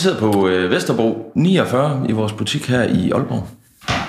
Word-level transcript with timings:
sidder 0.00 0.18
på 0.32 0.48
øh, 0.48 0.70
Vesterbro 0.70 1.32
49 1.36 2.06
i 2.08 2.12
vores 2.12 2.32
butik 2.32 2.66
her 2.68 2.82
i 2.82 3.10
Aalborg. 3.10 3.48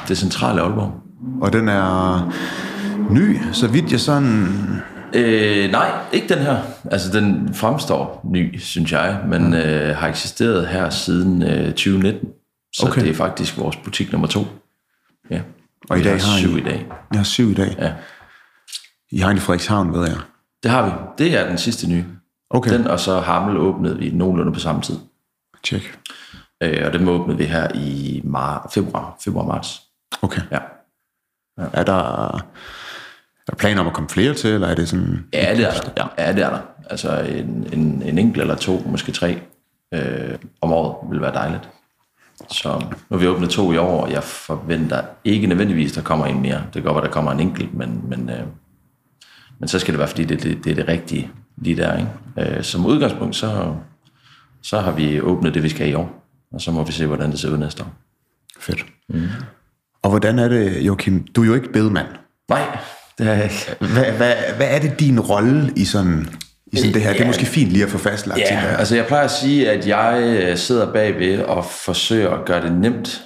Det 0.07 0.17
centrale 0.17 0.61
Aalborg. 0.61 0.93
Og 1.41 1.53
den 1.53 1.69
er 1.69 2.31
ny, 3.09 3.37
så 3.51 3.67
vidt 3.67 3.91
jeg 3.91 3.99
sådan... 3.99 4.47
Øh, 5.13 5.71
nej, 5.71 5.91
ikke 6.11 6.33
den 6.35 6.37
her. 6.43 6.57
Altså, 6.91 7.11
den 7.19 7.53
fremstår 7.53 8.21
ny, 8.31 8.59
synes 8.59 8.91
jeg, 8.91 9.19
men 9.27 9.53
øh, 9.53 9.95
har 9.97 10.07
eksisteret 10.07 10.67
her 10.67 10.89
siden 10.89 11.43
øh, 11.43 11.65
2019. 11.67 12.29
Så 12.73 12.87
Okay. 12.87 13.01
det 13.01 13.09
er 13.09 13.13
faktisk 13.13 13.57
vores 13.57 13.75
butik 13.75 14.11
nummer 14.11 14.27
to. 14.27 14.47
Ja. 15.31 15.41
Og 15.89 15.99
i 15.99 16.03
dag 16.03 16.11
har 16.21 16.31
har 16.31 16.37
I- 16.37 16.41
syv 16.41 16.57
i 16.57 16.61
dag. 16.61 16.85
Jeg 17.11 17.19
har 17.19 17.23
syv 17.23 17.49
i 17.51 17.53
dag. 17.53 17.75
Ja. 17.79 17.91
I 19.11 19.17
har 19.17 19.31
en 19.31 19.37
i 19.37 19.39
Frederikshavn, 19.39 19.93
ved 19.93 20.07
jeg. 20.07 20.17
Det 20.63 20.71
har 20.71 20.85
vi. 20.85 20.91
Det 21.17 21.37
er 21.39 21.47
den 21.47 21.57
sidste 21.57 21.89
nye. 21.89 22.05
Okay, 22.49 22.73
Den 22.73 22.87
og 22.87 22.99
så 22.99 23.19
Hammel 23.19 23.57
åbnede 23.57 23.97
vi 23.97 24.09
nogenlunde 24.13 24.53
på 24.53 24.59
samme 24.59 24.81
tid. 24.81 24.95
Tjek. 25.63 25.99
Øh, 26.63 26.83
og 26.85 26.93
dem 26.93 27.07
åbnede 27.07 27.37
vi 27.37 27.45
her 27.45 27.67
i 27.75 28.21
mar- 28.25 28.71
februar, 28.73 29.17
februar-marts. 29.23 29.81
Okay. 30.21 30.41
Ja. 30.51 30.57
Er 31.57 31.83
der, 31.83 32.27
er 32.35 32.41
der 33.47 33.55
planer 33.55 33.81
om 33.81 33.87
at 33.87 33.93
komme 33.93 34.09
flere 34.09 34.33
til, 34.33 34.49
eller 34.49 34.67
er 34.67 34.75
det 34.75 34.89
sådan... 34.89 35.25
Ja, 35.33 35.55
det 35.55 35.67
er 35.67 35.71
der. 35.71 35.91
Ja, 35.97 36.25
ja 36.25 36.33
det 36.33 36.43
er 36.43 36.49
der. 36.49 36.59
Altså 36.89 37.19
en, 37.19 37.69
en, 37.73 38.01
en 38.01 38.17
enkelt 38.17 38.41
eller 38.41 38.55
to, 38.55 38.83
måske 38.85 39.11
tre 39.11 39.41
øh, 39.93 40.37
om 40.61 40.71
året 40.71 41.11
vil 41.11 41.21
være 41.21 41.33
dejligt. 41.33 41.69
Så 42.49 42.79
nu 42.79 43.17
har 43.17 43.17
vi 43.17 43.27
åbnet 43.27 43.49
to 43.49 43.71
i 43.71 43.77
år, 43.77 44.03
og 44.03 44.11
jeg 44.11 44.23
forventer 44.23 45.03
ikke 45.23 45.47
nødvendigvis, 45.47 45.91
der 45.91 46.01
kommer 46.01 46.25
en 46.25 46.41
mere. 46.41 46.61
Det 46.65 46.73
kan 46.73 46.83
godt 46.83 46.95
være, 46.95 47.05
der 47.05 47.11
kommer 47.11 47.31
en 47.31 47.39
enkelt, 47.39 47.73
men, 47.73 48.01
men, 48.09 48.29
øh, 48.29 48.43
men 49.59 49.67
så 49.67 49.79
skal 49.79 49.93
det 49.93 49.99
være, 49.99 50.07
fordi 50.07 50.25
det, 50.25 50.43
det, 50.43 50.63
det 50.63 50.71
er 50.71 50.75
det 50.75 50.87
rigtige 50.87 51.31
lige 51.57 51.77
der. 51.77 51.97
Ikke? 51.97 52.55
Øh, 52.57 52.63
som 52.63 52.85
udgangspunkt, 52.85 53.35
så, 53.35 53.75
så 54.63 54.79
har 54.79 54.91
vi 54.91 55.21
åbnet 55.21 55.53
det, 55.53 55.63
vi 55.63 55.69
skal 55.69 55.89
i 55.89 55.93
år. 55.93 56.23
Og 56.53 56.61
så 56.61 56.71
må 56.71 56.83
vi 56.83 56.91
se, 56.91 57.05
hvordan 57.05 57.31
det 57.31 57.39
ser 57.39 57.49
ud 57.49 57.57
næste 57.57 57.83
år. 57.83 57.93
Fedt. 58.59 58.85
Mm. 59.09 59.27
Og 60.03 60.09
hvordan 60.09 60.39
er 60.39 60.47
det, 60.47 60.81
Joachim? 60.81 61.23
Du 61.27 61.41
er 61.41 61.45
jo 61.45 61.53
ikke 61.53 61.71
bedemand. 61.73 62.07
Nej, 62.49 62.77
det 63.17 63.27
er 63.27 63.33
jeg 63.33 63.43
ikke. 63.43 63.75
Hvad, 63.93 64.11
hvad, 64.11 64.33
hvad 64.55 64.67
er 64.69 64.79
det 64.79 64.99
din 64.99 65.19
rolle 65.19 65.73
i 65.75 65.85
sådan, 65.85 66.27
i 66.67 66.77
sådan 66.77 66.93
det 66.93 67.01
her? 67.01 67.09
Det 67.09 67.19
er 67.19 67.23
Ja. 67.23 67.27
måske 67.29 67.45
fint 67.45 67.69
lige 67.71 67.83
at 67.83 67.89
få 67.89 67.97
fastlagt. 67.97 68.39
Ja, 68.39 68.59
jeg. 68.61 68.79
altså 68.79 68.95
jeg 68.95 69.05
plejer 69.05 69.23
at 69.23 69.31
sige, 69.31 69.71
at 69.71 69.87
jeg 69.87 70.23
øh, 70.25 70.57
sidder 70.57 70.93
bagved 70.93 71.39
og 71.43 71.65
forsøger 71.65 72.29
at 72.29 72.45
gøre 72.45 72.61
det 72.61 72.71
nemt 72.71 73.23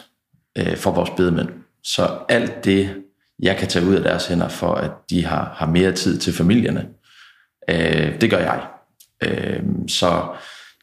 øh, 0.57 0.77
for 0.77 0.91
vores 0.91 1.09
bedemænd. 1.17 1.49
Så 1.83 2.09
alt 2.29 2.65
det, 2.65 2.89
jeg 3.39 3.57
kan 3.57 3.67
tage 3.67 3.85
ud 3.85 3.95
af 3.95 4.01
deres 4.03 4.27
hænder 4.27 4.47
for, 4.47 4.73
at 4.73 4.91
de 5.09 5.25
har, 5.25 5.53
har 5.55 5.65
mere 5.67 5.91
tid 5.91 6.17
til 6.19 6.33
familierne, 6.33 6.85
øh, 7.69 8.21
det 8.21 8.29
gør 8.29 8.37
jeg. 8.39 8.61
Øh, 9.23 9.59
så 9.87 10.23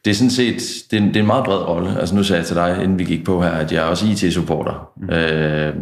det 0.05 0.11
er 0.11 0.14
sådan 0.14 0.31
set, 0.31 0.62
det 0.91 0.97
er, 0.97 1.03
en, 1.03 1.08
det 1.08 1.17
er 1.17 1.20
en 1.20 1.27
meget 1.27 1.45
bred 1.45 1.69
rolle. 1.69 2.00
Altså 2.00 2.14
nu 2.14 2.22
sagde 2.22 2.39
jeg 2.39 2.47
til 2.47 2.56
dig, 2.56 2.81
inden 2.83 2.98
vi 2.98 3.05
gik 3.05 3.25
på 3.25 3.42
her, 3.42 3.50
at 3.50 3.72
jeg 3.72 3.83
er 3.83 3.86
også 3.86 4.06
IT-supporter. 4.06 4.89
Mm. 4.97 5.11
Øh, 5.11 5.75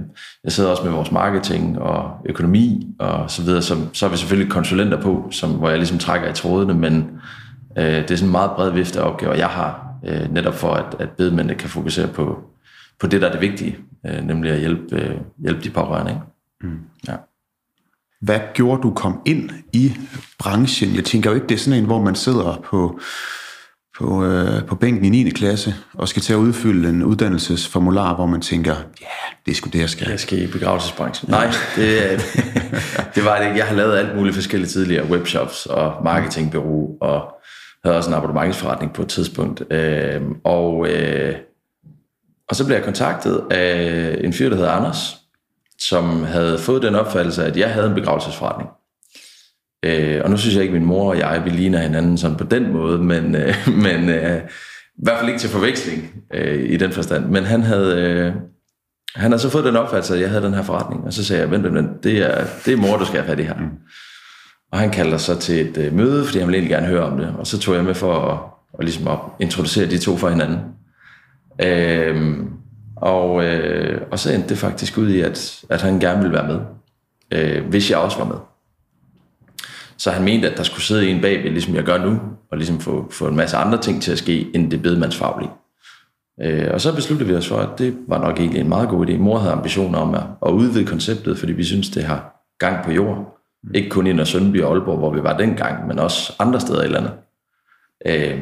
jeg 0.44 0.52
sidder 0.52 0.70
også 0.70 0.82
med 0.82 0.92
vores 0.92 1.12
marketing 1.12 1.78
og 1.78 2.10
økonomi 2.26 2.86
og 2.98 3.30
så 3.30 3.42
videre. 3.42 3.62
Så, 3.62 3.76
så 3.92 4.06
er 4.06 4.10
vi 4.10 4.16
selvfølgelig 4.16 4.52
konsulenter 4.52 5.00
på, 5.00 5.28
som, 5.30 5.50
hvor 5.50 5.68
jeg 5.68 5.78
ligesom 5.78 5.98
trækker 5.98 6.28
i 6.28 6.32
trådene, 6.32 6.74
men 6.74 7.08
øh, 7.78 7.84
det 7.84 8.10
er 8.10 8.16
sådan 8.16 8.28
en 8.28 8.32
meget 8.32 8.50
bred 8.50 8.70
vifte 8.70 9.00
af 9.00 9.10
opgaver, 9.10 9.34
jeg 9.34 9.48
har, 9.48 9.86
øh, 10.06 10.34
netop 10.34 10.54
for 10.54 10.72
at, 10.74 10.96
at 10.98 11.10
bedemændene 11.10 11.58
kan 11.58 11.68
fokusere 11.68 12.08
på, 12.08 12.38
på 13.00 13.06
det, 13.06 13.20
der 13.20 13.28
er 13.28 13.32
det 13.32 13.40
vigtige, 13.40 13.76
øh, 14.06 14.26
nemlig 14.26 14.52
at 14.52 14.58
hjælpe, 14.58 14.96
øh, 14.96 15.16
hjælpe 15.38 15.60
de 15.62 15.70
pårørende. 15.70 16.10
Ikke? 16.10 16.22
Mm. 16.60 16.78
Ja. 17.08 17.14
Hvad 18.20 18.40
gjorde 18.54 18.82
du 18.82 18.90
kom 18.90 19.20
ind 19.26 19.50
i 19.72 19.92
branchen? 20.38 20.94
Jeg 20.96 21.04
tænker 21.04 21.30
jo 21.30 21.34
ikke, 21.34 21.46
det 21.46 21.54
er 21.54 21.58
sådan 21.58 21.80
en, 21.80 21.86
hvor 21.86 22.02
man 22.02 22.14
sidder 22.14 22.60
på, 22.64 23.00
på, 24.00 24.24
øh, 24.24 24.64
på 24.64 24.74
bænken 24.74 25.04
i 25.04 25.08
9. 25.22 25.30
klasse 25.30 25.74
og 25.94 26.08
skal 26.08 26.22
til 26.22 26.32
at 26.32 26.36
udfylde 26.36 26.88
en 26.88 27.02
uddannelsesformular, 27.02 28.14
hvor 28.14 28.26
man 28.26 28.40
tænker, 28.40 28.74
ja, 29.00 29.06
det 29.46 29.50
er 29.50 29.54
sgu 29.54 29.70
det, 29.72 29.80
jeg 29.80 29.90
skal. 29.90 30.08
Jeg 30.10 30.20
skal 30.20 30.42
i 30.42 30.46
begravelsesbranchen. 30.46 31.30
Nej, 31.30 31.50
det, 31.76 32.12
øh, 32.12 32.20
det 33.14 33.24
var 33.24 33.38
det 33.38 33.44
ikke. 33.46 33.58
Jeg 33.58 33.66
har 33.66 33.74
lavet 33.74 33.96
alt 33.96 34.16
muligt 34.16 34.34
forskellige 34.34 34.68
tidligere. 34.68 35.10
Webshops 35.10 35.66
og 35.66 36.04
marketingbureau, 36.04 36.96
og 37.00 37.22
havde 37.84 37.96
også 37.96 38.10
en 38.10 38.16
abonnementsforretning 38.16 38.92
på 38.92 39.02
et 39.02 39.08
tidspunkt. 39.08 39.72
Øh, 39.72 40.20
og, 40.44 40.88
øh, 40.88 41.34
og 42.48 42.56
så 42.56 42.66
blev 42.66 42.76
jeg 42.76 42.84
kontaktet 42.84 43.42
af 43.50 44.20
en 44.24 44.32
fyr, 44.32 44.48
der 44.48 44.56
hedder 44.56 44.70
Anders, 44.70 45.16
som 45.78 46.24
havde 46.24 46.58
fået 46.58 46.82
den 46.82 46.94
opfattelse, 46.94 47.44
at 47.44 47.56
jeg 47.56 47.70
havde 47.70 47.86
en 47.86 47.94
begravelsesforretning. 47.94 48.70
Øh, 49.82 50.20
og 50.24 50.30
nu 50.30 50.36
synes 50.36 50.54
jeg 50.54 50.62
ikke, 50.62 50.74
at 50.74 50.80
min 50.80 50.88
mor 50.88 51.10
og 51.10 51.18
jeg, 51.18 51.42
vi 51.44 51.50
ligner 51.50 51.78
hinanden 51.78 52.18
sådan 52.18 52.36
på 52.36 52.44
den 52.44 52.72
måde, 52.72 52.98
men, 52.98 53.34
øh, 53.34 53.54
men 53.84 54.08
øh, 54.08 54.36
i 55.00 55.02
hvert 55.02 55.18
fald 55.18 55.28
ikke 55.28 55.40
til 55.40 55.50
forveksling 55.50 56.24
øh, 56.34 56.70
i 56.70 56.76
den 56.76 56.92
forstand. 56.92 57.24
Men 57.26 57.44
han 57.44 57.62
havde, 57.62 58.00
øh, 58.00 58.32
han 59.14 59.30
havde 59.30 59.42
så 59.42 59.50
fået 59.50 59.64
den 59.64 59.76
opfattelse, 59.76 60.14
at 60.14 60.20
jeg 60.20 60.28
havde 60.28 60.42
den 60.42 60.54
her 60.54 60.62
forretning. 60.62 61.04
Og 61.04 61.12
så 61.12 61.24
sagde 61.24 61.42
jeg, 61.42 61.50
vent, 61.50 61.64
vent, 61.64 61.74
vent, 61.74 62.04
det 62.04 62.18
er, 62.18 62.44
det 62.64 62.72
er 62.72 62.76
mor, 62.76 62.96
du 62.96 63.04
skal 63.04 63.20
have 63.20 63.28
fat 63.28 63.40
i 63.40 63.42
her. 63.42 63.54
Mm. 63.54 63.70
Og 64.72 64.78
han 64.78 64.90
kaldte 64.90 65.18
så 65.18 65.38
til 65.38 65.68
et 65.68 65.76
øh, 65.76 65.92
møde, 65.92 66.24
fordi 66.24 66.38
han 66.38 66.48
ville 66.48 66.58
egentlig 66.58 66.76
gerne 66.76 66.86
høre 66.86 67.04
om 67.04 67.18
det. 67.18 67.34
Og 67.38 67.46
så 67.46 67.58
tog 67.58 67.74
jeg 67.74 67.84
med 67.84 67.94
for 67.94 68.14
at, 68.14 68.38
og 68.72 68.84
ligesom 68.84 69.08
at 69.08 69.18
introducere 69.40 69.86
de 69.86 69.98
to 69.98 70.16
for 70.16 70.28
hinanden. 70.28 70.58
Øhm, 71.62 72.50
og, 72.96 73.44
øh, 73.44 74.00
og 74.10 74.18
så 74.18 74.32
endte 74.32 74.48
det 74.48 74.58
faktisk 74.58 74.98
ud 74.98 75.10
i, 75.10 75.20
at, 75.20 75.64
at 75.70 75.82
han 75.82 76.00
gerne 76.00 76.18
ville 76.18 76.36
være 76.36 76.46
med, 76.46 76.60
øh, 77.32 77.66
hvis 77.68 77.90
jeg 77.90 77.98
også 77.98 78.18
var 78.18 78.24
med. 78.24 78.36
Så 80.00 80.10
han 80.10 80.24
mente, 80.24 80.50
at 80.50 80.56
der 80.56 80.62
skulle 80.62 80.82
sidde 80.82 81.10
en 81.10 81.20
bagved, 81.20 81.50
ligesom 81.50 81.74
jeg 81.74 81.84
gør 81.84 82.04
nu, 82.04 82.20
og 82.50 82.56
ligesom 82.56 82.80
få, 82.80 83.10
få 83.10 83.28
en 83.28 83.36
masse 83.36 83.56
andre 83.56 83.80
ting 83.80 84.02
til 84.02 84.12
at 84.12 84.18
ske, 84.18 84.54
end 84.54 84.70
det 84.70 84.82
bedemandsfaglige. 84.82 85.50
Øh, 86.42 86.68
og 86.72 86.80
så 86.80 86.94
besluttede 86.94 87.30
vi 87.30 87.36
os 87.36 87.48
for, 87.48 87.56
at 87.56 87.78
det 87.78 87.96
var 88.08 88.18
nok 88.18 88.38
egentlig 88.38 88.60
en 88.60 88.68
meget 88.68 88.88
god 88.88 89.06
idé. 89.06 89.16
Mor 89.16 89.38
havde 89.38 89.52
ambitioner 89.52 89.98
om 89.98 90.14
at, 90.14 90.22
at 90.46 90.52
udvide 90.52 90.86
konceptet, 90.86 91.38
fordi 91.38 91.52
vi 91.52 91.64
synes, 91.64 91.90
det 91.90 92.04
har 92.04 92.46
gang 92.58 92.84
på 92.84 92.92
jord. 92.92 93.38
Ikke 93.74 93.88
kun 93.88 94.06
i 94.06 94.24
Sønderby 94.24 94.62
og 94.62 94.72
Aalborg, 94.72 94.98
hvor 94.98 95.12
vi 95.12 95.22
var 95.22 95.36
dengang, 95.36 95.86
men 95.86 95.98
også 95.98 96.32
andre 96.38 96.60
steder 96.60 96.82
i 96.82 96.88
landet. 96.88 97.12
Øh, 98.06 98.40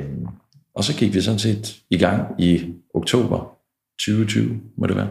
og 0.74 0.84
så 0.84 0.96
gik 0.96 1.14
vi 1.14 1.20
sådan 1.20 1.38
set 1.38 1.76
i 1.90 1.98
gang 1.98 2.40
i 2.40 2.74
oktober 2.94 3.56
2020, 4.00 4.60
må 4.76 4.86
det 4.86 4.96
være. 4.96 5.08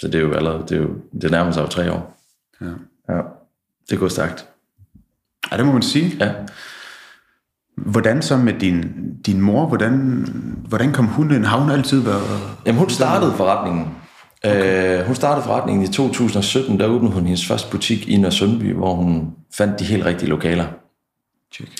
Så 0.00 0.06
det 0.06 0.14
er 0.14 0.20
jo 0.20 0.32
allerede, 0.32 0.62
det, 0.62 0.72
er 0.72 0.82
jo, 0.82 0.90
det 1.22 1.30
nærmer 1.30 1.52
sig 1.52 1.62
jo 1.62 1.66
tre 1.66 1.92
år. 1.92 2.20
Ja. 2.60 2.70
ja. 3.08 3.22
Det 3.90 3.98
går 3.98 4.08
stærkt. 4.08 4.49
Ja, 5.52 5.56
det 5.56 5.66
må 5.66 5.72
man 5.72 5.82
sige. 5.82 6.16
Ja. 6.20 6.32
Hvordan 7.76 8.22
så 8.22 8.36
med 8.36 8.52
din, 8.52 8.84
din 9.26 9.40
mor? 9.40 9.66
Hvordan, 9.66 10.24
hvordan 10.68 10.92
kom 10.92 11.06
hun 11.06 11.34
ind? 11.34 11.44
Har 11.44 11.60
hun 11.60 11.70
altid 11.70 12.00
været... 12.00 12.40
Jamen, 12.66 12.78
hun 12.78 12.90
startede 12.90 13.32
forretningen. 13.36 13.88
Okay. 14.44 14.98
Øh, 15.00 15.06
hun 15.06 15.14
startede 15.14 15.44
forretningen 15.44 15.84
i 15.84 15.88
2017. 15.88 16.80
Der 16.80 16.86
åbnede 16.86 17.12
hun 17.12 17.24
hendes 17.24 17.46
første 17.46 17.70
butik 17.70 18.08
i 18.08 18.16
Nørre 18.16 18.32
Sundby, 18.32 18.74
hvor 18.74 18.94
hun 18.94 19.30
fandt 19.54 19.78
de 19.78 19.84
helt 19.84 20.04
rigtige 20.06 20.30
lokaler. 20.30 20.66
Check. 21.52 21.70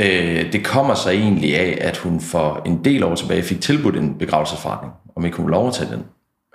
Øh, 0.00 0.52
det 0.52 0.64
kommer 0.64 0.94
så 0.94 1.10
egentlig 1.10 1.58
af, 1.58 1.78
at 1.80 1.96
hun 1.96 2.20
for 2.20 2.62
en 2.66 2.84
del 2.84 3.04
år 3.04 3.14
tilbage 3.14 3.42
fik 3.42 3.60
tilbudt 3.60 3.96
en 3.96 4.18
begravelsesforretning, 4.18 4.92
om 5.16 5.24
ikke 5.24 5.36
hun 5.36 5.46
ville 5.46 5.56
overtage 5.56 5.90
den. 5.90 6.04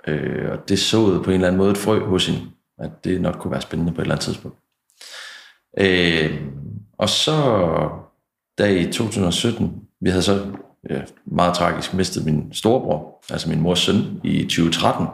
Øh, 0.06 0.52
og 0.52 0.68
det 0.68 0.78
såede 0.78 1.22
på 1.22 1.30
en 1.30 1.34
eller 1.34 1.46
anden 1.46 1.58
måde 1.58 1.70
et 1.70 1.78
frø 1.78 2.06
hos 2.06 2.26
hende, 2.26 2.40
at 2.78 3.04
det 3.04 3.20
nok 3.20 3.34
kunne 3.34 3.50
være 3.50 3.60
spændende 3.60 3.92
på 3.92 4.00
et 4.00 4.04
eller 4.04 4.14
andet 4.14 4.24
tidspunkt. 4.24 4.58
Øh, 5.78 6.40
og 6.98 7.08
så 7.08 7.60
da 8.58 8.66
i 8.66 8.92
2017, 8.92 9.82
vi 10.00 10.10
havde 10.10 10.22
så 10.22 10.56
ja, 10.90 11.02
meget 11.24 11.54
tragisk 11.54 11.94
mistet 11.94 12.24
min 12.24 12.52
storebror, 12.52 13.24
altså 13.30 13.48
min 13.48 13.60
mors 13.60 13.78
søn, 13.78 14.20
i 14.24 14.42
2013. 14.42 15.06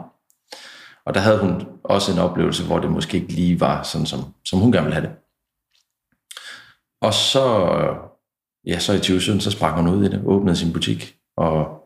Og 1.05 1.13
der 1.13 1.19
havde 1.19 1.39
hun 1.39 1.67
også 1.83 2.11
en 2.11 2.19
oplevelse, 2.19 2.65
hvor 2.65 2.79
det 2.79 2.91
måske 2.91 3.17
ikke 3.17 3.33
lige 3.33 3.59
var 3.59 3.83
sådan, 3.83 4.07
som, 4.07 4.19
som 4.45 4.59
hun 4.59 4.71
gerne 4.71 4.85
ville 4.85 4.95
have 4.95 5.07
det. 5.07 5.15
Og 7.01 7.13
så, 7.13 7.67
ja, 8.65 8.79
så 8.79 8.93
i 8.93 8.97
2017, 8.97 9.41
så 9.41 9.51
sprang 9.51 9.75
hun 9.75 9.87
ud 9.87 10.05
i 10.05 10.09
det, 10.09 10.23
åbnede 10.25 10.55
sin 10.55 10.73
butik 10.73 11.15
og 11.37 11.83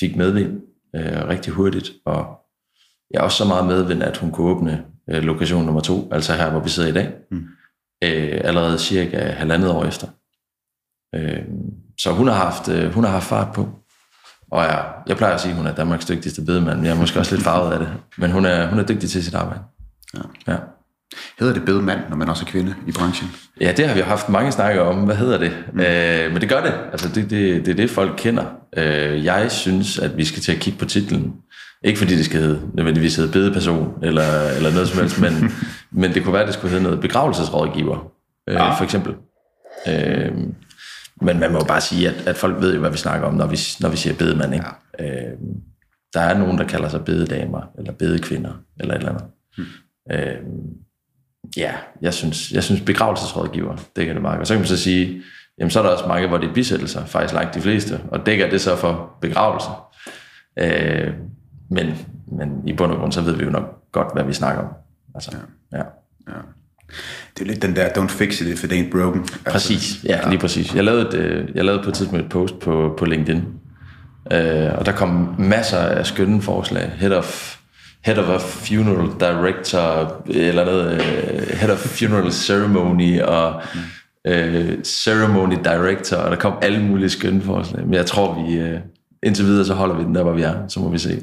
fik 0.00 0.16
medvind 0.16 0.60
øh, 0.96 1.28
rigtig 1.28 1.52
hurtigt. 1.52 1.92
Og 2.04 2.38
ja, 3.14 3.22
også 3.22 3.38
så 3.38 3.44
meget 3.44 3.66
medvind, 3.66 4.02
at 4.02 4.16
hun 4.16 4.32
kunne 4.32 4.50
åbne 4.50 4.84
øh, 5.10 5.22
lokation 5.22 5.64
nummer 5.64 5.80
to, 5.80 6.08
altså 6.12 6.32
her, 6.34 6.50
hvor 6.50 6.60
vi 6.60 6.68
sidder 6.68 6.88
i 6.88 6.92
dag, 6.92 7.12
mm 7.30 7.46
øh, 8.04 8.40
allerede 8.44 8.78
cirka 8.78 9.30
halvandet 9.30 9.70
år 9.70 9.84
efter. 9.84 10.06
Øh, 11.14 11.42
så 11.98 12.12
hun 12.12 12.28
har 12.28 12.34
haft, 12.34 12.68
øh, 12.68 12.92
hun 12.92 13.04
har 13.04 13.10
haft 13.10 13.26
fart 13.26 13.54
på. 13.54 13.68
Og 14.50 14.62
jeg, 14.62 14.84
jeg 15.06 15.16
plejer 15.16 15.34
at 15.34 15.40
sige, 15.40 15.50
at 15.50 15.56
hun 15.56 15.66
er 15.66 15.74
Danmarks 15.74 16.06
dygtigste 16.06 16.44
bedemand, 16.44 16.76
men 16.76 16.86
jeg 16.86 16.92
er 16.92 16.98
måske 16.98 17.18
også 17.18 17.34
lidt 17.34 17.44
farvet 17.44 17.72
af 17.72 17.78
det. 17.78 17.88
Men 18.18 18.30
hun 18.30 18.44
er, 18.44 18.68
hun 18.68 18.78
er 18.78 18.86
dygtig 18.86 19.10
til 19.10 19.24
sit 19.24 19.34
arbejde. 19.34 19.60
Ja. 20.14 20.52
ja. 20.52 20.56
Hedder 21.38 21.54
det 21.54 21.64
bedemand, 21.64 22.00
når 22.08 22.16
man 22.16 22.28
også 22.28 22.44
er 22.44 22.50
kvinde 22.50 22.74
i 22.86 22.92
branchen? 22.92 23.30
Ja, 23.60 23.72
det 23.76 23.88
har 23.88 23.94
vi 23.94 24.00
haft 24.00 24.28
mange 24.28 24.52
snakker 24.52 24.82
om. 24.82 25.04
Hvad 25.04 25.16
hedder 25.16 25.38
det? 25.38 25.52
Mm. 25.72 25.80
Øh, 25.80 26.32
men 26.32 26.40
det 26.40 26.48
gør 26.48 26.62
det. 26.62 26.74
Altså, 26.92 27.08
det, 27.08 27.30
det, 27.30 27.66
det 27.66 27.72
er 27.72 27.76
det, 27.76 27.90
folk 27.90 28.12
kender. 28.16 28.44
Øh, 28.76 29.24
jeg 29.24 29.50
synes, 29.50 29.98
at 29.98 30.16
vi 30.16 30.24
skal 30.24 30.42
til 30.42 30.52
at 30.52 30.58
kigge 30.58 30.78
på 30.78 30.84
titlen. 30.84 31.34
Ikke 31.84 31.98
fordi 31.98 32.16
det 32.16 32.24
skal 32.24 32.40
hedde, 32.40 32.60
nødvendigvis 32.74 33.16
hedde 33.16 33.32
bedeperson, 33.32 33.98
eller, 34.02 34.40
eller 34.56 34.70
noget 34.72 34.88
som 34.88 35.00
helst, 35.00 35.20
men, 35.20 35.32
men 36.02 36.14
det 36.14 36.22
kunne 36.24 36.32
være, 36.32 36.42
at 36.42 36.46
det 36.46 36.54
skulle 36.54 36.70
hedde 36.70 36.82
noget 36.84 37.00
begravelsesrådgiver, 37.00 38.12
øh, 38.48 38.54
Ja. 38.54 38.74
for 38.74 38.84
eksempel. 38.84 39.14
Øh, 39.88 40.32
Men 41.22 41.40
man 41.40 41.52
må 41.52 41.58
jo 41.58 41.64
bare 41.64 41.80
sige, 41.80 42.08
at, 42.08 42.26
at 42.26 42.36
folk 42.36 42.60
ved 42.60 42.74
jo, 42.74 42.80
hvad 42.80 42.90
vi 42.90 42.96
snakker 42.96 43.26
om, 43.26 43.34
når 43.34 43.46
vi, 43.46 43.58
når 43.80 43.88
vi 43.88 43.96
siger 43.96 44.14
bedemand. 44.14 44.54
Ikke? 44.54 44.66
Ja. 44.98 45.04
Øh, 45.30 45.32
der 46.14 46.20
er 46.20 46.38
nogen, 46.38 46.58
der 46.58 46.66
kalder 46.66 46.88
sig 46.88 47.04
bededamer, 47.04 47.60
eller 47.78 47.92
bedekvinder, 47.92 48.52
eller 48.80 48.94
et 48.94 48.98
eller 48.98 49.10
andet. 49.12 49.24
Hmm. 49.56 49.66
Øh, 50.12 50.36
ja, 51.56 51.72
jeg 52.02 52.14
synes, 52.14 52.52
jeg 52.52 52.62
synes 52.64 52.80
begravelsesrådgiver 52.80 53.76
dækker 53.96 54.12
det 54.12 54.22
meget 54.22 54.40
Og 54.40 54.46
så 54.46 54.54
kan 54.54 54.60
man 54.60 54.68
så 54.68 54.76
sige, 54.76 55.22
jamen 55.58 55.70
så 55.70 55.78
er 55.78 55.82
der 55.82 55.90
også 55.90 56.06
mange, 56.08 56.28
hvor 56.28 56.38
det 56.38 56.48
er 56.48 56.54
bisættelser, 56.54 57.04
faktisk 57.04 57.34
langt 57.34 57.54
de 57.54 57.60
fleste, 57.60 58.00
og 58.08 58.26
dækker 58.26 58.50
det 58.50 58.60
så 58.60 58.76
for 58.76 59.10
begravelse. 59.20 59.68
Øh, 60.58 61.12
men, 61.70 61.86
men 62.26 62.62
i 62.66 62.72
bund 62.72 62.92
og 62.92 62.98
grund, 62.98 63.12
så 63.12 63.20
ved 63.20 63.34
vi 63.34 63.44
jo 63.44 63.50
nok 63.50 63.92
godt, 63.92 64.08
hvad 64.12 64.24
vi 64.24 64.32
snakker 64.32 64.62
om. 64.62 64.68
Altså, 65.14 65.30
ja. 65.72 65.78
ja. 65.78 65.84
ja. 66.28 66.40
Det 67.38 67.42
er 67.42 67.46
lidt 67.46 67.62
den 67.62 67.76
der, 67.76 67.88
don't 67.88 68.08
fix 68.08 68.40
it 68.40 68.46
if 68.46 68.64
it 68.64 68.72
ain't 68.72 68.90
broken. 68.90 69.26
Præcis, 69.50 70.04
ja, 70.04 70.28
lige 70.28 70.38
præcis. 70.38 70.74
Jeg 70.74 70.84
lavede, 70.84 71.08
et, 71.08 71.14
øh, 71.14 71.48
jeg 71.54 71.64
lavede 71.64 71.82
på 71.82 71.88
et 71.88 71.94
tidspunkt 71.94 72.24
et 72.24 72.30
post 72.30 72.58
på, 72.58 72.94
på 72.98 73.04
LinkedIn, 73.04 73.42
øh, 74.32 74.78
og 74.78 74.86
der 74.86 74.92
kom 74.92 75.34
masser 75.38 75.78
af 75.78 76.06
skønne 76.06 76.42
forslag. 76.42 76.92
Head 76.96 77.12
of, 77.12 77.56
head 78.04 78.18
of 78.18 78.28
a 78.28 78.38
funeral 78.38 79.08
director, 79.20 80.22
eller 80.26 80.64
noget, 80.64 80.94
uh, 80.94 81.58
head 81.58 81.70
of 81.70 81.78
funeral 81.78 82.32
ceremony, 82.32 83.20
og 83.20 83.62
uh, 84.28 84.82
ceremony 84.84 85.56
director, 85.64 86.16
og 86.16 86.30
der 86.30 86.36
kom 86.36 86.54
alle 86.62 86.82
mulige 86.84 87.10
skønne 87.10 87.40
forslag. 87.40 87.84
Men 87.84 87.94
jeg 87.94 88.06
tror, 88.06 88.44
vi, 88.44 88.62
uh, 88.62 88.78
indtil 89.22 89.44
videre, 89.44 89.64
så 89.64 89.74
holder 89.74 89.94
vi 89.94 90.04
den 90.04 90.14
der, 90.14 90.22
hvor 90.22 90.32
vi 90.32 90.42
er. 90.42 90.68
Så 90.68 90.80
må 90.80 90.88
vi 90.88 90.98
se. 90.98 91.20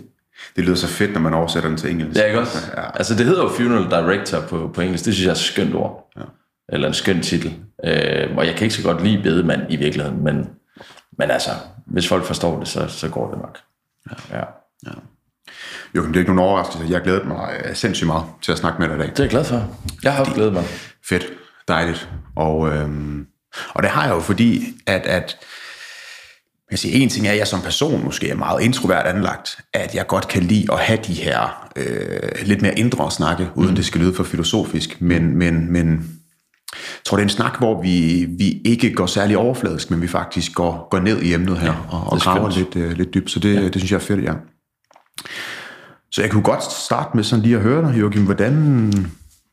Det 0.55 0.63
lyder 0.63 0.75
så 0.75 0.87
fedt, 0.87 1.13
når 1.13 1.19
man 1.19 1.33
oversætter 1.33 1.69
den 1.69 1.77
til 1.77 1.91
engelsk. 1.91 2.19
Ja, 2.19 2.25
ikke 2.25 2.39
også? 2.39 2.57
Ja. 2.77 2.97
Altså, 2.97 3.15
det 3.15 3.25
hedder 3.25 3.43
jo 3.43 3.49
Funeral 3.49 3.83
Director 3.83 4.39
på, 4.41 4.71
på 4.73 4.81
engelsk. 4.81 5.05
Det 5.05 5.13
synes 5.13 5.25
jeg 5.25 5.31
er 5.31 5.35
et 5.35 5.41
skønt 5.41 5.75
ord. 5.75 6.11
Ja. 6.17 6.21
Eller 6.69 6.87
en 6.87 6.93
skøn 6.93 7.21
titel. 7.21 7.55
Øh, 7.85 8.37
og 8.37 8.45
jeg 8.45 8.55
kan 8.55 8.63
ikke 8.63 8.75
så 8.75 8.83
godt 8.83 9.03
lide 9.03 9.23
bedemand 9.23 9.61
i 9.69 9.75
virkeligheden, 9.75 10.23
men, 10.23 10.49
men 11.17 11.31
altså, 11.31 11.49
hvis 11.85 12.07
folk 12.07 12.23
forstår 12.23 12.59
det, 12.59 12.67
så, 12.67 12.87
så 12.87 13.09
går 13.09 13.29
det 13.29 13.39
nok. 13.39 13.57
Ja. 14.09 14.37
ja. 14.37 14.43
ja. 14.85 14.91
Jo, 15.95 16.07
det 16.07 16.15
er 16.15 16.19
ikke 16.19 16.35
nogen 16.35 16.49
overraskelse. 16.49 16.93
Jeg 16.93 17.01
glæder 17.01 17.23
mig 17.23 17.61
øh, 17.65 17.75
sindssygt 17.75 18.07
meget 18.07 18.23
til 18.41 18.51
at 18.51 18.57
snakke 18.57 18.79
med 18.79 18.87
dig 18.87 18.95
i 18.95 18.99
dag. 18.99 19.09
Det 19.09 19.19
er 19.19 19.23
jeg 19.23 19.31
glad 19.31 19.43
for. 19.43 19.75
Jeg 20.03 20.13
har 20.13 20.19
også 20.19 20.33
glædet 20.33 20.53
mig. 20.53 20.63
Fedt. 21.09 21.25
Dejligt. 21.67 22.09
Og, 22.35 22.69
øhm, 22.69 23.27
og 23.69 23.83
det 23.83 23.91
har 23.91 24.05
jeg 24.05 24.15
jo, 24.15 24.19
fordi 24.19 24.63
at, 24.87 25.05
at 25.05 25.37
jeg 26.71 26.79
siger, 26.79 27.03
en 27.03 27.09
ting 27.09 27.27
er, 27.27 27.31
at 27.31 27.37
jeg 27.37 27.47
som 27.47 27.61
person 27.61 28.03
måske 28.03 28.29
er 28.29 28.35
meget 28.35 28.61
introvert 28.61 29.05
anlagt, 29.05 29.57
at 29.73 29.95
jeg 29.95 30.07
godt 30.07 30.27
kan 30.27 30.43
lide 30.43 30.73
at 30.73 30.79
have 30.79 30.99
de 31.07 31.13
her 31.13 31.69
øh, 31.75 32.29
lidt 32.43 32.61
mere 32.61 32.79
indre 32.79 33.11
snakke, 33.11 33.49
uden 33.55 33.69
mm. 33.69 33.75
det 33.75 33.85
skal 33.85 34.01
lyde 34.01 34.13
for 34.13 34.23
filosofisk, 34.23 35.01
men, 35.01 35.37
men, 35.37 35.71
men 35.71 35.89
jeg 36.73 37.03
tror, 37.05 37.17
det 37.17 37.21
er 37.21 37.25
en 37.25 37.29
snak, 37.29 37.57
hvor 37.57 37.81
vi, 37.81 38.25
vi 38.37 38.61
ikke 38.65 38.93
går 38.93 39.05
særlig 39.05 39.37
overfladisk, 39.37 39.91
men 39.91 40.01
vi 40.01 40.07
faktisk 40.07 40.53
går, 40.53 40.87
går 40.91 40.99
ned 40.99 41.21
i 41.21 41.33
emnet 41.33 41.57
her 41.57 41.73
ja, 41.91 41.95
og, 41.95 42.13
og 42.13 42.19
graver 42.19 42.49
lidt, 42.49 42.75
øh, 42.75 42.91
lidt 42.91 43.13
dybt, 43.13 43.31
så 43.31 43.39
det, 43.39 43.55
ja. 43.55 43.63
det 43.63 43.75
synes 43.75 43.91
jeg 43.91 43.97
er 43.97 44.01
fedt, 44.01 44.23
ja. 44.23 44.33
Så 46.11 46.21
jeg 46.21 46.31
kunne 46.31 46.43
godt 46.43 46.63
starte 46.63 47.09
med 47.15 47.23
sådan 47.23 47.43
lige 47.43 47.55
at 47.55 47.61
høre 47.61 47.91
dig, 47.91 47.99
Joachim, 47.99 48.25
hvordan, 48.25 48.91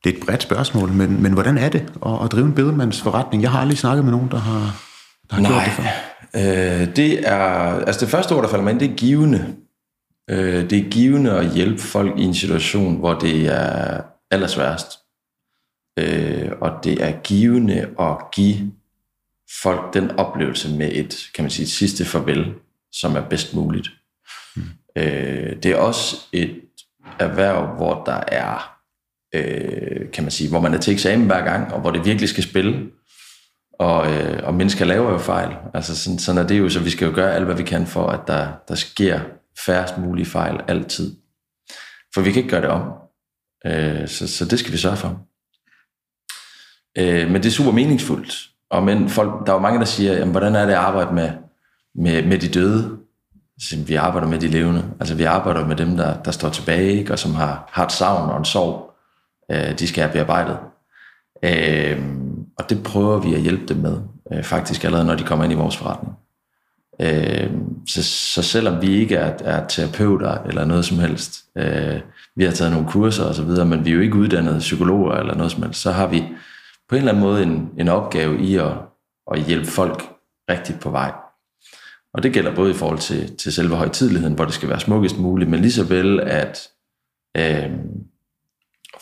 det 0.05 0.12
er 0.12 0.17
et 0.17 0.25
bredt 0.26 0.43
spørgsmål, 0.43 0.93
men, 0.93 1.22
men 1.22 1.32
hvordan 1.32 1.58
er 1.58 1.69
det 1.69 1.93
at, 2.06 2.25
at 2.25 2.32
drive 2.32 2.46
en 2.46 2.55
bedemandsforretning? 2.55 3.43
Jeg 3.43 3.50
har 3.50 3.60
aldrig 3.60 3.78
snakket 3.78 4.05
med 4.05 4.12
nogen, 4.12 4.31
der 4.31 4.38
har, 4.38 4.81
der 5.31 5.34
har 5.34 5.43
Nej. 5.43 5.50
gjort 5.50 5.64
det 5.64 5.72
før. 5.72 6.13
Øh, 6.36 6.96
det 6.96 7.28
er, 7.28 7.38
altså 7.86 8.00
det 8.00 8.08
første 8.08 8.32
ord, 8.32 8.42
der 8.42 8.48
falder 8.48 8.64
mig 8.64 8.70
ind, 8.70 8.81
det 8.81 8.90
er 8.90 8.96
givende. 8.96 9.56
Øh, 10.31 10.70
det 10.70 10.78
er 10.78 10.90
givende 10.90 11.32
at 11.32 11.54
hjælpe 11.54 11.82
folk 11.82 12.19
i 12.19 12.22
en 12.22 12.34
situation, 12.34 12.96
hvor 12.96 13.14
det 13.14 13.46
er 13.46 14.00
allersværest. 14.31 14.98
Øh, 15.98 16.50
og 16.60 16.84
det 16.84 17.02
er 17.04 17.12
givende 17.22 17.88
at 18.00 18.16
give 18.32 18.72
folk 19.62 19.94
den 19.94 20.10
oplevelse 20.10 20.76
med 20.76 20.90
et, 20.92 21.31
kan 21.34 21.44
man 21.44 21.50
sige, 21.50 21.64
et 21.64 21.70
sidste 21.70 22.04
farvel, 22.04 22.54
som 22.92 23.16
er 23.16 23.28
bedst 23.28 23.54
muligt. 23.54 23.88
Mm. 24.56 24.62
Øh, 24.96 25.56
det 25.62 25.66
er 25.66 25.76
også 25.76 26.16
et 26.32 26.60
erhverv, 27.19 27.76
hvor 27.76 28.04
der 28.04 28.20
er, 28.28 28.78
øh, 29.34 30.10
kan 30.10 30.25
man 30.25 30.31
sige, 30.31 30.50
hvor 30.50 30.60
man 30.60 30.75
er 30.75 30.78
til 30.78 30.92
eksamen 30.92 31.26
hver 31.26 31.44
gang, 31.44 31.72
og 31.72 31.81
hvor 31.81 31.90
det 31.90 32.04
virkelig 32.04 32.28
skal 32.28 32.44
spille. 32.44 32.90
Og, 33.78 34.12
øh, 34.12 34.40
og 34.46 34.54
mennesker 34.54 34.84
laver 34.84 35.10
jo 35.10 35.18
fejl. 35.18 35.56
Altså 35.74 35.96
sådan, 35.96 36.18
sådan 36.18 36.42
er 36.42 36.46
det 36.46 36.58
jo, 36.58 36.68
så 36.68 36.80
vi 36.80 36.90
skal 36.90 37.08
jo 37.08 37.14
gøre 37.14 37.34
alt, 37.34 37.44
hvad 37.44 37.54
vi 37.54 37.62
kan 37.62 37.86
for, 37.86 38.06
at 38.06 38.20
der, 38.26 38.48
der 38.68 38.74
sker 38.74 39.20
færrest 39.66 39.98
mulige 39.98 40.26
fejl 40.26 40.60
altid. 40.68 41.16
For 42.14 42.20
vi 42.20 42.32
kan 42.32 42.42
ikke 42.42 42.50
gøre 42.50 42.62
det 42.62 42.70
om. 42.70 42.92
Øh, 43.66 44.08
så, 44.08 44.28
så 44.28 44.44
det 44.44 44.58
skal 44.58 44.72
vi 44.72 44.76
sørge 44.76 44.96
for. 44.96 45.20
Øh, 46.98 47.30
men 47.30 47.42
det 47.42 47.46
er 47.46 47.50
super 47.50 47.72
meningsfuldt. 47.72 48.50
Og 48.70 48.82
men 48.82 49.08
folk, 49.08 49.46
der 49.46 49.52
er 49.52 49.56
jo 49.56 49.62
mange, 49.62 49.78
der 49.78 49.84
siger, 49.84 50.12
jamen, 50.12 50.30
hvordan 50.30 50.54
er 50.54 50.66
det 50.66 50.72
at 50.72 50.78
arbejde 50.78 51.14
med, 51.14 51.30
med, 51.94 52.26
med 52.26 52.38
de 52.38 52.48
døde? 52.48 52.98
Så, 53.60 53.76
vi 53.86 53.94
arbejder 53.94 54.28
med 54.28 54.38
de 54.38 54.48
levende. 54.48 54.84
Altså 55.00 55.14
vi 55.14 55.24
arbejder 55.24 55.66
med 55.66 55.76
dem, 55.76 55.96
der, 55.96 56.22
der 56.22 56.30
står 56.30 56.48
tilbage, 56.48 56.92
ikke? 56.92 57.12
og 57.12 57.18
som 57.18 57.34
har, 57.34 57.70
har 57.72 57.84
et 57.84 57.92
savn 57.92 58.30
og 58.30 58.38
en 58.38 58.44
sorg, 58.44 58.94
øh, 59.50 59.78
de 59.78 59.88
skal 59.88 60.02
have 60.02 60.12
bearbejdet. 60.12 60.58
Øh, 61.42 62.23
og 62.58 62.70
det 62.70 62.82
prøver 62.82 63.18
vi 63.18 63.34
at 63.34 63.40
hjælpe 63.40 63.66
dem 63.66 63.76
med, 63.76 64.00
øh, 64.32 64.42
faktisk 64.42 64.84
allerede 64.84 65.06
når 65.06 65.14
de 65.14 65.24
kommer 65.24 65.44
ind 65.44 65.52
i 65.52 65.56
vores 65.56 65.76
forretning. 65.76 66.14
Øh, 67.00 67.50
så, 67.88 68.02
så 68.02 68.42
selvom 68.42 68.82
vi 68.82 68.96
ikke 68.96 69.16
er, 69.16 69.34
er 69.40 69.66
terapeuter 69.66 70.38
eller 70.42 70.64
noget 70.64 70.84
som 70.84 70.98
helst, 70.98 71.44
øh, 71.58 72.00
vi 72.36 72.44
har 72.44 72.52
taget 72.52 72.72
nogle 72.72 72.88
kurser 72.88 73.24
osv., 73.24 73.66
men 73.66 73.84
vi 73.84 73.90
er 73.90 73.94
jo 73.94 74.00
ikke 74.00 74.16
uddannede 74.16 74.58
psykologer 74.58 75.12
eller 75.12 75.34
noget 75.34 75.52
som 75.52 75.62
helst, 75.62 75.80
så 75.80 75.92
har 75.92 76.06
vi 76.06 76.24
på 76.88 76.94
en 76.94 76.98
eller 76.98 77.12
anden 77.12 77.24
måde 77.24 77.42
en, 77.42 77.70
en 77.78 77.88
opgave 77.88 78.40
i 78.40 78.56
at, 78.56 78.72
at 79.32 79.42
hjælpe 79.42 79.66
folk 79.66 80.02
rigtigt 80.50 80.80
på 80.80 80.90
vej. 80.90 81.12
Og 82.14 82.22
det 82.22 82.32
gælder 82.32 82.54
både 82.54 82.70
i 82.70 82.74
forhold 82.74 82.98
til, 82.98 83.36
til 83.36 83.52
selve 83.52 83.76
højtideligheden, 83.76 84.34
hvor 84.34 84.44
det 84.44 84.54
skal 84.54 84.68
være 84.68 84.80
smukkest 84.80 85.18
muligt, 85.18 85.50
men 85.50 85.60
lige 85.60 85.72
så 85.72 85.84
vel, 85.84 86.20
at 86.20 86.69
øh, 87.36 87.70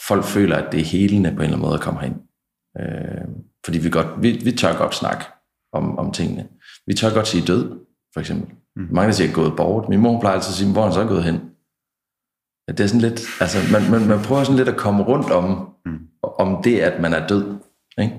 folk 0.09 0.25
føler, 0.25 0.57
at 0.57 0.73
det 0.73 0.81
er 0.81 0.85
helende 0.85 1.31
på 1.31 1.37
en 1.37 1.43
eller 1.43 1.57
anden 1.57 1.61
måde 1.61 1.75
at 1.75 1.81
komme 1.81 2.01
herind. 2.01 2.17
Øh, 2.81 3.25
fordi 3.65 3.79
vi, 3.79 3.91
godt, 3.91 4.07
vi, 4.23 4.41
vi 4.45 4.53
tør 4.53 4.77
godt 4.77 4.95
snakke 4.95 5.25
om, 5.73 5.99
om 5.99 6.13
tingene. 6.13 6.49
Vi 6.87 6.95
tør 6.95 7.15
godt 7.15 7.29
sige 7.29 7.47
død, 7.47 7.79
for 8.15 8.21
eksempel. 8.21 8.55
Mm. 8.77 8.89
Mange 8.91 9.07
der 9.07 9.13
siger, 9.15 9.33
gået 9.33 9.57
bort. 9.57 9.89
Min 9.89 10.01
mor 10.01 10.21
plejer 10.21 10.35
altid 10.35 10.51
at 10.51 10.55
sige, 10.55 10.73
hvor 10.73 10.81
er 10.81 10.85
han 10.85 10.95
så 10.95 11.05
gået 11.05 11.25
hen? 11.25 11.41
Ja, 12.69 12.73
det 12.73 12.81
er 12.81 12.87
sådan 12.87 13.01
lidt, 13.01 13.21
altså, 13.41 13.59
man, 13.73 13.91
man, 13.91 14.09
man 14.09 14.25
prøver 14.25 14.45
sådan 14.45 14.57
lidt 14.57 14.69
at 14.69 14.77
komme 14.77 15.03
rundt 15.03 15.31
om, 15.31 15.69
mm. 15.87 15.99
om 16.23 16.63
det, 16.63 16.81
at 16.81 17.01
man 17.01 17.15
er 17.15 17.27
død. 17.27 17.57
Ikke? 17.99 18.19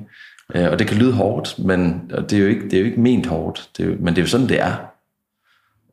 Øh, 0.56 0.72
og 0.72 0.80
det 0.80 0.88
kan 0.88 0.98
lyde 0.98 1.14
hårdt, 1.14 1.66
men 1.66 2.10
det 2.10 2.34
er 2.34 2.40
jo 2.40 2.48
ikke, 2.48 2.64
det 2.64 2.74
er 2.74 2.80
jo 2.80 2.86
ikke 2.86 3.02
ment 3.02 3.26
hårdt. 3.26 3.70
Det 3.78 3.86
er 3.86 3.90
jo, 3.90 3.96
men 4.00 4.08
det 4.08 4.18
er 4.18 4.22
jo 4.22 4.28
sådan, 4.28 4.50
det 4.50 4.60
er. 4.62 4.76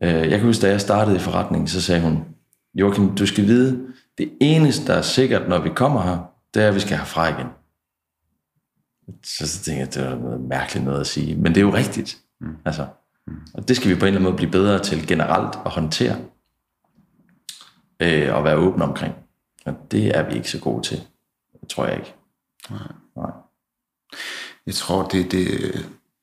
Øh, 0.02 0.30
jeg 0.30 0.38
kan 0.38 0.40
huske, 0.40 0.62
da 0.62 0.70
jeg 0.70 0.80
startede 0.80 1.16
i 1.16 1.20
forretningen, 1.20 1.68
så 1.68 1.82
sagde 1.82 2.02
hun, 2.02 2.24
Joachim, 2.74 3.16
du 3.16 3.26
skal 3.26 3.46
vide, 3.46 3.86
det 4.18 4.32
eneste, 4.40 4.86
der 4.86 4.94
er 4.94 5.02
sikkert, 5.02 5.48
når 5.48 5.58
vi 5.58 5.68
kommer 5.68 6.02
her, 6.02 6.18
det 6.54 6.62
er, 6.62 6.68
at 6.68 6.74
vi 6.74 6.80
skal 6.80 6.96
herfra 6.96 7.28
igen. 7.28 7.46
Så, 9.24 9.48
så 9.48 9.64
tænkte 9.64 9.80
jeg, 9.80 9.94
det 9.94 10.04
var 10.04 10.18
noget 10.18 10.40
mærkeligt 10.40 10.84
noget 10.84 11.00
at 11.00 11.06
sige. 11.06 11.36
Men 11.36 11.54
det 11.54 11.56
er 11.56 11.64
jo 11.64 11.74
rigtigt. 11.74 12.18
Mm. 12.40 12.56
Altså, 12.64 12.86
mm. 13.26 13.34
Og 13.54 13.68
det 13.68 13.76
skal 13.76 13.90
vi 13.90 13.94
på 13.94 13.98
en 13.98 14.06
eller 14.06 14.18
anden 14.20 14.22
måde 14.22 14.36
blive 14.36 14.50
bedre 14.50 14.78
til 14.78 15.06
generelt 15.06 15.58
at 15.64 15.70
håndtere. 15.70 16.16
Øh, 18.02 18.34
og 18.34 18.44
være 18.44 18.56
åbne 18.56 18.84
omkring. 18.84 19.14
Og 19.66 19.74
det 19.90 20.16
er 20.16 20.28
vi 20.28 20.34
ikke 20.34 20.50
så 20.50 20.58
gode 20.58 20.82
til. 20.82 21.00
Det 21.60 21.68
tror 21.68 21.86
jeg 21.86 21.96
ikke. 21.96 22.14
Nej. 22.70 22.78
Nej. 23.16 23.30
Jeg 24.66 24.74
tror, 24.74 25.08
det, 25.08 25.32
det... 25.32 25.48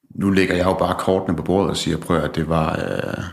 Nu 0.10 0.30
lægger 0.32 0.56
jeg 0.56 0.66
jo 0.66 0.74
bare 0.74 0.96
kortene 1.00 1.38
på 1.38 1.44
bordet 1.44 1.70
og 1.70 1.78
siger, 1.78 1.98
prøv 1.98 2.18
at 2.18 2.36
det 2.36 2.50
var... 2.50 2.80
Øh, 2.80 3.24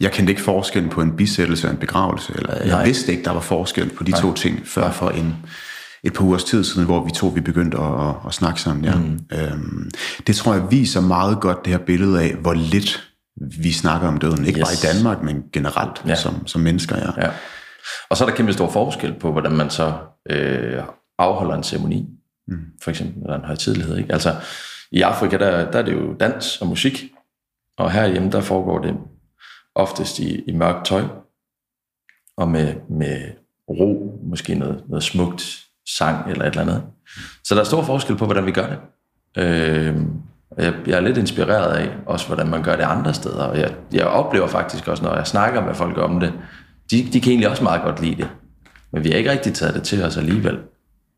jeg 0.00 0.12
kendte 0.12 0.30
ikke 0.30 0.42
forskellen 0.42 0.90
på 0.90 1.00
en 1.00 1.16
bisættelse 1.16 1.66
og 1.66 1.72
en 1.72 1.78
begravelse. 1.78 2.32
Eller 2.36 2.58
Nej. 2.58 2.76
jeg 2.76 2.86
vidste 2.86 3.12
ikke, 3.12 3.24
der 3.24 3.30
var 3.30 3.40
forskel 3.40 3.90
på 3.90 4.04
de 4.04 4.10
Nej. 4.10 4.20
to 4.20 4.32
ting, 4.32 4.66
før 4.66 4.82
Nej. 4.82 4.92
for 4.92 5.10
en 5.10 5.36
et 6.06 6.12
par 6.12 6.24
ugers 6.24 6.44
tid 6.44 6.64
siden, 6.64 6.86
hvor 6.86 7.04
vi 7.04 7.10
to 7.10 7.26
vi 7.26 7.40
begyndte 7.40 7.78
at, 7.78 8.08
at, 8.08 8.14
at 8.26 8.34
snakke 8.34 8.60
sammen. 8.60 8.84
Ja. 8.84 8.94
Mm. 8.94 9.20
Øhm, 9.32 9.90
det 10.26 10.36
tror 10.36 10.54
jeg 10.54 10.70
viser 10.70 11.00
meget 11.00 11.40
godt 11.40 11.64
det 11.64 11.72
her 11.72 11.78
billede 11.78 12.22
af, 12.22 12.34
hvor 12.34 12.54
lidt 12.54 13.12
vi 13.36 13.72
snakker 13.72 14.08
om 14.08 14.18
døden. 14.18 14.46
Ikke 14.46 14.60
yes. 14.60 14.66
bare 14.66 14.92
i 14.92 14.94
Danmark, 14.94 15.22
men 15.22 15.44
generelt 15.52 16.02
ja. 16.06 16.14
som, 16.14 16.46
som 16.46 16.60
mennesker. 16.60 16.96
Ja. 16.96 17.26
ja. 17.26 17.30
Og 18.10 18.16
så 18.16 18.24
er 18.24 18.28
der 18.28 18.36
kæmpe 18.36 18.52
stor 18.52 18.70
forskel 18.70 19.14
på, 19.20 19.32
hvordan 19.32 19.52
man 19.52 19.70
så 19.70 19.94
øh, 20.30 20.82
afholder 21.18 21.54
en 21.54 21.62
ceremoni, 21.62 22.06
mm. 22.48 22.58
for 22.82 22.90
eksempel, 22.90 23.22
eller 23.22 23.36
en 23.36 23.44
højtidlighed. 23.44 23.96
Ikke? 23.96 24.12
Altså, 24.12 24.34
i 24.90 25.02
Afrika, 25.02 25.38
der, 25.38 25.70
der 25.70 25.78
er 25.78 25.82
det 25.82 25.92
jo 25.92 26.14
dans 26.20 26.60
og 26.60 26.66
musik, 26.66 27.04
og 27.78 27.92
herhjemme, 27.92 28.30
der 28.30 28.40
foregår 28.40 28.78
det 28.78 28.94
oftest 29.74 30.18
i, 30.18 30.40
i 30.46 30.52
mørkt 30.52 30.86
tøj, 30.86 31.02
og 32.36 32.48
med, 32.48 32.74
med 32.90 33.30
ro, 33.68 34.20
måske 34.22 34.54
noget, 34.54 34.84
noget 34.88 35.02
smukt 35.02 35.65
sang 35.88 36.30
eller 36.30 36.44
et 36.44 36.50
eller 36.50 36.62
andet. 36.62 36.82
Så 37.44 37.54
der 37.54 37.60
er 37.60 37.64
stor 37.64 37.82
forskel 37.82 38.16
på, 38.16 38.24
hvordan 38.24 38.46
vi 38.46 38.52
gør 38.52 38.66
det. 38.66 38.78
Øh, 39.44 39.96
jeg, 40.58 40.74
jeg 40.86 40.96
er 40.96 41.00
lidt 41.00 41.18
inspireret 41.18 41.76
af 41.76 41.88
også, 42.06 42.26
hvordan 42.26 42.48
man 42.48 42.62
gør 42.62 42.76
det 42.76 42.82
andre 42.82 43.14
steder. 43.14 43.44
Og 43.44 43.58
jeg, 43.58 43.74
jeg 43.92 44.06
oplever 44.06 44.46
faktisk 44.46 44.88
også, 44.88 45.02
når 45.02 45.16
jeg 45.16 45.26
snakker 45.26 45.64
med 45.64 45.74
folk 45.74 45.98
om 45.98 46.20
det, 46.20 46.32
de, 46.90 47.08
de 47.12 47.20
kan 47.20 47.30
egentlig 47.30 47.48
også 47.48 47.62
meget 47.62 47.82
godt 47.82 48.02
lide 48.02 48.16
det. 48.16 48.28
Men 48.92 49.04
vi 49.04 49.10
har 49.10 49.16
ikke 49.16 49.30
rigtig 49.30 49.54
taget 49.54 49.74
det 49.74 49.82
til 49.82 50.04
os 50.04 50.16
alligevel. 50.16 50.58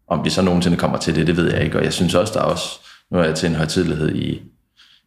Om 0.08 0.24
vi 0.24 0.30
så 0.30 0.42
nogensinde 0.42 0.76
kommer 0.76 0.98
til 0.98 1.14
det, 1.14 1.26
det 1.26 1.36
ved 1.36 1.52
jeg 1.52 1.64
ikke. 1.64 1.78
Og 1.78 1.84
jeg 1.84 1.92
synes 1.92 2.14
også, 2.14 2.32
der 2.34 2.40
er 2.40 2.44
også, 2.44 2.80
nu 3.10 3.18
er 3.18 3.24
jeg 3.24 3.34
til 3.34 3.48
en 3.48 3.54
højtidlighed 3.54 4.14
i, 4.14 4.42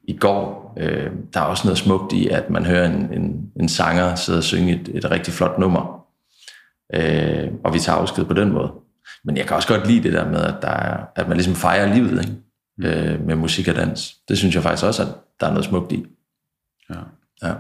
i 0.08 0.18
går. 0.18 0.74
Øh, 0.78 1.12
der 1.34 1.40
er 1.40 1.46
også 1.46 1.68
noget 1.68 1.78
smukt 1.78 2.14
i, 2.14 2.28
at 2.28 2.50
man 2.50 2.66
hører 2.66 2.86
en, 2.86 3.14
en, 3.14 3.52
en 3.60 3.70
sanger 3.70 4.16
sidde 4.16 4.38
og 4.38 4.44
synge 4.44 4.82
et, 4.82 4.90
et 4.94 5.12
rigtig 5.12 5.34
flot 5.34 5.60
nummer. 5.60 6.06
Øh, 6.94 7.48
og 7.64 7.74
vi 7.74 7.80
tager 7.80 7.98
afsked 7.98 8.26
på 8.26 8.34
den 8.34 8.52
måde. 8.52 8.72
Men 9.26 9.38
jeg 9.38 9.48
kan 9.48 9.56
også 9.56 9.68
godt 9.68 9.88
lide 9.88 10.04
det 10.04 10.14
der 10.14 10.30
med, 10.30 10.42
at, 10.42 10.56
der 10.62 10.68
er, 10.70 11.06
at 11.16 11.28
man 11.28 11.38
ligesom 11.38 11.56
fejrer 11.56 11.94
livet 11.94 12.20
ikke? 12.22 12.36
Mm. 12.78 12.86
Øh, 12.86 13.28
med 13.28 13.36
musik 13.36 13.68
og 13.68 13.76
dans. 13.76 14.16
Det 14.30 14.38
synes 14.38 14.56
jeg 14.56 14.64
faktisk 14.64 14.86
også, 14.86 15.02
at 15.02 15.08
der 15.40 15.48
er 15.48 15.52
noget 15.52 15.66
smukt 15.66 15.92
i. 15.92 16.06
Ja. 16.90 16.96
Ja. 17.44 17.54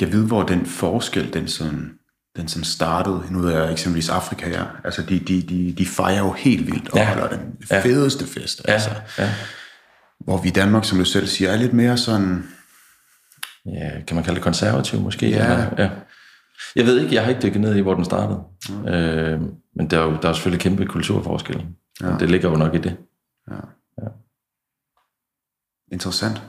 Jeg 0.00 0.12
ved, 0.12 0.26
hvor 0.26 0.42
den 0.42 0.66
forskel, 0.66 1.32
den 1.34 1.48
sådan, 1.48 1.92
den 2.36 2.48
sådan 2.48 2.64
startede, 2.64 3.22
nu 3.30 3.46
er 3.46 3.58
jeg 3.60 3.72
eksempelvis 3.72 4.08
Afrika, 4.08 4.48
ja. 4.50 4.64
altså 4.84 5.02
de, 5.02 5.18
de, 5.18 5.42
de, 5.42 5.74
de 5.78 5.86
fejrer 5.86 6.18
jo 6.18 6.32
helt 6.32 6.66
vildt 6.66 6.88
og 6.90 6.96
Ja. 6.98 7.04
holder 7.14 7.28
den 7.28 7.56
Ja. 7.70 7.80
fedeste 7.80 8.26
fest, 8.26 8.62
Ja, 8.68 8.72
altså. 8.72 8.90
ja. 9.18 9.30
Hvor 10.20 10.42
vi 10.42 10.48
i 10.48 10.52
Danmark, 10.52 10.84
som 10.84 10.98
du 10.98 11.04
selv 11.04 11.26
siger, 11.26 11.50
er 11.50 11.56
lidt 11.56 11.72
mere 11.72 11.96
sådan, 11.98 12.48
ja, 13.66 13.90
kan 14.06 14.14
man 14.14 14.24
kalde 14.24 14.34
det 14.36 14.44
konservativ 14.44 15.00
måske? 15.00 15.28
Ja. 15.30 15.42
Eller, 15.42 15.66
ja. 15.78 15.90
Jeg 16.76 16.86
ved 16.86 17.00
ikke, 17.00 17.14
jeg 17.14 17.22
har 17.22 17.30
ikke 17.30 17.42
dykket 17.42 17.60
ned 17.60 17.76
i, 17.76 17.80
hvor 17.80 17.94
den 17.94 18.04
startede. 18.04 18.40
Mm. 18.68 18.88
Øh, 18.88 19.40
men 19.76 19.90
der 19.90 19.98
er 19.98 20.04
jo 20.04 20.18
der 20.22 20.28
er 20.28 20.32
selvfølgelig 20.32 20.62
kæmpe 20.62 20.86
kulturforskel. 20.86 21.66
Ja. 22.00 22.08
Ja. 22.08 22.18
Det 22.18 22.30
ligger 22.30 22.50
jo 22.50 22.56
nok 22.56 22.74
i 22.74 22.78
det. 22.78 22.96
interessant. 25.92 26.42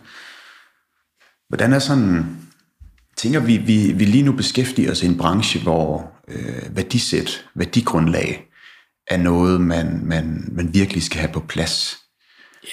Hvordan 1.49 1.73
er 1.73 1.79
sådan, 1.79 2.37
tænker 3.17 3.39
vi, 3.39 3.57
vi, 3.57 3.91
vi 3.91 4.05
lige 4.05 4.23
nu 4.23 4.31
beskæftiger 4.31 4.91
os 4.91 5.03
i 5.03 5.05
en 5.05 5.17
branche, 5.17 5.61
hvor 5.61 6.11
øh, 6.27 6.75
værdisæt, 6.75 7.45
værdigrundlag 7.55 8.47
er 9.07 9.17
noget, 9.17 9.61
man, 9.61 10.05
man, 10.05 10.49
man 10.51 10.73
virkelig 10.73 11.03
skal 11.03 11.19
have 11.19 11.33
på 11.33 11.39
plads. 11.39 11.97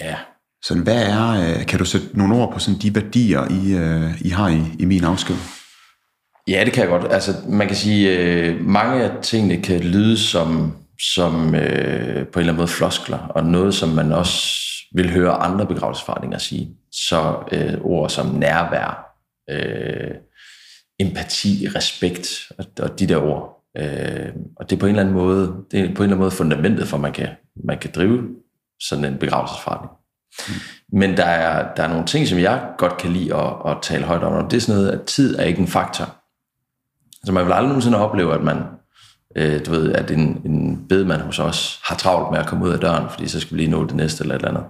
Ja. 0.00 0.16
Sådan, 0.62 0.82
hvad 0.82 1.06
er, 1.06 1.28
øh, 1.30 1.66
kan 1.66 1.78
du 1.78 1.84
sætte 1.84 2.18
nogle 2.18 2.34
ord 2.34 2.52
på 2.52 2.58
sådan 2.58 2.80
de 2.80 2.94
værdier, 2.94 3.48
I, 3.50 3.76
øh, 3.76 4.20
I 4.20 4.28
har 4.28 4.48
i, 4.48 4.62
i 4.78 4.84
min 4.84 5.04
afsked? 5.04 5.57
Ja, 6.48 6.64
det 6.64 6.72
kan 6.72 6.82
jeg 6.82 6.90
godt. 6.90 7.12
Altså, 7.12 7.32
man 7.48 7.66
kan 7.66 7.76
sige, 7.76 8.18
øh, 8.18 8.60
mange 8.60 9.02
af 9.02 9.22
tingene 9.22 9.62
kan 9.62 9.80
lyde 9.80 10.18
som, 10.18 10.76
som 11.14 11.54
øh, 11.54 12.26
på 12.26 12.38
en 12.38 12.40
eller 12.40 12.52
anden 12.52 12.56
måde 12.56 12.68
floskler, 12.68 13.18
og 13.18 13.44
noget, 13.44 13.74
som 13.74 13.88
man 13.88 14.12
også 14.12 14.58
vil 14.94 15.12
høre 15.12 15.32
andre 15.32 15.66
begravelsesforretninger 15.66 16.38
sige. 16.38 16.76
Så 16.92 17.36
øh, 17.52 17.74
ord 17.80 18.10
som 18.10 18.26
nærvær, 18.26 19.14
øh, 19.50 20.14
empati, 21.00 21.68
respekt, 21.74 22.28
og, 22.58 22.64
og 22.80 22.98
de 22.98 23.06
der 23.06 23.22
ord. 23.22 23.64
Øh, 23.78 24.32
og 24.56 24.70
det 24.70 24.76
er 24.76 24.80
på 24.80 24.86
en 24.86 24.90
eller 24.90 25.02
anden 25.02 25.14
måde, 25.14 25.54
det 25.70 25.80
er 25.80 25.82
på 25.82 25.88
en 25.88 25.90
eller 25.90 26.02
anden 26.02 26.18
måde 26.18 26.30
fundamentet 26.30 26.88
for, 26.88 26.96
at 26.96 27.00
man 27.00 27.12
kan, 27.12 27.28
man 27.64 27.78
kan 27.78 27.90
drive 27.94 28.28
sådan 28.80 29.04
en 29.04 29.18
begravelsesforretning. 29.18 29.92
Men 30.92 31.16
der 31.16 31.24
er, 31.24 31.74
der 31.74 31.82
er 31.82 31.88
nogle 31.88 32.06
ting, 32.06 32.28
som 32.28 32.38
jeg 32.38 32.68
godt 32.78 32.96
kan 32.96 33.12
lide 33.12 33.34
at, 33.34 33.52
at 33.66 33.76
tale 33.82 34.04
højt 34.04 34.22
om, 34.22 34.32
og 34.32 34.50
det 34.50 34.56
er 34.56 34.60
sådan 34.60 34.80
noget, 34.80 34.92
at 34.92 35.06
tid 35.06 35.38
er 35.38 35.44
ikke 35.44 35.60
en 35.60 35.66
faktor. 35.66 36.17
Så 37.24 37.32
man 37.32 37.46
vil 37.46 37.52
aldrig 37.52 37.68
nogensinde 37.68 37.98
opleve, 37.98 38.34
at 38.34 38.42
man, 38.42 38.62
øh, 39.36 39.66
du 39.66 39.70
ved, 39.70 39.92
at 39.92 40.10
en, 40.10 40.42
en 40.44 40.86
bedemand 40.88 41.20
hos 41.20 41.38
os 41.38 41.80
har 41.84 41.96
travlt 41.96 42.30
med 42.30 42.38
at 42.38 42.46
komme 42.46 42.64
ud 42.64 42.70
af 42.70 42.80
døren, 42.80 43.10
fordi 43.10 43.28
så 43.28 43.40
skal 43.40 43.56
vi 43.56 43.60
lige 43.62 43.70
nå 43.70 43.86
det 43.86 43.94
næste 43.94 44.22
eller 44.22 44.34
et 44.34 44.44
eller 44.44 44.50
andet. 44.50 44.66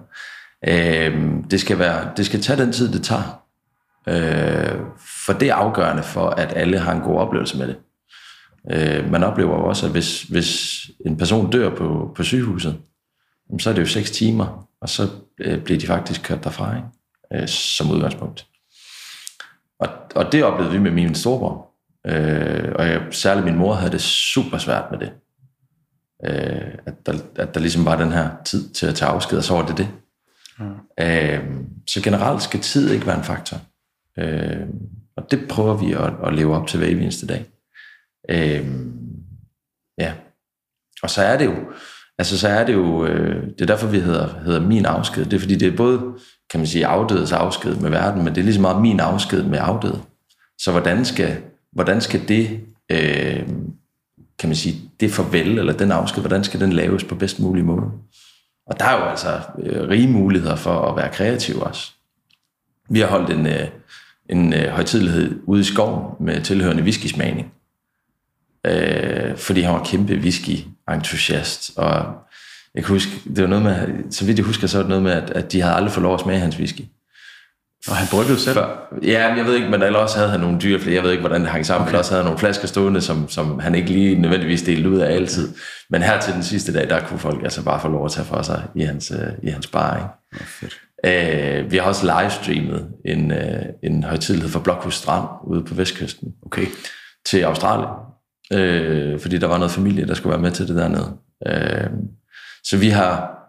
Øh, 0.67 1.33
det, 1.51 1.59
skal 1.59 1.79
være, 1.79 2.11
det 2.17 2.25
skal 2.25 2.41
tage 2.41 2.61
den 2.61 2.71
tid, 2.71 2.93
det 2.93 3.03
tager. 3.03 3.41
Øh, 4.07 4.79
for 5.25 5.33
det 5.33 5.49
er 5.49 5.55
afgørende 5.55 6.03
for, 6.03 6.29
at 6.29 6.53
alle 6.55 6.79
har 6.79 6.93
en 6.93 7.01
god 7.01 7.19
oplevelse 7.19 7.57
med 7.57 7.67
det. 7.67 7.77
Øh, 8.71 9.11
man 9.11 9.23
oplever 9.23 9.55
jo 9.55 9.65
også, 9.65 9.85
at 9.85 9.91
hvis, 9.91 10.23
hvis 10.23 10.81
en 11.05 11.17
person 11.17 11.51
dør 11.51 11.75
på, 11.75 12.11
på 12.15 12.23
sygehuset, 12.23 12.79
så 13.59 13.69
er 13.69 13.73
det 13.73 13.81
jo 13.81 13.87
6 13.87 14.11
timer, 14.11 14.67
og 14.81 14.89
så 14.89 15.07
øh, 15.39 15.63
bliver 15.63 15.79
de 15.79 15.87
faktisk 15.87 16.23
kørt 16.23 16.43
derfra, 16.43 16.75
ikke? 16.75 17.41
Øh, 17.43 17.47
som 17.47 17.91
udgangspunkt. 17.91 18.45
Og, 19.79 19.89
og 20.15 20.31
det 20.31 20.43
oplevede 20.43 20.73
vi 20.73 20.79
med 20.79 20.91
min 20.91 21.15
storebror. 21.15 21.68
Øh, 22.09 22.71
og 22.75 22.87
jeg, 22.87 23.01
særligt 23.11 23.45
min 23.45 23.57
mor 23.57 23.73
havde 23.73 23.91
det 23.91 24.01
super 24.01 24.57
svært 24.57 24.85
med 24.91 24.99
det. 24.99 25.11
Øh, 26.25 26.73
at, 26.85 27.05
der, 27.05 27.13
at 27.35 27.53
der 27.53 27.59
ligesom 27.59 27.85
var 27.85 27.97
den 27.97 28.11
her 28.11 28.29
tid 28.45 28.69
til 28.69 28.87
at 28.87 28.95
tage 28.95 29.11
afsked, 29.11 29.37
og 29.37 29.43
så 29.43 29.53
var 29.53 29.65
det 29.65 29.77
det. 29.77 29.87
Øh, 30.99 31.43
så 31.87 32.01
generelt 32.03 32.41
skal 32.41 32.59
tid 32.59 32.91
ikke 32.91 33.07
være 33.07 33.17
en 33.17 33.23
faktor. 33.23 33.57
Øh, 34.17 34.67
og 35.17 35.31
det 35.31 35.47
prøver 35.49 35.77
vi 35.77 35.93
at, 35.93 36.13
at 36.27 36.33
leve 36.33 36.55
op 36.55 36.67
til 36.67 36.79
hver 36.79 36.87
eneste 36.87 37.27
dag. 37.27 37.45
Øh, 38.29 38.65
ja. 39.97 40.13
Og 41.03 41.09
så 41.09 41.21
er 41.21 41.37
det 41.37 41.45
jo, 41.45 41.55
altså 42.17 42.39
så 42.39 42.47
er 42.47 42.65
det 42.65 42.73
jo, 42.73 43.05
øh, 43.05 43.43
det 43.43 43.61
er 43.61 43.65
derfor 43.65 43.87
vi 43.87 43.99
hedder, 43.99 44.39
hedder 44.39 44.59
min 44.61 44.85
afsked. 44.85 45.25
Det 45.25 45.33
er 45.33 45.39
fordi 45.39 45.55
det 45.55 45.67
er 45.73 45.77
både, 45.77 45.99
kan 46.49 46.59
man 46.59 46.67
sige, 46.67 46.85
afdødes 46.85 47.31
afsked 47.31 47.75
med 47.75 47.89
verden, 47.89 48.23
men 48.23 48.35
det 48.35 48.41
er 48.41 48.45
lige 48.45 48.55
så 48.55 48.61
meget 48.61 48.81
min 48.81 48.99
afsked 48.99 49.43
med 49.43 49.59
afdøde. 49.61 50.01
Så 50.57 50.71
hvordan 50.71 51.05
skal, 51.05 51.37
hvordan 51.71 52.01
skal 52.01 52.27
det, 52.27 52.59
øh, 52.91 53.47
kan 54.39 54.49
man 54.49 54.55
sige, 54.55 54.81
det 54.99 55.11
farvel, 55.11 55.59
eller 55.59 55.73
den 55.73 55.91
afsked, 55.91 56.21
hvordan 56.21 56.43
skal 56.43 56.59
den 56.59 56.73
laves 56.73 57.03
på 57.03 57.15
bedst 57.15 57.39
mulig 57.39 57.65
måde? 57.65 57.91
Og 58.67 58.79
der 58.79 58.85
er 58.85 59.03
jo 59.03 59.09
altså 59.09 59.39
øh, 59.59 59.89
rige 59.89 60.07
muligheder 60.07 60.55
for 60.55 60.81
at 60.81 60.95
være 60.95 61.09
kreativ 61.13 61.59
også. 61.59 61.91
Vi 62.89 62.99
har 62.99 63.07
holdt 63.07 63.29
en, 63.29 63.47
øh, 63.47 63.67
en 64.29 64.53
øh, 64.53 64.69
højtidlighed 64.69 65.39
ude 65.43 65.61
i 65.61 65.63
skoven 65.63 66.25
med 66.25 66.41
tilhørende 66.41 66.83
whiskysmagning. 66.83 67.53
Øh, 68.65 69.37
fordi 69.37 69.61
han 69.61 69.73
var 69.73 69.83
kæmpe 69.83 70.13
whisky-entusiast. 70.13 71.77
Og 71.77 72.15
jeg 72.75 72.83
kan 72.83 72.95
huske, 72.95 73.11
det 73.35 73.41
var 73.41 73.47
noget 73.47 73.63
med, 73.63 74.11
så 74.11 74.25
vidt 74.25 74.37
jeg 74.37 74.45
husker, 74.45 74.67
så 74.67 74.77
var 74.77 74.83
det 74.83 74.89
noget 74.89 75.03
med, 75.03 75.11
at, 75.11 75.29
at 75.29 75.51
de 75.51 75.61
havde 75.61 75.75
aldrig 75.75 75.91
fået 75.91 76.03
lov 76.03 76.13
at 76.13 76.19
smage 76.19 76.39
hans 76.39 76.57
whisky. 76.57 76.81
Og 77.87 77.95
han 77.95 78.07
bryggede 78.11 78.39
selv. 78.39 78.53
Før, 78.53 78.97
ja, 79.03 79.33
jeg 79.35 79.45
ved 79.45 79.55
ikke, 79.55 79.69
men 79.69 79.81
eller 79.83 79.99
også 79.99 80.17
havde 80.17 80.29
han 80.29 80.39
nogle 80.39 80.59
dyr, 80.59 80.79
for 80.79 80.89
jeg 80.89 81.03
ved 81.03 81.11
ikke, 81.11 81.21
hvordan 81.21 81.41
det 81.41 81.49
hang 81.49 81.65
sammen, 81.65 81.87
okay. 81.87 81.97
også 81.97 82.11
havde 82.11 82.23
han 82.23 82.25
nogle 82.25 82.39
flasker 82.39 82.67
stående, 82.67 83.01
som, 83.01 83.29
som 83.29 83.59
han 83.59 83.75
ikke 83.75 83.89
lige 83.89 84.21
nødvendigvis 84.21 84.61
delte 84.61 84.89
ud 84.89 84.99
af 84.99 85.13
altid. 85.13 85.49
Men 85.89 86.01
her 86.01 86.21
til 86.21 86.33
den 86.33 86.43
sidste 86.43 86.73
dag, 86.73 86.89
der 86.89 86.99
kunne 86.99 87.19
folk 87.19 87.43
altså 87.43 87.63
bare 87.63 87.81
få 87.81 87.87
lov 87.87 88.05
at 88.05 88.11
tage 88.11 88.25
for 88.25 88.41
sig 88.41 88.63
i 88.75 88.81
hans, 88.81 89.11
øh, 89.11 89.27
i 89.43 89.49
hans 89.49 89.67
bar. 89.67 89.95
Ikke? 89.95 90.07
Ja, 90.33 90.45
fedt. 90.45 90.79
Øh, 91.05 91.71
vi 91.71 91.77
har 91.77 91.83
også 91.83 92.05
livestreamet 92.05 92.87
en, 93.05 93.31
øh, 93.31 93.61
en 93.83 94.03
højtidelighed 94.03 94.51
for 94.51 94.59
Blokhus 94.59 94.95
Strand 94.95 95.27
ude 95.47 95.63
på 95.63 95.73
vestkysten 95.73 96.33
Okay. 96.45 96.65
til 97.25 97.41
Australien. 97.41 97.89
Øh, 98.53 99.19
fordi 99.19 99.37
der 99.37 99.47
var 99.47 99.57
noget 99.57 99.71
familie, 99.71 100.07
der 100.07 100.13
skulle 100.13 100.31
være 100.31 100.41
med 100.41 100.51
til 100.51 100.67
det 100.67 100.75
dernede. 100.75 101.13
Øh, 101.47 101.89
så 102.63 102.77
vi 102.77 102.89
har 102.89 103.39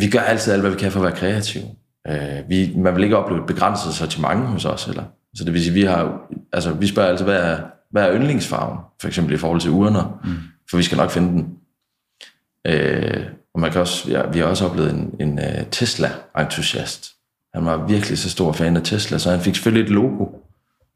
vi 0.00 0.10
gør 0.10 0.20
altid 0.20 0.52
alt, 0.52 0.62
hvad 0.62 0.70
vi 0.70 0.76
kan 0.76 0.92
for 0.92 1.00
at 1.00 1.04
være 1.04 1.16
kreative. 1.16 1.64
Øh, 2.08 2.48
vi, 2.48 2.72
man 2.76 2.94
vil 2.94 3.04
ikke 3.04 3.16
opleve 3.16 3.40
et 3.40 3.46
begrænset 3.46 3.94
sortiment 3.94 4.40
hos 4.40 4.64
os. 4.64 4.86
Eller? 4.86 5.04
Så 5.34 5.44
det 5.44 5.52
vil 5.52 5.62
sige, 5.62 5.74
vi 5.74 5.82
har, 5.82 6.20
altså, 6.52 6.72
vi 6.72 6.86
spørger 6.86 7.08
altid, 7.08 7.24
hvad 7.24 7.42
er, 7.42 7.58
hvad 7.90 8.02
er 8.04 8.14
yndlingsfarven? 8.14 8.78
For 9.00 9.08
eksempel 9.08 9.34
i 9.34 9.38
forhold 9.38 9.60
til 9.60 9.70
urner. 9.70 10.20
Mm. 10.24 10.30
For 10.70 10.76
vi 10.76 10.82
skal 10.82 10.98
nok 10.98 11.10
finde 11.10 11.28
den. 11.32 11.48
Øh, 12.66 13.24
og 13.54 13.60
man 13.60 13.72
kan 13.72 13.80
også, 13.80 14.08
vi, 14.08 14.14
har, 14.14 14.26
vi 14.26 14.38
har 14.38 14.46
også 14.46 14.66
oplevet 14.66 14.92
en, 14.92 15.14
en 15.20 15.38
uh, 15.38 15.70
Tesla-entusiast. 15.70 17.12
Han 17.54 17.64
var 17.64 17.86
virkelig 17.86 18.18
så 18.18 18.30
stor 18.30 18.52
fan 18.52 18.76
af 18.76 18.82
Tesla, 18.82 19.18
så 19.18 19.30
han 19.30 19.40
fik 19.40 19.54
selvfølgelig 19.54 19.84
et 19.84 19.90
logo 19.90 20.26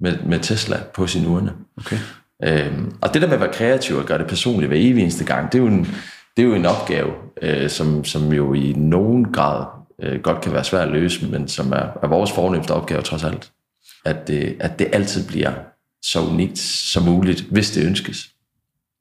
med, 0.00 0.18
med 0.26 0.38
Tesla 0.40 0.76
på 0.94 1.06
sin 1.06 1.26
urne. 1.26 1.52
Okay. 1.78 1.98
Øhm, 2.44 2.96
og 3.02 3.14
det 3.14 3.22
der 3.22 3.28
med 3.28 3.34
at 3.34 3.40
være 3.40 3.52
kreativ 3.52 3.96
og 3.96 4.04
gøre 4.04 4.18
det 4.18 4.26
personligt 4.26 4.68
hver 4.68 4.78
evig 4.80 5.02
eneste 5.02 5.24
gang, 5.24 5.52
det 5.52 5.58
er 5.58 5.62
jo 5.62 5.68
en, 5.68 5.86
det 6.36 6.42
er 6.42 6.46
jo 6.46 6.54
en 6.54 6.66
opgave, 6.66 7.12
øh, 7.42 7.70
som, 7.70 8.04
som 8.04 8.32
jo 8.32 8.54
i 8.54 8.72
nogen 8.72 9.32
grad 9.32 9.66
øh, 10.02 10.20
godt 10.20 10.40
kan 10.40 10.52
være 10.52 10.64
svært 10.64 10.88
at 10.88 10.92
løse, 10.92 11.26
men 11.26 11.48
som 11.48 11.72
er, 11.72 11.86
er 12.02 12.06
vores 12.06 12.32
fornemmeste 12.32 12.70
opgave 12.70 13.02
trods 13.02 13.24
alt. 13.24 13.50
At 14.04 14.28
det, 14.28 14.56
at 14.60 14.78
det 14.78 14.88
altid 14.92 15.28
bliver 15.28 15.52
så 16.02 16.20
unikt 16.20 16.58
som 16.58 17.02
muligt, 17.02 17.40
hvis 17.50 17.70
det 17.70 17.86
ønskes. 17.86 18.30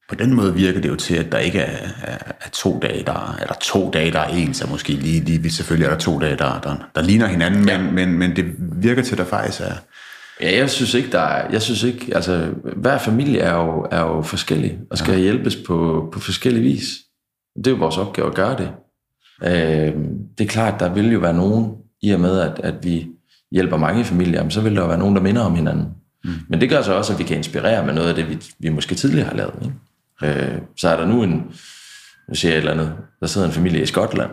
På 0.09 0.15
den 0.15 0.33
måde 0.33 0.53
virker 0.53 0.81
det 0.81 0.89
jo 0.89 0.95
til, 0.95 1.15
at 1.15 1.31
der 1.31 1.38
ikke 1.38 1.59
er, 1.59 1.88
er, 2.03 2.17
er 2.41 2.50
to 2.53 2.79
dage, 2.79 3.03
der 3.03 3.38
eller 3.41 3.53
to 3.62 3.91
dage, 3.91 4.12
der 4.12 4.19
er 4.19 4.27
ens, 4.27 4.62
og 4.62 4.69
måske 4.69 4.93
lige, 4.93 5.19
lige 5.19 5.51
selvfølgelig 5.51 5.85
er 5.85 5.89
der 5.89 6.00
to 6.00 6.19
dage, 6.19 6.38
der, 6.38 6.59
der, 6.59 6.75
der 6.95 7.01
ligner 7.01 7.27
hinanden, 7.27 7.67
ja. 7.69 7.81
men, 7.81 7.93
men, 7.93 8.13
men 8.13 8.35
det 8.35 8.45
virker 8.57 9.03
til, 9.03 9.12
at 9.12 9.17
der 9.17 9.25
faktisk 9.25 9.62
er, 9.62 9.73
Ja, 10.41 10.57
jeg 10.57 10.69
synes 10.69 10.93
ikke, 10.93 11.12
der 11.12 11.19
er, 11.19 11.51
jeg 11.51 11.62
synes 11.62 11.83
ikke, 11.83 12.15
altså 12.15 12.53
hver 12.75 12.97
familie 12.97 13.39
er 13.39 13.53
jo, 13.53 13.88
er 13.91 14.00
jo 14.00 14.21
forskellig, 14.21 14.79
og 14.89 14.97
skal 14.97 15.13
ja. 15.13 15.19
hjælpes 15.19 15.55
på, 15.55 16.09
på 16.13 16.19
forskellig 16.19 16.63
vis. 16.63 16.83
Det 17.57 17.67
er 17.67 17.71
jo 17.71 17.77
vores 17.77 17.97
opgave 17.97 18.27
at 18.27 18.35
gøre 18.35 18.57
det. 18.57 18.71
Øh, 19.43 19.93
det 20.38 20.43
er 20.43 20.47
klart, 20.47 20.79
der 20.79 20.93
vil 20.93 21.12
jo 21.12 21.19
være 21.19 21.33
nogen, 21.33 21.71
i 22.01 22.12
og 22.12 22.19
med 22.19 22.39
at, 22.39 22.59
at 22.63 22.75
vi 22.83 23.07
hjælper 23.51 23.77
mange 23.77 24.05
familier, 24.05 24.33
jamen, 24.33 24.51
så 24.51 24.62
vil 24.62 24.75
der 24.75 24.81
jo 24.81 24.88
være 24.88 24.97
nogen, 24.97 25.15
der 25.15 25.21
minder 25.21 25.41
om 25.41 25.55
hinanden. 25.55 25.85
Mm. 26.23 26.31
Men 26.50 26.62
det 26.62 26.69
gør 26.69 26.81
så 26.81 26.93
også, 26.93 27.13
at 27.13 27.19
vi 27.19 27.23
kan 27.23 27.38
inspirere 27.38 27.85
med 27.85 27.93
noget 27.93 28.09
af 28.09 28.15
det, 28.15 28.29
vi, 28.29 28.39
vi 28.59 28.69
måske 28.69 28.95
tidligere 28.95 29.27
har 29.27 29.35
lavet. 29.35 29.53
Ikke? 29.62 30.39
Øh, 30.39 30.62
så 30.77 30.89
er 30.89 30.97
der 30.97 31.05
nu 31.05 31.23
en, 31.23 31.31
nu 32.29 32.35
siger 32.35 32.51
jeg 32.51 32.57
et 32.57 32.69
eller 32.69 32.71
andet, 32.71 32.93
der 33.19 33.27
sidder 33.27 33.47
en 33.47 33.53
familie 33.53 33.81
i 33.81 33.85
Skotland, 33.85 34.31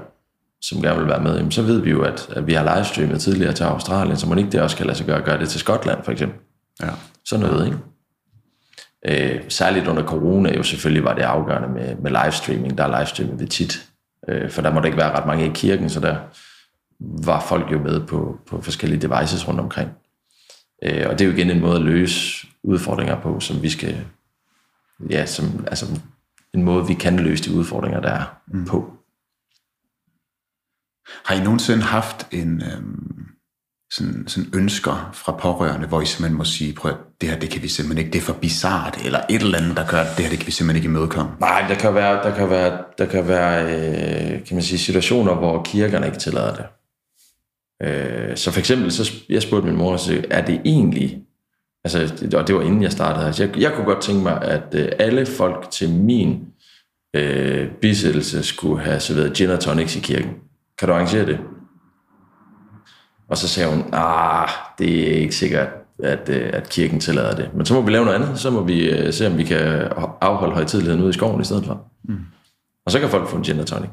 som 0.62 0.82
gerne 0.82 0.98
vil 0.98 1.08
være 1.08 1.22
med, 1.22 1.36
jamen, 1.36 1.52
så 1.52 1.62
ved 1.62 1.80
vi 1.80 1.90
jo, 1.90 2.02
at, 2.02 2.28
at 2.36 2.46
vi 2.46 2.52
har 2.52 2.74
livestreamet 2.74 3.20
tidligere 3.20 3.52
til 3.52 3.64
Australien, 3.64 4.16
så 4.16 4.26
må 4.28 4.34
ikke 4.34 4.50
det 4.50 4.60
også 4.60 4.76
kan 4.76 4.86
lade 4.86 4.98
sig 4.98 5.06
gøre 5.06 5.18
at 5.18 5.24
gøre 5.24 5.38
det 5.38 5.48
til 5.48 5.60
Skotland, 5.60 6.04
for 6.04 6.12
eksempel. 6.12 6.38
ja. 6.82 6.88
Sådan 7.24 7.46
noget, 7.46 7.66
ikke? 7.66 7.78
Øh, 9.34 9.40
særligt 9.48 9.88
under 9.88 10.02
corona 10.02 10.56
jo 10.56 10.62
selvfølgelig 10.62 11.04
var 11.04 11.14
det 11.14 11.22
afgørende 11.22 11.68
med, 11.68 11.96
med 11.96 12.10
livestreaming. 12.10 12.78
Der 12.78 12.98
livestreamer 12.98 13.34
vi 13.34 13.46
tit. 13.46 13.89
Øh, 14.28 14.50
for 14.50 14.62
der 14.62 14.72
må 14.72 14.80
der 14.80 14.86
ikke 14.86 14.98
være 14.98 15.12
ret 15.12 15.26
mange 15.26 15.46
i 15.46 15.52
kirken, 15.54 15.90
så 15.90 16.00
der 16.00 16.18
var 17.00 17.40
folk 17.40 17.72
jo 17.72 17.78
med 17.78 18.06
på, 18.06 18.38
på 18.46 18.60
forskellige 18.60 19.08
devices 19.08 19.48
rundt 19.48 19.60
omkring. 19.60 19.90
Øh, 20.82 21.06
og 21.08 21.18
det 21.18 21.20
er 21.20 21.28
jo 21.28 21.36
igen 21.36 21.50
en 21.50 21.60
måde 21.60 21.76
at 21.76 21.82
løse 21.82 22.46
udfordringer 22.62 23.20
på, 23.20 23.40
som 23.40 23.62
vi 23.62 23.70
skal, 23.70 24.06
ja, 25.10 25.26
som, 25.26 25.66
altså 25.66 26.00
en 26.54 26.62
måde, 26.62 26.86
vi 26.86 26.94
kan 26.94 27.16
løse 27.16 27.50
de 27.50 27.56
udfordringer, 27.56 28.00
der 28.00 28.10
er 28.10 28.24
mm. 28.46 28.64
på. 28.64 28.92
Har 31.24 31.34
I 31.34 31.42
nogensinde 31.42 31.82
haft 31.82 32.28
en 32.30 32.62
øhm, 32.62 33.29
sådan, 33.90 34.25
sådan 34.26 34.50
ønsker 34.54 35.11
fra 35.14 35.32
pårørende, 35.32 35.87
hvor 35.87 36.00
I 36.00 36.06
simpelthen 36.06 36.38
må 36.38 36.44
sige, 36.44 36.73
prøv 36.73 36.90
at 36.90 36.97
det 37.20 37.28
her, 37.28 37.38
det 37.38 37.50
kan 37.50 37.62
vi 37.62 37.68
simpelthen 37.68 38.06
ikke, 38.06 38.12
det 38.12 38.18
er 38.18 38.32
for 38.32 38.32
bizart, 38.40 38.99
eller 39.04 39.20
et 39.30 39.42
eller 39.42 39.59
andet, 39.59 39.76
der 39.76 39.87
gør, 39.87 39.99
det 39.99 40.25
her, 40.25 40.30
det 40.30 40.38
kan 40.38 40.47
vi 40.47 40.52
simpelthen 40.52 40.76
ikke 40.76 40.88
imødekomme? 40.88 41.32
Nej, 41.40 41.64
der 41.68 41.75
kan 41.75 41.94
være, 41.94 42.23
der 42.23 42.37
kan 42.37 42.50
være, 42.50 42.78
der 42.99 43.06
kan 43.06 43.28
være 43.28 43.64
øh, 43.64 44.44
kan 44.47 44.54
man 44.56 44.62
sige, 44.62 44.78
situationer, 44.78 45.35
hvor 45.35 45.62
kirkerne 45.62 46.06
ikke 46.06 46.18
tillader 46.18 46.54
det. 46.54 46.64
Øh, 47.82 48.37
så 48.37 48.50
for 48.50 48.59
eksempel, 48.59 48.92
så 48.92 49.12
jeg 49.28 49.42
spurgte 49.42 49.68
min 49.68 49.76
mor, 49.76 49.97
så, 49.97 50.25
er 50.30 50.44
det 50.44 50.61
egentlig, 50.64 51.18
altså, 51.85 52.28
og 52.35 52.47
det 52.47 52.54
var 52.54 52.62
inden 52.62 52.82
jeg 52.82 52.92
startede 52.92 53.25
her, 53.25 53.32
så 53.32 53.44
jeg, 53.44 53.59
jeg 53.59 53.73
kunne 53.73 53.85
godt 53.85 54.02
tænke 54.02 54.23
mig, 54.23 54.42
at 54.42 54.75
øh, 54.75 54.88
alle 54.99 55.26
folk 55.26 55.70
til 55.70 55.90
min 55.90 56.44
øh, 57.16 57.68
bisættelse 57.80 58.42
skulle 58.42 58.82
have 58.82 59.00
serveret 59.00 59.32
gin 59.32 59.50
og 59.50 59.61
tonics 59.61 59.97
i 59.97 60.00
kirken. 60.00 60.30
Kan 60.78 60.88
du 60.88 60.94
arrangere 60.94 61.26
det? 61.26 61.38
Og 63.30 63.37
så 63.37 63.49
sagde 63.49 63.70
hun, 63.70 63.84
ah, 63.92 64.49
det 64.78 65.08
er 65.10 65.12
ikke 65.12 65.34
sikkert, 65.34 65.68
at, 66.02 66.28
øh, 66.28 66.50
at 66.52 66.68
kirken 66.68 67.00
tillader 67.00 67.37
det. 67.37 67.50
Men 67.54 67.66
så 67.66 67.75
må 67.75 67.82
vi 67.82 67.90
lave 67.90 68.04
noget 68.04 68.22
andet. 68.22 68.38
Så 68.38 68.50
må 68.50 68.62
vi 68.62 68.90
øh, 68.90 69.12
se, 69.12 69.26
om 69.26 69.38
vi 69.38 69.44
kan 69.44 69.58
afholde 70.20 70.54
højtidligheden 70.54 71.00
ude 71.00 71.10
i 71.10 71.12
skoven 71.12 71.40
i 71.40 71.44
stedet 71.44 71.64
for. 71.64 71.87
Mm. 72.04 72.18
Og 72.87 72.92
så 72.92 73.00
kan 73.00 73.08
folk 73.08 73.28
få 73.28 73.37
en 73.37 73.42
gin 73.42 73.64
tonic, 73.64 73.90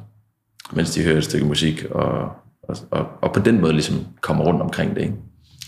mens 0.73 0.91
de 0.91 1.03
hører 1.03 1.17
et 1.17 1.23
stykke 1.23 1.45
musik, 1.45 1.85
og, 1.91 2.31
og, 2.63 2.77
og, 2.91 3.07
og 3.21 3.33
på 3.33 3.39
den 3.39 3.61
måde 3.61 3.73
ligesom 3.73 4.05
kommer 4.21 4.43
rundt 4.43 4.61
omkring 4.61 4.95
det. 4.95 5.01
Ikke? 5.01 5.15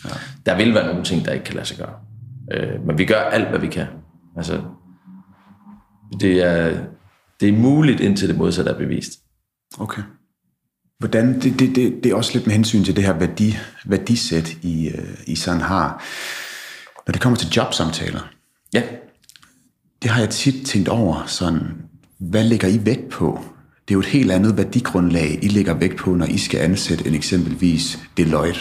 Ja. 0.06 0.10
Der 0.46 0.58
vil 0.58 0.74
være 0.74 0.88
nogle 0.88 1.04
ting, 1.04 1.26
der 1.26 1.32
ikke 1.32 1.46
kan 1.46 1.56
lade 1.56 1.66
sig 1.66 1.78
gøre. 1.78 1.94
Øh, 2.52 2.86
men 2.86 2.98
vi 2.98 3.06
gør 3.06 3.20
alt, 3.20 3.50
hvad 3.50 3.60
vi 3.60 3.68
kan. 3.68 3.86
Altså, 4.38 4.62
det 6.20 6.44
er, 6.44 6.78
det 7.40 7.50
er 7.50 7.54
muligt, 7.54 8.00
indtil 8.00 8.30
det 8.30 8.38
modsatte 8.38 8.72
er 8.72 8.78
bevist. 8.78 9.12
Okay. 9.80 10.02
Hvordan, 11.00 11.42
det, 11.42 11.60
det, 11.60 11.76
det, 11.76 12.04
det 12.04 12.12
er 12.12 12.16
også 12.16 12.32
lidt 12.34 12.48
med 12.48 12.56
hensyn 12.56 12.84
til 12.84 12.96
det 12.96 13.04
her 13.04 13.14
værdi, 13.14 13.58
værdisæt, 13.86 14.58
I, 14.62 14.88
øh, 14.88 15.18
I 15.28 15.36
sådan 15.36 15.62
har. 15.62 16.04
Når 17.08 17.12
det 17.12 17.22
kommer 17.22 17.38
til 17.38 17.50
jobsamtaler, 17.50 18.30
ja. 18.74 18.84
det 20.02 20.12
har 20.12 20.20
jeg 20.20 20.30
tit 20.30 20.66
tænkt 20.66 20.88
over, 20.88 21.24
sådan, 21.26 21.62
hvad 22.20 22.44
lægger 22.44 22.68
I 22.68 22.86
vægt 22.86 23.10
på? 23.10 23.40
Det 23.88 23.94
er 23.94 23.96
jo 23.96 24.00
et 24.00 24.06
helt 24.06 24.32
andet 24.32 24.58
værdigrundlag, 24.58 25.40
I 25.42 25.48
lægger 25.48 25.74
vægt 25.74 25.98
på, 25.98 26.16
når 26.16 26.26
I 26.26 26.38
skal 26.38 26.60
ansætte 26.60 27.08
en 27.08 27.16
eksempelvis 27.16 28.00
Deloitte 28.18 28.60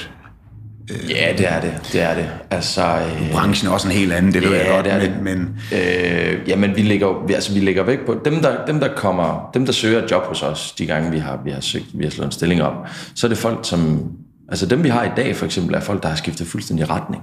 Øh, 0.91 1.11
ja, 1.11 1.35
det 1.39 1.53
er 1.53 1.61
det. 1.61 1.81
Det 1.93 2.01
er 2.01 2.15
det. 2.15 2.31
Altså, 2.51 2.83
øh, 2.83 3.31
Branchen 3.33 3.69
er 3.69 3.73
også 3.73 3.89
en 3.89 3.95
helt 3.95 4.13
anden, 4.13 4.33
det 4.33 4.43
ved 4.43 4.51
ja, 4.51 4.59
jeg 4.59 4.67
godt. 4.69 4.85
Det 4.85 4.93
er 4.93 5.23
men, 5.23 5.39
det. 5.39 5.59
Men, 5.71 6.39
øh, 6.39 6.49
jamen, 6.49 6.77
vi 6.77 6.83
lægger, 6.83 7.27
vi, 7.27 7.35
altså, 7.35 7.55
vi 7.55 7.61
lægger 7.61 7.83
væk 7.83 8.07
på 8.07 8.21
dem 8.25 8.43
der, 8.43 8.65
dem, 8.67 8.81
der 8.81 8.95
kommer, 8.95 9.51
dem, 9.55 9.67
der 9.67 9.73
søger 9.73 10.07
job 10.11 10.25
hos 10.25 10.43
os, 10.43 10.73
de 10.73 10.87
gange 10.87 11.11
vi 11.11 11.19
har, 11.19 11.41
vi 11.45 11.51
har, 11.51 11.61
søgt, 11.61 11.87
vi 11.95 12.05
har 12.05 12.11
slået 12.11 12.27
en 12.27 12.33
stilling 12.33 12.63
op, 12.63 12.89
så 13.15 13.27
er 13.27 13.29
det 13.29 13.39
folk, 13.39 13.59
som... 13.63 14.11
Altså 14.49 14.67
dem, 14.67 14.85
vi 14.85 14.89
har 14.89 15.05
i 15.05 15.11
dag, 15.17 15.37
for 15.37 15.47
eksempel, 15.47 15.75
er 15.75 15.81
folk, 15.81 16.03
der 16.03 16.09
har 16.09 16.17
skiftet 16.17 16.47
fuldstændig 16.47 16.91
retning. 16.91 17.23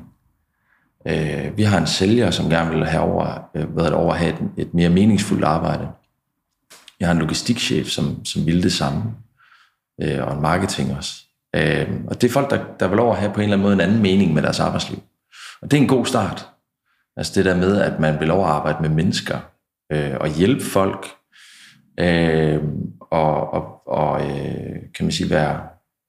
Øh, 1.08 1.58
vi 1.58 1.64
har 1.64 1.78
en 1.78 1.88
sælger, 1.88 2.32
som 2.32 2.50
gerne 2.50 2.72
vil 2.72 2.86
have 2.86 3.04
over, 3.04 3.50
øh, 3.56 3.64
hvad 3.64 3.86
det, 3.86 3.94
over 3.94 4.14
at 4.14 4.20
have 4.20 4.34
et, 4.34 4.50
et 4.58 4.74
mere 4.74 4.90
meningsfuldt 4.90 5.44
arbejde. 5.44 5.88
Jeg 7.00 7.08
har 7.08 7.14
en 7.14 7.20
logistikchef, 7.20 7.88
som, 7.88 8.26
som 8.26 8.46
vil 8.46 8.64
det 8.64 8.74
samme, 8.74 9.04
øh, 10.02 10.28
og 10.28 10.36
en 10.36 10.42
marketing 10.42 10.98
også. 10.98 11.25
Øh, 11.56 11.90
og 12.08 12.22
det 12.22 12.28
er 12.28 12.34
folk, 12.34 12.50
der, 12.50 12.64
der 12.80 12.88
vil 12.88 13.00
over 13.00 13.14
at 13.14 13.20
have 13.20 13.34
på 13.34 13.40
en 13.40 13.44
eller 13.44 13.54
anden 13.54 13.64
måde 13.64 13.74
en 13.74 13.82
anden 13.82 14.02
mening 14.02 14.34
med 14.34 14.42
deres 14.42 14.60
arbejdsliv. 14.60 15.04
Og 15.62 15.72
det 15.72 15.78
er 15.78 15.82
en 15.82 15.88
god 15.88 16.06
start. 16.06 16.48
Altså 17.18 17.34
det 17.36 17.46
der 17.46 17.56
med, 17.56 17.82
at 17.82 18.00
man 18.00 18.20
vil 18.20 18.32
over 18.32 18.48
at 18.48 18.54
arbejde 18.54 18.82
med 18.82 18.90
mennesker 18.90 19.40
øh, 19.92 20.16
og 20.20 20.30
hjælpe 20.30 20.64
folk, 20.64 21.08
øh, 22.00 22.64
og, 23.00 23.54
og, 23.54 23.88
og 23.88 24.22
øh, 24.22 24.76
kan 24.96 25.06
man 25.06 25.12
sige, 25.12 25.30
være, 25.30 25.62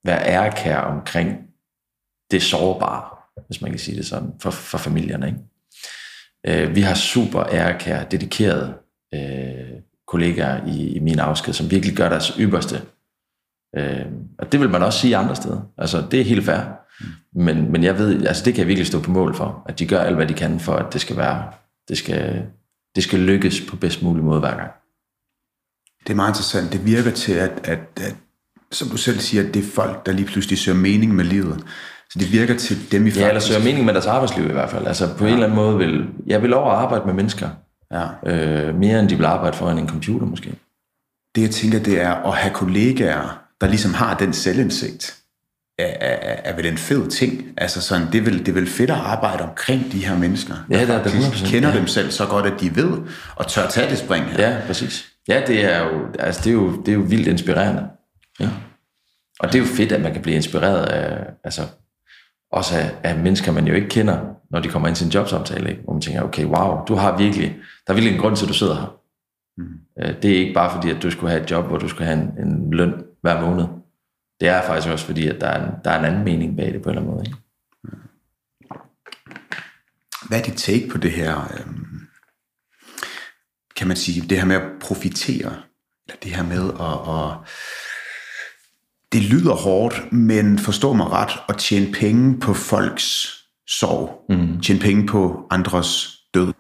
være 0.05 0.27
ærekær 0.27 0.79
omkring 0.79 1.39
det 2.31 2.43
sårbare, 2.43 3.05
hvis 3.47 3.63
man 3.63 3.71
kan 3.71 3.81
sige 3.81 3.97
det 3.97 4.07
sådan, 4.07 4.33
for, 4.41 4.51
for 4.51 4.79
familierne. 4.79 5.27
Ikke? 5.27 6.65
Øh, 6.65 6.75
vi 6.75 6.81
har 6.81 6.95
super 6.95 7.43
ærekær, 7.43 8.05
dedikerede 8.05 8.75
øh, 9.15 9.81
kollegaer 10.07 10.67
i, 10.67 10.97
i 10.97 10.99
min 10.99 11.19
afsked, 11.19 11.53
som 11.53 11.71
virkelig 11.71 11.97
gør 11.97 12.09
deres 12.09 12.37
ypperste 12.39 12.83
Øh, 13.77 14.07
og 14.39 14.53
det 14.53 14.61
vil 14.61 14.71
man 14.71 14.83
også 14.83 14.99
sige 14.99 15.17
andre 15.17 15.37
steder. 15.37 15.61
Altså, 15.79 16.05
det 16.11 16.21
er 16.21 16.25
helt 16.25 16.45
fair. 16.45 16.61
Men, 17.35 17.73
men 17.73 17.85
jeg 17.85 17.99
ved, 17.99 18.27
altså 18.27 18.45
det 18.45 18.55
kan 18.55 18.61
jeg 18.61 18.69
virkelig 18.69 18.87
stå 18.87 19.01
på 19.01 19.11
mål 19.11 19.35
for, 19.35 19.62
at 19.69 19.79
de 19.79 19.87
gør 19.87 20.01
alt, 20.01 20.17
hvad 20.17 20.27
de 20.27 20.35
kan 20.35 20.61
for, 20.61 20.73
at 20.73 20.93
det 20.93 21.01
skal 21.01 21.17
være, 21.17 21.45
det 21.89 21.99
skal, 21.99 22.43
det 22.95 23.03
skal 23.03 23.19
lykkes 23.19 23.61
på 23.69 23.77
bedst 23.77 24.03
mulig 24.03 24.25
måde 24.25 24.41
hver 24.41 24.57
gang. 24.57 24.71
Det 26.05 26.12
er 26.12 26.17
meget 26.17 26.31
interessant. 26.31 26.73
Det 26.73 26.87
virker 26.87 27.11
til, 27.11 27.33
at, 27.33 27.61
at, 27.65 27.81
at 27.97 28.17
som 28.73 28.89
du 28.89 28.97
selv 28.97 29.19
siger, 29.19 29.47
at 29.47 29.55
det 29.55 29.65
er 29.65 29.71
folk, 29.75 30.07
der 30.07 30.12
lige 30.12 30.27
pludselig 30.27 30.59
søger 30.59 30.79
mening 30.79 31.15
med 31.15 31.25
livet. 31.25 31.65
Så 32.11 32.19
det 32.19 32.33
virker 32.33 32.57
til 32.57 32.93
dem 32.93 33.07
i 33.07 33.11
faktisk... 33.11 33.21
Ja, 33.21 33.29
eller 33.29 33.41
søger 33.41 33.65
mening 33.65 33.85
med 33.85 33.95
deres 33.95 34.07
arbejdsliv 34.07 34.45
i 34.49 34.53
hvert 34.53 34.71
fald. 34.71 34.87
Altså 34.87 35.17
på 35.19 35.25
ja. 35.25 35.31
en 35.31 35.35
eller 35.35 35.47
anden 35.47 35.57
måde 35.57 35.79
vil... 35.79 36.07
Jeg 36.27 36.43
vil 36.43 36.55
over 36.55 36.71
at 36.71 36.79
arbejde 36.79 37.07
med 37.07 37.15
mennesker. 37.15 37.49
Ja. 37.93 38.07
Øh, 38.27 38.75
mere 38.75 39.01
end 39.01 39.09
de 39.09 39.17
vil 39.17 39.25
arbejde 39.25 39.57
foran 39.57 39.79
en 39.79 39.89
computer 39.89 40.27
måske. 40.27 40.55
Det 41.35 41.43
jeg 41.43 41.51
tænker, 41.51 41.79
det 41.79 42.01
er 42.01 42.12
at 42.12 42.37
have 42.37 42.55
kollegaer, 42.55 43.46
der 43.61 43.66
ligesom 43.69 43.95
har 43.95 44.16
den 44.16 44.33
selvindsigt, 44.33 45.16
er, 45.79 45.97
er, 46.01 46.37
er 46.45 46.57
vel 46.57 46.66
en 46.66 46.79
fed 46.79 47.11
ting. 47.11 47.45
Altså 47.57 47.81
sådan, 47.81 48.07
det 48.12 48.19
er 48.19 48.23
vel, 48.23 48.38
det 48.38 48.49
er 48.49 48.53
vel 48.53 48.66
fedt 48.66 48.90
at 48.90 48.97
arbejde 48.97 49.42
omkring 49.42 49.92
de 49.92 50.07
her 50.07 50.19
mennesker, 50.19 50.55
ja, 50.71 50.87
der 50.87 51.03
det 51.03 51.14
er, 51.14 51.31
det 51.31 51.42
kender 51.47 51.69
ja. 51.69 51.79
dem 51.79 51.87
selv 51.87 52.11
så 52.11 52.27
godt, 52.27 52.47
at 52.47 52.61
de 52.61 52.77
ved, 52.77 53.03
og 53.37 53.49
tør 53.49 53.69
tage 53.69 53.90
det 53.90 53.99
spring 53.99 54.25
her. 54.25 54.49
Ja, 54.49 54.61
præcis. 54.66 55.07
Ja, 55.29 55.42
det 55.47 55.64
er 55.64 55.85
jo, 55.85 56.07
altså, 56.19 56.40
det 56.45 56.51
er 56.51 56.55
jo, 56.55 56.77
det 56.81 56.88
er 56.88 56.92
jo 56.92 57.01
vildt 57.01 57.29
inspirerende. 57.29 57.88
Ja. 58.40 58.49
Og 59.40 59.49
det 59.49 59.55
er 59.55 59.59
jo 59.59 59.64
fedt, 59.66 59.92
at 59.92 60.01
man 60.01 60.12
kan 60.12 60.23
blive 60.23 60.37
inspireret 60.37 60.85
af, 60.87 61.27
altså, 61.45 61.62
også 62.53 62.79
af, 62.79 62.95
af 63.03 63.19
mennesker, 63.19 63.53
man 63.53 63.66
jo 63.66 63.75
ikke 63.75 63.88
kender, 63.88 64.19
når 64.51 64.61
de 64.61 64.69
kommer 64.69 64.88
ind 64.88 64.97
til 64.97 65.07
en 65.07 65.12
jobsamtale, 65.12 65.71
ikke? 65.71 65.83
hvor 65.83 65.92
man 65.92 66.03
tænker, 66.03 66.23
okay, 66.23 66.45
wow, 66.45 66.85
du 66.88 66.95
har 66.95 67.19
virkelig, 67.19 67.57
der 67.87 67.92
er 67.92 67.95
virkelig 67.95 68.14
en 68.14 68.21
grund 68.21 68.37
til, 68.37 68.45
at 68.45 68.49
du 68.49 68.55
sidder 68.55 68.75
her. 68.75 68.97
Mm. 69.59 70.12
Det 70.23 70.31
er 70.31 70.38
ikke 70.38 70.55
bare 70.55 70.73
fordi, 70.75 70.90
at 70.90 71.03
du 71.03 71.11
skulle 71.11 71.31
have 71.31 71.42
et 71.42 71.51
job, 71.51 71.66
hvor 71.66 71.79
du 71.79 71.88
skulle 71.88 72.07
have 72.07 72.21
en, 72.21 72.47
en 72.47 72.71
løn 72.71 72.95
hver 73.27 73.41
måned. 73.41 73.67
Det 74.41 74.49
er 74.49 74.62
faktisk 74.62 74.89
også 74.89 75.07
fordi, 75.07 75.29
at 75.29 75.41
der 75.41 75.47
er 75.47 75.65
en, 75.65 75.73
der 75.85 75.91
er 75.91 75.99
en 75.99 76.05
anden 76.05 76.25
mening 76.25 76.57
bag 76.57 76.73
det 76.73 76.83
på 76.83 76.91
en 76.91 76.97
eller 76.97 77.03
anden 77.03 77.15
måde. 77.15 77.25
Ikke? 77.27 77.39
Hvad 80.29 80.39
er 80.39 80.43
dit 80.43 80.57
take 80.57 80.89
på 80.89 80.99
det 80.99 81.11
her, 81.11 81.41
øhm, 81.41 82.01
kan 83.77 83.89
man 83.89 83.97
sige, 83.97 84.29
det 84.29 84.39
her 84.39 84.45
med 84.45 84.57
at 84.57 84.71
profitere, 84.81 85.53
eller 86.07 86.21
det 86.23 86.31
her 86.31 86.43
med 86.43 86.65
at, 86.81 87.15
at 87.15 87.49
det 89.12 89.23
lyder 89.23 89.55
hårdt, 89.55 90.12
men 90.12 90.59
forstå 90.59 90.93
mig 90.93 91.07
ret, 91.11 91.33
at 91.49 91.57
tjene 91.57 91.93
penge 91.93 92.41
på 92.41 92.55
folks 92.55 93.37
sorg, 93.69 94.25
mm. 94.29 94.61
tjene 94.61 94.81
penge 94.81 95.07
på 95.07 95.47
andres 95.51 96.19
død. 96.35 96.53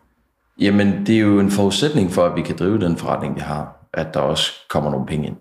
Jamen, 0.60 1.06
det 1.06 1.14
er 1.16 1.20
jo 1.20 1.40
en 1.40 1.50
forudsætning 1.50 2.12
for, 2.12 2.26
at 2.26 2.36
vi 2.36 2.42
kan 2.42 2.56
drive 2.58 2.78
den 2.78 2.96
forretning, 2.96 3.34
vi 3.34 3.40
har, 3.40 3.88
at 3.94 4.14
der 4.14 4.20
også 4.20 4.52
kommer 4.68 4.90
nogle 4.90 5.06
penge 5.06 5.26
ind. 5.26 5.36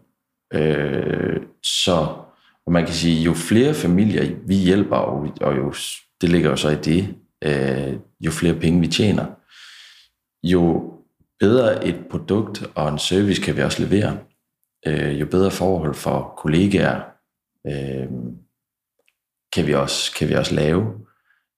Øh, 0.53 1.41
så 1.63 2.25
og 2.65 2.71
man 2.71 2.85
kan 2.85 2.93
sige, 2.93 3.23
jo 3.23 3.33
flere 3.33 3.73
familier 3.73 4.35
vi 4.47 4.55
hjælper, 4.55 4.95
og, 4.95 5.27
og 5.41 5.57
jo, 5.57 5.73
det 6.21 6.29
ligger 6.29 6.49
jo 6.49 6.55
så 6.55 6.69
i 6.69 6.75
det, 6.75 7.15
øh, 7.43 7.93
jo 8.19 8.31
flere 8.31 8.55
penge 8.55 8.79
vi 8.79 8.87
tjener, 8.87 9.25
jo 10.43 10.93
bedre 11.39 11.85
et 11.87 12.07
produkt 12.09 12.63
og 12.75 12.89
en 12.89 12.99
service 12.99 13.41
kan 13.41 13.57
vi 13.57 13.61
også 13.61 13.83
levere, 13.83 14.17
øh, 14.87 15.19
jo 15.21 15.25
bedre 15.25 15.51
forhold 15.51 15.93
for 15.93 16.33
kollegaer 16.37 17.01
øh, 17.67 18.09
kan, 19.53 19.67
vi 19.67 19.73
også, 19.73 20.11
kan 20.17 20.29
vi 20.29 20.33
også 20.33 20.55
lave. 20.55 20.93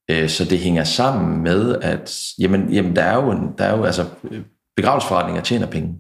Øh, 0.10 0.30
så 0.30 0.45
det 0.45 0.60
hænger 0.60 0.84
sammen 0.84 1.43
med, 1.43 1.76
at 1.82 2.17
jamen, 2.39 2.73
jamen 2.73 2.95
der 2.95 3.04
er 3.04 3.15
jo, 3.15 3.32
en, 3.32 3.54
der 3.58 3.65
er 3.65 3.78
jo 3.78 3.84
altså, 3.84 4.06
øh, 4.32 4.43
begravelsesforretninger 4.76 5.43
tjener 5.43 5.67
penge. 5.67 6.00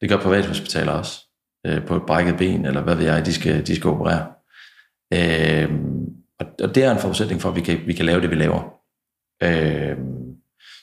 Det 0.00 0.08
gør 0.08 0.16
privathospitaler 0.16 0.92
også 0.92 1.29
øh, 1.66 1.86
på 1.86 1.96
et 1.96 2.02
brækket 2.06 2.36
ben, 2.36 2.64
eller 2.64 2.82
hvad 2.82 2.94
ved 2.94 3.04
jeg, 3.04 3.26
de 3.26 3.32
skal, 3.32 3.66
de 3.66 3.76
skal 3.76 3.90
operere. 3.90 4.26
Øh, 5.12 5.70
og, 6.40 6.46
og 6.62 6.74
det 6.74 6.84
er 6.84 6.92
en 6.92 6.98
forudsætning 6.98 7.40
for, 7.40 7.48
at 7.48 7.56
vi 7.56 7.60
kan, 7.60 7.80
vi 7.86 7.92
kan 7.92 8.06
lave 8.06 8.20
det, 8.20 8.30
vi 8.30 8.34
laver. 8.34 8.74
Øh, 9.42 9.96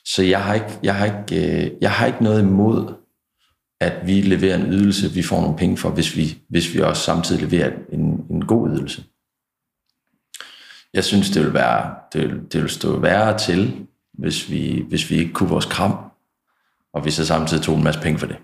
så 0.04 0.22
jeg 0.22 0.44
har, 0.44 0.54
ikke, 0.54 0.78
jeg, 0.82 0.94
har 0.94 1.06
ikke, 1.06 1.66
øh, 1.66 1.72
jeg 1.80 1.92
har 1.92 2.06
ikke 2.06 2.22
noget 2.22 2.42
imod, 2.42 2.94
at 3.80 4.06
vi 4.06 4.20
leverer 4.20 4.56
en 4.56 4.72
ydelse, 4.72 5.10
vi 5.10 5.22
får 5.22 5.40
nogle 5.40 5.56
penge 5.56 5.76
for, 5.76 5.90
hvis 5.90 6.16
vi, 6.16 6.38
hvis 6.48 6.74
vi 6.74 6.80
også 6.80 7.02
samtidig 7.02 7.42
leverer 7.42 7.72
en, 7.92 8.26
en 8.30 8.46
god 8.46 8.70
ydelse. 8.70 9.04
Jeg 10.94 11.04
synes, 11.04 11.30
det 11.30 11.44
vil, 11.44 11.54
være, 11.54 11.94
det 12.12 12.22
vil, 12.22 12.52
det 12.52 12.62
vil 12.62 12.70
stå 12.70 12.98
værre 12.98 13.38
til, 13.38 13.86
hvis 14.12 14.50
vi, 14.50 14.84
hvis 14.88 15.10
vi 15.10 15.16
ikke 15.16 15.32
kunne 15.32 15.48
vores 15.48 15.64
kram, 15.66 15.98
og 16.92 17.04
vi 17.04 17.10
så 17.10 17.26
samtidig 17.26 17.62
tog 17.62 17.76
en 17.76 17.84
masse 17.84 18.00
penge 18.00 18.18
for 18.18 18.26
det. 18.26 18.36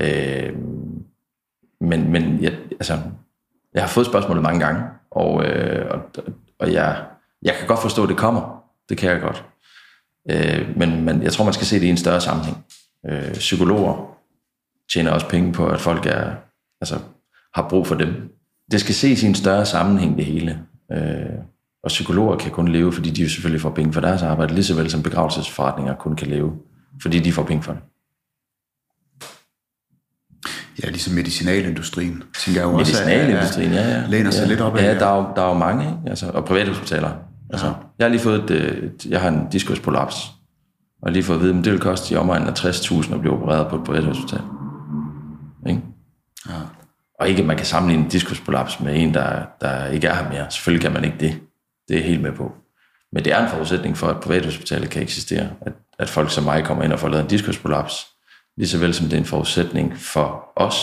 Øh, 0.00 0.52
men, 1.80 2.12
men 2.12 2.42
jeg, 2.42 2.52
altså, 2.70 2.98
jeg 3.74 3.82
har 3.82 3.88
fået 3.88 4.06
spørgsmålet 4.06 4.42
mange 4.42 4.60
gange, 4.60 4.82
og, 5.10 5.44
øh, 5.44 5.90
og, 5.90 6.24
og 6.58 6.72
jeg, 6.72 7.04
jeg 7.42 7.54
kan 7.54 7.66
godt 7.68 7.82
forstå, 7.82 8.02
at 8.02 8.08
det 8.08 8.16
kommer. 8.16 8.62
Det 8.88 8.98
kan 8.98 9.10
jeg 9.10 9.20
godt. 9.20 9.44
Øh, 10.30 10.78
men, 10.78 11.04
men 11.04 11.22
jeg 11.22 11.32
tror, 11.32 11.44
man 11.44 11.54
skal 11.54 11.66
se 11.66 11.80
det 11.80 11.86
i 11.86 11.90
en 11.90 11.96
større 11.96 12.20
sammenhæng. 12.20 12.64
Øh, 13.06 13.32
psykologer 13.32 14.16
tjener 14.92 15.10
også 15.10 15.28
penge 15.28 15.52
på, 15.52 15.68
at 15.68 15.80
folk 15.80 16.06
er, 16.06 16.32
altså, 16.80 16.98
har 17.54 17.68
brug 17.68 17.86
for 17.86 17.94
dem. 17.94 18.32
Det 18.70 18.80
skal 18.80 18.94
ses 18.94 19.22
i 19.22 19.26
en 19.26 19.34
større 19.34 19.66
sammenhæng, 19.66 20.16
det 20.16 20.24
hele. 20.24 20.62
Øh, 20.92 21.38
og 21.82 21.88
psykologer 21.88 22.36
kan 22.36 22.50
kun 22.50 22.68
leve, 22.68 22.92
fordi 22.92 23.10
de 23.10 23.22
jo 23.22 23.28
selvfølgelig 23.28 23.60
får 23.60 23.70
penge 23.70 23.92
for 23.92 24.00
deres 24.00 24.22
arbejde, 24.22 24.54
lige 24.54 24.64
så 24.64 24.74
vel 24.74 24.90
som 24.90 25.02
begravelsesforretninger 25.02 25.94
kun 25.94 26.16
kan 26.16 26.28
leve, 26.28 26.58
fordi 27.02 27.18
de 27.18 27.32
får 27.32 27.42
penge 27.42 27.62
for 27.62 27.72
det. 27.72 27.82
Ja, 30.82 30.88
ligesom 30.88 31.14
medicinalindustrien, 31.14 32.22
tænker 32.38 32.60
jeg 32.60 32.68
jo 32.68 32.74
også. 32.74 32.92
Medicinalindustrien, 32.92 33.72
ja, 33.72 33.88
ja. 33.88 34.06
Læner 34.08 34.30
sig 34.30 34.42
ja. 34.42 34.48
lidt 34.48 34.60
op 34.60 34.76
af. 34.76 34.82
Ja, 34.82 34.98
der 34.98 35.06
er, 35.06 35.16
jo, 35.16 35.26
der 35.36 35.42
er 35.42 35.48
jo 35.48 35.54
mange, 35.54 35.84
ikke? 35.84 35.98
Altså, 36.06 36.30
og 36.30 36.44
privathospitaler. 36.44 37.10
Altså, 37.50 37.66
ja. 37.66 37.72
Jeg 37.98 38.04
har 38.04 38.08
lige 38.08 38.20
fået 38.20 38.50
et, 38.50 38.50
et, 38.50 39.06
jeg 39.08 39.20
har 39.20 39.28
en 39.28 39.48
diskusprolaps, 39.52 40.16
og 41.02 41.12
lige 41.12 41.22
fået 41.22 41.36
at 41.36 41.42
vide, 41.42 41.58
at 41.58 41.64
det 41.64 41.72
vil 41.72 41.80
koste 41.80 42.14
i 42.14 42.16
omegnen 42.16 42.48
af 42.48 42.64
60.000 42.64 43.14
at 43.14 43.20
blive 43.20 43.34
opereret 43.34 43.68
på 43.68 43.76
et 43.76 43.84
privathospital. 43.84 44.40
Ikke? 45.66 45.80
Ja. 46.48 46.54
Og 47.20 47.28
ikke, 47.28 47.40
at 47.40 47.46
man 47.46 47.56
kan 47.56 47.66
sammenligne 47.66 48.04
en 48.04 48.10
diskusprolaps 48.10 48.80
med 48.80 49.02
en, 49.02 49.14
der, 49.14 49.42
der 49.60 49.86
ikke 49.86 50.06
er 50.06 50.14
her 50.14 50.30
mere. 50.30 50.46
Selvfølgelig 50.50 50.82
kan 50.82 50.92
man 50.92 51.04
ikke 51.04 51.16
det. 51.20 51.40
Det 51.88 51.98
er 51.98 52.02
helt 52.02 52.22
med 52.22 52.32
på. 52.32 52.52
Men 53.12 53.24
det 53.24 53.32
er 53.32 53.42
en 53.44 53.50
forudsætning 53.50 53.96
for, 53.96 54.06
at 54.06 54.20
privathospitalet 54.20 54.90
kan 54.90 55.02
eksistere. 55.02 55.48
At, 55.60 55.72
at 55.98 56.08
folk 56.08 56.30
som 56.30 56.44
mig 56.44 56.64
kommer 56.64 56.84
ind 56.84 56.92
og 56.92 56.98
får 56.98 57.08
lavet 57.08 57.22
en 57.22 57.28
diskusprolaps, 57.28 58.06
lige 58.60 58.68
så 58.68 58.78
vel 58.78 58.94
som 58.94 59.06
det 59.06 59.12
er 59.12 59.20
en 59.20 59.24
forudsætning 59.26 59.98
for 59.98 60.52
os, 60.56 60.76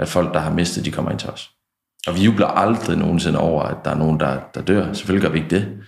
at 0.00 0.08
folk, 0.08 0.34
der 0.34 0.40
har 0.40 0.50
mistet, 0.50 0.84
de 0.84 0.90
kommer 0.90 1.10
ind 1.10 1.18
til 1.18 1.28
os. 1.30 1.50
Og 2.06 2.16
vi 2.16 2.20
jubler 2.20 2.46
aldrig 2.46 2.98
nogensinde 2.98 3.38
over, 3.38 3.62
at 3.62 3.76
der 3.84 3.90
er 3.90 3.94
nogen, 3.94 4.20
der, 4.20 4.40
der 4.54 4.62
dør. 4.62 4.92
Selvfølgelig 4.92 5.22
gør 5.22 5.32
vi 5.32 5.38
ikke 5.38 5.56
det. 5.56 5.78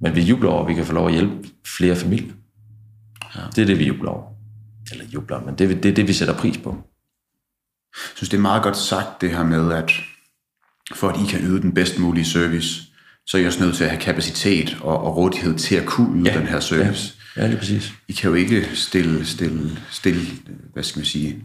Men 0.00 0.14
vi 0.14 0.22
jubler 0.22 0.50
over, 0.50 0.62
at 0.62 0.68
vi 0.68 0.74
kan 0.74 0.86
få 0.86 0.92
lov 0.92 1.06
at 1.06 1.12
hjælpe 1.12 1.48
flere 1.78 1.96
familier. 1.96 2.32
Ja. 3.34 3.40
Det 3.56 3.62
er 3.62 3.66
det, 3.66 3.78
vi 3.78 3.84
jubler 3.86 4.10
over. 4.10 4.32
Eller 4.92 5.04
jubler, 5.04 5.40
men 5.40 5.54
det, 5.54 5.82
det 5.82 5.90
er 5.90 5.94
det, 5.94 6.08
vi 6.08 6.12
sætter 6.12 6.34
pris 6.34 6.58
på. 6.58 6.70
Jeg 6.70 8.16
synes, 8.16 8.28
det 8.28 8.36
er 8.36 8.42
meget 8.42 8.62
godt 8.62 8.76
sagt, 8.76 9.20
det 9.20 9.30
her 9.30 9.44
med, 9.44 9.72
at 9.72 9.92
for 10.94 11.08
at 11.08 11.20
I 11.20 11.30
kan 11.30 11.40
yde 11.40 11.62
den 11.62 11.74
bedst 11.74 11.98
mulige 11.98 12.24
service, 12.24 12.80
så 13.26 13.36
er 13.36 13.42
I 13.42 13.46
også 13.46 13.64
nødt 13.64 13.76
til 13.76 13.84
at 13.84 13.90
have 13.90 14.00
kapacitet 14.00 14.76
og, 14.80 14.98
og 15.04 15.16
rådighed 15.16 15.58
til 15.58 15.74
at 15.74 15.86
kunne 15.86 16.20
yde 16.20 16.30
ja, 16.30 16.38
den 16.38 16.46
her 16.46 16.60
service. 16.60 17.14
Ja, 17.16 17.23
ja, 17.36 17.46
lige 17.46 17.58
præcis. 17.58 17.92
I 18.08 18.12
kan 18.12 18.30
jo 18.30 18.36
ikke 18.36 18.66
stille, 18.74 19.26
stille, 19.26 19.78
stille 19.90 20.20
hvad 20.72 20.82
skal 20.82 20.98
man 20.98 21.06
sige, 21.06 21.42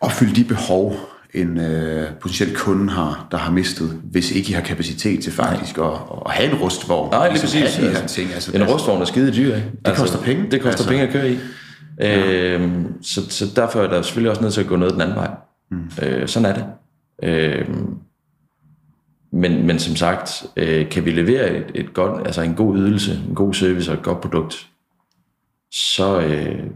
opfylde 0.00 0.34
de 0.34 0.44
behov, 0.44 1.10
en 1.34 1.60
øh, 1.60 2.08
potentiel 2.20 2.56
kunde 2.56 2.92
har, 2.92 3.28
der 3.30 3.36
har 3.36 3.52
mistet, 3.52 4.00
hvis 4.04 4.30
ikke 4.30 4.50
I 4.50 4.52
har 4.52 4.62
kapacitet 4.62 5.22
til 5.22 5.32
faktisk 5.32 5.78
at, 5.78 5.92
at 6.26 6.32
have 6.32 6.50
en 6.50 6.58
rustvogn. 6.58 7.10
Nej, 7.10 7.28
lige 7.28 7.32
ligesom 7.32 7.60
præcis. 7.60 7.76
De 7.76 7.90
her 7.90 8.06
ting. 8.06 8.32
Altså, 8.32 8.52
en 8.56 8.64
rustvogn 8.64 9.00
er 9.00 9.04
skide 9.04 9.32
dyr, 9.32 9.54
ikke? 9.54 9.70
Det 9.70 9.78
altså, 9.84 10.02
koster 10.02 10.18
penge. 10.18 10.50
Det 10.50 10.60
koster 10.60 10.68
altså. 10.68 10.88
penge 10.88 11.02
at 11.02 11.12
køre 11.12 11.32
i. 11.32 11.38
Ja. 12.00 12.32
Øhm, 12.32 13.02
så, 13.02 13.30
så 13.30 13.46
derfor 13.56 13.82
er 13.82 13.88
der 13.88 14.02
selvfølgelig 14.02 14.30
også 14.30 14.42
nødt 14.42 14.54
til 14.54 14.60
at 14.60 14.66
gå 14.66 14.76
noget 14.76 14.94
den 14.94 15.00
anden 15.00 15.16
vej. 15.16 15.30
Mm. 15.70 15.90
Øh, 16.02 16.28
sådan 16.28 16.48
er 16.50 16.54
det. 16.54 16.64
Øhm, 17.22 17.94
men, 19.36 19.66
men 19.66 19.78
som 19.78 19.96
sagt, 19.96 20.44
øh, 20.56 20.90
kan 20.90 21.04
vi 21.04 21.10
levere 21.10 21.56
et, 21.56 21.70
et 21.74 21.94
godt, 21.94 22.26
altså 22.26 22.42
en 22.42 22.54
god 22.54 22.76
ydelse, 22.76 23.24
en 23.28 23.34
god 23.34 23.54
service 23.54 23.90
og 23.90 23.96
et 23.96 24.02
godt 24.02 24.20
produkt, 24.20 24.68
så, 25.72 26.20
øh, 26.20 26.66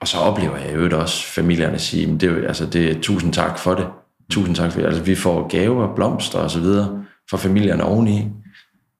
og 0.00 0.08
så 0.08 0.18
oplever 0.18 0.56
jeg 0.56 0.76
jo 0.76 1.00
også 1.00 1.26
familierne 1.26 1.78
sige, 1.78 2.06
men 2.06 2.20
det 2.20 2.28
er 2.28 2.32
jo, 2.32 2.46
altså 2.46 2.66
det 2.66 2.90
er 2.90 3.00
tusind 3.00 3.32
tak 3.32 3.58
for 3.58 3.74
det. 3.74 3.88
Tusind 4.30 4.56
tak 4.56 4.72
for 4.72 4.80
det. 4.80 4.86
Altså 4.86 5.02
vi 5.02 5.14
får 5.14 5.48
gaver, 5.48 5.94
blomster 5.94 6.38
og 6.38 6.50
så 6.50 6.60
videre 6.60 7.04
fra 7.30 7.36
familierne 7.36 7.84
oveni, 7.84 8.28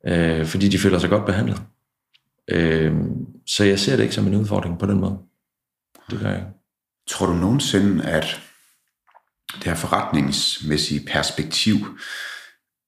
øh, 0.06 0.46
fordi 0.46 0.68
de 0.68 0.78
føler 0.78 0.98
sig 0.98 1.10
godt 1.10 1.26
behandlet. 1.26 1.62
Øh, 2.48 2.94
så 3.46 3.64
jeg 3.64 3.78
ser 3.78 3.96
det 3.96 4.02
ikke 4.02 4.14
som 4.14 4.26
en 4.26 4.34
udfordring 4.34 4.78
på 4.78 4.86
den 4.86 5.00
måde. 5.00 5.18
Det 6.10 6.20
gør 6.20 6.28
jeg 6.28 6.36
ikke. 6.36 6.50
Tror 7.08 7.26
du 7.26 7.32
nogensinde, 7.32 8.04
at 8.04 8.40
det 9.54 9.64
her 9.64 9.74
forretningsmæssige 9.74 11.06
perspektiv 11.06 11.76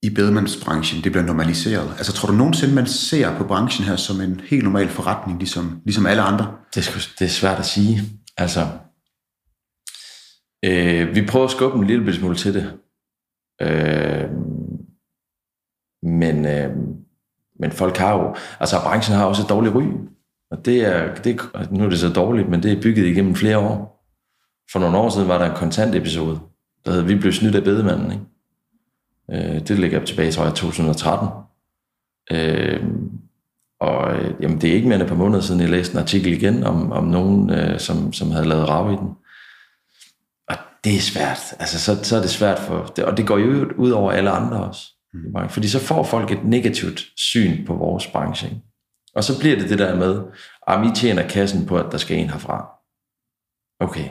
i 0.05 0.11
bedemandsbranchen, 0.15 1.05
det 1.05 1.13
bliver 1.13 1.25
normaliseret? 1.25 1.95
Altså 1.97 2.13
tror 2.13 2.29
du 2.29 2.35
nogensinde, 2.35 2.75
man 2.75 2.87
ser 2.87 3.39
på 3.39 3.45
branchen 3.45 3.87
her 3.89 3.97
som 3.97 4.21
en 4.21 4.41
helt 4.41 4.65
normal 4.65 4.89
forretning, 4.89 5.39
ligesom, 5.39 5.81
ligesom 5.85 6.07
alle 6.07 6.23
andre? 6.23 6.57
Det 6.75 6.89
er, 6.89 7.09
det 7.19 7.25
er 7.25 7.29
svært 7.29 7.59
at 7.59 7.67
sige. 7.67 8.01
Altså, 8.37 8.61
øh, 10.65 11.15
vi 11.15 11.27
prøver 11.27 11.45
at 11.45 11.51
skubbe 11.51 11.79
en 11.79 11.87
lille 11.87 12.15
smule 12.15 12.37
til 12.37 12.55
det. 12.55 12.73
Øh, 13.63 14.31
men, 16.03 16.47
øh, 16.47 16.77
men 17.61 17.73
folk 17.73 17.97
har 17.97 18.19
jo, 18.19 18.35
altså 18.61 18.77
branchen 18.85 19.17
har 19.17 19.27
også 19.27 19.43
et 19.43 19.49
dårligt 19.49 19.75
ry. 19.75 19.83
Og 20.51 20.65
det 20.65 20.81
er, 20.81 21.15
det, 21.15 21.41
nu 21.71 21.85
er 21.85 21.89
det 21.89 21.99
så 21.99 22.09
dårligt, 22.09 22.49
men 22.49 22.63
det 22.63 22.73
er 22.73 22.83
bygget 22.83 23.07
igennem 23.07 23.35
flere 23.35 23.59
år. 23.59 24.05
For 24.73 24.79
nogle 24.79 24.99
år 24.99 25.09
siden 25.09 25.29
var 25.29 25.39
der 25.39 25.51
en 25.51 25.57
kontant 25.57 25.95
episode, 25.95 26.41
der 26.85 26.93
hed 26.93 27.03
Vi 27.03 27.15
blev 27.15 27.33
snydt 27.33 27.55
af 27.55 27.65
bedemanden. 27.65 28.13
Ikke? 28.13 28.25
Øh, 29.31 29.69
det 29.69 29.79
ligger 29.79 30.05
tilbage, 30.05 30.33
tror 30.33 30.45
jeg, 30.45 30.55
2013. 30.55 31.29
Øh, 32.31 32.85
og 33.81 34.17
øh, 34.17 34.35
jamen, 34.41 34.61
det 34.61 34.71
er 34.71 34.75
ikke 34.75 34.89
mere 34.89 34.95
end 34.95 35.03
et 35.03 35.09
par 35.09 35.17
måneder 35.17 35.41
siden, 35.41 35.61
jeg 35.61 35.71
læste 35.71 35.95
en 35.95 36.01
artikel 36.01 36.33
igen 36.33 36.65
om, 36.65 36.93
om 36.93 37.05
nogen, 37.05 37.51
øh, 37.51 37.81
som, 37.81 38.13
som 38.13 38.31
havde 38.31 38.49
lavet 38.49 38.69
rav 38.69 38.93
i 38.93 38.97
den. 38.97 39.09
Og 40.49 40.57
det 40.85 40.97
er 40.97 41.01
svært. 41.01 41.39
Altså, 41.61 41.81
så, 41.81 42.05
så 42.05 42.17
er 42.17 42.21
det 42.21 42.31
svært 42.31 42.59
for... 42.59 42.93
Det, 42.97 43.05
og 43.05 43.17
det 43.17 43.27
går 43.27 43.39
jo 43.39 43.73
ud 43.79 43.91
over 43.91 44.13
alle 44.13 44.31
andre 44.31 44.65
også. 44.65 44.83
Mm. 45.15 45.49
Fordi 45.49 45.69
så 45.69 45.79
får 45.79 46.03
folk 46.03 46.31
et 46.31 46.45
negativt 46.45 47.01
syn 47.17 47.67
på 47.67 47.75
vores 47.75 48.07
branche. 48.07 48.49
Ikke? 48.49 48.61
Og 49.15 49.25
så 49.25 49.39
bliver 49.41 49.57
det 49.57 49.71
det 49.71 49.79
der 49.79 49.97
med, 49.97 50.23
at 50.67 50.87
I 50.87 51.01
tjener 51.01 51.29
kassen 51.29 51.67
på, 51.67 51.79
at 51.79 51.93
der 51.93 51.99
skal 51.99 52.19
en 52.19 52.31
herfra. 52.31 52.71
Okay, 53.81 54.09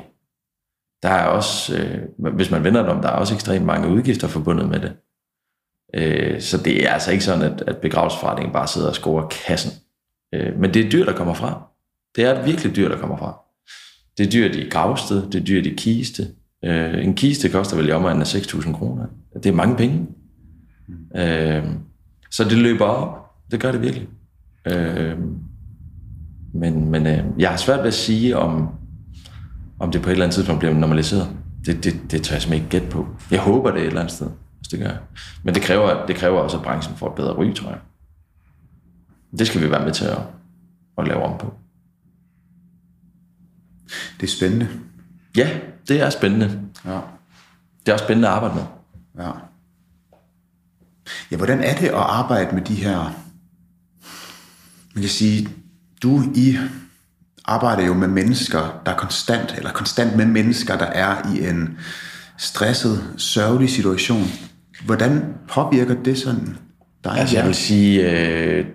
der 1.04 1.10
er 1.10 1.26
også, 1.26 1.78
øh, 1.78 2.34
hvis 2.36 2.52
man 2.52 2.64
vender 2.64 2.82
det 2.82 2.92
om, 2.92 3.02
der 3.02 3.10
er 3.10 3.14
også 3.16 3.34
ekstremt 3.34 3.66
mange 3.66 3.88
udgifter 3.88 4.28
forbundet 4.28 4.70
med 4.70 4.80
det. 4.80 4.94
Øh, 5.94 6.42
så 6.42 6.58
det 6.58 6.86
er 6.86 6.94
altså 6.94 7.12
ikke 7.12 7.24
sådan, 7.24 7.54
at, 7.54 7.64
at 7.68 7.78
begravelsesforretningen 7.78 8.54
bare 8.54 8.68
sidder 8.68 8.88
og 8.90 8.96
scorer 8.96 9.28
kassen. 9.28 9.72
Øh, 10.34 10.60
men 10.60 10.74
det 10.74 10.86
er 10.86 10.90
dyr, 10.90 11.06
der 11.06 11.14
kommer 11.14 11.34
fra. 11.34 11.68
Det 12.16 12.24
er 12.24 12.46
virkelig 12.46 12.76
dyr, 12.76 12.90
der 12.90 12.98
kommer 12.98 13.18
fra. 13.18 13.40
Det 14.18 14.28
er 14.28 14.32
dyrt 14.32 14.56
i 14.56 14.70
gravsted, 14.70 15.32
det 15.32 15.42
er 15.42 15.46
dyrt 15.46 15.66
i 15.66 15.74
kiste. 15.78 16.28
Øh, 16.66 17.06
en 17.06 17.16
kiste 17.16 17.50
koster 17.50 17.76
vel 17.76 17.90
i 17.90 17.92
omegnen 17.92 18.22
af 18.22 18.36
6.000 18.36 18.74
kroner. 18.74 19.06
Det 19.34 19.46
er 19.46 19.54
mange 19.54 19.76
penge. 19.76 20.08
Øh, 21.16 21.64
så 22.32 22.44
det 22.44 22.58
løber 22.58 22.86
op. 22.86 23.32
Det 23.52 23.60
gør 23.60 23.72
det 23.72 23.82
virkelig. 23.82 24.08
Øh, 24.68 25.18
men 26.54 26.90
men 26.90 27.08
øh, 27.08 27.24
jeg 27.38 27.50
har 27.50 27.58
svært 27.58 27.80
ved 27.80 27.88
at 27.88 27.94
sige, 27.94 28.38
om, 28.38 28.70
om 29.84 29.92
det 29.92 30.02
på 30.02 30.10
et 30.10 30.12
eller 30.12 30.26
andet 30.26 30.36
tidspunkt 30.36 30.60
bliver 30.60 30.74
normaliseret. 30.74 31.38
Det, 31.66 31.84
det, 31.84 32.12
det 32.12 32.24
tør 32.24 32.36
jeg 32.36 32.42
simpelthen 32.42 32.54
ikke 32.54 32.70
gætte 32.70 32.88
på. 32.88 33.08
Jeg 33.32 33.40
håber 33.40 33.72
det 33.72 33.82
et 33.82 33.88
eller 33.88 34.00
andet 34.00 34.14
sted, 34.14 34.30
hvis 34.58 34.68
det 34.68 34.80
gør. 34.80 34.92
Men 35.44 35.56
det 35.56 35.64
kræver, 35.64 36.06
det 36.06 36.16
kræver 36.16 36.40
også, 36.40 36.58
at 36.58 36.64
branchen 36.64 36.98
får 36.98 37.10
et 37.10 37.16
bedre 37.16 37.34
ry, 37.34 37.54
tror 37.54 37.70
jeg. 37.70 37.80
Det 39.38 39.48
skal 39.48 39.62
vi 39.62 39.72
være 39.72 39.86
med 39.86 39.94
til 39.94 40.06
at, 40.06 40.18
at 40.98 41.08
lave 41.08 41.24
om 41.24 41.38
på. 41.38 41.54
Det 44.20 44.28
er 44.28 44.32
spændende. 44.32 44.70
Ja, 45.38 45.60
det 45.88 46.02
er 46.02 46.10
spændende. 46.10 46.62
Ja. 46.86 47.00
Det 47.86 47.90
er 47.90 47.94
også 47.94 48.06
spændende 48.06 48.28
at 48.28 48.34
arbejde 48.34 48.56
med. 48.56 48.64
Ja. 49.26 49.32
Ja, 51.32 51.38
hvordan 51.38 51.60
er 51.60 51.76
det 51.76 51.88
at 51.88 51.94
arbejde 51.94 52.56
med 52.56 52.62
de 52.62 52.76
her, 52.76 52.98
man 54.94 55.02
kan 55.02 55.10
sige, 55.10 55.50
du 56.04 56.24
i 56.36 56.58
arbejder 57.46 57.86
jo 57.86 57.94
med 57.94 58.08
mennesker, 58.08 58.82
der 58.86 58.92
er 58.92 58.98
konstant, 58.98 59.54
eller 59.58 59.72
konstant 59.72 60.16
med 60.16 60.26
mennesker, 60.26 60.78
der 60.78 60.86
er 60.86 61.36
i 61.36 61.48
en 61.48 61.78
stresset, 62.38 63.04
sørgelig 63.18 63.70
situation. 63.70 64.24
Hvordan 64.86 65.26
påvirker 65.48 66.04
det 66.04 66.18
sådan 66.18 66.58
dig? 67.04 67.18
Altså 67.18 67.38
jeg 67.38 67.46
vil 67.46 67.56
sige, 67.56 68.12
øh, 68.12 68.66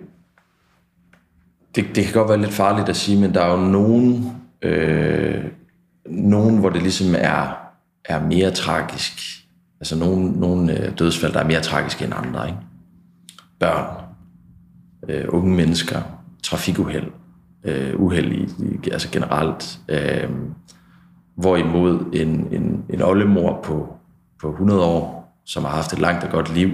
det, 1.75 1.85
det 1.95 2.03
kan 2.05 2.13
godt 2.13 2.29
være 2.29 2.41
lidt 2.41 2.53
farligt 2.53 2.89
at 2.89 2.95
sige, 2.95 3.19
men 3.19 3.33
der 3.33 3.41
er 3.41 3.51
jo 3.51 3.57
nogen, 3.57 4.31
øh, 4.61 5.43
nogen 6.05 6.57
hvor 6.57 6.69
det 6.69 6.81
ligesom 6.81 7.15
er, 7.17 7.57
er 8.05 8.25
mere 8.25 8.51
tragisk. 8.51 9.13
Altså 9.79 9.95
nogen, 9.95 10.25
nogen 10.25 10.69
øh, 10.69 10.99
dødsfald, 10.99 11.33
der 11.33 11.39
er 11.39 11.47
mere 11.47 11.61
tragiske 11.61 12.05
end 12.05 12.13
andre. 12.15 12.47
Ikke? 12.47 12.59
Børn, 13.59 14.05
øh, 15.09 15.25
unge 15.29 15.55
mennesker, 15.55 16.01
trafikuheld, 16.43 17.07
øh, 17.63 17.99
uheld 17.99 18.31
i, 18.31 18.47
i, 18.59 18.89
altså 18.91 19.11
generelt. 19.11 19.79
Øh, 19.89 20.29
hvorimod 21.35 21.99
en, 22.13 22.47
en, 22.51 22.85
en 22.89 23.01
oldemor 23.01 23.59
på, 23.63 23.93
på 24.41 24.49
100 24.49 24.83
år, 24.83 25.35
som 25.45 25.63
har 25.63 25.71
haft 25.71 25.93
et 25.93 25.99
langt 25.99 26.23
og 26.23 26.29
godt 26.29 26.55
liv, 26.55 26.69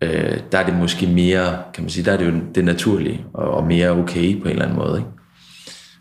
øh, 0.00 0.40
der 0.52 0.58
er 0.58 0.66
det 0.66 0.74
måske 0.74 1.06
mere, 1.06 1.58
kan 1.74 1.82
man 1.82 1.90
sige, 1.90 2.04
der 2.04 2.12
er 2.12 2.16
det 2.16 2.26
jo 2.26 2.32
det 2.54 2.64
naturlige, 2.64 3.24
og, 3.34 3.50
og 3.50 3.66
mere 3.66 3.90
okay 3.90 4.40
på 4.40 4.44
en 4.44 4.50
eller 4.50 4.64
anden 4.64 4.78
måde. 4.78 4.98
Ikke? 4.98 5.10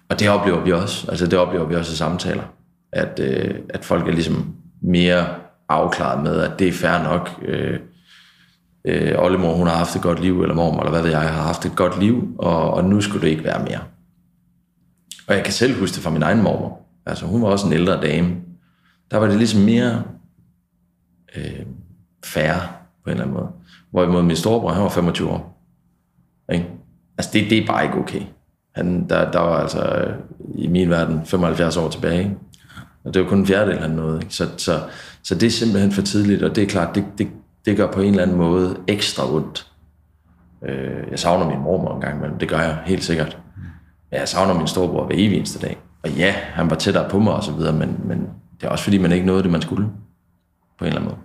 Og 0.10 0.20
det 0.20 0.30
oplever 0.30 0.64
vi 0.64 0.72
også, 0.72 1.12
altså 1.12 1.26
det 1.26 1.40
oplever 1.40 1.66
vi 1.66 1.76
også 1.76 1.94
i 1.94 1.96
samtaler, 1.96 2.44
at, 2.92 3.20
øh, 3.20 3.56
at 3.70 3.86
folk 3.86 4.08
er 4.08 4.12
ligesom 4.12 4.56
mere 4.82 5.26
afklaret 5.70 6.24
med, 6.24 6.42
at 6.42 6.60
det 6.60 6.68
er 6.68 6.72
fair 6.72 7.04
nok. 7.04 7.30
Øh, 7.46 7.80
øh, 8.88 9.14
oldemor, 9.18 9.54
hun 9.54 9.68
har 9.68 9.76
haft 9.76 9.96
et 9.96 10.02
godt 10.02 10.22
liv, 10.22 10.42
eller 10.42 10.56
mormor, 10.56 10.80
eller 10.80 10.92
hvad 10.92 11.02
ved 11.02 11.10
jeg, 11.10 11.22
har 11.22 11.44
haft 11.44 11.66
et 11.66 11.76
godt 11.76 12.00
liv, 12.00 12.36
og, 12.38 12.74
og 12.74 12.84
nu 12.84 13.02
skulle 13.02 13.22
det 13.22 13.32
ikke 13.32 13.44
være 13.44 13.64
mere. 13.64 13.80
Og 15.28 15.36
jeg 15.36 15.44
kan 15.44 15.54
selv 15.54 15.80
huske 15.80 15.96
det 15.96 16.04
fra 16.04 16.10
min 16.10 16.24
egen 16.24 16.42
mormor. 16.42 16.80
Altså, 17.06 17.26
hun 17.26 17.42
var 17.42 17.48
også 17.48 17.68
en 17.68 17.74
ældre 17.74 18.02
dame. 18.02 18.36
Der 19.12 19.18
var 19.18 19.28
det 19.28 19.38
ligesom 19.38 19.62
mere 19.62 20.04
øh, 21.36 21.66
færre 22.26 22.62
på 23.04 23.10
en 23.10 23.12
eller 23.12 23.24
anden 23.24 23.38
måde. 23.38 23.50
Hvorimod 23.92 24.24
min 24.24 24.36
storebror, 24.36 24.72
han 24.72 24.84
var 24.84 24.90
25 24.90 25.30
år. 25.30 25.62
Ikke? 26.54 26.68
Altså, 27.18 27.32
det, 27.34 27.50
det 27.50 27.58
er 27.58 27.68
bare 27.68 27.84
ikke 27.84 27.98
okay. 27.98 28.22
Han, 28.76 29.10
der, 29.10 29.32
der 29.32 29.40
var 29.40 29.60
altså 29.60 29.96
øh, 29.96 30.14
i 30.56 30.68
min 30.68 30.90
verden 30.90 31.26
75 31.26 31.78
år 31.78 31.90
tilbage. 31.90 32.20
Ikke? 32.20 32.36
Og 33.06 33.14
det 33.14 33.22
var 33.22 33.30
kun 33.30 33.40
en 33.40 33.48
fjerdedel, 33.48 33.80
han 33.80 33.90
nåede. 33.90 34.20
Ikke? 34.22 34.36
Så, 34.36 34.48
så, 34.58 34.80
så 35.24 35.36
det 35.36 35.48
er 35.48 35.52
simpelthen 35.52 35.92
for 35.92 36.02
tidligt, 36.02 36.44
og 36.44 36.56
det 36.56 36.64
er 36.64 36.68
klart, 36.68 36.96
det, 36.96 37.06
det, 37.18 37.28
det 37.66 37.78
gør 37.78 37.92
på 37.92 38.02
en 38.02 38.10
eller 38.10 38.24
anden 38.24 38.38
måde 38.38 38.78
ekstra 38.88 39.34
ondt. 39.34 39.72
Øh, 40.66 41.12
jeg 41.12 41.20
savner 41.20 41.50
min 41.50 41.60
mormor 41.60 41.96
en 41.96 42.02
gang 42.02 42.18
imellem, 42.18 42.40
det 42.40 42.50
gør 42.50 42.60
jeg 42.60 42.78
helt 42.86 43.04
sikkert. 43.04 43.38
Jeg 44.12 44.28
savner 44.28 44.54
min 44.54 44.68
storebror 44.68 45.06
hver 45.06 45.16
evig 45.16 45.38
eneste 45.38 45.60
dag. 45.60 45.78
Og 46.04 46.10
ja, 46.10 46.32
han 46.32 46.70
var 46.70 46.76
tættere 46.76 47.10
på 47.10 47.20
mig 47.20 47.34
og 47.34 47.44
så 47.44 47.52
videre, 47.52 47.74
men, 47.74 48.00
men 48.04 48.20
det 48.62 48.68
er 48.68 48.70
også 48.70 48.84
fordi, 48.84 48.98
man 48.98 49.12
ikke 49.12 49.26
nåede 49.26 49.44
det, 49.44 49.52
man 49.52 49.62
skulle. 49.62 49.88
På 50.80 50.86
en 50.86 50.88
eller 50.88 51.02
anden 51.02 51.12
måde. 51.12 51.22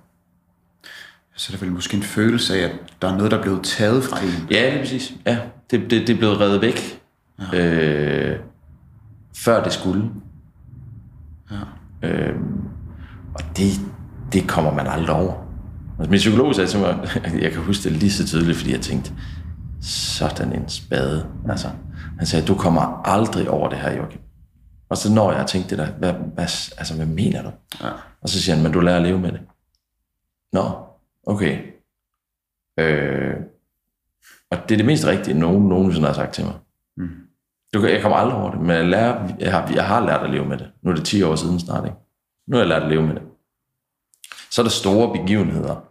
Så 1.37 1.53
er 1.53 1.57
det 1.57 1.63
vel 1.63 1.73
måske 1.73 1.97
en 1.97 2.03
følelse 2.03 2.55
af, 2.59 2.65
at 2.65 2.73
der 3.03 3.09
er 3.09 3.17
noget, 3.17 3.31
der 3.31 3.39
er 3.39 3.43
blevet 3.43 3.65
taget 3.65 4.05
fra 4.05 4.25
en. 4.25 4.49
Ja, 4.51 4.67
det 4.67 4.75
er 4.75 4.79
præcis. 4.79 5.13
Ja, 5.27 5.39
det, 5.71 5.81
det, 5.81 5.91
det 5.91 6.11
er 6.11 6.19
blevet 6.19 6.41
reddet 6.41 6.61
væk. 6.63 7.01
Ja. 7.53 7.59
Øh, 7.59 8.41
før 9.37 9.63
det 9.63 9.73
skulle. 9.73 10.11
Ja. 11.51 12.09
Øh, 12.09 12.35
og 13.35 13.41
det, 13.57 13.71
det 14.33 14.49
kommer 14.49 14.75
man 14.75 14.87
aldrig 14.87 15.17
over. 15.17 15.40
Altså, 16.01 16.11
min 16.11 16.19
psykolog 16.19 16.55
sagde 16.55 16.71
til 16.71 16.81
mig, 16.81 17.09
jeg 17.45 17.53
kan 17.53 17.63
huske 17.63 17.85
det 17.85 17.93
lige 17.93 18.11
så 18.11 18.27
tydeligt, 18.27 18.59
fordi 18.59 18.73
jeg 18.73 18.81
tænkte, 18.81 19.13
sådan 19.81 20.53
en 20.53 20.69
spade. 20.69 21.31
Altså, 21.49 21.69
han 22.19 22.27
sagde, 22.27 22.47
du 22.47 22.55
kommer 22.55 23.09
aldrig 23.09 23.51
over 23.51 23.69
det 23.69 23.79
her, 23.79 23.97
Joachim. 23.97 24.21
Og 24.89 24.97
så 24.97 25.13
når 25.13 25.33
jeg 25.33 25.47
tænkte 25.47 25.71
det 25.71 25.79
der, 25.79 25.93
hvad, 25.93 26.13
hvad, 26.13 26.45
altså, 26.79 26.97
hvad 26.97 27.07
mener 27.07 27.43
du? 27.43 27.51
Ja. 27.83 27.91
Og 28.23 28.29
så 28.29 28.43
siger 28.43 28.55
han, 28.55 28.63
men 28.63 28.73
du 28.73 28.81
lærer 28.81 28.97
at 28.97 29.03
leve 29.03 29.19
med 29.19 29.33
det. 29.33 29.41
Nå, 30.53 30.71
okay. 31.27 31.59
Øh, 32.79 33.35
og 34.51 34.59
det 34.69 34.75
er 34.75 34.77
det 34.77 34.87
mest 34.87 35.07
rigtige, 35.07 35.39
nogen 35.39 35.69
nogensinde 35.69 36.07
har 36.07 36.15
sagt 36.15 36.35
til 36.35 36.45
mig. 36.45 36.55
Mm. 36.97 37.09
Du, 37.75 37.87
jeg 37.87 38.03
kommer 38.03 38.19
aldrig 38.19 38.39
over 38.39 38.51
det, 38.51 38.61
men 38.61 38.71
jeg, 38.71 38.85
lærer, 38.85 39.29
jeg, 39.39 39.53
har, 39.53 39.73
jeg 39.75 39.87
har 39.87 40.07
lært 40.07 40.23
at 40.23 40.31
leve 40.31 40.45
med 40.45 40.59
det. 40.59 40.71
Nu 40.83 40.91
er 40.91 40.95
det 40.95 41.05
10 41.05 41.23
år 41.23 41.37
siden 41.37 41.61
snart, 41.61 41.85
ikke? 41.85 41.97
Nu 42.47 42.57
har 42.57 42.63
jeg 42.63 42.69
lært 42.69 42.83
at 42.83 42.89
leve 42.89 43.07
med 43.07 43.15
det. 43.15 43.23
Så 44.51 44.61
er 44.61 44.65
der 44.65 44.71
store 44.71 45.13
begivenheder, 45.19 45.90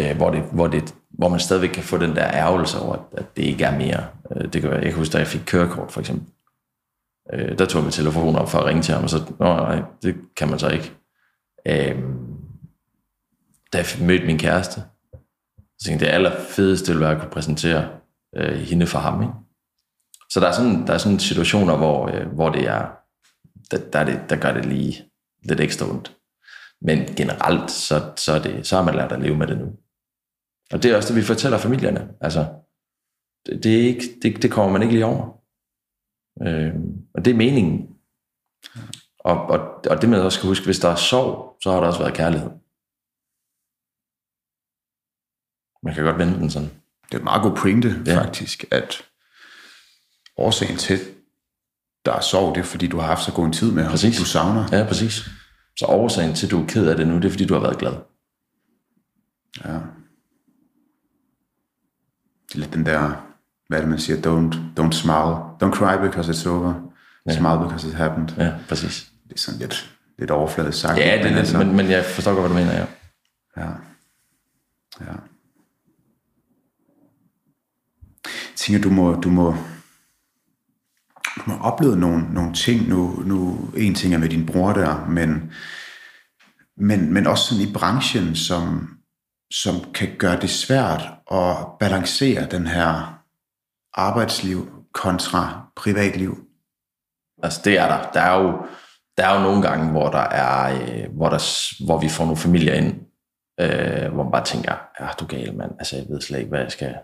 øh, 0.00 0.16
hvor, 0.16 0.30
det, 0.30 0.42
hvor, 0.52 0.66
det, 0.66 0.94
hvor 1.10 1.28
man 1.28 1.40
stadigvæk 1.40 1.70
kan 1.70 1.82
få 1.82 1.98
den 1.98 2.16
der 2.16 2.30
ærgelse 2.30 2.78
over, 2.78 2.96
at 3.12 3.36
det 3.36 3.42
ikke 3.42 3.64
er 3.64 3.78
mere. 3.78 4.06
Øh, 4.36 4.52
det 4.52 4.62
kan 4.62 4.70
være, 4.70 4.80
jeg 4.80 4.88
kan 4.88 4.98
huske, 4.98 5.12
da 5.12 5.18
jeg 5.18 5.26
fik 5.26 5.42
kørekort, 5.46 5.92
for 5.92 6.00
eksempel. 6.00 6.32
Øh, 7.32 7.58
der 7.58 7.66
tog 7.66 7.78
jeg 7.78 7.84
min 7.84 7.92
telefon 7.92 8.36
op 8.36 8.50
for 8.50 8.58
at 8.58 8.64
ringe 8.64 8.82
til 8.82 8.94
ham, 8.94 9.04
og 9.04 9.10
så, 9.10 9.32
Nå, 9.38 9.56
nej, 9.56 9.82
det 10.02 10.16
kan 10.36 10.48
man 10.48 10.58
så 10.58 10.68
ikke. 10.68 10.92
Øh, 11.66 12.02
da 13.72 13.78
jeg 13.78 13.86
mødte 14.00 14.26
min 14.26 14.38
kæreste, 14.38 14.82
så 15.78 15.86
tænkte 15.86 16.04
jeg, 16.04 16.12
det 16.12 16.14
allerfedeste 16.14 16.92
ville 16.92 17.04
være 17.04 17.14
at 17.14 17.20
kunne 17.20 17.30
præsentere 17.30 17.88
øh, 18.36 18.56
hende 18.56 18.86
for 18.86 18.98
ham. 18.98 19.22
Ikke? 19.22 19.34
Så 20.30 20.40
der 20.40 20.48
er 20.48 20.52
sådan, 20.52 20.86
der 20.86 20.94
er 20.94 20.98
sådan 20.98 21.18
situationer, 21.18 21.76
hvor, 21.76 22.08
øh, 22.08 22.26
hvor 22.26 22.50
det 22.50 22.68
er, 22.68 22.86
der, 23.70 23.78
der, 23.92 23.98
er 23.98 24.04
det, 24.04 24.20
der 24.30 24.36
gør 24.36 24.52
det 24.52 24.66
lige 24.66 25.04
lidt 25.42 25.60
ekstra 25.60 25.90
ondt. 25.90 26.16
Men 26.80 26.98
generelt, 26.98 27.70
så, 27.70 28.02
så, 28.16 28.32
er 28.32 28.42
det, 28.42 28.66
så 28.66 28.76
har 28.76 28.84
man 28.84 28.94
lært 28.94 29.12
at 29.12 29.20
leve 29.20 29.36
med 29.36 29.46
det 29.46 29.58
nu. 29.58 29.72
Og 30.72 30.82
det 30.82 30.90
er 30.90 30.96
også 30.96 31.08
det, 31.08 31.16
vi 31.16 31.26
fortæller 31.26 31.58
familierne. 31.58 32.08
Altså, 32.20 32.54
det, 33.46 33.64
det, 33.64 33.80
er 33.80 33.86
ikke, 33.86 34.18
det, 34.22 34.42
det 34.42 34.50
kommer 34.52 34.72
man 34.72 34.82
ikke 34.82 34.94
lige 34.94 35.06
over. 35.06 35.44
Øh, 36.42 36.74
og 37.14 37.24
det 37.24 37.30
er 37.30 37.36
meningen. 37.36 37.88
Og, 39.18 39.46
og, 39.46 39.60
og 39.90 40.02
det 40.02 40.08
man 40.08 40.20
også 40.20 40.38
skal 40.38 40.48
huske, 40.48 40.64
hvis 40.64 40.78
der 40.78 40.88
er 40.88 40.96
sorg, 40.96 41.56
så 41.62 41.70
har 41.72 41.80
der 41.80 41.86
også 41.86 41.98
været 41.98 42.14
kærlighed. 42.14 42.50
Man 45.82 45.94
kan 45.94 46.04
godt 46.04 46.18
vende 46.18 46.38
den 46.40 46.50
sådan. 46.50 46.70
Det 47.06 47.14
er 47.14 47.18
et 47.18 47.24
meget 47.24 47.42
god 47.42 47.56
pointe, 47.56 48.02
ja. 48.06 48.22
faktisk, 48.22 48.64
at 48.70 49.04
årsagen 50.36 50.76
til, 50.76 50.98
der 52.04 52.12
er 52.12 52.20
sorg, 52.20 52.54
det 52.54 52.60
er, 52.60 52.64
fordi 52.64 52.86
du 52.86 52.98
har 52.98 53.06
haft 53.06 53.24
så 53.24 53.32
god 53.32 53.44
en 53.44 53.52
tid 53.52 53.72
med 53.72 53.82
ham, 53.82 53.90
præcis. 53.90 54.18
du 54.18 54.24
savner. 54.24 54.68
Ja, 54.72 54.84
præcis. 54.88 55.28
Så 55.78 55.86
årsagen 55.86 56.34
til, 56.34 56.46
at 56.46 56.50
du 56.50 56.62
er 56.62 56.66
ked 56.66 56.88
af 56.88 56.96
det 56.96 57.06
nu, 57.06 57.16
det 57.16 57.24
er, 57.24 57.30
fordi 57.30 57.46
du 57.46 57.54
har 57.54 57.60
været 57.60 57.78
glad. 57.78 57.94
Ja. 59.64 59.78
Det 62.54 62.60
lidt 62.60 62.74
den 62.74 62.86
der, 62.86 63.26
hvad 63.68 63.78
er 63.78 63.82
det, 63.82 63.90
man 63.90 63.98
siger, 63.98 64.16
don't, 64.16 64.54
don't 64.80 64.92
smile. 64.92 65.34
Don't 65.62 65.76
cry 65.76 66.06
because 66.06 66.32
it's 66.32 66.48
over. 66.48 66.74
Ja. 67.26 67.36
Smile 67.36 67.58
because 67.58 67.88
it 67.88 67.94
happened. 67.94 68.28
Ja, 68.36 68.52
præcis. 68.68 69.12
Det 69.28 69.34
er 69.34 69.38
sådan 69.38 69.60
lidt, 69.60 69.94
lidt 70.18 70.30
overfladisk 70.30 70.80
sagt. 70.80 70.98
Ja, 70.98 71.04
det 71.04 71.20
er 71.20 71.24
lidt, 71.24 71.38
altså, 71.38 71.58
men, 71.58 71.76
men 71.76 71.90
jeg 71.90 72.04
forstår 72.04 72.34
godt, 72.34 72.52
hvad 72.52 72.60
du 72.60 72.66
mener, 72.66 72.78
ja. 72.78 72.86
Ja. 73.56 73.70
Ja. 75.00 75.12
Jeg 78.24 78.56
tænker, 78.56 78.82
du 78.82 78.90
må, 78.90 79.14
du 79.14 79.30
må, 79.30 79.56
du 81.36 81.42
må 81.46 81.58
opleve 81.60 81.96
nogle, 81.96 82.34
nogle 82.34 82.54
ting 82.54 82.88
nu, 82.88 83.22
nu. 83.24 83.68
En 83.76 83.94
ting 83.94 84.14
er 84.14 84.18
med 84.18 84.28
din 84.28 84.46
bror 84.46 84.72
der, 84.72 85.06
men, 85.08 85.52
men, 86.76 87.12
men 87.12 87.26
også 87.26 87.44
sådan 87.44 87.68
i 87.68 87.72
branchen, 87.72 88.36
som, 88.36 88.93
som 89.62 89.92
kan 89.92 90.08
gøre 90.18 90.40
det 90.40 90.50
svært 90.50 91.02
at 91.30 91.56
balancere 91.80 92.46
den 92.50 92.66
her 92.66 93.20
arbejdsliv 93.92 94.84
kontra 94.92 95.66
privatliv. 95.76 96.38
Altså 97.42 97.60
det 97.64 97.78
er 97.78 97.88
der. 97.88 98.10
Der 98.14 98.20
er 98.20 98.42
jo, 98.42 98.66
der 99.16 99.26
er 99.26 99.34
jo 99.34 99.42
nogle 99.42 99.62
gange, 99.62 99.90
hvor 99.90 100.10
der 100.10 100.18
er, 100.18 100.82
øh, 100.82 101.16
hvor, 101.16 101.28
der, 101.28 101.42
hvor 101.84 101.98
vi 101.98 102.08
får 102.08 102.24
nogle 102.24 102.36
familier 102.36 102.74
ind, 102.74 102.94
øh, 103.60 104.12
hvor 104.12 104.22
man 104.22 104.32
bare 104.32 104.44
tænker, 104.44 104.74
ja, 105.00 105.06
du 105.20 105.24
er 105.24 105.28
gal, 105.28 105.56
mand. 105.56 105.72
Altså, 105.78 105.96
jeg 105.96 106.04
ved 106.08 106.20
slet 106.20 106.38
ikke, 106.38 106.48
hvad 106.48 106.60
jeg 106.60 106.72
skal, 106.72 106.94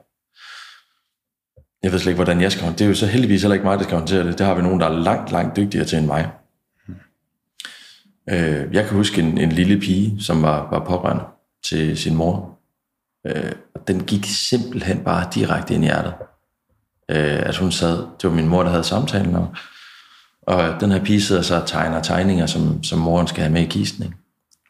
jeg 1.83 1.93
ved 1.93 1.99
slet 1.99 2.11
ikke, 2.11 2.23
hvordan 2.25 2.41
jeg 2.41 2.53
skal 2.53 2.65
håndtere 2.65 2.79
det. 2.79 2.85
er 2.85 2.89
jo 2.89 3.07
så 3.07 3.07
heldigvis 3.07 3.43
heller 3.43 3.55
ikke 3.55 3.67
mig, 3.67 3.79
der 3.79 3.85
skal 3.85 3.99
håndtere 3.99 4.27
det. 4.27 4.39
Det 4.39 4.47
har 4.47 4.55
vi 4.55 4.63
nogen, 4.63 4.81
der 4.81 4.87
er 4.87 4.99
langt, 4.99 5.33
langt 5.33 5.57
dygtigere 5.57 5.87
til 5.87 5.99
end 5.99 6.07
mig. 6.07 6.31
Mm. 6.87 6.95
Øh, 8.31 8.75
jeg 8.75 8.87
kan 8.87 8.97
huske 8.97 9.21
en, 9.21 9.39
en 9.39 9.53
lille 9.53 9.81
pige, 9.81 10.23
som 10.23 10.43
var, 10.43 10.71
var 10.71 10.85
pårørende 10.85 11.25
til 11.65 11.99
sin 11.99 12.15
mor. 12.15 12.59
Øh, 13.27 13.53
og 13.75 13.89
den 13.89 14.05
gik 14.05 14.25
simpelthen 14.25 15.05
bare 15.05 15.31
direkte 15.35 15.75
ind 15.75 15.85
i 15.85 15.87
hjertet. 15.87 16.15
Øh, 17.11 17.43
at 17.49 17.57
hun 17.57 17.73
sad, 17.73 17.97
det 17.97 18.31
var 18.31 18.37
min 18.37 18.49
mor, 18.49 18.63
der 18.63 18.71
havde 18.71 18.85
samtalen 18.85 19.37
om. 19.37 19.47
Og 20.43 20.81
den 20.81 20.91
her 20.91 21.05
pige 21.05 21.23
sidder 21.23 21.43
så 21.43 21.61
og 21.61 21.67
tegner 21.67 22.03
tegninger, 22.03 22.47
som, 22.47 22.83
som 22.83 22.99
moren 22.99 23.27
skal 23.27 23.43
have 23.43 23.53
med 23.53 23.63
i 23.63 23.67
kisten. 23.67 24.05
Ikke? 24.05 24.17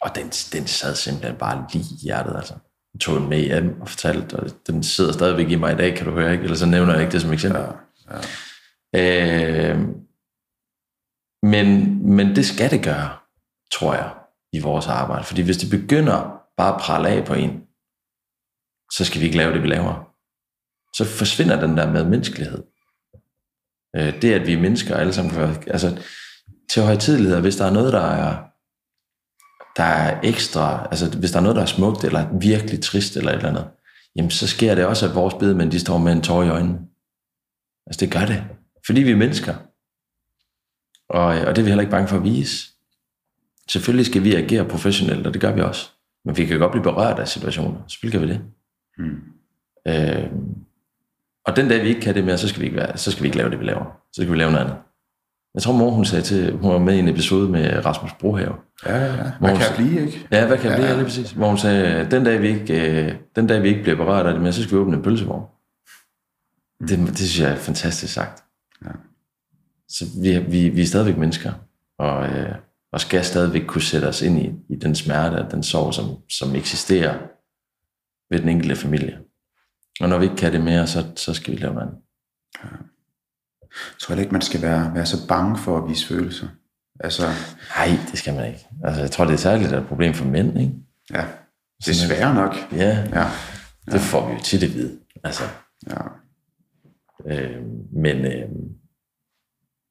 Og 0.00 0.14
den, 0.14 0.28
den 0.28 0.66
sad 0.66 0.94
simpelthen 0.94 1.36
bare 1.36 1.66
lige 1.72 1.84
i 1.84 1.98
hjertet, 2.02 2.36
altså 2.36 2.54
tog 3.00 3.20
den 3.20 3.28
med 3.28 3.40
hjem 3.40 3.80
og 3.80 3.88
fortalte, 3.88 4.36
og 4.36 4.50
den 4.66 4.82
sidder 4.82 5.12
stadigvæk 5.12 5.50
i 5.50 5.54
mig 5.54 5.72
i 5.72 5.76
dag, 5.76 5.96
kan 5.96 6.06
du 6.06 6.12
høre, 6.12 6.32
ikke? 6.32 6.44
Eller 6.44 6.56
så 6.56 6.66
nævner 6.66 6.92
jeg 6.92 7.02
ikke 7.02 7.12
det 7.12 7.20
som 7.20 7.32
eksempel. 7.32 7.62
Ja, 8.10 8.16
ja. 8.94 9.72
Øh, 9.72 9.78
men, 11.42 11.98
men 12.16 12.36
det 12.36 12.46
skal 12.46 12.70
det 12.70 12.84
gøre, 12.84 13.10
tror 13.72 13.94
jeg, 13.94 14.10
i 14.52 14.60
vores 14.60 14.86
arbejde. 14.86 15.24
Fordi 15.24 15.42
hvis 15.42 15.56
det 15.56 15.80
begynder 15.80 16.39
bare 16.60 16.98
at 17.00 17.06
af 17.06 17.24
på 17.26 17.34
en, 17.34 17.62
så 18.92 19.04
skal 19.04 19.20
vi 19.20 19.26
ikke 19.26 19.38
lave 19.38 19.52
det, 19.52 19.62
vi 19.62 19.68
laver. 19.68 19.94
Så 20.96 21.04
forsvinder 21.04 21.60
den 21.66 21.76
der 21.76 21.92
med 21.92 22.04
menneskelighed. 22.04 22.62
Øh, 23.96 24.22
det, 24.22 24.32
at 24.32 24.46
vi 24.46 24.52
er 24.52 24.60
mennesker 24.60 24.96
alle 24.96 25.12
sammen, 25.12 25.34
altså 25.66 26.02
til 26.70 26.82
højtidlighed, 26.82 27.40
hvis 27.40 27.56
der 27.56 27.64
er 27.64 27.72
noget, 27.72 27.92
der 27.92 28.06
er 28.06 28.50
der 29.76 29.84
er 29.84 30.20
ekstra, 30.22 30.88
altså 30.90 31.18
hvis 31.18 31.30
der 31.30 31.38
er 31.38 31.42
noget, 31.42 31.56
der 31.56 31.62
er 31.62 31.66
smukt, 31.66 32.04
eller 32.04 32.38
virkelig 32.38 32.82
trist, 32.82 33.16
eller 33.16 33.30
et 33.30 33.36
eller 33.36 33.48
andet, 33.48 33.68
jamen 34.16 34.30
så 34.30 34.46
sker 34.46 34.74
det 34.74 34.86
også, 34.86 35.08
at 35.08 35.14
vores 35.14 35.34
bedemænd, 35.34 35.70
de 35.70 35.80
står 35.80 35.98
med 35.98 36.12
en 36.12 36.22
tår 36.22 36.42
i 36.42 36.48
øjnene. 36.48 36.78
Altså 37.86 38.00
det 38.00 38.12
gør 38.12 38.26
det. 38.26 38.44
Fordi 38.86 39.02
vi 39.02 39.10
er 39.10 39.16
mennesker. 39.16 39.54
Og, 41.08 41.24
og 41.24 41.56
det 41.56 41.58
er 41.58 41.62
vi 41.62 41.68
heller 41.68 41.80
ikke 41.80 41.90
bange 41.90 42.08
for 42.08 42.16
at 42.16 42.24
vise. 42.24 42.68
Selvfølgelig 43.68 44.06
skal 44.06 44.24
vi 44.24 44.34
agere 44.34 44.68
professionelt, 44.68 45.26
og 45.26 45.32
det 45.32 45.40
gør 45.40 45.52
vi 45.52 45.60
også. 45.60 45.90
Men 46.24 46.36
vi 46.36 46.46
kan 46.46 46.58
godt 46.58 46.70
blive 46.70 46.82
berørt 46.82 47.18
af 47.18 47.28
situationer. 47.28 47.78
Selvfølgelig 47.88 48.20
kan 48.20 48.28
vi 48.28 48.34
det. 48.34 48.42
Hmm. 48.98 49.20
Øh, 49.88 50.30
og 51.46 51.56
den 51.56 51.68
dag, 51.68 51.82
vi 51.82 51.88
ikke 51.88 52.00
kan 52.00 52.14
det 52.14 52.24
mere, 52.24 52.38
så 52.38 52.48
skal 52.48 52.60
vi 52.60 52.66
ikke, 52.66 52.76
være, 52.76 52.96
så 52.96 53.10
skal 53.10 53.22
vi 53.22 53.28
ikke 53.28 53.38
lave 53.38 53.50
det, 53.50 53.60
vi 53.60 53.64
laver. 53.64 53.84
Så 54.12 54.22
skal 54.22 54.32
vi 54.32 54.38
lave 54.38 54.52
noget 54.52 54.64
andet. 54.64 54.76
Jeg 55.54 55.62
tror, 55.62 55.72
mor 55.72 55.90
hun 55.90 56.04
sagde 56.04 56.24
til, 56.24 56.56
hun 56.56 56.72
var 56.72 56.78
med 56.78 56.94
i 56.94 56.98
en 56.98 57.08
episode 57.08 57.48
med 57.48 57.86
Rasmus 57.86 58.12
Brohave. 58.12 58.54
Ja, 58.86 58.96
ja, 58.96 59.04
ja. 59.04 59.32
Hvad 59.40 59.50
kan 59.50 59.60
jeg 59.60 59.74
blive, 59.76 60.06
ikke? 60.06 60.26
Ja, 60.32 60.46
hvad 60.46 60.58
kan 60.58 60.70
jeg 60.70 60.72
ja, 60.72 60.76
blive, 60.76 60.90
ja. 60.90 60.94
lige 60.94 61.04
præcis. 61.04 61.30
Hvor 61.30 61.48
hun 61.48 61.58
sagde, 61.58 62.10
den 62.10 62.24
dag, 62.24 62.42
vi 62.42 62.48
ikke, 62.48 63.02
øh, 63.08 63.14
den 63.36 63.46
dag, 63.46 63.62
vi 63.62 63.68
ikke 63.68 63.82
bliver 63.82 63.96
berørt 63.96 64.26
af 64.26 64.32
det 64.32 64.42
mere, 64.42 64.52
så 64.52 64.62
skal 64.62 64.76
vi 64.76 64.80
åbne 64.80 64.96
en 64.96 65.02
pølsevogn. 65.02 65.44
Mm. 66.80 66.86
Det, 66.86 66.98
det 66.98 67.18
synes 67.18 67.40
jeg 67.40 67.50
er 67.52 67.56
fantastisk 67.56 68.12
sagt. 68.14 68.44
Ja. 68.84 68.90
Så 69.88 70.04
vi, 70.22 70.38
vi, 70.38 70.68
vi 70.68 70.82
er 70.82 70.86
stadigvæk 70.86 71.16
mennesker. 71.16 71.52
Og, 71.98 72.26
øh, 72.28 72.54
og 72.92 73.00
skal 73.00 73.24
stadigvæk 73.24 73.66
kunne 73.66 73.82
sætte 73.82 74.06
os 74.06 74.22
ind 74.22 74.38
i, 74.38 74.74
i 74.74 74.76
den 74.76 74.94
smerte 74.94 75.34
og 75.44 75.50
den 75.50 75.62
sorg, 75.62 75.94
som, 75.94 76.06
som 76.28 76.54
eksisterer 76.54 77.18
ved 78.30 78.40
den 78.40 78.48
enkelte 78.48 78.76
familie. 78.76 79.18
Og 80.00 80.08
når 80.08 80.18
vi 80.18 80.24
ikke 80.24 80.36
kan 80.36 80.52
det 80.52 80.60
mere, 80.60 80.86
så, 80.86 81.06
så 81.16 81.34
skal 81.34 81.54
vi 81.54 81.58
lave 81.58 81.74
noget 81.74 81.86
andet. 81.86 82.02
Jeg 83.70 83.98
tror 84.00 84.14
ikke, 84.14 84.32
man 84.32 84.42
skal 84.42 84.62
være, 84.62 84.94
være 84.94 85.06
så 85.06 85.26
bange 85.28 85.58
for 85.58 85.78
at 85.78 85.88
vise 85.88 86.06
følelser. 86.06 86.48
Altså, 87.00 87.22
Nej, 87.76 87.98
det 88.10 88.18
skal 88.18 88.34
man 88.34 88.46
ikke. 88.46 88.68
Altså, 88.84 89.00
jeg 89.00 89.10
tror, 89.10 89.24
det 89.24 89.32
er 89.32 89.38
særligt 89.38 89.72
et 89.72 89.86
problem 89.86 90.14
for 90.14 90.24
mænd, 90.24 90.60
ikke? 90.60 90.72
ja, 91.10 91.26
desværre 91.86 92.34
nok. 92.34 92.54
Ja, 92.72 93.08
Ja, 93.12 93.30
det 93.92 94.00
får 94.00 94.28
vi 94.28 94.34
jo 94.34 94.40
tit 94.40 94.62
at 94.62 94.74
vide. 94.74 94.98
Altså, 95.24 95.42
ja, 95.90 96.00
øh, 97.26 97.62
men, 97.92 98.16
øh, 98.16 98.48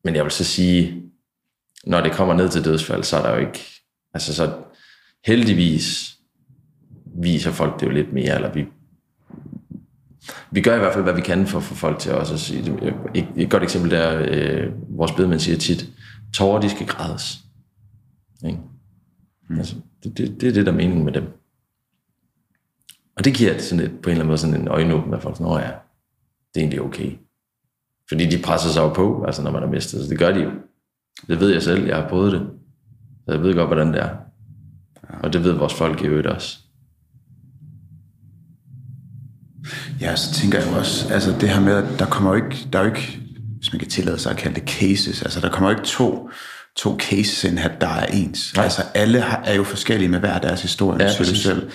men 0.04 0.16
jeg 0.16 0.24
vil 0.24 0.32
så 0.32 0.44
sige, 0.44 1.09
når 1.90 2.02
det 2.02 2.12
kommer 2.12 2.34
ned 2.34 2.50
til 2.50 2.66
dødsfald, 2.66 3.04
så 3.04 3.18
er 3.18 3.22
der 3.22 3.32
jo 3.32 3.48
ikke... 3.48 3.60
Altså, 4.14 4.36
så 4.36 4.54
heldigvis 5.26 6.18
viser 7.22 7.52
folk 7.52 7.80
det 7.80 7.86
jo 7.86 7.92
lidt 7.92 8.14
mere, 8.14 8.36
eller 8.36 8.54
vi, 8.54 8.66
vi 10.52 10.62
gør 10.62 10.76
i 10.76 10.80
hvert 10.80 10.94
fald, 10.94 11.04
hvad 11.04 11.14
vi 11.14 11.22
kan 11.22 11.48
for 11.48 11.58
at 11.58 11.64
få 11.64 11.76
folk 11.76 12.00
til 12.00 12.14
også 12.14 12.34
at 12.34 12.40
sige 12.40 12.64
det. 12.64 12.94
Et, 13.36 13.50
godt 13.50 13.64
eksempel 13.64 13.92
der, 13.92 14.22
øh, 14.28 14.98
vores 14.98 15.12
bedemand 15.12 15.40
siger 15.40 15.58
tit, 15.58 15.90
tårer, 16.34 16.62
de 16.62 16.70
skal 16.70 16.88
grædes. 16.88 17.38
Ikke? 18.46 18.60
Mm. 19.50 19.58
Altså, 19.58 19.76
det, 20.04 20.18
det, 20.18 20.42
det 20.42 20.50
er 20.50 20.54
det, 20.54 20.66
der 20.66 20.72
er 20.72 20.76
meningen 20.76 21.06
med 21.06 21.14
dem. 21.14 21.24
Og 23.18 23.26
det 23.26 23.34
giver 23.34 23.58
sådan 23.58 23.86
et, 23.86 23.92
på 23.92 23.96
en 23.96 24.12
eller 24.12 24.12
anden 24.12 24.28
måde 24.28 24.38
sådan 24.38 24.62
en 24.62 24.68
øjenåbner, 24.68 25.18
at 25.18 25.24
folk 25.24 25.38
sådan, 25.38 25.52
ja, 25.52 25.72
det 26.54 26.56
er 26.56 26.60
egentlig 26.60 26.82
okay. 26.82 27.12
Fordi 28.10 28.26
de 28.26 28.42
presser 28.44 28.70
sig 28.70 28.82
jo 28.82 28.94
på, 28.94 29.24
altså 29.24 29.42
når 29.42 29.52
man 29.52 29.62
har 29.62 29.70
mistet, 29.70 30.04
så 30.04 30.10
det 30.10 30.20
gør 30.20 30.32
de 30.32 30.40
jo. 30.40 30.52
Det 31.28 31.40
ved 31.40 31.50
jeg 31.50 31.64
selv, 31.64 31.86
jeg 31.86 31.96
har 31.96 32.10
prøvet 32.10 32.32
det. 32.32 32.42
Så 33.26 33.32
jeg 33.32 33.42
ved 33.42 33.56
godt, 33.56 33.70
hvordan 33.70 33.94
det 33.94 34.02
er. 34.02 34.10
Og 35.24 35.34
det 35.34 35.44
ved 35.44 35.52
vores 35.52 35.74
folk 35.74 36.02
i 36.02 36.06
øvrigt 36.06 36.28
også. 36.28 36.58
Ja, 40.02 40.16
så 40.16 40.34
tænker 40.34 40.60
jeg 40.60 40.72
jo 40.72 40.78
også, 40.78 41.14
altså 41.14 41.36
det 41.42 41.50
her 41.50 41.62
med, 41.62 41.74
at 41.74 42.00
der 42.00 42.06
kommer 42.06 42.30
jo 42.30 42.36
ikke, 42.36 42.68
der 42.74 42.80
er 42.80 42.84
jo 42.84 42.90
ikke, 42.90 43.20
hvis 43.58 43.74
man 43.74 43.80
kan 43.80 43.90
tillade 43.90 44.20
sig 44.20 44.32
at 44.32 44.38
kalde 44.38 44.56
det 44.56 44.70
cases, 44.70 45.22
altså 45.22 45.40
der 45.40 45.50
kommer 45.50 45.70
jo 45.70 45.78
ikke 45.78 45.88
to, 45.88 46.30
to 46.76 46.98
cases 47.00 47.44
ind 47.44 47.58
her, 47.58 47.70
der 47.82 47.88
er 47.88 48.06
ens. 48.06 48.54
Nej. 48.56 48.64
Altså 48.64 48.82
alle 48.94 49.22
har, 49.22 49.42
er 49.46 49.56
jo 49.56 49.64
forskellige 49.64 50.10
med 50.10 50.20
hver 50.20 50.40
deres 50.40 50.62
historie. 50.62 51.04
Ja, 51.04 51.12
præcis. 51.18 51.40
selv, 51.40 51.70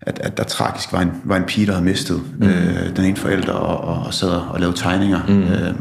at, 0.00 0.18
at 0.18 0.36
der 0.36 0.44
tragisk 0.44 0.92
var 0.92 1.00
en, 1.00 1.12
var 1.24 1.36
en 1.36 1.44
pige, 1.44 1.66
der 1.66 1.72
havde 1.72 1.84
mistet 1.84 2.22
mm. 2.38 2.46
øh, 2.46 2.96
den 2.96 3.04
ene 3.04 3.16
forælder 3.16 3.52
og, 3.52 3.94
og, 3.94 4.06
og 4.06 4.14
sad 4.14 4.30
og 4.30 4.60
lavede 4.60 4.76
tegninger. 4.76 5.26
Mm. 5.26 5.42
Øh, 5.42 5.74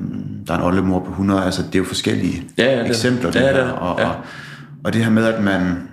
der 0.48 0.54
er 0.54 0.58
en 0.58 0.64
oldemor 0.64 1.00
på 1.00 1.10
100, 1.10 1.46
altså 1.46 1.62
det 1.64 1.76
er 1.76 1.80
jo 1.80 1.86
forskellige 1.86 2.44
Ja, 2.58 2.64
ja, 2.80 2.86
eksempler. 2.88 3.22
ja, 3.22 3.28
det 3.28 3.34
det 3.34 3.42
her, 3.42 3.64
er 3.64 3.66
det. 3.66 3.74
og, 3.74 4.00
Ja. 4.00 4.08
og, 4.10 4.16
og 4.84 4.94
det 4.94 5.04
her 5.04 5.12
med, 5.12 5.26
at 5.26 5.44
man, 5.44 5.90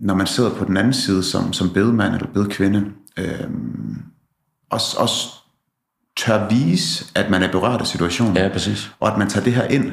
når 0.00 0.14
man 0.14 0.26
sidder 0.26 0.50
på 0.50 0.64
den 0.64 0.76
anden 0.76 0.92
side 0.92 1.22
som, 1.22 1.52
som 1.52 1.70
bedemand 1.70 2.14
eller 2.14 2.26
bedekvinde, 2.34 2.84
øh, 3.18 3.40
også, 4.70 4.96
også 4.98 5.28
tør 6.16 6.48
vise, 6.48 7.04
at 7.14 7.30
man 7.30 7.42
er 7.42 7.48
berørt 7.52 7.80
af 7.80 7.86
situationen, 7.86 8.36
Ja, 8.36 8.48
præcis. 8.48 8.90
og 9.00 9.12
at 9.12 9.18
man 9.18 9.28
tager 9.28 9.44
det 9.44 9.52
her 9.52 9.64
ind. 9.64 9.92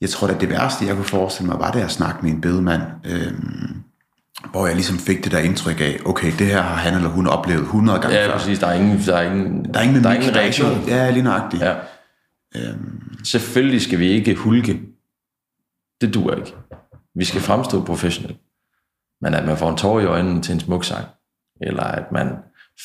Jeg 0.00 0.10
tror, 0.10 0.28
at 0.28 0.40
det 0.40 0.50
værste, 0.50 0.86
jeg 0.86 0.94
kunne 0.94 1.04
forestille 1.04 1.50
mig, 1.50 1.58
var 1.58 1.70
det 1.70 1.80
at 1.80 1.90
snakke 1.90 2.18
med 2.22 2.30
en 2.30 2.40
bedemand, 2.40 2.82
øhm, 3.04 3.76
hvor 4.50 4.66
jeg 4.66 4.74
ligesom 4.76 4.98
fik 4.98 5.24
det 5.24 5.32
der 5.32 5.38
indtryk 5.38 5.80
af, 5.80 5.98
okay, 6.04 6.32
det 6.38 6.46
her 6.46 6.62
har 6.62 6.76
han 6.76 6.94
eller 6.94 7.08
hun 7.08 7.26
oplevet 7.26 7.60
100 7.62 7.98
gange 8.00 8.16
Ja, 8.16 8.26
før. 8.28 8.32
præcis. 8.38 8.58
Der 8.58 8.66
er 8.66 8.72
ingen, 8.74 8.98
der 9.06 9.16
er 9.16 9.22
ingen, 9.32 9.64
Der 9.74 9.80
er 9.80 9.84
ingen, 9.84 10.04
der 10.04 10.10
er 10.10 10.14
ingen 10.14 10.36
reaktion. 10.36 10.84
Ja, 10.88 11.10
lige 11.10 11.22
nøjagtigt. 11.22 11.62
Ja. 11.62 11.74
Selvfølgelig 13.24 13.82
skal 13.82 13.98
vi 13.98 14.06
ikke 14.06 14.34
hulke. 14.34 14.82
Det 16.00 16.14
duer 16.14 16.34
ikke. 16.34 16.54
Vi 17.14 17.24
skal 17.24 17.40
fremstå 17.40 17.84
professionelt. 17.84 18.38
Men 19.20 19.34
at 19.34 19.46
man 19.46 19.58
får 19.58 19.70
en 19.70 19.76
tår 19.76 20.00
i 20.00 20.04
øjnene 20.04 20.42
til 20.42 20.54
en 20.54 20.60
smuk 20.60 20.84
sang, 20.84 21.06
eller 21.60 21.82
at 21.82 22.12
man 22.12 22.36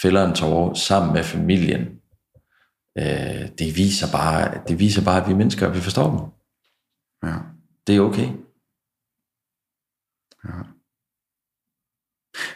fælder 0.02 0.28
en 0.28 0.36
tårer 0.36 0.74
sammen 0.74 1.14
med 1.14 1.24
familien, 1.24 1.82
øh, 2.98 3.50
det, 3.60 3.76
viser 3.76 4.12
bare, 4.12 4.62
det 4.68 4.80
viser 4.80 5.06
bare, 5.06 5.22
at 5.22 5.28
vi 5.28 5.34
er 5.34 5.38
mennesker, 5.38 5.68
og 5.68 5.76
vi 5.76 5.80
forstår 5.80 6.10
dem. 6.10 6.20
Ja. 7.30 7.38
Det 7.88 7.96
er 7.96 8.02
okay. 8.02 8.30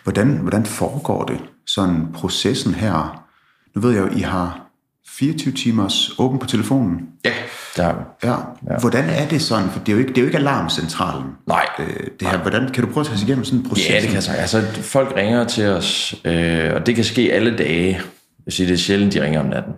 Hvordan, 0.03 0.37
hvordan 0.37 0.65
foregår 0.65 1.25
det, 1.25 1.49
sådan 1.67 2.13
processen 2.13 2.73
her? 2.73 3.27
Nu 3.75 3.81
ved 3.81 3.91
jeg 3.91 4.01
jo, 4.01 4.17
I 4.17 4.21
har 4.21 4.64
24 5.07 5.53
timers 5.53 6.11
åben 6.19 6.39
på 6.39 6.47
telefonen. 6.47 6.99
Ja. 7.25 7.33
Det 7.75 7.85
har 7.85 7.93
vi. 7.93 8.27
Ja. 8.27 8.35
ja. 8.73 8.79
Hvordan 8.79 9.09
er 9.09 9.27
det 9.27 9.41
sådan? 9.41 9.69
For 9.69 9.79
det 9.79 9.89
er 9.89 9.93
jo 9.93 9.99
ikke, 9.99 10.09
det 10.09 10.17
er 10.17 10.21
jo 10.21 10.27
ikke 10.27 10.37
alarmcentralen. 10.37 11.25
Nej. 11.47 11.65
Øh, 11.79 12.07
det 12.19 12.27
her, 12.27 12.37
hvordan, 12.37 12.71
kan 12.71 12.83
du 12.83 12.91
prøve 12.91 13.01
at 13.01 13.05
tage 13.05 13.15
os 13.15 13.23
igennem 13.23 13.45
sådan 13.45 13.59
en 13.59 13.69
proces? 13.69 13.89
Ja, 13.89 13.95
det 13.95 14.03
kan 14.03 14.13
jeg 14.13 14.23
sige. 14.23 14.35
Altså, 14.35 14.61
folk 14.81 15.15
ringer 15.15 15.43
til 15.43 15.67
os, 15.67 16.15
øh, 16.25 16.73
og 16.75 16.85
det 16.85 16.95
kan 16.95 17.03
ske 17.03 17.33
alle 17.33 17.57
dage. 17.57 17.93
Jeg 17.93 18.01
vil 18.45 18.53
sige, 18.53 18.67
det 18.67 18.73
er 18.73 18.77
sjældent, 18.77 19.13
de 19.13 19.23
ringer 19.23 19.39
om 19.39 19.45
natten. 19.45 19.73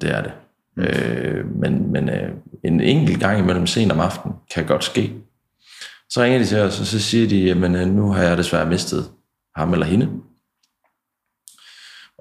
Det 0.00 0.10
er 0.10 0.22
det. 0.22 0.32
Mm. 0.76 0.82
Øh, 0.82 1.60
men 1.60 1.92
men 1.92 2.08
øh, 2.08 2.28
en 2.64 2.80
enkelt 2.80 3.20
gang 3.20 3.38
imellem 3.38 3.66
sen 3.66 3.90
om 3.90 4.00
aftenen 4.00 4.36
kan 4.54 4.66
godt 4.66 4.84
ske. 4.84 5.12
Så 6.10 6.22
ringer 6.22 6.38
de 6.38 6.44
til 6.44 6.58
os, 6.58 6.80
og 6.80 6.86
så 6.86 7.00
siger 7.00 7.28
de, 7.28 7.36
jamen 7.36 7.74
øh, 7.74 7.86
nu 7.86 8.12
har 8.12 8.22
jeg 8.22 8.36
desværre 8.36 8.66
mistet 8.66 9.04
ham 9.56 9.72
eller 9.72 9.86
hende. 9.86 10.08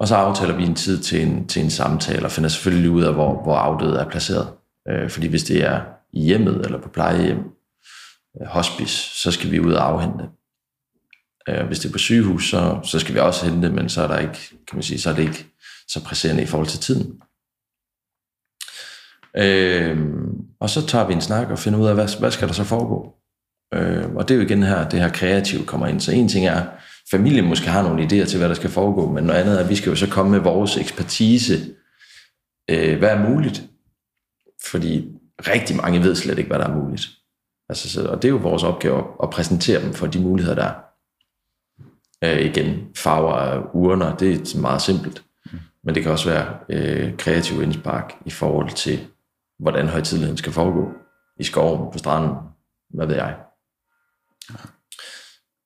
Og 0.02 0.08
så 0.08 0.16
aftaler 0.16 0.56
vi 0.56 0.64
en 0.64 0.76
tid 0.76 1.00
til 1.00 1.28
en, 1.28 1.48
til 1.48 1.64
en 1.64 1.70
samtale, 1.70 2.26
og 2.26 2.32
finder 2.32 2.50
selvfølgelig 2.50 2.92
ud 2.92 3.04
af, 3.04 3.14
hvor, 3.14 3.44
hvor 3.44 3.56
afdøde 3.56 4.00
er 4.00 4.10
placeret. 4.10 4.54
Øh, 4.88 5.10
fordi 5.10 5.28
hvis 5.28 5.44
det 5.44 5.64
er 5.64 5.82
i 6.14 6.24
hjemmet 6.24 6.66
eller 6.66 6.82
på 6.82 6.90
plejehjem, 6.90 7.38
øh, 8.42 8.48
hospice, 8.48 9.22
så 9.22 9.32
skal 9.32 9.52
vi 9.52 9.60
ud 9.60 9.74
og 9.74 9.88
afhente. 9.88 10.24
Øh, 11.50 11.68
hvis 11.68 11.80
det 11.80 11.90
er 11.90 11.92
på 11.92 11.98
sygehus, 11.98 12.50
så, 12.50 12.80
så 12.84 13.00
skal 13.00 13.14
vi 13.16 13.20
også 13.20 13.50
hente, 13.50 13.70
men 13.70 13.90
så 13.90 14.02
er 14.02 14.08
der 14.08 14.18
ikke, 14.20 14.50
kan 14.68 14.76
man 14.76 14.84
sige, 14.84 15.00
så 15.00 15.10
er 15.10 15.14
det 15.14 15.24
ikke 15.24 15.48
så 15.88 16.04
presserende 16.04 16.44
i 16.44 16.46
forhold 16.46 16.68
til 16.68 16.80
tiden. 16.80 17.22
Øh, 19.38 19.98
og 20.60 20.70
så 20.70 20.88
tager 20.88 21.08
vi 21.08 21.14
en 21.14 21.22
snak 21.22 21.50
og 21.50 21.60
finder 21.60 21.80
ud 21.80 21.88
af, 21.88 21.94
hvad, 21.94 22.20
hvad 22.20 22.32
skal 22.32 22.48
der 22.48 22.54
så 22.54 22.64
foregå? 22.64 23.16
Øh, 23.74 24.16
og 24.16 24.28
det 24.28 24.34
er 24.34 24.38
jo 24.38 24.46
igen 24.46 24.64
her, 24.64 24.90
det 24.90 25.00
her 25.00 25.10
kreative 25.10 25.66
kommer 25.66 25.88
ind. 25.88 26.00
Så 26.00 26.12
en 26.12 26.30
ting 26.30 26.46
er, 26.46 26.66
familien 27.12 27.46
måske 27.46 27.68
har 27.68 27.84
nogle 27.84 28.04
idéer 28.04 28.26
til, 28.26 28.38
hvad 28.38 28.50
der 28.50 28.56
skal 28.56 28.70
foregå, 28.70 29.12
men 29.12 29.24
noget 29.24 29.40
andet 29.40 29.56
er, 29.56 29.64
at 29.64 29.70
vi 29.70 29.76
skal 29.76 29.90
jo 29.90 29.96
så 29.96 30.10
komme 30.10 30.32
med 30.32 30.40
vores 30.40 30.78
ekspertise. 30.78 31.76
Øh, 32.70 32.98
hvad 32.98 33.10
er 33.10 33.30
muligt? 33.30 33.64
Fordi 34.66 35.08
rigtig 35.48 35.76
mange 35.76 36.04
ved 36.04 36.16
slet 36.16 36.38
ikke, 36.38 36.48
hvad 36.48 36.60
der 36.60 36.68
er 36.68 36.76
muligt. 36.76 37.08
Altså, 37.70 37.90
så, 37.90 38.08
og 38.08 38.22
det 38.22 38.28
er 38.28 38.32
jo 38.32 38.38
vores 38.38 38.64
opgave 38.64 39.04
at, 39.24 39.30
præsentere 39.30 39.84
dem 39.84 39.94
for 39.94 40.08
de 40.08 40.22
muligheder, 40.22 40.56
der 40.56 40.64
er. 40.64 40.76
Øh, 42.24 42.46
igen, 42.46 42.88
farver 42.96 43.34
af 43.34 43.62
urner, 43.74 44.18
det 44.18 44.56
er 44.56 44.60
meget 44.60 44.82
simpelt. 44.82 45.24
Men 45.84 45.96
det 45.96 46.04
kan 46.04 46.12
også 46.12 46.30
være 46.30 46.58
øh, 46.70 47.18
kreativ 47.18 47.62
indspark 47.62 48.14
i 48.26 48.30
forhold 48.30 48.70
til, 48.70 49.08
hvordan 49.60 49.88
højtidligheden 49.88 50.38
skal 50.38 50.52
foregå. 50.52 50.92
I 51.40 51.44
skoven, 51.44 51.92
på 51.92 51.98
stranden, 51.98 52.36
hvad 52.90 53.08
ved 53.08 53.16
jeg. 53.16 53.36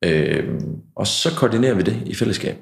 Øh, 0.05 0.61
og 0.95 1.07
så 1.07 1.29
koordinerer 1.37 1.73
vi 1.73 1.81
det 1.81 2.03
i 2.05 2.15
fællesskab. 2.15 2.57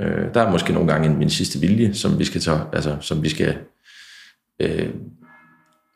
Øh, 0.00 0.34
der 0.34 0.42
er 0.42 0.50
måske 0.50 0.72
nogle 0.72 0.92
gange 0.92 1.08
en 1.08 1.18
min 1.18 1.30
sidste 1.30 1.60
vilje, 1.60 1.94
som 1.94 2.18
vi 2.18 2.24
skal 2.24 2.40
tage, 2.40 2.60
altså 2.72 2.96
som 3.00 3.22
vi 3.22 3.28
skal 3.28 3.58
øh, 4.62 4.94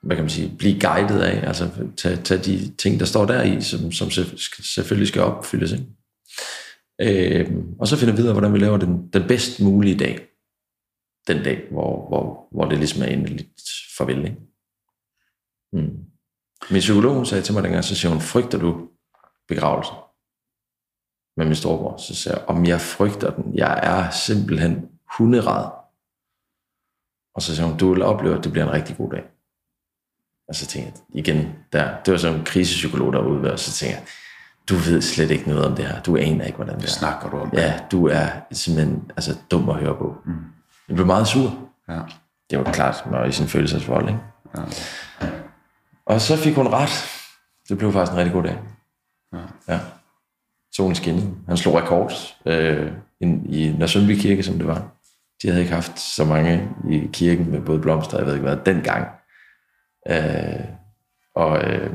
hvad 0.03 0.17
kan 0.17 0.25
man 0.25 0.31
sige, 0.31 0.57
blive 0.59 0.81
guidet 0.81 1.23
af, 1.23 1.47
altså 1.49 1.71
tage, 1.97 2.17
tage 2.17 2.43
de 2.43 2.77
ting, 2.77 3.01
der 3.01 3.07
står 3.07 3.25
der 3.27 3.43
i, 3.43 3.61
som, 3.61 3.93
som 3.93 4.11
selvfølgelig 4.75 5.09
skal 5.09 5.23
opfyldes. 5.23 5.73
Ikke? 5.73 5.87
Øh, 7.01 7.53
og 7.81 7.87
så 7.87 7.97
finder 7.97 8.17
vi 8.17 8.23
ud 8.23 8.27
af, 8.27 8.35
hvordan 8.35 8.53
vi 8.53 8.59
laver 8.59 8.77
den, 8.77 9.09
den 9.13 9.29
bedst 9.29 9.61
mulige 9.61 9.99
dag. 9.99 10.27
Den 11.29 11.45
dag, 11.45 11.63
hvor, 11.71 12.09
hvor, 12.09 12.49
hvor 12.53 12.65
det 12.65 12.79
ligesom 12.79 13.03
er 13.03 13.07
endeligt 13.07 13.49
farvel. 13.99 14.19
Ikke? 14.25 14.37
Mm. 15.73 15.99
Min 16.71 16.81
psykolog 16.81 17.27
sagde 17.27 17.43
til 17.43 17.55
mig 17.55 17.63
dengang, 17.63 17.85
så 17.85 17.95
siger 17.95 18.13
hun, 18.13 18.21
frygter 18.21 18.59
du 18.59 18.89
begravelsen? 19.49 19.95
Med 21.41 21.47
min 21.47 21.57
storebror. 21.57 21.97
Så 21.97 22.15
siger 22.15 22.35
jeg, 22.35 22.45
om 22.49 22.67
jeg 22.67 22.81
frygter 22.81 23.31
den? 23.31 23.55
Jeg 23.55 23.81
er 23.83 24.11
simpelthen 24.11 24.89
hunderad. 25.19 25.71
Og 27.35 27.43
så 27.43 27.57
siger 27.57 27.67
hun, 27.67 27.77
du 27.77 27.93
vil 27.93 28.03
opleve, 28.03 28.39
at 28.39 28.45
det 28.45 28.53
bliver 28.53 28.67
en 28.67 28.73
rigtig 28.73 28.97
god 28.97 29.11
dag. 29.11 29.23
Og 30.49 30.55
så 30.55 30.67
tænkte 30.67 30.93
jeg, 30.93 31.19
igen, 31.19 31.49
der, 31.73 31.97
det 32.05 32.13
var 32.13 32.19
sådan 32.19 32.39
en 32.39 32.45
krisepsykolog 32.45 33.13
derude, 33.13 33.53
og 33.53 33.59
så 33.59 33.73
tænkte 33.73 33.99
jeg, 33.99 34.07
du 34.69 34.75
ved 34.75 35.03
slet 35.03 35.31
ikke 35.31 35.49
noget 35.49 35.65
om 35.65 35.77
det 35.77 35.87
her. 35.87 36.03
Du 36.03 36.17
aner 36.17 36.45
ikke, 36.45 36.57
hvordan 36.57 36.77
det 36.77 36.85
er. 36.85 36.89
Snakker 36.89 37.31
du 37.31 37.39
om 37.39 37.51
Ja, 37.53 37.81
du 37.91 38.07
er 38.07 38.27
simpelthen 38.53 39.11
altså, 39.17 39.39
dum 39.51 39.69
at 39.69 39.77
høre 39.77 39.97
på. 39.97 40.17
Mm. 40.25 40.33
Jeg 40.89 40.95
blev 40.95 41.07
meget 41.07 41.29
sur. 41.29 41.69
Ja. 41.89 42.01
Det 42.51 42.59
var 42.59 42.73
klart, 42.73 43.03
man 43.11 43.21
var 43.21 43.27
i 43.27 43.33
sin 43.33 43.47
følelsesvold, 43.47 44.09
ikke? 44.09 44.21
Ja. 44.57 44.63
Og 46.07 46.21
så 46.21 46.37
fik 46.37 46.55
hun 46.55 46.67
ret. 46.67 47.05
Det 47.69 47.79
blev 47.79 47.93
faktisk 47.93 48.13
en 48.13 48.19
rigtig 48.19 48.33
god 48.33 48.43
dag. 48.43 48.59
Ja. 49.33 49.39
ja. 49.69 49.81
Solen 50.73 50.95
skinnede. 50.95 51.35
Han 51.49 51.57
slog 51.57 51.75
rekord 51.75 52.13
øh, 52.47 52.93
i 53.49 53.75
Nørresundby 53.79 54.17
Kirke, 54.17 54.43
som 54.43 54.59
det 54.59 54.67
var. 54.67 54.93
De 55.43 55.49
havde 55.49 55.61
ikke 55.61 55.75
haft 55.75 56.01
så 56.01 56.25
mange 56.25 56.69
i 56.91 57.09
kirken 57.13 57.51
med 57.51 57.61
både 57.61 57.81
blomster, 57.81 58.19
jeg 58.19 58.27
ved 58.27 58.35
ikke 58.35 58.47
hvad, 58.47 58.57
dengang. 58.67 59.09
Øh, 60.09 60.65
og, 61.35 61.65
øh, 61.65 61.91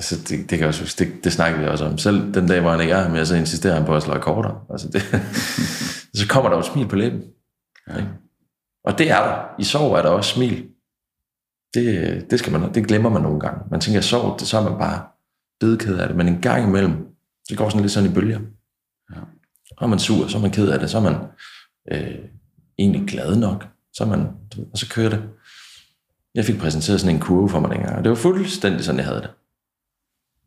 Altså, 0.00 0.16
det, 0.16 0.28
det, 0.28 0.48
kan 0.48 0.58
jeg 0.58 0.68
også, 0.68 0.82
huske. 0.82 1.04
det, 1.04 1.24
det 1.24 1.32
snakker 1.32 1.60
vi 1.60 1.66
også 1.66 1.84
om. 1.84 1.98
Selv 1.98 2.34
den 2.34 2.48
dag, 2.48 2.60
hvor 2.60 2.70
han 2.70 2.80
ikke 2.80 2.92
er 2.92 3.02
her 3.02 3.10
med, 3.10 3.24
så 3.24 3.34
insisterer 3.34 3.74
han 3.74 3.84
på 3.84 3.96
at 3.96 4.02
slå 4.02 4.14
akkorder. 4.14 4.66
Altså, 4.70 4.88
det, 4.88 5.02
så 6.20 6.28
kommer 6.28 6.50
der 6.50 6.56
jo 6.56 6.60
et 6.60 6.66
smil 6.66 6.88
på 6.88 6.96
læben. 6.96 7.22
Ja. 7.88 8.04
Og 8.84 8.98
det 8.98 9.10
er 9.10 9.22
der. 9.22 9.54
I 9.58 9.64
sorg 9.64 9.92
er 9.92 10.02
der 10.02 10.08
også 10.08 10.34
smil. 10.34 10.68
Det, 11.74 12.30
det, 12.30 12.38
skal 12.38 12.52
man, 12.52 12.74
det 12.74 12.86
glemmer 12.86 13.10
man 13.10 13.22
nogle 13.22 13.40
gange. 13.40 13.60
Man 13.70 13.80
tænker, 13.80 13.98
at 14.00 14.04
sorg, 14.04 14.40
det, 14.40 14.48
så 14.48 14.58
er 14.58 14.62
man 14.70 14.78
bare 14.78 15.02
dødked 15.60 15.98
af 15.98 16.08
det. 16.08 16.16
Men 16.16 16.28
en 16.28 16.40
gang 16.40 16.68
imellem, 16.68 16.92
det 17.48 17.58
går 17.58 17.68
sådan 17.68 17.80
lidt 17.80 17.92
sådan 17.92 18.10
i 18.10 18.14
bølger. 18.14 18.40
Ja. 19.10 19.20
Så 19.66 19.74
er 19.80 19.86
man 19.86 19.98
sur, 19.98 20.28
så 20.28 20.38
er 20.38 20.42
man 20.42 20.50
ked 20.50 20.68
af 20.68 20.78
det, 20.78 20.90
så 20.90 20.98
er 20.98 21.02
man 21.02 21.16
øh, 21.92 22.18
egentlig 22.78 23.08
glad 23.08 23.36
nok. 23.36 23.68
Så 23.92 24.04
er 24.04 24.08
man, 24.08 24.20
og 24.72 24.78
så 24.78 24.88
kører 24.88 25.08
det. 25.08 25.28
Jeg 26.34 26.44
fik 26.44 26.58
præsenteret 26.58 27.00
sådan 27.00 27.16
en 27.16 27.22
kurve 27.22 27.48
for 27.48 27.60
mig 27.60 27.70
dengang, 27.70 27.96
og 27.96 28.04
det 28.04 28.10
var 28.10 28.16
fuldstændig 28.16 28.84
sådan, 28.84 28.98
jeg 28.98 29.06
havde 29.06 29.20
det. 29.20 29.30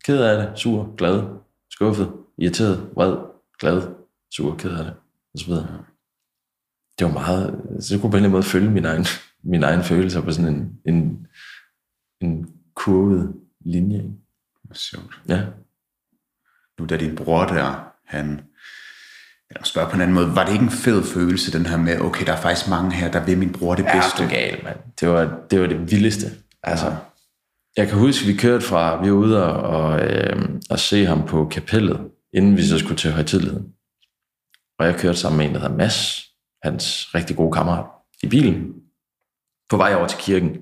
Ked 0.04 0.22
af 0.24 0.38
det, 0.38 0.60
sur, 0.60 0.96
glad, 0.98 1.24
skuffet, 1.70 2.12
irriteret, 2.38 2.90
vred, 2.96 3.18
glad, 3.60 3.82
sur, 4.32 4.56
ked 4.56 4.72
af 4.72 4.84
det, 4.84 4.94
og 5.34 5.40
så 5.40 5.46
videre. 5.46 5.84
Det 7.00 7.08
var 7.08 7.14
meget, 7.14 7.62
så 7.80 7.94
jeg 7.94 8.02
kunne 8.02 8.12
på 8.12 8.18
en 8.18 8.24
eller 8.24 8.30
anden 8.30 8.32
måde 8.32 8.44
følge 8.44 8.72
min 8.72 8.86
egen, 8.86 9.06
min 9.54 9.64
egen 9.64 9.84
følelser 9.84 10.22
på 10.22 10.32
sådan 10.32 10.54
en, 10.54 10.80
en, 10.86 11.28
en 12.22 12.50
kurvet 12.76 13.34
linje. 13.66 13.98
Ikke? 13.98 14.23
Sjovt. 14.74 15.22
Ja. 15.28 15.42
Nu 16.80 16.86
da 16.86 16.98
din 16.98 17.16
bror 17.16 17.46
der, 17.46 17.94
han, 18.06 18.42
eller 19.50 19.64
spørge 19.64 19.90
på 19.90 19.96
en 19.96 20.02
anden 20.02 20.16
måde, 20.16 20.36
var 20.36 20.46
det 20.46 20.54
ikke 20.54 20.64
en 20.64 20.72
fed 20.72 21.04
følelse, 21.04 21.52
den 21.52 21.66
her 21.66 21.78
med, 21.78 22.00
okay, 22.00 22.26
der 22.26 22.34
er 22.34 22.42
faktisk 22.42 22.70
mange 22.70 22.92
her, 22.96 23.12
der 23.12 23.26
vil 23.26 23.38
min 23.38 23.52
bror 23.52 23.76
det 23.76 23.86
bedste? 23.86 24.24
Ja, 24.24 24.26
du 24.26 24.30
gal, 24.30 24.64
mand. 24.64 24.78
Det 25.00 25.10
var, 25.10 25.40
det 25.52 25.62
var 25.62 25.68
det 25.68 25.92
vildeste. 25.92 26.32
Altså, 26.64 26.86
ja. 26.86 26.96
jeg 27.78 27.88
kan 27.88 27.98
huske, 27.98 28.26
vi 28.26 28.34
kørte 28.34 28.66
fra, 28.66 29.04
vi 29.04 29.12
var 29.12 29.18
ude 29.18 29.44
og, 29.44 29.82
og, 29.82 30.00
øh, 30.00 30.50
og 30.70 30.80
se 30.80 31.06
ham 31.06 31.28
på 31.28 31.48
kapellet, 31.52 32.12
inden 32.34 32.58
vi 32.58 32.68
så 32.68 32.80
skulle 32.80 32.98
til 32.98 33.12
højtidligheden. 33.12 33.74
Og 34.80 34.86
jeg 34.86 34.96
kørte 34.96 35.18
sammen 35.18 35.38
med 35.38 35.46
en, 35.46 35.54
der 35.54 35.60
hedder 35.60 35.76
Mads, 35.76 36.24
hans 36.64 37.16
rigtig 37.16 37.36
gode 37.36 37.52
kammerat, 37.52 37.86
i 38.24 38.28
bilen, 38.28 38.74
på 39.70 39.78
vej 39.78 39.96
over 39.96 40.08
til 40.08 40.20
kirken. 40.20 40.58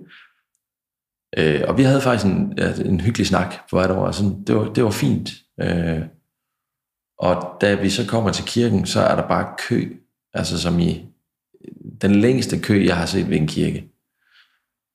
Øh, 1.37 1.61
og 1.67 1.77
vi 1.77 1.83
havde 1.83 2.01
faktisk 2.01 2.25
en, 2.25 2.59
en 2.85 3.01
hyggelig 3.01 3.27
snak 3.27 3.55
på 3.69 3.75
vej 3.75 3.87
derover. 3.87 4.11
Sådan, 4.11 4.43
det, 4.43 4.55
var, 4.55 4.73
det 4.73 4.83
var 4.83 4.91
fint. 4.91 5.31
Øh, 5.61 6.01
og 7.17 7.57
da 7.61 7.75
vi 7.75 7.89
så 7.89 8.07
kommer 8.07 8.31
til 8.31 8.45
kirken, 8.45 8.85
så 8.85 9.01
er 9.01 9.15
der 9.15 9.27
bare 9.27 9.53
kø, 9.57 9.95
altså 10.33 10.61
som 10.61 10.79
i 10.79 11.05
den 12.01 12.15
længste 12.15 12.59
kø, 12.59 12.85
jeg 12.85 12.97
har 12.97 13.05
set 13.05 13.29
ved 13.29 13.37
en 13.37 13.47
kirke. 13.47 13.87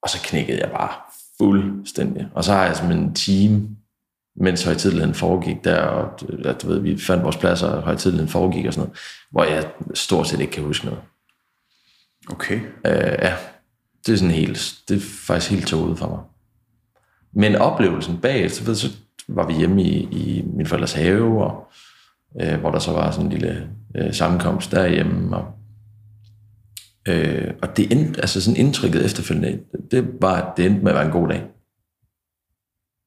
Og 0.03 0.11
så 0.11 0.19
knækkede 0.25 0.61
jeg 0.61 0.71
bare 0.71 0.91
fuldstændig. 1.39 2.29
Og 2.35 2.45
så 2.45 2.53
har 2.53 2.65
jeg 2.65 2.77
som 2.77 2.91
en 2.91 3.15
time, 3.15 3.69
mens 4.37 4.65
højtidligheden 4.65 5.15
foregik 5.15 5.65
der, 5.65 5.81
og 5.81 6.21
du 6.63 6.69
ved, 6.69 6.79
vi 6.79 6.99
fandt 6.99 7.25
vores 7.25 7.37
pladser, 7.37 7.69
og 7.69 7.83
højtidligheden 7.83 8.29
foregik 8.29 8.67
og 8.67 8.73
sådan 8.73 8.89
noget, 8.89 8.99
hvor 9.31 9.45
jeg 9.45 9.71
stort 9.95 10.29
set 10.29 10.41
ikke 10.41 10.53
kan 10.53 10.63
huske 10.63 10.85
noget. 10.85 11.01
Okay. 12.31 12.61
Øh, 12.87 13.19
ja, 13.23 13.37
det 14.07 14.13
er 14.13 14.17
sådan 14.17 14.35
helt, 14.35 14.75
det 14.89 14.97
er 14.97 15.01
faktisk 15.01 15.51
helt 15.51 15.67
toget 15.67 15.99
for 15.99 16.09
mig. 16.09 16.21
Men 17.33 17.57
oplevelsen 17.57 18.19
bagefter, 18.19 18.65
ved, 18.65 18.75
så 18.75 18.89
var 19.29 19.47
vi 19.47 19.55
hjemme 19.55 19.83
i, 19.83 20.03
i 20.03 20.45
min 20.57 20.67
forældres 20.67 20.93
have, 20.93 21.45
og 21.45 21.67
øh, 22.43 22.61
hvor 22.61 22.71
der 22.71 22.79
så 22.79 22.93
var 22.93 23.11
sådan 23.11 23.27
en 23.27 23.33
lille 23.33 23.69
øh, 23.97 24.15
sammenkomst 24.15 24.71
derhjemme. 24.71 25.37
Og, 25.37 25.47
øh, 27.09 27.55
og 27.63 27.77
det 27.77 27.93
endte, 27.93 28.21
altså 28.21 28.41
sådan 28.41 28.57
indtrykket 28.57 29.05
efterfølgende, 29.05 29.61
det 29.91 30.09
var, 30.21 30.35
at 30.35 30.57
det 30.57 30.67
endte 30.67 30.83
med 30.83 30.93
at 30.93 30.97
være 30.97 31.07
en 31.07 31.13
god 31.13 31.29
dag. 31.29 31.43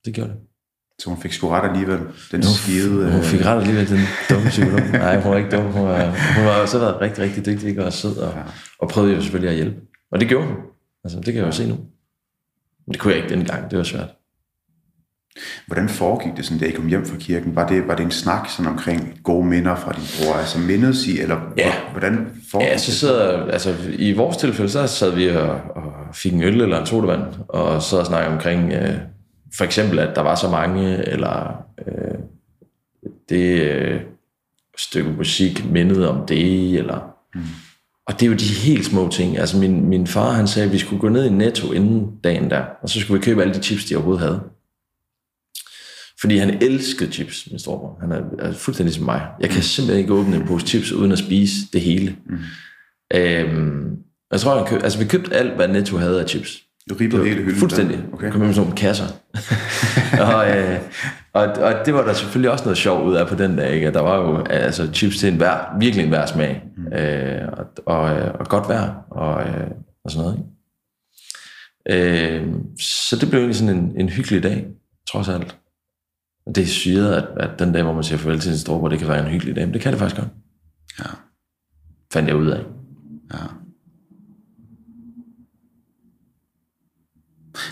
Det 0.05 0.13
gjorde 0.13 0.29
det. 0.29 0.39
Så 0.99 1.09
hun 1.09 1.21
fik 1.21 1.31
sgu 1.33 1.49
ret 1.49 1.69
alligevel, 1.69 1.99
den 2.31 2.43
hun, 2.43 2.43
skide... 2.43 3.11
Hun 3.11 3.23
fik 3.23 3.45
ret 3.45 3.59
alligevel, 3.61 3.89
den 3.89 3.99
dumme 4.29 4.49
psykolog. 4.49 4.79
Nej, 4.79 5.21
hun 5.21 5.31
var 5.31 5.37
ikke 5.37 5.55
dum. 5.55 5.71
Hun 5.71 5.83
var, 5.83 6.05
hun 6.35 6.45
var 6.45 6.65
så 6.65 6.79
været 6.79 7.01
rigtig, 7.01 7.23
rigtig 7.23 7.45
dygtig 7.45 7.85
og 7.85 7.93
sød, 7.93 8.17
og, 8.17 8.33
ja. 8.33 8.41
og 8.79 8.89
prøvede 8.89 9.15
jo 9.15 9.21
selvfølgelig 9.21 9.49
at 9.49 9.55
hjælpe. 9.55 9.81
Og 10.11 10.19
det 10.19 10.27
gjorde 10.27 10.47
hun. 10.47 10.55
Altså, 11.03 11.19
det 11.19 11.25
kan 11.25 11.35
jeg 11.35 11.47
jo 11.47 11.51
se 11.51 11.67
nu. 11.67 11.75
Men 12.85 12.93
det 12.93 12.99
kunne 12.99 13.13
jeg 13.13 13.23
ikke 13.23 13.35
dengang, 13.35 13.71
det 13.71 13.77
var 13.77 13.83
svært. 13.83 14.09
Hvordan 15.67 15.89
foregik 15.89 16.37
det, 16.37 16.45
sådan, 16.45 16.59
da 16.59 16.65
I 16.65 16.71
kom 16.71 16.87
hjem 16.87 17.05
fra 17.05 17.17
kirken? 17.17 17.55
Var 17.55 17.67
det, 17.67 17.87
var 17.87 17.95
det 17.95 18.03
en 18.03 18.11
snak 18.11 18.49
sådan 18.49 18.71
omkring 18.71 19.19
gode 19.23 19.45
minder 19.45 19.75
fra 19.75 19.91
din 19.91 20.03
bror? 20.17 20.35
Altså 20.35 20.59
mindes 20.59 21.07
I, 21.07 21.19
eller 21.21 21.53
ja. 21.57 21.73
hvordan 21.91 22.41
foregik 22.51 22.69
ja, 22.69 22.77
så 22.77 22.91
sidder, 22.91 23.45
altså 23.45 23.75
i 23.93 24.13
vores 24.13 24.37
tilfælde, 24.37 24.71
så 24.71 24.87
sad 24.87 25.15
vi 25.15 25.29
og, 25.29 25.61
og 25.75 25.93
fik 26.13 26.33
en 26.33 26.43
øl 26.43 26.61
eller 26.61 26.79
en 26.79 26.85
sodavand, 26.85 27.23
og 27.47 27.81
så 27.81 27.99
og 27.99 28.05
snakkede 28.05 28.33
omkring, 28.33 28.73
øh, 28.73 28.95
for 29.57 29.63
eksempel, 29.63 29.99
at 29.99 30.15
der 30.15 30.21
var 30.21 30.35
så 30.35 30.49
mange, 30.49 31.07
eller 31.07 31.63
øh, 31.87 32.19
det 33.29 33.61
øh, 33.61 34.01
stykke 34.77 35.09
musik 35.09 35.65
mindede 35.71 36.09
om 36.09 36.25
det, 36.25 36.79
eller... 36.79 37.15
Mm. 37.35 37.41
Og 38.09 38.19
det 38.19 38.25
er 38.25 38.29
jo 38.29 38.35
de 38.35 38.45
helt 38.45 38.85
små 38.85 39.09
ting. 39.09 39.37
Altså 39.37 39.57
min, 39.57 39.85
min 39.89 40.07
far, 40.07 40.31
han 40.31 40.47
sagde, 40.47 40.65
at 40.65 40.73
vi 40.73 40.77
skulle 40.77 40.99
gå 40.99 41.09
ned 41.09 41.25
i 41.25 41.29
Netto 41.29 41.71
inden 41.71 42.11
dagen 42.23 42.49
der, 42.49 42.63
og 42.81 42.89
så 42.89 42.99
skulle 42.99 43.19
vi 43.19 43.25
købe 43.25 43.41
alle 43.41 43.53
de 43.53 43.63
chips, 43.63 43.85
de 43.85 43.95
overhovedet 43.95 44.25
havde. 44.25 44.41
Fordi 46.21 46.37
han 46.37 46.63
elskede 46.63 47.11
chips, 47.11 47.47
min 47.51 47.59
storebror. 47.59 47.97
Han 48.01 48.11
er, 48.11 48.21
er 48.39 48.53
fuldstændig 48.53 48.95
som 48.95 49.05
mig. 49.05 49.27
Jeg 49.39 49.49
kan 49.49 49.57
mm. 49.57 49.61
simpelthen 49.61 49.99
ikke 49.99 50.13
åbne 50.13 50.35
en 50.35 50.47
pose 50.47 50.67
chips, 50.67 50.91
uden 50.91 51.11
at 51.11 51.19
spise 51.19 51.55
det 51.73 51.81
hele. 51.81 52.15
Mm. 52.25 52.37
Øhm, 53.13 53.97
jeg 54.31 54.39
tror, 54.39 54.57
han 54.57 54.67
køb, 54.67 54.83
altså 54.83 54.99
vi 54.99 55.05
købte 55.05 55.35
alt, 55.35 55.55
hvad 55.55 55.67
Netto 55.67 55.97
havde 55.97 56.21
af 56.21 56.29
chips. 56.29 56.63
Du 56.89 56.95
ribbede 56.95 57.25
hele 57.25 57.41
hylden? 57.41 57.59
Fuldstændig. 57.59 58.05
Okay. 58.13 58.31
Kom 58.31 58.41
med 58.41 58.53
sådan 58.53 58.67
nogle 58.67 58.77
kasser. 58.77 59.05
og, 60.33 60.57
øh, 60.57 60.79
og, 61.33 61.43
og, 61.43 61.85
det 61.85 61.93
var 61.93 62.05
der 62.05 62.13
selvfølgelig 62.13 62.51
også 62.51 62.63
noget 62.63 62.77
sjov 62.77 63.05
ud 63.05 63.15
af 63.15 63.27
på 63.27 63.35
den 63.35 63.55
dag. 63.55 63.73
Ikke? 63.73 63.91
Der 63.91 63.99
var 63.99 64.15
jo 64.15 64.43
altså, 64.43 64.93
chips 64.93 65.17
til 65.17 65.29
en 65.29 65.37
hver, 65.37 65.79
virkelig 65.79 66.03
en 66.03 66.09
hver 66.09 66.25
smag. 66.25 66.63
Mm. 66.77 66.93
Øh, 66.93 67.47
og, 67.51 67.65
og, 67.85 68.03
og 68.39 68.47
godt 68.47 68.69
vejr 68.69 68.93
og, 69.11 69.41
øh, 69.41 69.67
og 70.03 70.11
sådan 70.11 70.23
noget. 70.25 70.37
Ikke? 70.37 70.49
Øh, 71.89 72.47
så 72.79 73.15
det 73.15 73.29
blev 73.29 73.39
egentlig 73.39 73.55
sådan 73.55 73.77
en, 73.77 73.93
en 73.95 74.09
hyggelig 74.09 74.43
dag, 74.43 74.67
trods 75.11 75.29
alt. 75.29 75.57
Det 76.55 76.63
er 76.63 76.67
syret, 76.67 77.13
at, 77.13 77.25
at 77.37 77.59
den 77.59 77.73
dag, 77.73 77.83
hvor 77.83 77.93
man 77.93 78.03
siger 78.03 78.17
farvel 78.17 78.39
til 78.39 78.51
sin 78.51 78.59
storebror, 78.59 78.87
det 78.89 78.99
kan 78.99 79.07
være 79.07 79.25
en 79.25 79.31
hyggelig 79.31 79.55
dag. 79.55 79.65
Men 79.65 79.73
det 79.73 79.81
kan 79.81 79.91
det 79.91 79.99
faktisk 79.99 80.21
godt. 80.21 80.29
Ja. 80.99 81.05
Fandt 82.13 82.29
jeg 82.29 82.35
ud 82.35 82.47
af. 82.47 82.63
Ja. 83.33 83.58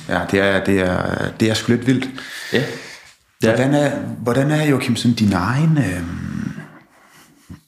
Ja, 0.10 0.22
det 0.32 0.40
er, 0.40 0.64
det 0.64 0.80
er, 0.80 1.30
det 1.40 1.50
er 1.50 1.54
sgu 1.54 1.72
lidt 1.72 1.88
vildt. 1.88 2.10
Ja. 2.54 2.64
Det 3.42 3.50
er. 3.50 3.56
Hvordan 3.56 3.74
er, 3.74 3.90
hvordan 4.00 4.52
er 4.52 4.66
Joachim 4.66 4.96
sådan 4.96 5.16
din 5.16 5.34
egen 5.34 5.78
øh, 5.78 6.02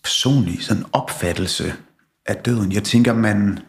personlige 0.03 0.63
sådan 0.63 0.85
opfattelse 0.93 1.73
af 2.25 2.35
døden? 2.35 2.71
Jeg 2.71 2.83
tænker, 2.83 3.13
man, 3.13 3.59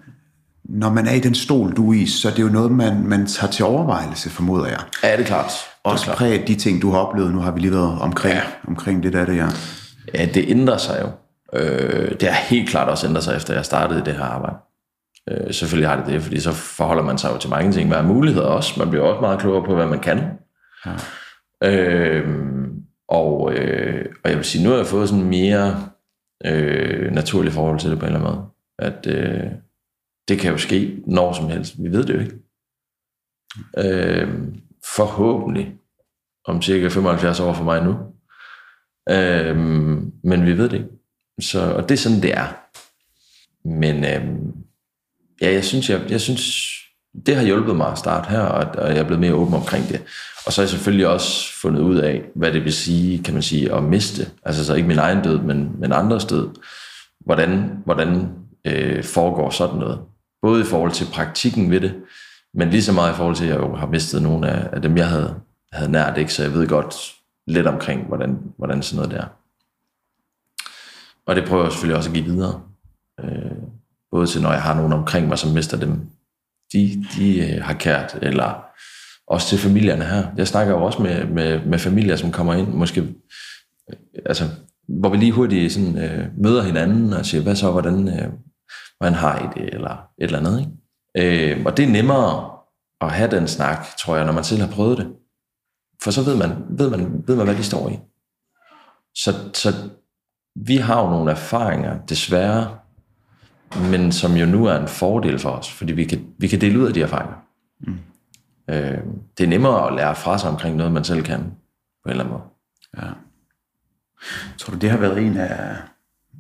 når 0.65 0.91
man 0.91 1.07
er 1.07 1.13
i 1.13 1.21
den 1.21 1.35
stol, 1.35 1.73
du 1.73 1.91
er 1.91 1.95
i, 1.95 2.07
så 2.07 2.29
er 2.29 2.35
det 2.35 2.43
jo 2.43 2.49
noget, 2.49 2.73
man, 2.73 3.05
man 3.05 3.27
tager 3.27 3.51
til 3.51 3.65
overvejelse, 3.65 4.31
formoder 4.31 4.67
jeg. 4.67 4.81
Ja, 5.03 5.13
det 5.13 5.21
er 5.21 5.27
klart. 5.27 5.53
Også 5.85 6.13
præget 6.15 6.49
de 6.49 6.55
ting, 6.55 6.83
du 6.83 6.91
har 6.91 6.99
oplevet. 6.99 7.33
Nu 7.33 7.41
har 7.41 7.51
vi 7.51 7.61
lige 7.61 7.73
været 7.73 7.99
omkring, 8.01 8.35
ja. 8.35 8.43
omkring 8.69 9.03
det 9.03 9.13
der, 9.13 9.25
det 9.25 9.39
er. 9.39 9.51
Ja, 10.15 10.25
det 10.25 10.45
ændrer 10.49 10.77
sig 10.77 11.01
jo. 11.03 11.09
Øh, 11.59 12.11
det 12.21 12.29
har 12.29 12.35
helt 12.35 12.69
klart 12.69 12.89
også 12.89 13.07
ændret 13.07 13.25
sig, 13.25 13.37
efter 13.37 13.55
jeg 13.55 13.65
startede 13.65 14.05
det 14.05 14.15
her 14.15 14.25
arbejde. 14.25 14.57
Øh, 15.29 15.55
selvfølgelig 15.55 15.89
har 15.89 15.97
det 15.97 16.07
det, 16.07 16.23
fordi 16.23 16.41
så 16.41 16.53
forholder 16.53 17.03
man 17.03 17.19
sig 17.19 17.33
jo 17.33 17.39
til 17.39 17.51
mange 17.51 17.73
ting. 17.73 17.89
Hvad 17.89 17.99
er 17.99 18.03
muligheder 18.03 18.47
også? 18.47 18.79
Man 18.79 18.91
bliver 18.91 19.05
også 19.05 19.21
meget 19.21 19.41
klogere 19.41 19.67
på, 19.67 19.75
hvad 19.75 19.87
man 19.87 20.01
kan. 20.01 20.19
Ja. 20.87 20.97
Øh, 21.65 22.29
og, 23.09 23.55
øh, 23.55 24.07
og 24.25 24.31
jeg 24.31 24.37
vil 24.37 24.45
sige, 24.45 24.65
nu 24.65 24.71
har 24.71 24.77
jeg 24.77 24.87
fået 24.87 25.09
sådan 25.09 25.25
mere 25.25 25.91
øh, 26.45 27.13
naturligt 27.13 27.55
forhold 27.55 27.79
til 27.79 27.91
det 27.91 27.99
på 27.99 28.07
en 28.07 28.13
eller 28.13 28.27
anden 28.27 28.37
måde. 28.37 28.49
At 28.79 29.07
øh, 29.07 29.51
det 30.29 30.39
kan 30.39 30.53
jo 30.53 30.59
ske 30.59 31.03
når 31.07 31.33
som 31.33 31.49
helst. 31.49 31.75
Vi 31.83 31.93
ved 31.93 32.05
det 32.05 32.15
jo 32.15 32.21
ikke. 32.21 32.39
Øh, 33.79 34.29
forhåbentlig 34.97 35.75
om 36.45 36.63
cirka 36.63 36.89
75 36.89 37.41
år 37.41 37.53
for 37.53 37.65
mig 37.65 37.85
nu. 37.85 37.97
Øh, 39.11 39.57
men 40.25 40.47
vi 40.47 40.59
ved 40.59 40.69
det 40.69 40.77
ikke. 40.77 40.89
Så, 41.41 41.75
og 41.75 41.89
det 41.89 41.95
er 41.95 41.99
sådan, 41.99 42.23
det 42.23 42.37
er. 42.37 42.47
Men 43.69 44.05
øh, 44.05 44.50
ja, 45.41 45.53
jeg 45.53 45.65
synes, 45.65 45.91
jeg, 45.91 46.11
jeg 46.11 46.21
synes, 46.21 46.71
det 47.27 47.37
har 47.37 47.43
hjulpet 47.43 47.77
mig 47.77 47.93
at 47.93 47.99
starte 47.99 48.31
her, 48.31 48.41
og, 48.41 48.83
og 48.85 48.89
jeg 48.89 48.99
er 48.99 49.05
blevet 49.05 49.21
mere 49.21 49.35
åben 49.35 49.55
omkring 49.55 49.89
det. 49.89 50.03
Og 50.47 50.53
så 50.53 50.61
har 50.61 50.65
jeg 50.65 50.71
selvfølgelig 50.71 51.09
også 51.09 51.61
fundet 51.61 51.81
ud 51.81 51.97
af, 51.97 52.23
hvad 52.35 52.53
det 52.53 52.65
vil 52.65 52.73
sige, 52.73 53.23
kan 53.23 53.35
man 53.35 53.43
sige, 53.43 53.75
at 53.75 53.83
miste. 53.83 54.31
Altså 54.43 54.65
så 54.65 54.75
ikke 54.75 54.89
min 54.89 54.99
egen 54.99 55.23
død, 55.23 55.39
men, 55.39 55.81
men 55.81 55.93
andres 55.93 56.25
død. 56.25 56.49
Hvordan, 57.21 57.83
hvordan 57.85 58.29
øh, 58.65 59.05
foregår 59.05 59.51
sådan 59.51 59.79
noget? 59.79 60.01
Både 60.43 60.61
i 60.61 60.65
forhold 60.65 60.93
til 60.93 61.07
praktikken 61.13 61.71
ved 61.71 61.81
det, 61.81 61.95
men 62.55 62.71
lige 62.71 62.83
så 62.83 62.93
meget 62.93 63.13
i 63.13 63.17
forhold 63.17 63.37
til, 63.37 63.45
at 63.45 63.51
jeg 63.51 63.59
jo 63.59 63.77
har 63.77 63.87
mistet 63.87 64.23
nogle 64.23 64.49
af, 64.49 64.69
af 64.73 64.83
dem, 64.83 64.97
jeg 64.97 65.09
havde, 65.09 65.35
havde 65.73 65.93
nært, 65.93 66.19
ikke? 66.19 66.33
så 66.33 66.43
jeg 66.43 66.53
ved 66.53 66.69
godt 66.69 66.95
lidt 67.47 67.67
omkring, 67.67 68.07
hvordan, 68.07 68.39
hvordan 68.59 68.83
sådan 68.83 68.97
noget 68.97 69.21
der. 69.21 69.27
Og 71.27 71.37
det 71.37 71.45
prøver 71.49 71.63
jeg 71.63 71.73
selvfølgelig 71.73 71.97
også 71.97 72.11
at 72.11 72.15
give 72.15 72.25
videre. 72.25 72.63
Øh, 73.21 73.80
både 74.11 74.27
til, 74.27 74.43
når 74.43 74.53
jeg 74.53 74.63
har 74.63 74.75
nogen 74.75 74.93
omkring 74.93 75.29
mig, 75.29 75.39
som 75.39 75.51
mister 75.51 75.77
dem, 75.77 76.07
de, 76.73 77.05
de 77.17 77.39
øh, 77.39 77.63
har 77.63 77.75
kært, 77.75 78.19
eller 78.23 78.65
også 79.27 79.49
til 79.49 79.59
familierne 79.59 80.05
her. 80.05 80.27
Jeg 80.37 80.49
snakker 80.49 80.73
jo 80.75 80.83
også 80.83 81.03
med, 81.03 81.25
med, 81.25 81.67
med 81.67 81.79
familier, 81.79 82.17
som 82.17 82.33
kommer 82.33 82.55
ind, 82.55 82.69
måske, 82.69 83.01
øh, 83.01 83.97
altså, 84.27 84.45
hvor 84.89 85.09
vi 85.09 85.17
lige 85.17 85.33
hurtigt 85.33 85.73
sådan, 85.73 85.99
øh, 85.99 86.27
møder 86.39 86.63
hinanden 86.63 87.13
og 87.13 87.27
siger, 87.27 87.43
hvad 87.43 87.57
så, 87.57 87.71
hvordan, 87.71 88.09
øh, 88.09 88.33
hvordan 88.99 89.15
har 89.15 89.39
I 89.39 89.61
det, 89.61 89.75
eller 89.75 89.93
et 90.19 90.25
eller 90.25 90.39
andet. 90.39 90.61
Ikke? 91.17 91.53
Øh, 91.57 91.65
og 91.67 91.77
det 91.77 91.85
er 91.85 91.91
nemmere 91.91 92.51
at 93.01 93.13
have 93.13 93.31
den 93.31 93.49
snak, 93.49 93.87
tror 93.99 94.17
jeg, 94.17 94.27
når 94.27 94.33
man 94.33 94.45
selv 94.45 94.61
har 94.61 94.73
prøvet 94.73 94.99
det. 94.99 95.13
For 96.03 96.11
så 96.11 96.23
ved 96.23 96.37
man, 96.37 96.51
ved 96.69 96.91
man, 96.91 97.25
ved 97.27 97.37
man 97.37 97.47
hvad 97.47 97.57
de 97.57 97.65
står 97.65 97.89
i. 97.89 97.99
Så, 99.15 99.35
så 99.55 99.73
vi 100.57 100.77
har 100.77 101.03
jo 101.03 101.11
nogle 101.11 101.31
erfaringer, 101.31 101.99
desværre, 102.09 102.79
men 103.77 104.13
som 104.13 104.33
jo 104.33 104.47
nu 104.47 104.65
er 104.65 104.77
en 104.77 104.89
fordel 104.89 105.39
for 105.39 105.51
os, 105.51 105.73
fordi 105.73 105.93
vi 105.93 106.05
kan, 106.05 106.27
vi 106.39 106.47
kan 106.49 106.61
dele 106.61 106.79
ud 106.79 106.87
af 106.87 106.95
de 106.95 107.03
erfaringer. 107.03 107.35
Mm. 107.81 107.99
Øh, 108.71 108.99
det 109.39 109.45
er 109.45 109.49
nemmere 109.49 109.89
at 109.89 109.95
lære 109.95 110.17
fra 110.17 110.39
sig 110.39 110.51
omkring 110.51 110.77
noget, 110.77 110.93
man 110.93 111.05
selv 111.05 111.23
kan, 111.23 111.41
på 111.41 112.07
en 112.07 112.11
eller 112.11 112.25
anden 112.25 112.33
måde. 112.33 112.43
Ja. 112.97 113.13
Tror 114.59 114.73
du, 114.73 114.79
det 114.79 114.91
har 114.91 114.99
været 114.99 115.19
en 115.19 115.37
af, 115.37 115.77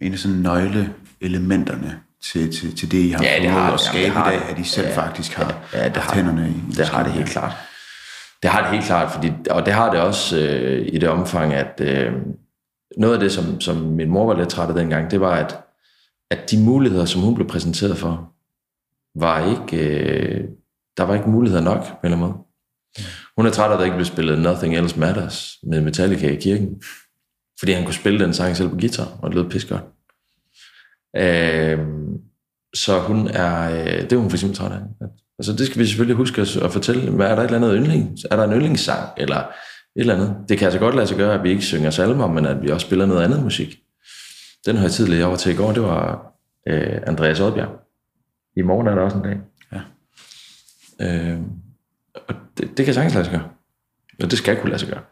en 0.02 0.12
af 0.12 0.18
sådan 0.18 0.36
nøgleelementerne 0.36 2.00
til, 2.22 2.52
til, 2.52 2.76
til 2.76 2.90
det, 2.90 2.98
I 2.98 3.10
har 3.10 3.24
ja, 3.24 3.42
det 3.42 3.50
har, 3.50 3.72
at 3.72 3.80
skabe 3.80 4.18
ja, 4.18 4.28
i 4.28 4.30
dag, 4.30 4.48
at 4.50 4.58
I 4.58 4.64
selv 4.64 4.88
ja, 4.88 4.96
faktisk 4.96 5.32
har 5.32 5.58
ja, 5.72 5.88
det 5.88 5.96
har, 5.96 6.14
hænderne 6.14 6.48
i 6.48 6.72
Det 6.76 6.88
har 6.88 7.02
det 7.02 7.12
helt 7.12 7.28
klart. 7.28 7.52
Det 8.42 8.50
har 8.50 8.60
det 8.60 8.70
helt 8.70 8.84
klart, 8.84 9.12
fordi, 9.12 9.32
og 9.50 9.66
det 9.66 9.74
har 9.74 9.90
det 9.90 10.00
også 10.00 10.38
øh, 10.38 10.88
i 10.92 10.98
det 10.98 11.08
omfang, 11.08 11.54
at 11.54 11.80
øh, 11.80 12.12
noget 12.96 13.14
af 13.14 13.20
det, 13.20 13.32
som, 13.32 13.60
som 13.60 13.76
min 13.76 14.10
mor 14.10 14.26
var 14.26 14.34
lidt 14.38 14.48
træt 14.48 14.68
af 14.68 14.74
dengang, 14.74 15.10
det 15.10 15.20
var, 15.20 15.34
at, 15.34 15.58
at 16.30 16.50
de 16.50 16.64
muligheder, 16.64 17.04
som 17.04 17.20
hun 17.20 17.34
blev 17.34 17.48
præsenteret 17.48 17.98
for, 17.98 18.32
var 19.14 19.50
ikke, 19.50 19.88
øh, 19.88 20.48
der 20.96 21.02
var 21.02 21.14
ikke 21.14 21.30
muligheder 21.30 21.62
nok, 21.62 21.82
på 21.82 22.06
en 22.06 22.12
eller 22.12 22.16
anden 22.16 22.30
måde. 22.30 22.44
Hun 23.36 23.46
er 23.46 23.50
træt 23.50 23.70
af, 23.70 23.72
at 23.72 23.78
der 23.78 23.84
ikke 23.84 23.96
blev 23.96 24.04
spillet 24.04 24.38
Nothing 24.38 24.76
Else 24.76 25.00
Matters 25.00 25.56
med 25.62 25.80
Metallica 25.80 26.30
i 26.30 26.36
kirken, 26.36 26.82
fordi 27.58 27.72
han 27.72 27.84
kunne 27.84 27.94
spille 27.94 28.24
den 28.24 28.34
sang 28.34 28.56
selv 28.56 28.68
på 28.68 28.76
guitar, 28.76 29.18
og 29.22 29.30
det 29.30 29.38
lød 29.38 29.50
pis 29.50 29.64
godt. 29.64 29.82
Øh, 31.16 31.78
så 32.74 32.98
hun 33.00 33.28
er, 33.28 33.70
øh, 33.70 34.02
det 34.02 34.12
er 34.12 34.16
hun 34.16 34.30
for 34.30 34.36
eksempel 34.36 34.56
træt 34.56 34.72
af. 34.72 34.80
Altså 35.38 35.52
det 35.52 35.66
skal 35.66 35.78
vi 35.78 35.86
selvfølgelig 35.86 36.16
huske 36.16 36.40
at 36.40 36.72
fortælle, 36.72 37.10
hvad 37.10 37.26
er 37.26 37.34
der 37.34 37.42
et 37.42 37.46
eller 37.46 37.58
andet 37.58 37.76
yndling? 37.76 38.18
Er 38.30 38.36
der 38.36 38.44
en 38.44 38.52
yndlingssang, 38.52 39.08
eller 39.16 39.36
et 39.36 39.46
eller 39.96 40.14
andet? 40.14 40.36
Det 40.48 40.58
kan 40.58 40.66
altså 40.66 40.78
godt 40.78 40.94
lade 40.94 41.06
sig 41.06 41.16
gøre, 41.16 41.34
at 41.34 41.42
vi 41.42 41.50
ikke 41.50 41.62
synger 41.62 41.90
salmer, 41.90 42.26
men 42.26 42.46
at 42.46 42.62
vi 42.62 42.70
også 42.70 42.86
spiller 42.86 43.06
noget 43.06 43.22
andet 43.22 43.42
musik. 43.42 43.78
Den 44.66 44.76
har 44.76 45.14
jeg 45.16 45.26
over 45.26 45.36
til 45.36 45.52
i 45.52 45.56
går, 45.56 45.72
det 45.72 45.82
var 45.82 46.32
øh, 46.68 47.00
Andreas 47.06 47.40
Oddbjerg. 47.40 47.80
I 48.56 48.62
morgen 48.62 48.86
er 48.86 48.94
der 48.94 49.02
også 49.02 49.16
en 49.16 49.22
dag. 49.22 49.38
Ja. 49.72 49.80
Øh, 51.00 51.40
og 52.28 52.34
det, 52.58 52.76
det 52.76 52.84
kan 52.84 52.94
sagtens 52.94 53.14
lade 53.14 53.24
sig 53.24 53.32
gøre. 53.32 53.48
Og 54.22 54.30
det 54.30 54.38
skal 54.38 54.60
kunne 54.60 54.70
lade 54.70 54.80
sig 54.80 54.88
gøre. 54.88 55.02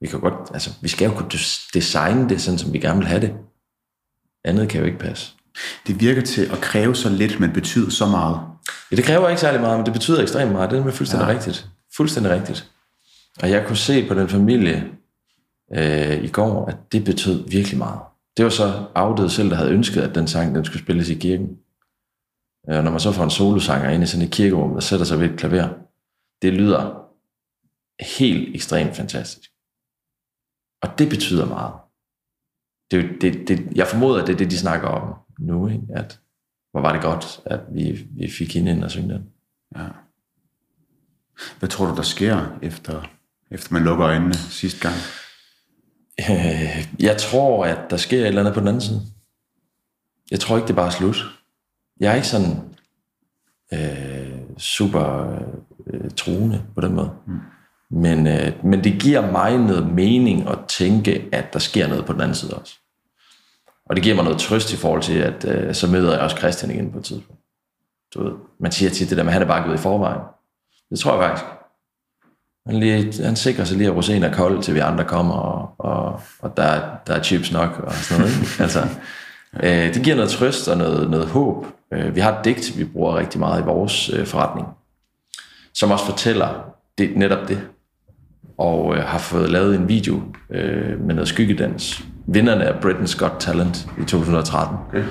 Vi 0.00 0.06
kan 0.06 0.20
godt, 0.20 0.50
altså, 0.52 0.70
vi 0.82 0.88
skal 0.88 1.08
jo 1.08 1.14
kunne 1.14 1.30
designe 1.74 2.28
det 2.28 2.40
sådan, 2.40 2.58
som 2.58 2.72
vi 2.72 2.78
gerne 2.78 2.98
vil 2.98 3.08
have 3.08 3.20
det. 3.20 3.34
Andet 4.44 4.68
kan 4.68 4.80
jo 4.80 4.86
ikke 4.86 4.98
passe. 4.98 5.32
Det 5.86 6.00
virker 6.00 6.22
til 6.22 6.42
at 6.52 6.60
kræve 6.60 6.96
så 6.96 7.08
lidt, 7.08 7.40
men 7.40 7.52
betyder 7.52 7.90
så 7.90 8.06
meget. 8.06 8.40
Ja, 8.90 8.96
det 8.96 9.04
kræver 9.04 9.28
ikke 9.28 9.40
særlig 9.40 9.60
meget, 9.60 9.78
men 9.78 9.86
det 9.86 9.92
betyder 9.92 10.22
ekstremt 10.22 10.52
meget. 10.52 10.70
Det 10.70 10.78
er 10.78 10.90
fuldstændig 10.90 11.26
ja. 11.26 11.32
rigtigt. 11.32 11.68
Fuldstændig 11.96 12.32
rigtigt. 12.32 12.70
Og 13.42 13.50
jeg 13.50 13.66
kunne 13.66 13.76
se 13.76 14.08
på 14.08 14.14
den 14.14 14.28
familie 14.28 14.86
øh, 15.74 16.24
i 16.24 16.28
går, 16.28 16.66
at 16.66 16.76
det 16.92 17.04
betød 17.04 17.48
virkelig 17.48 17.78
meget. 17.78 18.00
Det 18.38 18.44
var 18.44 18.50
så 18.50 18.86
afdøde 18.94 19.30
selv, 19.30 19.50
der 19.50 19.56
havde 19.56 19.70
ønsket, 19.70 20.00
at 20.00 20.14
den 20.14 20.26
sang 20.26 20.54
den 20.54 20.64
skulle 20.64 20.82
spilles 20.82 21.08
i 21.08 21.14
kirken. 21.14 21.58
Og 22.68 22.84
når 22.84 22.90
man 22.90 23.00
så 23.00 23.12
får 23.12 23.24
en 23.24 23.30
solosanger 23.30 23.90
ind 23.90 24.02
i 24.02 24.06
sådan 24.06 24.26
et 24.26 24.32
kirkerum, 24.32 24.72
der 24.72 24.80
sætter 24.80 25.06
sig 25.06 25.20
ved 25.20 25.30
et 25.30 25.38
klaver, 25.38 25.68
det 26.42 26.52
lyder 26.52 27.08
helt 28.18 28.54
ekstremt 28.54 28.96
fantastisk. 28.96 29.50
Og 30.82 30.98
det 30.98 31.08
betyder 31.08 31.46
meget. 31.46 31.74
Det, 32.90 33.22
det, 33.22 33.48
det, 33.48 33.76
jeg 33.76 33.86
formoder, 33.86 34.20
at 34.20 34.26
det 34.26 34.32
er 34.32 34.38
det, 34.38 34.50
de 34.50 34.58
snakker 34.58 34.88
om 34.88 35.14
nu, 35.38 35.68
ikke? 35.68 35.86
at 35.90 36.20
hvor 36.70 36.80
var 36.80 36.92
det 36.92 37.02
godt, 37.02 37.40
at 37.44 37.60
vi, 37.72 38.08
vi 38.10 38.30
fik 38.30 38.54
hende 38.54 38.70
ind 38.70 38.84
og 38.84 38.90
synge 38.90 39.14
den. 39.14 39.30
Ja. 39.76 39.88
Hvad 41.58 41.68
tror 41.68 41.86
du, 41.86 41.96
der 41.96 42.02
sker, 42.02 42.58
efter, 42.62 43.02
efter 43.50 43.72
man 43.72 43.84
lukker 43.84 44.06
øjnene 44.06 44.34
sidste 44.34 44.80
gang? 44.80 44.96
Øh, 46.20 46.86
jeg 46.98 47.16
tror, 47.16 47.64
at 47.64 47.78
der 47.90 47.96
sker 47.96 48.20
et 48.20 48.26
eller 48.26 48.40
andet 48.40 48.54
på 48.54 48.60
den 48.60 48.68
anden 48.68 48.80
side. 48.80 49.02
Jeg 50.30 50.40
tror 50.40 50.56
ikke, 50.56 50.66
det 50.66 50.72
er 50.72 50.76
bare 50.76 50.92
slut. 50.92 51.16
Jeg 52.00 52.10
er 52.10 52.14
ikke 52.14 52.28
sådan 52.28 52.56
øh, 53.72 54.58
super 54.58 55.36
øh, 55.86 56.10
truende 56.16 56.62
på 56.74 56.80
den 56.80 56.94
måde. 56.94 57.10
Mm. 57.26 57.38
Men, 57.90 58.26
øh, 58.26 58.64
men 58.64 58.84
det 58.84 59.00
giver 59.00 59.30
mig 59.30 59.58
noget 59.58 59.86
mening 59.86 60.48
at 60.48 60.58
tænke, 60.68 61.28
at 61.32 61.52
der 61.52 61.58
sker 61.58 61.88
noget 61.88 62.06
på 62.06 62.12
den 62.12 62.20
anden 62.20 62.34
side 62.34 62.54
også. 62.54 62.74
Og 63.86 63.96
det 63.96 64.04
giver 64.04 64.16
mig 64.16 64.24
noget 64.24 64.40
trøst 64.40 64.72
i 64.72 64.76
forhold 64.76 65.02
til, 65.02 65.18
at 65.18 65.44
øh, 65.44 65.74
så 65.74 65.86
møder 65.86 66.12
jeg 66.12 66.20
også 66.20 66.36
Christian 66.36 66.70
igen 66.70 66.92
på 66.92 66.98
et 66.98 67.04
tidspunkt. 67.04 67.42
Du 68.14 68.22
ved, 68.22 68.32
man 68.60 68.72
siger 68.72 68.90
tit 68.90 69.10
det 69.10 69.16
der 69.16 69.22
med, 69.22 69.30
at 69.30 69.32
han 69.32 69.42
er 69.42 69.46
bare 69.46 69.64
gået 69.64 69.74
i 69.74 69.82
forvejen. 69.82 70.20
Det 70.90 70.98
tror 70.98 71.12
jeg 71.12 71.28
faktisk. 71.28 71.57
Han, 72.68 72.80
lige, 72.80 73.24
han 73.24 73.36
sikrer 73.36 73.64
sig 73.64 73.76
lige, 73.76 73.90
at 73.90 73.96
rosen 73.96 74.22
er 74.22 74.32
kold, 74.32 74.62
til 74.62 74.74
vi 74.74 74.78
andre 74.78 75.04
kommer, 75.04 75.34
og, 75.34 75.74
og, 75.78 76.20
og 76.40 76.56
der, 76.56 76.80
der 77.06 77.14
er 77.14 77.22
chips 77.22 77.52
nok, 77.52 77.78
og 77.78 77.92
sådan 77.92 78.20
noget. 78.20 78.40
Ikke? 78.40 78.52
altså, 78.64 78.80
øh, 79.62 79.94
det 79.94 80.02
giver 80.02 80.16
noget 80.16 80.30
trøst 80.30 80.68
og 80.68 80.78
noget, 80.78 81.10
noget 81.10 81.26
håb. 81.26 81.66
Øh, 81.92 82.14
vi 82.14 82.20
har 82.20 82.38
et 82.38 82.44
digt, 82.44 82.78
vi 82.78 82.84
bruger 82.84 83.16
rigtig 83.16 83.40
meget 83.40 83.62
i 83.62 83.64
vores 83.64 84.10
øh, 84.10 84.26
forretning, 84.26 84.66
som 85.74 85.90
også 85.90 86.04
fortæller 86.04 86.48
det, 86.98 87.16
netop 87.16 87.48
det 87.48 87.60
og 88.58 88.96
øh, 88.96 89.02
har 89.02 89.18
fået 89.18 89.50
lavet 89.50 89.74
en 89.74 89.88
video 89.88 90.22
øh, 90.50 91.00
med 91.00 91.14
noget 91.14 91.28
skyggedans. 91.28 92.04
Vinderne 92.26 92.64
af 92.64 92.72
Britain's 92.72 93.18
Got 93.18 93.32
Talent 93.38 93.88
i 93.98 94.04
2013, 94.04 94.76
okay. 94.88 95.04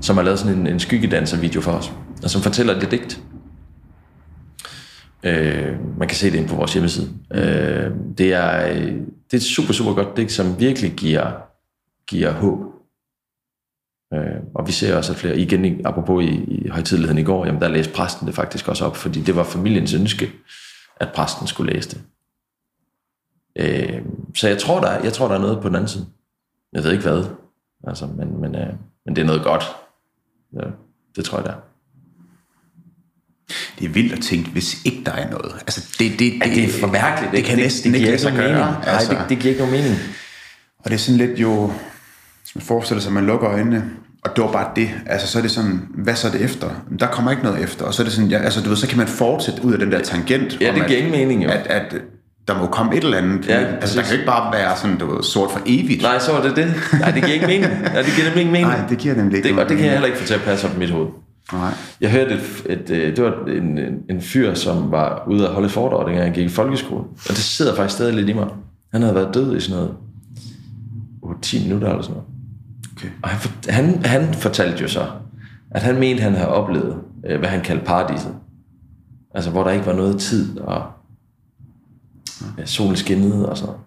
som 0.00 0.16
har 0.16 0.24
lavet 0.24 0.38
sådan 0.38 0.58
en, 0.58 0.66
en 0.66 0.80
skyggedanser-video 0.80 1.60
for 1.60 1.72
os, 1.72 1.92
og 2.22 2.30
som 2.30 2.42
fortæller 2.42 2.80
det 2.80 2.90
digt. 2.90 3.20
Øh, 5.22 5.98
man 5.98 6.08
kan 6.08 6.16
se 6.16 6.30
det 6.30 6.38
inde 6.38 6.48
på 6.48 6.56
vores 6.56 6.72
hjemmeside. 6.72 7.08
Øh, 7.34 7.90
det, 8.18 8.32
er, 8.32 8.68
øh, 8.68 8.92
det 9.30 9.32
er 9.32 9.36
et 9.36 9.42
super, 9.42 9.72
super 9.72 9.94
godt 9.94 10.16
digt, 10.16 10.32
som 10.32 10.60
virkelig 10.60 10.92
giver, 10.92 11.32
giver 12.08 12.30
håb. 12.30 12.58
Øh, 14.14 14.42
og 14.54 14.66
vi 14.66 14.72
ser 14.72 14.96
også, 14.96 15.12
at 15.12 15.18
flere, 15.18 15.38
igen 15.38 15.86
apropos 15.86 16.24
i, 16.24 16.44
i 16.44 16.68
højtidligheden 16.68 17.18
i 17.18 17.24
går, 17.24 17.46
jamen 17.46 17.60
der 17.60 17.68
læste 17.68 17.92
præsten 17.92 18.26
det 18.26 18.34
faktisk 18.34 18.68
også 18.68 18.84
op, 18.84 18.96
fordi 18.96 19.20
det 19.20 19.36
var 19.36 19.44
familiens 19.44 19.94
ønske, 19.94 20.32
at 21.00 21.08
præsten 21.14 21.46
skulle 21.46 21.72
læse 21.72 21.90
det. 21.90 22.02
Øh, 23.56 24.02
så 24.34 24.48
jeg 24.48 24.58
tror, 24.58 24.80
der 24.80 25.02
jeg 25.02 25.12
tror, 25.12 25.28
der 25.28 25.34
er 25.34 25.40
noget 25.40 25.62
på 25.62 25.68
den 25.68 25.76
anden 25.76 25.88
side. 25.88 26.06
Jeg 26.72 26.84
ved 26.84 26.92
ikke 26.92 27.04
hvad, 27.08 27.24
altså, 27.84 28.06
men, 28.06 28.40
men, 28.40 28.54
øh, 28.54 28.74
men 29.06 29.16
det 29.16 29.22
er 29.22 29.26
noget 29.26 29.42
godt. 29.42 29.64
Ja, 30.52 30.70
det 31.16 31.24
tror 31.24 31.38
jeg, 31.38 31.44
der 31.44 31.52
er. 31.52 31.65
Det 33.78 33.84
er 33.84 33.88
vildt 33.88 34.12
at 34.12 34.20
tænke, 34.20 34.50
hvis 34.50 34.76
ikke 34.84 35.02
der 35.06 35.12
er 35.12 35.30
noget. 35.30 35.52
Altså, 35.60 35.80
det, 35.98 36.10
det, 36.10 36.18
det, 36.18 36.32
ja, 36.46 36.54
det 36.54 36.64
er 36.64 36.80
for 36.80 36.86
mærkeligt. 36.86 37.30
Det, 37.32 37.36
det 37.38 37.44
kan 37.44 37.58
næsten 37.58 37.92
det, 37.92 37.92
det 37.92 37.98
ikke 37.98 38.10
lade 38.10 38.22
sig 38.22 38.32
gøre. 38.32 38.76
Altså, 38.86 39.12
Nej, 39.12 39.20
det, 39.20 39.28
det 39.30 39.38
giver 39.38 39.54
ikke 39.54 39.64
nogen 39.64 39.82
mening. 39.82 40.00
Og 40.78 40.90
det 40.90 40.94
er 40.94 40.98
sådan 40.98 41.18
lidt 41.18 41.40
jo, 41.40 41.72
hvis 42.42 42.54
man 42.54 42.62
forestiller 42.62 43.00
sig, 43.02 43.08
at 43.08 43.14
man 43.14 43.26
lukker 43.26 43.50
øjnene, 43.50 43.84
og 44.24 44.36
det 44.36 44.44
var 44.44 44.52
bare 44.52 44.68
det. 44.76 44.90
Altså, 45.06 45.26
så 45.28 45.38
er 45.38 45.42
det 45.42 45.50
sådan, 45.50 45.80
hvad 45.94 46.14
så 46.14 46.26
er 46.28 46.32
det 46.32 46.40
efter? 46.42 46.70
Der 47.00 47.06
kommer 47.06 47.30
ikke 47.30 47.42
noget 47.42 47.62
efter. 47.62 47.84
Og 47.84 47.94
så 47.94 48.02
er 48.02 48.04
det 48.04 48.12
sådan, 48.12 48.30
ja, 48.30 48.38
altså, 48.38 48.60
du 48.60 48.68
ved, 48.68 48.76
så 48.76 48.88
kan 48.88 48.98
man 48.98 49.06
fortsætte 49.08 49.64
ud 49.64 49.72
af 49.72 49.78
den 49.78 49.92
der 49.92 50.02
tangent. 50.02 50.60
Ja, 50.60 50.72
det 50.72 50.86
giver 50.86 50.98
ingen 50.98 51.12
mening 51.12 51.44
jo. 51.44 51.50
At, 51.50 51.66
at 51.66 51.94
der 52.48 52.58
må 52.58 52.66
komme 52.66 52.96
et 52.96 53.04
eller 53.04 53.18
andet. 53.18 53.48
Ja, 53.48 53.58
altså, 53.58 53.96
der 53.98 54.04
kan 54.04 54.12
ikke 54.12 54.26
bare 54.26 54.52
være 54.52 54.76
sådan, 54.76 54.98
du 54.98 55.14
ved, 55.14 55.22
sort 55.22 55.50
for 55.50 55.60
evigt. 55.66 56.02
Nej, 56.02 56.18
så 56.18 56.32
er 56.32 56.42
det 56.42 56.56
det. 56.56 56.74
Nej, 57.00 57.10
det 57.10 57.22
giver 57.22 57.34
ikke 57.34 57.46
mening. 57.46 57.82
Nej, 57.82 58.02
det 58.02 58.12
giver 58.14 58.24
nemlig 58.24 58.38
ikke 58.38 58.52
mening. 58.52 58.68
Nej, 58.68 58.88
det 58.88 58.98
giver 58.98 59.14
nemlig 59.14 59.36
ikke 59.36 59.48
det, 59.48 59.58
Og 59.58 59.68
det 59.68 59.76
kan 59.76 59.86
jeg 59.86 59.92
heller 59.92 60.06
ikke 60.06 60.18
få 60.18 60.26
til 60.26 60.34
at 60.34 60.40
passe 60.40 60.68
op 60.68 60.76
i 60.76 60.78
mit 60.78 60.90
hoved. 60.90 61.08
Nej. 61.52 61.72
Jeg 62.00 62.10
hørte, 62.10 62.34
et, 62.34 62.66
et, 62.66 62.90
et, 62.90 63.16
det 63.16 63.24
var 63.24 63.44
en, 63.46 63.78
en, 64.10 64.20
fyr, 64.20 64.54
som 64.54 64.90
var 64.90 65.24
ude 65.28 65.48
at 65.48 65.54
holde 65.54 65.68
foredrag, 65.68 66.06
dengang 66.06 66.26
jeg 66.26 66.34
gik 66.34 66.46
i 66.46 66.48
folkeskole. 66.48 67.00
Og 67.00 67.28
det 67.28 67.36
sidder 67.36 67.76
faktisk 67.76 67.96
stadig 67.96 68.14
lidt 68.14 68.28
i 68.28 68.32
mig. 68.32 68.48
Han 68.92 69.02
havde 69.02 69.14
været 69.14 69.34
død 69.34 69.56
i 69.56 69.60
sådan 69.60 69.76
noget 69.76 69.96
10 71.42 71.62
minutter 71.62 71.88
eller 71.88 72.02
sådan 72.02 72.16
noget. 72.16 72.28
Okay. 72.96 73.08
Og 73.22 73.28
han, 73.28 73.50
han, 73.68 74.04
han 74.04 74.34
fortalte 74.34 74.82
jo 74.82 74.88
så, 74.88 75.06
at 75.70 75.82
han 75.82 76.00
mente, 76.00 76.22
han 76.22 76.34
havde 76.34 76.48
oplevet, 76.48 76.96
øh, 77.26 77.38
hvad 77.38 77.48
han 77.48 77.60
kaldte 77.60 77.84
paradiset. 77.84 78.34
Altså, 79.34 79.50
hvor 79.50 79.64
der 79.64 79.70
ikke 79.70 79.86
var 79.86 79.92
noget 79.92 80.20
tid, 80.20 80.58
og 80.58 80.82
ja, 82.58 82.64
solen 82.64 82.96
skinnede 82.96 83.48
og 83.48 83.56
sådan 83.56 83.66
noget. 83.66 83.82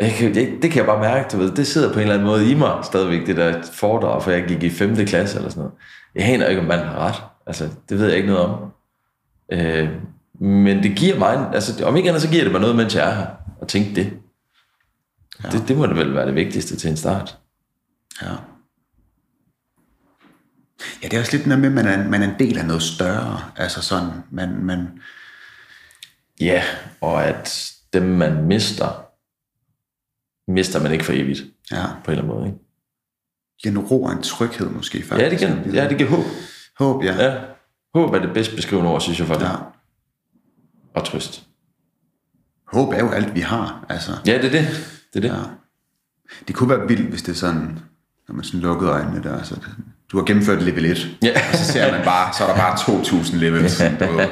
Jeg 0.00 0.12
kan, 0.12 0.34
det, 0.34 0.62
det 0.62 0.70
kan 0.70 0.78
jeg 0.78 0.86
bare 0.86 1.00
mærke, 1.00 1.28
du 1.32 1.36
ved, 1.36 1.50
det 1.50 1.66
sidder 1.66 1.88
på 1.88 1.94
en 1.94 2.00
eller 2.00 2.14
anden 2.14 2.26
måde 2.26 2.50
i 2.50 2.54
mig 2.54 2.84
stadigvæk, 2.84 3.26
det 3.26 3.36
der 3.36 3.62
foredrag, 3.72 4.22
for 4.22 4.30
jeg 4.30 4.44
gik 4.48 4.62
i 4.62 4.70
5. 4.70 4.96
klasse 4.96 5.36
eller 5.36 5.50
sådan 5.50 5.60
noget. 5.60 5.74
Jeg 6.14 6.24
aner 6.24 6.46
ikke, 6.46 6.60
om 6.60 6.66
man 6.68 6.78
har 6.78 6.98
ret. 6.98 7.22
Altså, 7.46 7.70
det 7.88 7.98
ved 7.98 8.06
jeg 8.08 8.16
ikke 8.16 8.28
noget 8.28 8.44
om. 8.46 8.72
Øh, 9.52 9.88
men 10.40 10.82
det 10.82 10.96
giver 10.96 11.18
mig, 11.18 11.50
altså 11.54 11.84
om 11.84 11.96
ikke 11.96 12.08
andet, 12.08 12.22
så 12.22 12.30
giver 12.30 12.42
det 12.42 12.52
mig 12.52 12.60
noget, 12.60 12.76
mens 12.76 12.94
jeg 12.94 13.10
er 13.10 13.14
her, 13.14 13.26
og 13.60 13.68
tænke 13.68 13.94
det. 13.94 14.12
Ja. 15.44 15.48
det. 15.48 15.68
Det 15.68 15.76
må 15.76 15.86
det 15.86 15.96
vel 15.96 16.14
være 16.14 16.26
det 16.26 16.34
vigtigste 16.34 16.76
til 16.76 16.90
en 16.90 16.96
start. 16.96 17.38
Ja. 18.22 18.30
Ja, 21.02 21.08
det 21.08 21.14
er 21.14 21.20
også 21.20 21.36
lidt 21.36 21.46
noget 21.46 21.60
med, 21.60 21.68
at 21.68 21.74
man 21.74 21.86
er, 21.86 22.08
man 22.08 22.22
er 22.22 22.28
en 22.32 22.38
del 22.38 22.58
af 22.58 22.66
noget 22.66 22.82
større. 22.82 23.40
Altså 23.56 23.82
sådan, 23.82 24.10
man, 24.30 24.64
man, 24.64 24.88
Ja, 26.40 26.62
og 27.00 27.24
at 27.24 27.70
dem, 27.92 28.02
man 28.02 28.44
mister, 28.44 29.06
mister 30.52 30.82
man 30.82 30.92
ikke 30.92 31.04
for 31.04 31.12
evigt, 31.12 31.42
Ja. 31.72 31.86
på 32.04 32.10
en 32.10 32.18
eller 32.18 32.22
anden 32.22 32.26
måde. 32.26 32.46
Ikke? 32.46 32.63
Giver 33.62 33.72
en 33.74 33.78
ro 33.78 34.02
og 34.04 34.12
en 34.12 34.22
tryghed 34.22 34.70
måske 34.70 35.02
faktisk. 35.02 35.24
Ja, 35.24 35.30
det 35.30 35.38
kan, 35.38 35.74
ja, 35.74 35.88
det 35.88 35.98
kan 35.98 36.06
håb. 36.06 36.24
Håb, 36.78 37.04
ja. 37.04 37.24
Ja. 37.24 37.34
Håb 37.94 38.14
er 38.14 38.18
det 38.18 38.30
bedst 38.34 38.56
beskrivende 38.56 38.90
ord, 38.90 39.00
synes 39.00 39.18
jeg 39.18 39.26
for 39.26 39.34
det. 39.34 39.42
ja. 39.42 39.50
Og 40.94 41.04
trøst. 41.04 41.42
Håb 42.72 42.92
er 42.92 42.98
jo 42.98 43.10
alt, 43.10 43.34
vi 43.34 43.40
har. 43.40 43.86
Altså, 43.88 44.10
Ja, 44.26 44.32
det 44.38 44.44
er 44.44 44.50
det. 44.50 44.66
Det 45.14 45.24
er 45.24 45.28
det. 45.28 45.28
ja. 45.38 45.42
Det 46.48 46.54
kunne 46.54 46.68
være 46.78 46.88
vildt, 46.88 47.08
hvis 47.08 47.22
det 47.22 47.32
er 47.32 47.36
sådan, 47.36 47.78
når 48.28 48.34
man 48.34 48.44
sådan 48.44 48.60
lukkede 48.60 48.90
øjnene 48.90 49.22
der. 49.22 49.42
Så 49.42 49.54
det, 49.54 49.68
du 50.12 50.16
har 50.18 50.24
gennemført 50.24 50.62
level 50.62 50.84
1, 50.84 51.16
Ja. 51.22 51.30
og 51.52 51.58
så 51.58 51.64
ser 51.72 51.92
man 51.92 52.04
bare, 52.04 52.32
så 52.34 52.44
er 52.44 52.48
der 52.48 52.56
bare 52.56 52.74
2.000 52.76 53.36
levels. 53.36 53.78
Du 54.00 54.12
ved. 54.16 54.26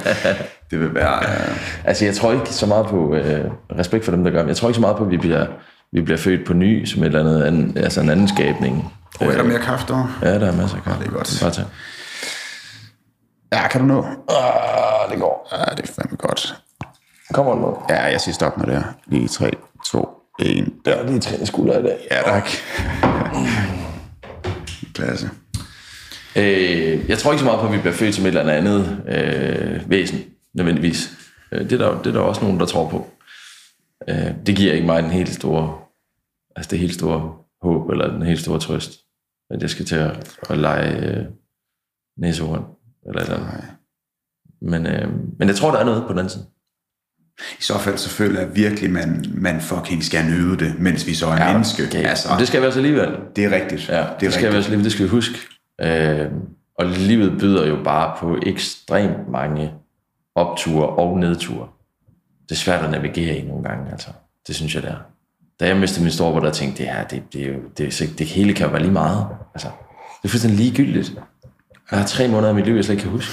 Det 0.71 0.81
vil 0.81 0.95
være... 0.95 1.19
Uh, 1.19 1.85
Altså, 1.85 2.05
jeg 2.05 2.15
tror 2.15 2.33
ikke 2.33 2.47
så 2.47 2.67
meget 2.67 2.87
på, 2.87 3.15
øh, 3.15 3.51
respekt 3.79 4.05
for 4.05 4.13
dem, 4.13 4.25
der 4.25 4.31
gør, 4.31 4.39
men 4.41 4.49
jeg 4.49 4.57
tror 4.57 4.69
ikke 4.69 4.75
så 4.75 4.81
meget 4.81 4.97
på, 4.97 5.05
at 5.05 5.11
vi 5.11 5.17
bliver, 5.17 5.47
vi 5.93 6.01
bliver 6.01 6.19
født 6.19 6.47
på 6.47 6.53
ny, 6.53 6.85
som 6.85 7.03
et 7.03 7.07
eller 7.07 7.21
andet, 7.21 7.43
anden, 7.43 7.77
altså 7.79 8.01
en 8.01 8.11
anden 8.11 8.29
skabning. 8.29 8.93
Oh, 9.21 9.27
er 9.27 9.37
der 9.37 9.43
mere 9.43 9.59
kaffe 9.59 9.87
der? 9.89 10.19
Ja, 10.23 10.39
der 10.41 10.47
er 10.47 10.57
masser 10.57 10.77
af 10.77 10.83
kaffe. 10.83 11.01
det 11.03 11.09
er 11.09 11.13
godt. 11.13 11.39
Bare 11.43 11.51
tage. 11.51 11.67
Ja, 13.53 13.69
kan 13.69 13.81
du 13.81 13.87
nå? 13.87 14.05
Ah, 14.29 15.11
det 15.11 15.19
går. 15.21 15.49
Ja, 15.53 15.75
det 15.77 15.89
er 15.89 15.93
fandme 15.93 16.17
godt. 16.17 16.55
Kommer 17.33 17.53
den 17.53 17.63
med? 17.63 17.71
Ja, 17.89 18.03
jeg 18.03 18.21
siger 18.21 18.35
stop, 18.35 18.57
når 18.59 18.65
det 18.65 18.75
er. 18.75 18.83
Lige 19.07 19.29
3, 19.29 19.51
2, 19.87 20.09
1. 20.39 20.73
Der. 20.85 20.97
Ja, 20.97 21.07
lige 21.07 21.21
tre 21.21 21.47
skulder 21.47 21.79
i 21.79 21.83
dag. 21.83 21.99
Ja, 22.11 22.23
tak. 22.23 22.49
Klasse. 24.95 25.31
Øh, 26.37 27.09
jeg 27.09 27.19
tror 27.19 27.33
ikke 27.33 27.39
så 27.39 27.45
meget 27.45 27.61
på, 27.61 27.67
at 27.67 27.73
vi 27.73 27.79
bliver 27.79 27.95
født 27.95 28.15
som 28.15 28.27
et 28.27 28.37
eller 28.39 28.53
andet 28.53 29.03
øh, 29.09 29.91
væsen, 29.91 30.21
nødvendigvis. 30.55 31.11
Øh, 31.53 31.71
det, 31.71 31.73
er 31.73 31.79
der, 31.79 31.99
det 31.99 32.07
er 32.07 32.13
der 32.13 32.21
også 32.21 32.43
nogen, 32.43 32.61
der 32.61 32.67
tror 32.67 32.89
på. 32.89 33.11
Øh, 34.09 34.47
det 34.47 34.57
giver 34.57 34.73
ikke 34.73 34.87
mig 34.87 35.03
den 35.03 35.11
helt 35.11 35.35
store, 35.35 35.79
altså 36.57 36.71
det 36.71 36.79
helt 36.79 36.95
store 36.95 37.33
håb, 37.63 37.91
eller 37.91 38.13
den 38.13 38.23
helt 38.23 38.41
store 38.41 38.61
trøst, 38.61 38.91
at 39.53 39.63
jeg 39.63 39.71
skal 39.71 39.85
til 39.85 39.97
at, 39.97 40.39
at 40.51 40.59
lege 40.59 41.07
øh, 41.07 41.25
næsehorn, 42.17 42.65
eller 43.07 43.21
et 43.21 43.29
eller 43.29 43.47
andet. 43.47 43.65
Men, 44.63 44.87
øh, 44.87 45.09
men 45.39 45.49
jeg 45.49 45.57
tror, 45.57 45.71
der 45.71 45.79
er 45.79 45.85
noget 45.85 46.03
på 46.03 46.09
den 46.09 46.19
anden 46.19 46.31
side. 46.31 46.45
I 47.59 47.63
så 47.63 47.79
fald 47.79 47.99
så 47.99 48.09
føler 48.11 48.41
jeg 48.41 48.57
virkelig, 48.57 48.91
man, 48.91 49.25
man 49.35 49.61
fucking 49.61 50.05
skal 50.05 50.25
nyde 50.25 50.59
det, 50.65 50.79
mens 50.81 51.07
vi 51.07 51.15
så 51.15 51.27
er 51.27 51.37
ja, 51.37 51.53
menneske. 51.53 51.83
Okay. 51.87 52.05
Altså, 52.05 52.29
Men 52.31 52.39
det 52.39 52.49
skal 52.49 52.61
vi 52.61 52.67
også 52.67 52.79
alligevel. 52.79 53.17
det 53.37 53.45
er 53.45 53.51
rigtigt. 53.51 53.89
Ja, 53.89 53.95
det 53.95 54.03
er 54.03 54.19
det 54.19 54.33
skal 54.33 54.43
vi 54.43 54.47
rigtigt. 54.47 54.59
også 54.59 54.67
alligevel, 54.67 54.85
det 54.85 54.93
skal 54.93 55.05
vi 55.05 55.11
huske. 55.11 55.39
Øh, 55.81 56.31
og 56.79 56.87
livet 56.87 57.41
byder 57.41 57.67
jo 57.67 57.83
bare 57.85 58.17
på 58.19 58.39
ekstremt 58.47 59.29
mange 59.31 59.73
opture 60.35 60.89
og 60.89 61.19
nedture. 61.19 61.69
Det 62.43 62.51
er 62.53 62.55
svært 62.55 62.85
at 62.85 62.91
navigere 62.91 63.37
i 63.37 63.49
nogle 63.49 63.65
gange, 63.65 63.91
altså. 63.93 64.09
Det 64.47 64.55
synes 64.55 64.75
jeg, 64.75 64.83
det 64.83 64.91
er. 64.91 65.12
Da 65.61 65.67
jeg 65.67 65.77
mistede 65.77 66.05
min 66.05 66.13
storebror, 66.13 66.41
der 66.41 66.51
tænkte 66.51 66.89
det, 67.11 67.23
det, 67.33 67.43
er 67.43 67.47
jo, 67.49 67.59
det, 67.79 67.87
er 67.87 67.91
sikkert- 67.91 68.19
det 68.19 68.27
hele 68.27 68.53
kan 68.55 68.67
jo 68.67 68.73
være 68.73 68.83
lige 68.83 68.93
meget. 68.93 69.27
Altså, 69.55 69.69
det 70.23 70.25
er 70.25 70.29
fuldstændig 70.29 70.59
ligegyldigt. 70.61 71.13
Jeg 71.91 71.99
har 71.99 72.07
tre 72.07 72.29
måneder 72.29 72.49
af 72.49 72.55
mit 72.55 72.65
liv, 72.67 72.75
jeg 72.75 72.85
slet 72.85 72.93
ikke 72.95 73.03
kan 73.03 73.11
huske. 73.13 73.33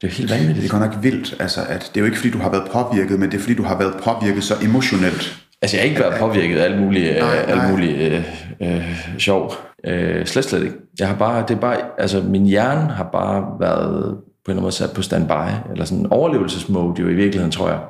Det 0.00 0.06
er 0.06 0.10
jo 0.12 0.14
helt 0.16 0.30
vanvittigt. 0.30 0.56
Det 0.62 0.72
er 0.72 0.78
godt 0.78 0.94
nok 0.94 1.02
vildt. 1.02 1.36
Altså, 1.40 1.60
at 1.68 1.80
det 1.94 1.96
er 1.96 2.00
jo 2.00 2.04
ikke, 2.06 2.16
fordi 2.16 2.30
du 2.30 2.38
har 2.38 2.50
været 2.50 2.70
påvirket, 2.72 3.18
men 3.20 3.30
det 3.30 3.36
er, 3.36 3.40
fordi 3.40 3.54
du 3.54 3.62
har 3.62 3.78
været 3.78 3.94
påvirket 4.04 4.44
så 4.44 4.54
emotionelt. 4.62 5.42
Altså, 5.62 5.76
jeg 5.76 5.82
har 5.84 5.88
ikke 5.88 6.00
været 6.00 6.18
påvirket 6.18 6.56
af 6.58 6.64
alt 6.64 6.80
muligt, 6.80 7.18
Nej, 7.18 7.46
nej, 7.46 7.60
alt 7.62 7.70
muligt 7.70 7.96
øh, 7.98 8.24
øh, 8.62 8.96
sjov. 9.18 9.52
Øh, 9.86 10.26
slet, 10.26 10.44
slet 10.44 10.62
ikke. 10.62 10.74
Jeg 10.98 11.08
har 11.08 11.14
bare, 11.16 11.44
det 11.48 11.56
er 11.56 11.60
bare, 11.60 11.76
altså, 11.98 12.22
min 12.22 12.46
hjerne 12.46 12.90
har 12.92 13.08
bare 13.12 13.60
været 13.60 14.02
på 14.44 14.50
en 14.50 14.50
eller 14.50 14.50
anden 14.50 14.62
måde 14.62 14.72
sat 14.72 14.90
på 14.94 15.02
standby, 15.02 15.70
eller 15.72 15.84
sådan 15.84 15.98
en 16.04 16.12
overlevelsesmode 16.12 17.00
jo 17.02 17.08
i 17.08 17.14
virkeligheden, 17.14 17.52
tror 17.52 17.68
jeg. 17.68 17.80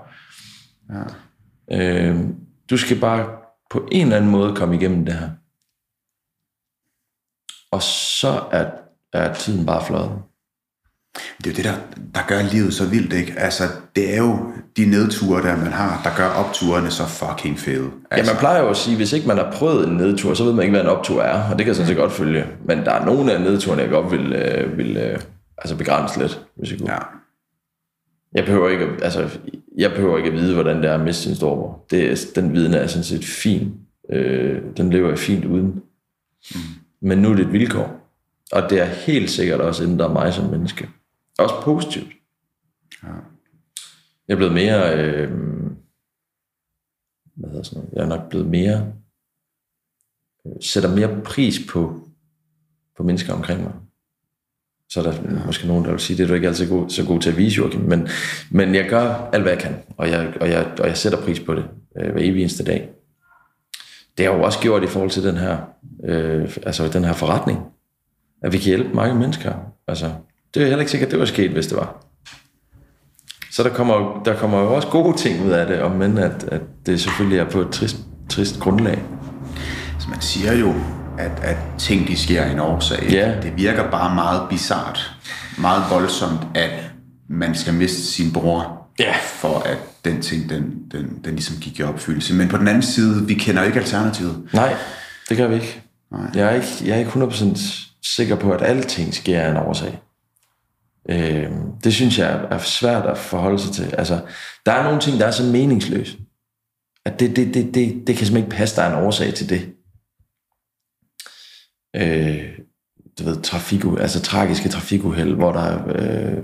Ja. 1.70 2.06
Øh, 2.08 2.16
du 2.70 2.76
skal 2.76 3.00
bare 3.00 3.26
på 3.70 3.88
en 3.92 4.02
eller 4.02 4.16
anden 4.16 4.30
måde 4.30 4.56
komme 4.56 4.76
igennem 4.76 5.04
det 5.04 5.14
her. 5.14 5.28
Og 7.70 7.82
så 7.82 8.42
er, 8.52 8.70
er 9.12 9.34
tiden 9.34 9.66
bare 9.66 9.86
fløjet. 9.86 10.10
Det 11.38 11.46
er 11.46 11.50
jo 11.50 11.56
det, 11.56 11.64
der, 11.64 11.74
der 12.14 12.20
gør 12.28 12.42
livet 12.42 12.74
så 12.74 12.86
vildt, 12.86 13.12
ikke? 13.12 13.34
Altså, 13.36 13.64
det 13.96 14.14
er 14.14 14.18
jo 14.18 14.52
de 14.76 14.86
nedture, 14.86 15.42
der 15.42 15.56
man 15.56 15.72
har, 15.72 16.00
der 16.04 16.16
gør 16.16 16.28
opturene 16.28 16.90
så 16.90 17.06
fucking 17.06 17.58
fede. 17.58 17.90
Ja, 18.10 18.16
Altså, 18.16 18.32
man 18.32 18.38
plejer 18.38 18.62
jo 18.62 18.68
at 18.68 18.76
sige, 18.76 18.96
hvis 18.96 19.12
ikke 19.12 19.28
man 19.28 19.36
har 19.36 19.52
prøvet 19.52 19.88
en 19.88 19.96
nedtur, 19.96 20.34
så 20.34 20.44
ved 20.44 20.52
man 20.52 20.62
ikke, 20.62 20.72
hvad 20.72 20.80
en 20.80 20.86
optur 20.86 21.22
er, 21.22 21.50
og 21.50 21.50
det 21.50 21.58
kan 21.58 21.66
jeg 21.66 21.76
sådan 21.76 21.88
set 21.88 21.96
godt 21.96 22.12
følge. 22.12 22.46
Men 22.64 22.78
der 22.78 22.92
er 22.92 23.04
nogle 23.04 23.32
af 23.32 23.40
nedturene, 23.40 23.82
jeg 23.82 23.90
godt 23.90 24.12
vil, 24.12 24.32
øh, 24.32 24.78
vil 24.78 24.96
øh, 24.96 25.18
altså 25.58 25.76
begrænse 25.76 26.18
lidt, 26.18 26.40
hvis 26.56 26.70
jeg 26.70 26.78
kunne. 26.78 26.92
ja. 26.92 26.98
Jeg 28.34 28.44
behøver 28.44 28.68
ikke, 28.68 28.84
altså, 29.04 29.40
jeg 29.76 29.90
behøver 29.90 30.16
ikke 30.16 30.28
at 30.28 30.34
vide, 30.36 30.54
hvordan 30.54 30.76
det 30.76 30.84
er 30.90 30.94
at 30.94 31.00
miste 31.04 31.22
sin 31.22 31.34
storebror. 31.34 31.86
Det, 31.90 32.10
er- 32.10 32.32
den 32.40 32.52
viden 32.52 32.74
er 32.74 32.86
sådan 32.86 33.04
set 33.04 33.24
fin. 33.24 33.74
Øh, 34.10 34.62
den 34.76 34.90
lever 34.90 35.08
jeg 35.08 35.18
fint 35.18 35.44
uden. 35.44 35.66
Mm. 36.54 36.60
Men 37.00 37.18
nu 37.18 37.30
er 37.30 37.34
det 37.34 37.46
et 37.46 37.52
vilkår. 37.52 37.96
Og 38.52 38.70
det 38.70 38.80
er 38.80 38.84
helt 38.84 39.30
sikkert 39.30 39.60
også 39.60 39.84
ændret 39.84 40.12
mig 40.12 40.34
som 40.34 40.50
menneske. 40.50 40.88
Også 41.38 41.54
positivt. 41.62 42.08
Ja. 43.02 43.08
Jeg 44.28 44.34
er 44.34 44.36
blevet 44.36 44.54
mere... 44.54 44.98
Øh, 45.04 45.30
hvad 47.34 47.50
hedder 47.50 47.62
sådan 47.62 47.78
noget? 47.82 47.92
Jeg 47.94 48.02
er 48.02 48.08
nok 48.18 48.28
blevet 48.30 48.46
mere... 48.46 48.92
Øh, 50.46 50.52
sætter 50.60 50.94
mere 50.96 51.20
pris 51.24 51.58
på, 51.68 52.08
på 52.96 53.02
mennesker 53.02 53.32
omkring 53.32 53.62
mig. 53.62 53.72
Så 54.90 55.00
er 55.00 55.04
der 55.04 55.12
måske 55.46 55.66
nogen, 55.66 55.84
der 55.84 55.90
vil 55.90 56.00
sige, 56.00 56.16
det 56.16 56.22
er 56.22 56.28
du 56.28 56.34
ikke 56.34 56.48
altid 56.48 56.68
god, 56.68 56.90
så 56.90 57.04
god 57.04 57.20
til 57.20 57.30
at 57.30 57.36
vise, 57.36 57.56
Joachim. 57.56 57.80
Men, 57.80 58.08
men 58.50 58.74
jeg 58.74 58.88
gør 58.88 59.28
alt, 59.32 59.42
hvad 59.42 59.52
jeg 59.52 59.60
kan, 59.60 59.74
og 59.96 60.10
jeg, 60.10 60.32
og 60.40 60.48
jeg, 60.48 60.66
og 60.80 60.88
jeg 60.88 60.96
sætter 60.96 61.20
pris 61.20 61.40
på 61.40 61.54
det 61.54 61.64
øh, 62.00 62.12
hver 62.12 62.22
evig 62.22 62.40
eneste 62.40 62.64
dag. 62.64 62.88
Det 64.18 64.26
har 64.26 64.32
jeg 64.32 64.38
jo 64.38 64.44
også 64.44 64.58
gjort 64.58 64.82
i 64.82 64.86
forhold 64.86 65.10
til 65.10 65.24
den 65.24 65.36
her, 65.36 65.58
øh, 66.04 66.56
altså 66.66 66.88
den 66.88 67.04
her 67.04 67.12
forretning, 67.12 67.58
at 68.42 68.52
vi 68.52 68.58
kan 68.58 68.66
hjælpe 68.66 68.94
mange 68.94 69.14
mennesker. 69.14 69.52
Altså, 69.88 70.12
det 70.54 70.62
er 70.62 70.66
heller 70.66 70.80
ikke 70.80 70.90
sikkert, 70.90 71.10
det 71.10 71.18
var 71.18 71.24
sket, 71.24 71.50
hvis 71.50 71.66
det 71.66 71.76
var. 71.76 72.06
Så 73.50 73.62
der 73.62 73.70
kommer, 73.70 74.22
der 74.24 74.36
kommer 74.36 74.60
jo 74.60 74.74
også 74.74 74.88
gode 74.88 75.16
ting 75.16 75.46
ud 75.46 75.50
af 75.50 75.66
det, 75.66 75.82
om 75.82 75.90
men 75.90 76.18
at, 76.18 76.44
at 76.44 76.60
det 76.86 77.00
selvfølgelig 77.00 77.38
er 77.38 77.50
på 77.50 77.60
et 77.60 77.70
trist, 77.70 77.96
trist 78.28 78.60
grundlag. 78.60 79.02
Så 79.98 80.08
man 80.08 80.20
siger 80.20 80.54
jo, 80.54 80.74
at, 81.20 81.30
at 81.42 81.56
ting 81.78 82.08
de 82.08 82.16
sker 82.16 82.42
af 82.42 82.50
en 82.52 82.58
årsag. 82.60 83.02
Ja. 83.10 83.34
Det 83.42 83.56
virker 83.56 83.90
bare 83.90 84.14
meget 84.14 84.48
bizart, 84.50 85.12
meget 85.58 85.82
voldsomt, 85.90 86.40
at 86.54 86.70
man 87.28 87.54
skal 87.54 87.74
miste 87.74 88.02
sin 88.02 88.32
bror, 88.32 88.76
Ja. 88.98 89.14
for 89.22 89.58
at 89.58 89.78
den 90.04 90.22
ting, 90.22 90.50
den, 90.50 90.62
den, 90.92 91.18
den 91.24 91.32
ligesom 91.34 91.56
gik 91.56 91.78
i 91.78 91.82
opfyldelse. 91.82 92.34
Men 92.34 92.48
på 92.48 92.56
den 92.56 92.68
anden 92.68 92.82
side, 92.82 93.26
vi 93.26 93.34
kender 93.34 93.62
jo 93.62 93.66
ikke 93.66 93.80
alternativet. 93.80 94.42
Nej, 94.52 94.74
det 95.28 95.36
gør 95.36 95.46
vi 95.48 95.54
ikke. 95.54 95.82
Nej. 96.12 96.20
Jeg 96.34 96.46
er 96.46 96.50
ikke, 96.54 96.66
jeg 96.84 96.94
er 96.94 96.98
ikke 96.98 97.10
100% 97.10 97.86
sikker 98.04 98.36
på, 98.36 98.52
at 98.52 98.62
alting 98.62 99.14
sker 99.14 99.40
af 99.40 99.50
en 99.50 99.56
årsag. 99.56 100.00
Øh, 101.10 101.46
det 101.84 101.94
synes 101.94 102.18
jeg 102.18 102.40
er 102.50 102.58
svært 102.58 103.06
at 103.06 103.18
forholde 103.18 103.58
sig 103.58 103.72
til. 103.72 103.94
Altså, 103.98 104.20
der 104.66 104.72
er 104.72 104.82
nogle 104.84 105.00
ting, 105.00 105.20
der 105.20 105.26
er 105.26 105.30
så 105.30 105.42
meningsløse, 105.44 106.16
at 107.04 107.20
det, 107.20 107.36
det, 107.36 107.54
det, 107.54 107.74
det, 107.74 107.94
det 108.06 108.16
kan 108.16 108.26
simpelthen 108.26 108.36
ikke 108.36 108.56
passe, 108.56 108.76
der 108.76 108.82
er 108.82 108.96
en 108.98 109.04
årsag 109.04 109.34
til 109.34 109.48
det. 109.48 109.68
Øh, 111.96 112.58
du 113.18 113.24
ved, 113.24 113.42
trafiku, 113.42 113.96
altså 113.96 114.22
tragiske 114.22 114.68
trafikuheld, 114.68 115.34
hvor, 115.34 115.52
der, 115.52 115.82
øh, 115.88 116.38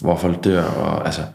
hvor 0.00 0.16
folk 0.16 0.44
dør, 0.44 0.64
og 0.64 1.04
altså, 1.06 1.20
sådan 1.20 1.32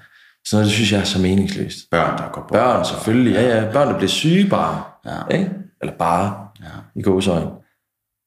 noget, 0.52 0.66
det 0.66 0.72
synes 0.74 0.92
jeg 0.92 1.00
er 1.00 1.04
så 1.04 1.22
meningsløst. 1.22 1.78
Børn, 1.92 2.18
der 2.18 2.32
går 2.32 2.42
bort. 2.42 2.52
Børn 2.52 2.86
selvfølgelig, 2.86 3.34
ja, 3.34 3.64
ja. 3.64 3.72
Børn, 3.72 3.88
der 3.88 3.98
bliver 3.98 4.10
syge 4.10 4.50
bare. 4.50 4.84
Ja. 5.06 5.38
Ikke? 5.38 5.52
Eller 5.82 5.98
bare, 5.98 6.48
Ja. 6.62 7.00
i 7.00 7.02
gåsøjne. 7.02 7.52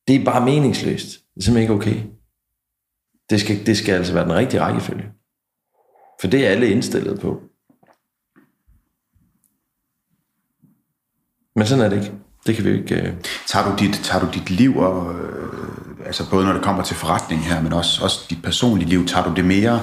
Det 0.08 0.16
er 0.16 0.24
bare 0.24 0.44
meningsløst. 0.44 1.06
Det 1.34 1.40
er 1.40 1.44
simpelthen 1.44 1.62
ikke 1.62 1.74
okay. 1.74 2.02
Det 3.30 3.40
skal, 3.40 3.66
det 3.66 3.76
skal 3.76 3.92
altså 3.94 4.12
være 4.14 4.24
den 4.24 4.34
rigtige 4.34 4.60
rækkefølge. 4.60 5.04
For 6.20 6.28
det 6.28 6.46
er 6.46 6.50
alle 6.50 6.70
indstillet 6.70 7.20
på. 7.20 7.42
Men 11.56 11.66
sådan 11.66 11.84
er 11.84 11.88
det 11.88 11.96
ikke. 12.04 12.12
Det 12.47 12.57
kan 12.57 12.64
vi 12.64 12.70
ikke... 12.70 12.95
Øh... 12.95 13.12
Tager 13.47 13.70
du 13.70 13.76
dit, 13.78 14.01
tager 14.03 14.24
du 14.24 14.30
dit 14.34 14.51
liv, 14.51 14.76
og, 14.76 15.14
øh, 15.14 16.07
altså 16.07 16.30
både 16.30 16.47
når 16.47 16.53
det 16.53 16.62
kommer 16.62 16.82
til 16.82 16.97
forretning 16.97 17.45
her, 17.45 17.62
men 17.62 17.72
også, 17.72 18.05
også 18.05 18.26
dit 18.30 18.43
personlige 18.43 18.89
liv, 18.89 19.07
tager 19.07 19.24
du 19.24 19.34
det 19.34 19.45
mere, 19.45 19.80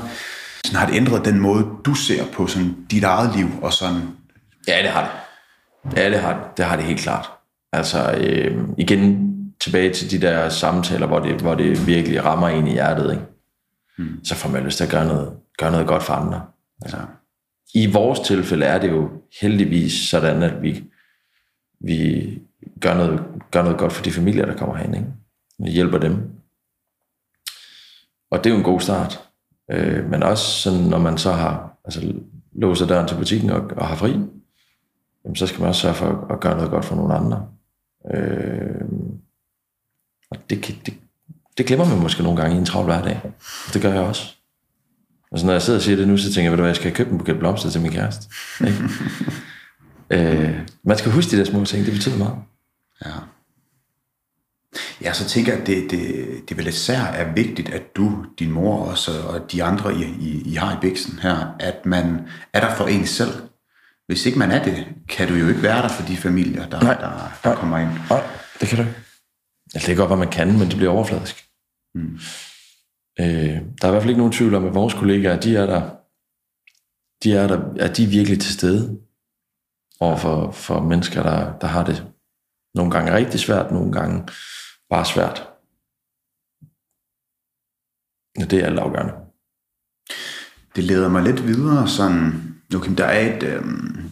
sådan 0.66 0.80
har 0.80 0.88
det 0.88 0.95
ændret 0.95 1.26
den 1.26 1.39
måde, 1.39 1.66
du 1.86 1.93
ser 1.93 2.26
på 2.34 2.47
sådan 2.47 2.76
dit 2.91 3.03
eget 3.03 3.36
liv, 3.36 3.47
og 3.62 3.74
sådan, 3.74 4.01
Ja, 4.68 4.82
det 4.82 4.89
har 4.89 5.03
det. 5.03 5.12
Ja, 5.97 6.10
det 6.10 6.20
har 6.20 6.34
det. 6.34 6.58
Det 6.58 6.66
har 6.66 6.76
det 6.76 6.86
helt 6.86 6.99
klart. 6.99 7.32
Altså, 7.74 8.12
øh, 8.18 8.58
igen 8.78 9.32
tilbage 9.62 9.93
til 9.93 10.12
de 10.12 10.28
der 10.28 10.49
samtaler, 10.49 11.08
hvor 11.08 11.20
det, 11.20 11.41
hvor 11.41 11.56
det 11.56 11.88
virkelig 11.88 12.26
rammer 12.26 12.47
en 12.47 12.68
i 12.68 12.72
hjertet, 12.72 13.12
ikke? 13.12 13.24
Hmm. 13.97 14.26
så 14.26 14.36
får 14.36 14.49
man 14.49 14.64
lyst 14.64 14.78
til 14.78 14.84
at 14.84 14.89
gøre 14.89 15.06
noget, 15.06 15.32
gøre 15.58 15.72
noget 15.72 15.88
godt 15.88 16.03
for 16.03 16.14
andre. 16.14 16.41
altså, 16.82 16.97
I 17.74 17.91
vores 17.91 18.20
tilfælde 18.20 18.66
er 18.66 18.80
det 18.80 18.91
jo 18.91 19.10
heldigvis 19.41 19.93
sådan, 20.10 20.43
at 20.43 20.62
vi, 20.62 20.84
vi 21.86 22.29
gør, 22.81 22.93
noget, 22.93 23.23
gør 23.51 23.63
noget 23.63 23.77
godt 23.77 23.93
for 23.93 24.03
de 24.03 24.11
familier, 24.11 24.45
der 24.45 24.57
kommer 24.57 24.75
herind. 24.75 24.95
Ikke? 24.95 25.07
Vi 25.59 25.69
hjælper 25.71 25.97
dem. 25.97 26.29
Og 28.31 28.43
det 28.43 28.45
er 28.49 28.53
jo 28.53 28.57
en 28.57 28.63
god 28.63 28.79
start. 28.79 29.19
Øh, 29.71 30.09
men 30.09 30.23
også 30.23 30.45
sådan, 30.61 30.79
når 30.79 30.97
man 30.99 31.17
så 31.17 31.31
har, 31.31 31.77
altså 31.86 32.13
låser 32.53 32.88
døren 32.88 33.07
til 33.07 33.15
butikken 33.15 33.49
og, 33.49 33.61
og 33.77 33.88
har 33.88 33.95
fri, 33.95 34.11
jamen, 35.25 35.36
så 35.36 35.47
skal 35.47 35.59
man 35.59 35.69
også 35.69 35.81
sørge 35.81 35.95
for 35.95 36.07
at, 36.07 36.31
at 36.36 36.39
gøre 36.39 36.55
noget 36.55 36.69
godt 36.71 36.86
for 36.86 36.95
nogle 36.95 37.13
andre. 37.13 37.47
Øh, 38.13 38.86
og 40.31 40.38
det, 40.49 40.61
kan- 40.63 40.75
det, 40.86 40.93
det 41.57 41.65
glemmer 41.65 41.86
man 41.86 41.99
måske 42.01 42.23
nogle 42.23 42.41
gange 42.41 42.55
i 42.55 42.59
en 42.59 42.65
travl 42.65 42.86
hverdag. 42.86 43.21
Det 43.73 43.81
gør 43.81 43.93
jeg 43.93 44.01
også. 44.01 44.36
Altså 45.31 45.45
når 45.45 45.53
jeg 45.53 45.61
sidder 45.61 45.79
og 45.79 45.83
siger 45.83 45.95
det 45.95 46.07
nu, 46.07 46.17
så 46.17 46.23
tænker 46.33 46.41
jeg, 46.43 46.51
ved 46.51 46.57
du 46.57 46.61
hvad, 46.61 46.69
jeg 46.69 46.75
skal 46.75 46.93
købe 46.93 47.11
en 47.11 47.17
buket 47.17 47.39
blomster 47.39 47.69
til 47.69 47.81
min 47.81 47.91
kæreste. 47.91 48.27
Ikke? 48.61 48.77
Øh, 50.10 50.60
man 50.84 50.97
skal 50.97 51.12
huske 51.12 51.32
de 51.32 51.38
der 51.38 51.45
små 51.45 51.66
ting, 51.66 51.86
det 51.86 51.93
betyder 51.93 52.18
meget. 52.18 52.38
Ja. 53.06 53.12
Ja, 55.01 55.14
så 55.14 55.26
tænker 55.28 55.51
jeg, 55.51 55.62
at 55.62 55.68
det, 55.68 55.91
det, 55.91 56.28
det 56.49 56.58
vel 56.58 56.68
især 56.68 56.99
er 56.99 57.34
vigtigt, 57.34 57.70
at 57.70 57.95
du, 57.95 58.26
din 58.39 58.51
mor 58.51 58.86
også, 58.86 59.12
og 59.22 59.51
de 59.51 59.64
andre, 59.64 59.95
I, 59.95 60.03
I, 60.03 60.41
I 60.45 60.53
har 60.53 60.78
i 60.78 60.80
Bixen 60.82 61.20
her, 61.20 61.56
at 61.60 61.86
man 61.86 62.28
er 62.53 62.60
der 62.60 62.76
for 62.76 62.88
en 62.88 63.06
selv. 63.06 63.34
Hvis 64.08 64.26
ikke 64.26 64.39
man 64.39 64.51
er 64.51 64.64
det, 64.64 64.88
kan 65.10 65.28
du 65.28 65.34
jo 65.34 65.47
ikke 65.47 65.64
være 65.64 65.82
der 65.82 65.88
for 65.88 66.08
de 66.08 66.18
familier, 66.18 66.70
der, 66.70 66.82
Nej. 66.82 66.93
der, 66.93 67.32
der 67.43 67.56
kommer 67.56 67.78
ind. 67.78 67.89
Nej, 68.10 68.24
det 68.60 68.70
kan 68.70 68.78
du 68.78 68.84
ikke. 68.84 68.95
Altså, 69.74 69.88
det 69.88 69.95
kan 69.95 69.95
godt 69.95 70.10
være, 70.10 70.20
man 70.20 70.32
kan, 70.32 70.60
men 70.60 70.68
det 70.70 70.78
bliver 70.78 70.91
overfladisk. 70.91 71.45
Mm. 71.95 72.20
Øh, 73.20 73.26
der 73.82 73.84
er 73.84 73.88
i 73.88 73.91
hvert 73.91 74.01
fald 74.01 74.10
ikke 74.10 74.18
nogen 74.18 74.34
tvivl 74.34 74.56
om, 74.56 74.66
at 74.66 74.76
vores 74.76 74.93
kollegaer, 74.93 75.39
de 75.39 75.56
er 75.56 75.66
der, 75.66 75.82
de 77.24 77.34
er 77.34 77.47
der, 77.47 77.60
er 77.80 77.93
de 77.93 78.06
virkelig 78.06 78.39
til 78.39 78.53
stede 78.53 78.99
over 79.99 80.17
for, 80.17 80.51
for 80.51 80.81
mennesker, 80.81 81.23
der, 81.23 81.57
der 81.59 81.67
har 81.67 81.83
det 81.83 82.05
nogle 82.75 82.91
gange 82.91 83.13
rigtig 83.13 83.39
svært, 83.39 83.71
nogle 83.71 83.91
gange 83.91 84.27
bare 84.89 85.05
svært. 85.05 85.47
Ja, 88.39 88.45
det 88.45 88.59
er 88.59 88.65
alt 88.65 88.79
afgørende. 88.79 89.13
Det 90.75 90.83
leder 90.83 91.09
mig 91.09 91.23
lidt 91.23 91.47
videre, 91.47 91.87
sådan, 91.87 92.55
okay, 92.75 92.91
der 92.97 93.05
er 93.05 93.35
et, 93.35 93.43
øhm, 93.43 94.09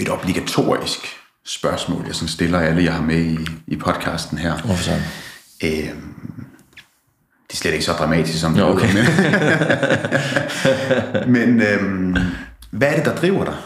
et 0.00 0.08
obligatorisk 0.08 0.98
spørgsmål, 1.46 2.06
jeg 2.06 2.14
sådan 2.14 2.28
stiller 2.28 2.58
alle, 2.58 2.84
jeg 2.84 2.94
har 2.94 3.02
med 3.02 3.24
i, 3.24 3.38
i 3.66 3.76
podcasten 3.76 4.38
her. 4.38 4.62
Hvorfor 4.62 4.84
sådan? 4.84 5.02
Øhm, 5.64 6.14
det 7.46 7.52
er 7.52 7.56
slet 7.56 7.72
ikke 7.72 7.84
så 7.84 7.92
dramatisk, 7.92 8.40
som 8.40 8.54
det 8.54 8.64
okay. 8.64 8.88
men, 11.26 11.36
men 11.58 11.62
øhm, 11.62 12.16
hvad 12.70 12.88
er 12.88 12.96
det, 12.96 13.04
der 13.04 13.16
driver 13.16 13.44
dig 13.44 13.56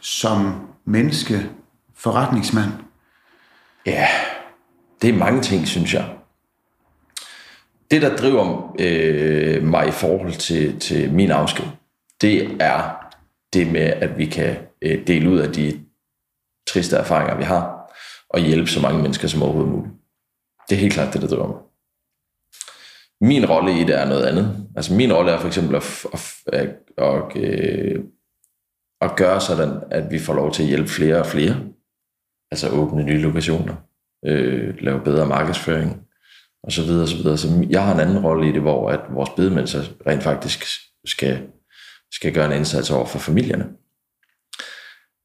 som 0.00 0.69
menneske, 0.84 1.50
forretningsmand? 1.94 2.70
Ja, 3.86 4.06
det 5.02 5.10
er 5.10 5.18
mange 5.18 5.42
ting, 5.42 5.68
synes 5.68 5.94
jeg. 5.94 6.16
Det, 7.90 8.02
der 8.02 8.16
driver 8.16 8.76
øh, 8.78 9.62
mig 9.62 9.88
i 9.88 9.90
forhold 9.90 10.32
til, 10.32 10.80
til 10.80 11.12
min 11.12 11.30
afsked, 11.30 11.64
det 12.20 12.62
er 12.62 13.06
det 13.52 13.72
med, 13.72 13.80
at 13.80 14.18
vi 14.18 14.26
kan 14.26 14.56
øh, 14.82 15.06
dele 15.06 15.30
ud 15.30 15.38
af 15.38 15.52
de 15.52 15.80
triste 16.68 16.96
erfaringer, 16.96 17.36
vi 17.36 17.44
har, 17.44 17.92
og 18.28 18.40
hjælpe 18.40 18.70
så 18.70 18.80
mange 18.80 19.02
mennesker 19.02 19.28
som 19.28 19.42
overhovedet 19.42 19.72
muligt. 19.72 19.94
Det 20.68 20.76
er 20.76 20.80
helt 20.80 20.92
klart 20.92 21.12
det, 21.12 21.22
der 21.22 21.28
driver 21.28 21.46
mig. 21.46 21.58
Min 23.20 23.50
rolle 23.50 23.80
i 23.80 23.84
det 23.84 24.00
er 24.00 24.08
noget 24.08 24.26
andet. 24.26 24.66
Altså 24.76 24.94
min 24.94 25.12
rolle 25.12 25.32
er 25.32 25.40
for 25.40 25.46
eksempel 25.46 25.76
at, 25.76 26.06
at, 26.12 26.36
at, 26.46 26.68
at, 26.98 27.36
at 27.36 27.96
at 29.00 29.16
gøre 29.16 29.40
sådan, 29.40 29.80
at 29.90 30.10
vi 30.10 30.18
får 30.18 30.34
lov 30.34 30.52
til 30.52 30.62
at 30.62 30.68
hjælpe 30.68 30.88
flere 30.88 31.18
og 31.18 31.26
flere. 31.26 31.56
Altså 32.50 32.68
åbne 32.68 33.02
nye 33.02 33.22
lokationer, 33.22 33.74
øh, 34.26 34.74
lave 34.80 35.00
bedre 35.04 35.26
markedsføring, 35.26 36.02
og 36.62 36.72
så 36.72 36.82
videre, 36.82 37.02
og 37.02 37.08
så 37.08 37.16
videre. 37.16 37.38
Så 37.38 37.66
jeg 37.70 37.84
har 37.84 37.94
en 37.94 38.00
anden 38.00 38.18
rolle 38.18 38.48
i 38.48 38.52
det, 38.52 38.60
hvor 38.60 38.90
at 38.90 39.00
vores 39.10 39.30
bedemænd 39.30 39.66
så 39.66 39.78
rent 40.06 40.22
faktisk 40.22 40.64
skal, 41.04 41.48
skal 42.12 42.34
gøre 42.34 42.46
en 42.46 42.58
indsats 42.58 42.90
over 42.90 43.06
for 43.06 43.18
familierne. 43.18 43.68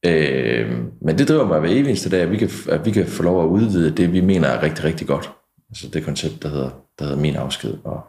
Øh, 0.06 0.72
men 1.02 1.18
det 1.18 1.28
driver 1.28 1.48
mig 1.48 1.60
hver 1.60 1.70
evig 1.70 1.88
eneste 1.88 2.10
dag, 2.10 2.22
at 2.22 2.32
vi, 2.32 2.38
kan, 2.38 2.50
at 2.70 2.86
vi 2.86 2.92
kan 2.92 3.08
få 3.08 3.24
lov 3.24 3.44
at 3.44 3.48
udvide 3.48 3.96
det, 3.96 4.14
vi 4.14 4.22
mener 4.22 4.48
er 4.48 4.64
rigtig, 4.64 4.84
rigtig 4.84 5.08
godt. 5.08 5.32
Altså 5.70 5.90
det 5.90 6.06
koncept, 6.06 6.44
der 6.44 6.50
hedder, 6.50 6.70
der 7.00 7.06
hedder 7.06 7.20
min 7.20 7.36
afsked. 7.36 7.78
Og, 7.84 8.08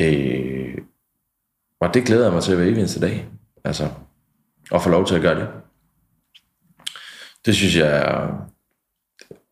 øh, 0.00 0.78
og 1.80 1.94
det 1.94 2.04
glæder 2.06 2.24
jeg 2.24 2.32
mig 2.32 2.42
til 2.42 2.56
hver 2.56 2.64
evig 2.64 2.78
eneste 2.78 3.00
dag. 3.00 3.28
Altså, 3.64 3.88
at 4.74 4.82
få 4.82 4.88
lov 4.90 5.06
til 5.06 5.14
at 5.14 5.22
gøre 5.22 5.40
det. 5.40 5.48
Det 7.46 7.54
synes 7.54 7.76
jeg 7.76 7.98
er, 7.98 8.32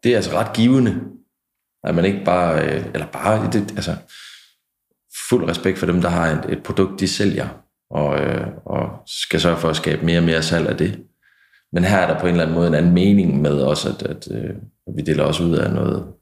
det 0.02 0.12
er 0.12 0.16
altså 0.16 0.38
ret 0.38 0.56
givende, 0.56 1.00
at 1.84 1.94
man 1.94 2.04
ikke 2.04 2.24
bare, 2.24 2.64
øh, 2.64 2.86
eller 2.94 3.06
bare, 3.06 3.50
det, 3.52 3.70
altså, 3.70 3.96
fuld 5.28 5.48
respekt 5.48 5.78
for 5.78 5.86
dem, 5.86 6.00
der 6.00 6.08
har 6.08 6.26
et, 6.26 6.52
et 6.52 6.62
produkt, 6.62 7.00
de 7.00 7.08
sælger, 7.08 7.48
og, 7.90 8.20
øh, 8.20 8.46
og 8.64 9.02
skal 9.06 9.40
sørge 9.40 9.56
for 9.56 9.68
at 9.68 9.76
skabe 9.76 10.04
mere 10.04 10.18
og 10.18 10.24
mere 10.24 10.42
salg 10.42 10.68
af 10.68 10.76
det. 10.76 11.06
Men 11.72 11.84
her 11.84 11.98
er 11.98 12.06
der 12.12 12.20
på 12.20 12.26
en 12.26 12.32
eller 12.32 12.42
anden 12.42 12.56
måde 12.56 12.68
en 12.68 12.74
anden 12.74 12.94
mening 12.94 13.40
med 13.40 13.62
også, 13.62 13.88
at, 13.88 14.02
at, 14.02 14.28
øh, 14.30 14.56
vi 14.96 15.02
deler 15.02 15.24
også 15.24 15.42
ud 15.44 15.56
af 15.56 15.72
noget, 15.72 16.12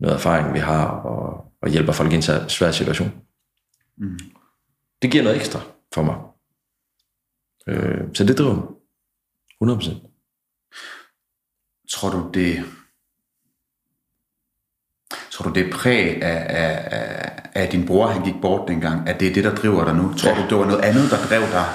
noget 0.00 0.14
erfaring, 0.14 0.54
vi 0.54 0.58
har, 0.58 0.86
og, 0.86 1.52
og 1.62 1.68
hjælper 1.70 1.92
folk 1.92 2.12
i 2.12 2.14
en 2.14 2.22
svær- 2.22 2.48
svær 2.48 2.70
situation. 2.70 3.12
Mm. 3.98 4.18
Det 5.02 5.10
giver 5.10 5.24
noget 5.24 5.36
ekstra 5.38 5.60
for 5.94 6.02
mig. 6.02 6.16
Øh, 7.66 8.00
så 8.14 8.24
det 8.24 8.38
driver 8.38 8.54
mig. 8.54 8.64
100%. 9.64 10.06
Tror 11.92 12.10
du 12.10 12.30
det 12.34 12.64
Tror 15.30 15.44
du 15.50 15.54
det 15.54 15.66
er 15.68 15.72
præg 15.72 16.22
af, 16.22 16.46
af, 16.48 16.88
af, 17.00 17.42
af 17.54 17.68
din 17.70 17.86
bror, 17.86 18.06
han 18.06 18.24
gik 18.24 18.34
bort 18.42 18.68
dengang, 18.68 19.08
at 19.08 19.20
det 19.20 19.28
er 19.28 19.34
det, 19.34 19.44
der 19.44 19.54
driver 19.54 19.84
dig 19.84 19.94
nu? 19.94 20.14
Tror 20.14 20.30
Ja. 20.30 20.36
du, 20.42 20.48
det 20.48 20.58
var 20.58 20.64
noget 20.66 20.80
andet, 20.80 21.10
der 21.10 21.16
drev 21.28 21.40
dig, 21.40 21.66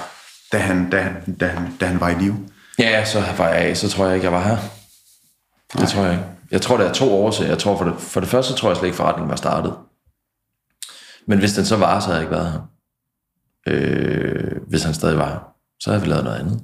da 0.52 0.58
han, 0.58 0.90
da, 0.90 1.00
han, 1.00 1.34
da, 1.36 1.46
han, 1.46 1.76
da 1.76 1.86
han 1.86 2.00
var 2.00 2.08
i 2.10 2.14
live? 2.14 2.48
Ja, 2.78 3.04
så 3.04 3.20
var 3.38 3.48
jeg 3.48 3.56
af, 3.56 3.76
så 3.76 3.88
tror 3.88 4.06
jeg 4.06 4.14
ikke, 4.14 4.24
jeg 4.24 4.32
var 4.32 4.42
her. 4.42 4.56
Det 5.72 5.80
Nej. 5.80 5.86
tror 5.86 6.02
jeg 6.04 6.12
ikke. 6.12 6.24
Jeg 6.50 6.62
tror, 6.62 6.76
det 6.76 6.86
er 6.86 6.92
to 6.92 7.12
år 7.24 7.30
til. 7.30 7.46
Jeg 7.46 7.58
tror, 7.58 7.76
for 7.78 7.84
det, 7.84 8.00
for 8.00 8.20
det 8.20 8.28
første, 8.28 8.54
tror 8.54 8.68
jeg 8.68 8.76
slet 8.76 8.86
ikke, 8.86 8.96
forretningen 8.96 9.30
var 9.30 9.36
startet. 9.36 9.74
Men 11.26 11.38
hvis 11.38 11.52
den 11.52 11.64
så 11.64 11.76
var, 11.76 12.00
så 12.00 12.06
havde 12.06 12.18
jeg 12.18 12.24
ikke 12.24 12.36
været 12.36 12.52
her. 12.52 12.60
Øh, 13.68 14.56
hvis 14.68 14.82
han 14.82 14.94
stadig 14.94 15.18
var 15.18 15.28
her, 15.28 15.55
så 15.80 15.90
havde 15.90 16.02
vi 16.02 16.08
lavet 16.08 16.24
noget 16.24 16.38
andet. 16.38 16.60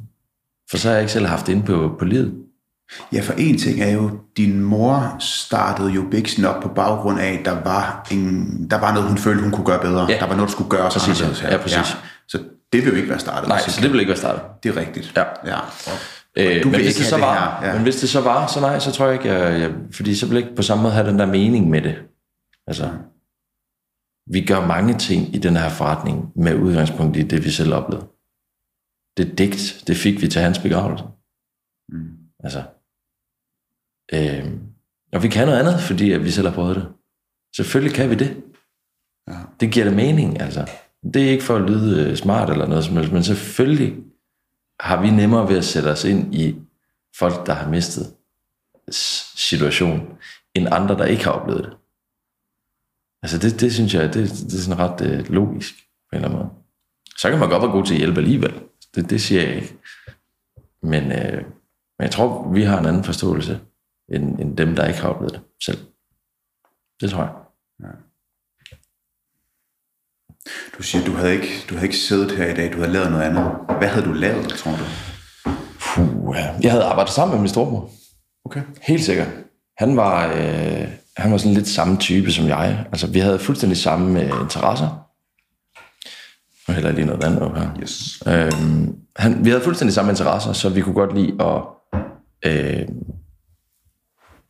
For 0.71 0.77
så 0.77 0.89
har 0.89 0.95
jeg 0.95 1.03
ikke 1.03 1.13
selv 1.13 1.27
haft 1.27 1.47
det 1.47 1.53
inde 1.53 1.67
på, 1.67 1.97
på 1.99 2.05
livet. 2.05 2.35
Ja, 3.13 3.21
for 3.21 3.33
en 3.33 3.59
ting 3.59 3.81
er 3.83 3.91
jo, 3.91 4.11
din 4.37 4.61
mor 4.61 5.17
startede 5.19 5.91
jo 5.91 6.05
Bixen 6.11 6.45
op 6.45 6.63
på 6.63 6.69
baggrund 6.69 7.21
af, 7.21 7.33
at 7.33 7.45
der 7.45 7.63
var, 7.63 8.07
en, 8.11 8.47
der 8.71 8.79
var 8.79 8.95
noget, 8.95 9.09
hun 9.09 9.19
følte, 9.19 9.43
hun 9.43 9.53
kunne 9.53 9.67
gøre 9.67 9.81
bedre. 9.81 10.07
Ja. 10.09 10.19
Der 10.19 10.27
var 10.27 10.35
noget, 10.35 10.49
der 10.49 10.53
skulle 10.53 10.71
gøres 10.71 10.95
Præcis, 10.95 11.43
ja. 11.43 11.51
Ja, 11.51 11.57
præcis. 11.57 11.97
Så 12.29 12.39
det 12.73 12.85
vil 12.85 12.91
jo 12.91 12.97
ikke 12.97 13.09
være 13.09 13.19
startet. 13.19 13.49
Nej, 13.49 13.59
så 13.59 13.81
det 13.81 13.91
ville 13.91 14.03
ikke 14.03 14.11
være 14.11 14.19
startet. 14.19 14.43
Det 14.63 14.77
er 14.77 14.81
rigtigt. 14.81 15.13
Ja. 15.17 15.25
ja. 15.47 15.59
Øh, 16.37 16.65
men, 16.65 16.73
vil 16.73 16.83
hvis 16.83 16.97
det 16.97 17.07
så 17.07 17.17
det 17.17 17.23
var, 17.23 17.61
ja. 17.65 17.73
men 17.73 17.83
hvis 17.83 17.97
det 17.97 18.09
så 18.09 18.21
var, 18.21 18.47
så 18.47 18.61
nej, 18.61 18.79
så 18.79 18.93
tror 18.93 19.07
jeg 19.07 19.15
ikke, 19.15 19.33
jeg, 19.33 19.61
jeg, 19.61 19.71
fordi 19.93 20.15
så 20.15 20.27
vil 20.27 20.35
jeg 20.35 20.45
ikke 20.45 20.57
på 20.57 20.63
samme 20.63 20.83
måde 20.83 20.95
have 20.95 21.09
den 21.09 21.19
der 21.19 21.27
mening 21.27 21.71
med 21.71 21.83
det. 21.83 21.95
Altså, 22.67 22.89
vi 24.31 24.41
gør 24.47 24.67
mange 24.67 24.95
ting 24.95 25.35
i 25.35 25.39
den 25.39 25.57
her 25.57 25.69
forretning 25.69 26.33
med 26.37 26.55
udgangspunkt 26.55 27.17
i 27.17 27.23
det, 27.23 27.45
vi 27.45 27.51
selv 27.51 27.75
oplevede. 27.75 28.07
Det 29.17 29.39
digt, 29.39 29.85
det 29.87 29.97
fik 29.97 30.23
vi 30.23 30.29
til 30.29 30.41
hans 30.41 30.59
begravelse. 30.59 31.05
Mm. 31.89 32.17
Altså, 32.45 32.63
øh, 34.13 34.53
og 35.13 35.23
vi 35.23 35.29
kan 35.29 35.47
noget 35.47 35.61
andet, 35.61 35.81
fordi 35.81 36.13
at 36.13 36.25
vi 36.25 36.31
selv 36.31 36.49
har 36.49 36.55
prøvet 36.55 36.77
det. 36.77 36.89
Selvfølgelig 37.57 37.97
kan 37.97 38.11
vi 38.11 38.15
det. 38.15 38.43
Ja. 39.29 39.39
Det 39.61 39.73
giver 39.73 39.85
det 39.85 39.97
mening, 39.97 40.41
altså. 40.41 40.71
Det 41.15 41.23
er 41.27 41.31
ikke 41.31 41.45
for 41.45 41.57
at 41.57 41.71
lyde 41.71 42.11
øh, 42.11 42.17
smart 42.17 42.51
eller 42.51 42.67
noget 42.67 42.85
som 42.85 42.97
helst, 42.97 43.13
men 43.13 43.25
selvfølgelig 43.25 43.97
har 44.81 45.03
vi 45.03 45.11
nemmere 45.11 45.49
ved 45.49 45.59
at 45.59 45.65
sætte 45.65 45.89
os 45.89 46.05
ind 46.05 46.35
i 46.35 46.57
folk, 47.19 47.47
der 47.47 47.53
har 47.53 47.71
mistet 47.71 48.15
situation, 49.37 50.19
end 50.55 50.69
andre, 50.71 50.99
der 50.99 51.05
ikke 51.05 51.25
har 51.25 51.31
oplevet 51.31 51.65
det. 51.65 51.73
Altså 53.23 53.39
det, 53.39 53.61
det 53.61 53.75
synes 53.75 53.95
jeg, 53.95 54.15
det, 54.15 54.31
det 54.31 54.55
er 54.55 54.59
sådan 54.59 54.79
ret 54.79 55.01
øh, 55.01 55.31
logisk 55.31 55.75
på 55.75 56.17
en 56.17 56.17
eller 56.17 56.29
anden 56.29 56.39
måde. 56.39 56.51
Så 57.17 57.31
kan 57.31 57.39
man 57.39 57.49
godt 57.49 57.63
være 57.63 57.71
god 57.71 57.85
til 57.85 57.95
at 57.95 57.99
hjælpe 57.99 58.21
alligevel. 58.21 58.63
Det, 58.95 59.11
det 59.11 59.21
siger 59.21 59.43
jeg 59.43 59.55
ikke. 59.55 59.77
Men, 60.83 61.13
øh, 61.13 61.37
men 61.99 62.05
jeg 62.05 62.11
tror, 62.11 62.53
vi 62.53 62.63
har 62.63 62.79
en 62.79 62.87
anden 62.87 63.05
forståelse, 63.05 63.61
end, 64.13 64.41
end 64.41 64.57
dem, 64.57 64.77
der 64.77 64.87
ikke 64.87 65.01
har 65.01 65.09
oplevet 65.09 65.33
det 65.33 65.43
selv. 65.65 65.79
Det 67.01 67.11
tror 67.11 67.23
jeg. 67.23 67.33
Du 70.79 70.83
siger, 70.83 71.05
du 71.05 71.13
havde, 71.13 71.33
ikke, 71.33 71.65
du 71.69 71.75
havde 71.75 71.87
ikke 71.87 71.99
siddet 71.99 72.31
her 72.31 72.47
i 72.47 72.55
dag, 72.55 72.73
du 72.73 72.79
havde 72.79 72.93
lavet 72.93 73.11
noget 73.11 73.25
andet. 73.25 73.45
Hvad 73.79 73.89
havde 73.89 74.07
du 74.07 74.13
lavet, 74.13 74.49
tror 74.49 74.71
du? 74.71 74.85
Puh, 75.81 76.37
ja. 76.37 76.55
Jeg 76.63 76.71
havde 76.71 76.85
arbejdet 76.85 77.13
sammen 77.13 77.35
med 77.35 77.41
min 77.41 77.49
storebror. 77.49 77.91
Okay. 78.45 78.63
Helt 78.83 79.05
sikkert. 79.05 79.29
Han 79.79 79.97
var, 79.97 80.27
øh, 80.27 80.89
han 81.17 81.33
var 81.33 81.37
sådan 81.37 81.55
lidt 81.55 81.69
samme 81.69 81.97
type 81.97 82.33
som 82.33 82.49
jeg. 82.49 82.87
Altså, 82.93 83.07
vi 83.07 83.19
havde 83.19 83.39
fuldstændig 83.39 83.79
samme 83.79 84.23
øh, 84.23 84.43
interesser. 84.43 85.02
Hælder 86.69 86.89
jeg 86.89 86.95
lige 86.95 87.07
noget 87.07 87.23
vand 87.23 87.39
op 87.39 87.57
her. 87.57 87.69
Yes. 87.83 88.23
Øhm, 88.27 88.97
han, 89.17 89.45
vi 89.45 89.51
havde 89.51 89.63
fuldstændig 89.65 89.95
samme 89.95 90.11
interesser, 90.11 90.53
så 90.53 90.69
vi 90.69 90.81
kunne 90.81 90.95
godt 90.95 91.15
lide 91.15 91.37
at... 91.41 91.63
Øh, 92.47 92.89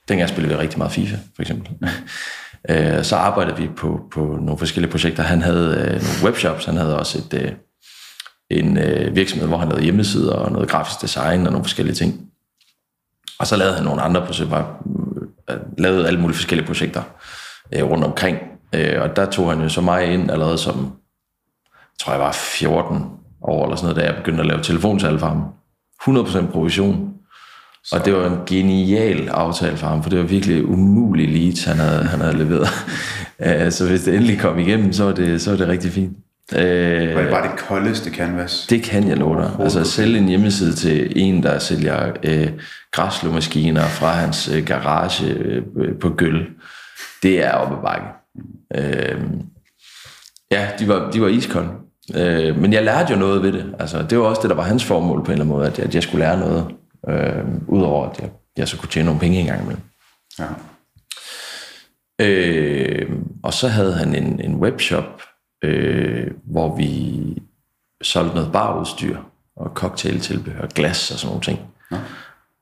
dengang 0.08 0.30
spillede 0.30 0.54
vi 0.54 0.60
rigtig 0.60 0.78
meget 0.78 0.92
FIFA, 0.92 1.16
for 1.34 1.42
eksempel. 1.42 1.70
øh, 2.70 3.04
så 3.04 3.16
arbejdede 3.16 3.56
vi 3.56 3.68
på, 3.76 4.00
på 4.12 4.20
nogle 4.20 4.58
forskellige 4.58 4.90
projekter. 4.90 5.22
Han 5.22 5.42
havde 5.42 5.68
øh, 5.68 6.02
nogle 6.02 6.24
webshops, 6.24 6.64
han 6.64 6.76
havde 6.76 6.98
også 6.98 7.18
et, 7.18 7.34
øh, 7.34 7.52
en 8.50 8.78
øh, 8.78 9.16
virksomhed, 9.16 9.48
hvor 9.48 9.58
han 9.58 9.68
lavede 9.68 9.84
hjemmesider 9.84 10.32
og 10.32 10.52
noget 10.52 10.68
grafisk 10.68 11.02
design 11.02 11.46
og 11.46 11.52
nogle 11.52 11.64
forskellige 11.64 11.94
ting. 11.94 12.20
Og 13.38 13.46
så 13.46 13.56
lavede 13.56 13.74
han 13.74 13.84
nogle 13.84 14.02
andre 14.02 14.26
projekter, 14.26 14.64
øh, 15.50 15.56
lavede 15.78 16.06
alle 16.06 16.20
mulige 16.20 16.36
forskellige 16.36 16.66
projekter 16.66 17.02
øh, 17.74 17.84
rundt 17.84 18.04
omkring. 18.04 18.38
Øh, 18.74 19.02
og 19.02 19.16
der 19.16 19.30
tog 19.30 19.50
han 19.50 19.60
jo 19.60 19.68
så 19.68 19.80
mig 19.80 20.12
ind 20.12 20.30
allerede 20.30 20.58
som, 20.58 20.92
tror 22.00 22.12
jeg 22.12 22.20
var 22.20 22.32
14 22.32 23.04
år 23.42 23.64
eller 23.64 23.76
sådan 23.76 23.94
noget, 23.94 23.96
da 23.96 24.12
jeg 24.12 24.16
begyndte 24.16 24.40
at 24.40 24.46
lave 24.46 24.62
telefonsalg 24.62 25.20
for 25.20 25.26
ham. 25.26 25.44
100% 26.08 26.52
provision. 26.52 27.08
Så. 27.84 27.96
Og 27.96 28.04
det 28.04 28.14
var 28.14 28.26
en 28.26 28.38
genial 28.46 29.28
aftale 29.28 29.76
for 29.76 29.86
ham, 29.86 30.02
for 30.02 30.10
det 30.10 30.18
var 30.18 30.24
virkelig 30.24 30.68
umuligt 30.68 31.30
leads, 31.30 31.64
han 31.64 31.76
havde, 31.76 32.04
han 32.04 32.20
havde 32.20 32.38
leveret. 32.38 32.68
Øh, 33.44 33.72
så 33.72 33.88
hvis 33.88 34.02
det 34.02 34.14
endelig 34.14 34.40
kom 34.40 34.58
igennem, 34.58 34.92
så 34.92 35.04
var 35.04 35.12
det, 35.12 35.42
så 35.42 35.50
var 35.50 35.56
det 35.56 35.68
rigtig 35.68 35.92
fint. 35.92 36.16
Øh, 36.54 37.14
var 37.14 37.22
det 37.22 37.30
bare 37.30 37.50
det 37.50 37.58
koldeste 37.58 38.10
canvas? 38.10 38.66
Det 38.70 38.82
kan 38.82 39.08
jeg 39.08 39.16
love 39.16 39.42
dig. 39.42 39.50
Altså 39.60 39.80
at 39.80 39.86
sælge 39.86 40.18
en 40.18 40.28
hjemmeside 40.28 40.72
til 40.72 41.12
en, 41.16 41.42
der 41.42 41.58
sælger 41.58 42.12
øh, 42.22 42.48
græslåmaskiner 42.90 43.84
fra 43.84 44.10
hans 44.10 44.48
øh, 44.48 44.64
garage 44.66 45.26
øh, 45.26 45.62
på 46.00 46.08
gøl, 46.08 46.46
det 47.22 47.44
er 47.44 47.52
oppe 47.52 47.76
bakke. 47.84 48.06
Øh, 48.74 49.20
ja, 50.52 50.68
de 50.78 50.88
var, 50.88 51.10
de 51.10 51.20
var 51.20 51.28
iskolde. 51.28 51.68
Øh, 52.14 52.56
men 52.56 52.72
jeg 52.72 52.84
lærte 52.84 53.12
jo 53.12 53.18
noget 53.18 53.42
ved 53.42 53.52
det. 53.52 53.74
Altså, 53.78 54.02
det 54.02 54.18
var 54.18 54.24
også 54.24 54.42
det, 54.42 54.50
der 54.50 54.56
var 54.56 54.62
hans 54.62 54.84
formål 54.84 55.18
på 55.18 55.24
en 55.24 55.32
eller 55.32 55.44
anden 55.44 55.56
måde, 55.56 55.66
at, 55.66 55.78
at 55.78 55.94
jeg 55.94 56.02
skulle 56.02 56.24
lære 56.24 56.40
noget, 56.40 56.66
øh, 57.08 57.44
udover 57.68 58.08
at 58.08 58.20
jeg, 58.20 58.30
jeg 58.56 58.68
så 58.68 58.76
kunne 58.76 58.88
tjene 58.88 59.06
nogle 59.06 59.20
penge 59.20 59.40
engang 59.40 59.62
imellem. 59.62 59.82
Ja. 60.38 60.46
Øh, 62.20 63.10
og 63.42 63.54
så 63.54 63.68
havde 63.68 63.94
han 63.94 64.14
en, 64.14 64.40
en 64.40 64.54
webshop, 64.54 65.22
øh, 65.64 66.30
hvor 66.44 66.76
vi 66.76 67.22
solgte 68.02 68.34
noget 68.34 68.52
barudstyr 68.52 69.16
og 69.56 69.70
cocktailtilbehør, 69.74 70.66
glas 70.66 71.10
og 71.10 71.18
sådan 71.18 71.30
nogle 71.30 71.42
ting. 71.42 71.58
Ja. 71.92 71.98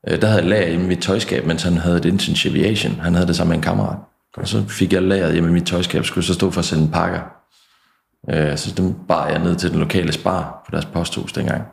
Øh, 0.07 0.21
der 0.21 0.27
havde 0.27 0.41
jeg 0.41 0.49
lager 0.49 0.67
i 0.67 0.77
mit 0.77 0.99
tøjskab, 0.99 1.45
mens 1.45 1.63
han 1.63 1.77
havde 1.77 1.97
et 1.97 2.05
internship 2.05 2.55
i 2.55 2.65
Asien. 2.65 2.91
Han 2.91 3.13
havde 3.13 3.27
det 3.27 3.35
sammen 3.35 3.49
med 3.49 3.57
en 3.57 3.63
kammerat. 3.63 3.97
Og 4.37 4.47
så 4.47 4.63
fik 4.67 4.93
jeg 4.93 5.01
lageret 5.01 5.33
hjemme 5.33 5.49
i 5.49 5.53
mit 5.53 5.65
tøjskab, 5.65 6.05
skulle 6.05 6.25
så 6.25 6.33
stå 6.33 6.51
for 6.51 6.59
at 6.59 6.65
sende 6.65 6.91
pakker. 6.91 7.40
Øh, 8.31 8.57
så 8.57 8.73
dem 8.77 8.93
bar 9.07 9.27
jeg 9.27 9.39
ned 9.39 9.55
til 9.55 9.71
den 9.71 9.79
lokale 9.79 10.11
spar 10.11 10.63
på 10.65 10.71
deres 10.71 10.85
posthus 10.85 11.33
dengang. 11.33 11.63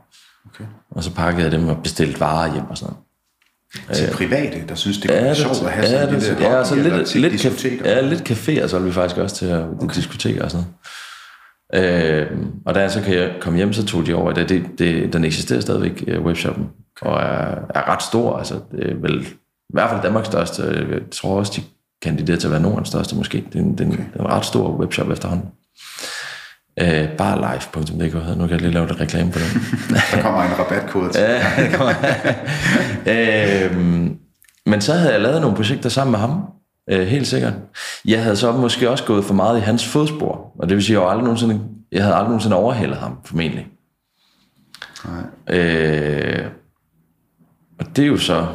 Okay. 0.47 0.65
Og 0.91 1.05
så 1.05 1.15
pakkede 1.15 1.45
jeg 1.45 1.53
dem 1.53 1.69
og 1.69 1.83
bestilte 1.83 2.21
varer 2.21 2.53
hjem 2.53 2.71
og 2.71 2.79
sådan 2.79 2.93
noget. 2.93 3.05
Til 3.99 4.07
øh, 4.07 4.13
private, 4.13 4.65
der 4.69 4.75
synes, 4.75 4.99
det 4.99 5.11
kunne 5.11 5.23
være 5.23 5.35
sjovt 5.35 5.63
at 5.63 5.73
have 5.73 5.87
ja, 5.87 5.91
sådan 5.91 6.15
en 6.15 6.21
lille 6.21 6.57
ja, 6.57 6.65
så 6.65 6.75
lidt, 6.75 7.15
lidt, 7.15 7.47
café, 7.47 7.89
ja, 7.89 8.01
lidt 8.01 8.31
caféer, 8.31 8.69
så 8.69 8.79
vi 8.79 8.93
faktisk 8.93 9.21
også 9.21 9.37
til 9.37 9.53
okay. 9.55 9.95
diskoteker 9.95 10.45
og 10.45 10.51
sådan 10.51 10.65
noget. 10.65 10.79
Øh, 11.75 12.39
og 12.67 12.75
da 12.75 12.81
jeg 12.81 12.91
så 12.91 13.01
kan 13.03 13.15
jeg 13.15 13.33
komme 13.41 13.57
hjem, 13.57 13.73
så 13.73 13.87
tog 13.87 14.07
de 14.07 14.15
over. 14.15 14.33
Det, 14.33 14.49
det, 14.49 14.65
det, 14.79 15.13
den 15.13 15.25
eksisterer 15.25 15.61
stadigvæk, 15.61 16.05
øh, 16.07 16.23
webshoppen, 16.23 16.69
okay. 17.03 17.11
og 17.11 17.21
er, 17.21 17.55
er 17.75 17.89
ret 17.89 18.03
stor. 18.03 18.37
Altså, 18.37 18.55
det 18.73 18.91
er 18.91 18.95
vel 18.95 19.23
i 19.69 19.73
hvert 19.73 19.91
fald 19.91 20.03
Danmarks 20.03 20.29
største. 20.29 20.63
Jeg 20.63 21.01
tror 21.13 21.39
også, 21.39 21.53
de 21.57 21.63
kandiderer 22.03 22.39
til 22.39 22.47
at 22.47 22.53
være 22.53 22.61
Nordens 22.61 22.89
største 22.89 23.17
måske. 23.17 23.45
Det 23.53 23.61
er, 23.61 23.65
det 23.65 23.81
er, 23.81 23.85
en, 23.85 23.93
okay. 23.93 24.05
det 24.13 24.21
er 24.21 24.25
en 24.25 24.31
ret 24.31 24.45
stor 24.45 24.79
webshop 24.79 25.11
efterhånden. 25.11 25.47
Øh, 26.81 27.09
barlife.dk 27.09 28.15
Nu 28.15 28.47
kan 28.47 28.51
jeg 28.51 28.61
lige 28.61 28.71
lave 28.71 28.87
lidt 28.87 29.01
reklame 29.01 29.33
på 29.33 29.39
den. 29.39 29.63
der 30.13 30.23
kommer 30.23 30.43
en 30.43 30.59
rabatkode 30.59 31.13
til. 31.13 31.23
det 33.05 33.71
øh, 33.73 34.11
men 34.67 34.81
så 34.81 34.93
havde 34.95 35.13
jeg 35.13 35.21
lavet 35.21 35.41
nogle 35.41 35.57
projekter 35.57 35.89
sammen 35.89 36.11
med 36.11 36.19
ham. 36.19 36.43
Øh, 36.91 37.07
helt 37.07 37.27
sikkert. 37.27 37.55
Jeg 38.05 38.23
havde 38.23 38.37
så 38.37 38.53
måske 38.53 38.91
også 38.91 39.05
gået 39.05 39.25
for 39.25 39.35
meget 39.35 39.59
i 39.59 39.61
hans 39.61 39.87
fodspor. 39.87 40.53
Og 40.59 40.69
det 40.69 40.77
vil 40.77 40.85
sige, 40.85 40.97
at 40.97 41.03
jeg, 41.03 41.11
aldrig 41.11 41.25
nogensinde, 41.25 41.61
jeg 41.93 42.03
havde 42.03 42.15
aldrig 42.15 42.29
nogensinde 42.29 42.57
overhældet 42.57 42.97
ham, 42.97 43.19
formentlig. 43.25 43.67
Nej. 45.05 45.59
Øh, 45.59 46.47
og 47.81 47.97
det 47.97 48.03
er 48.03 48.09
jo 48.09 48.17
så, 48.17 48.47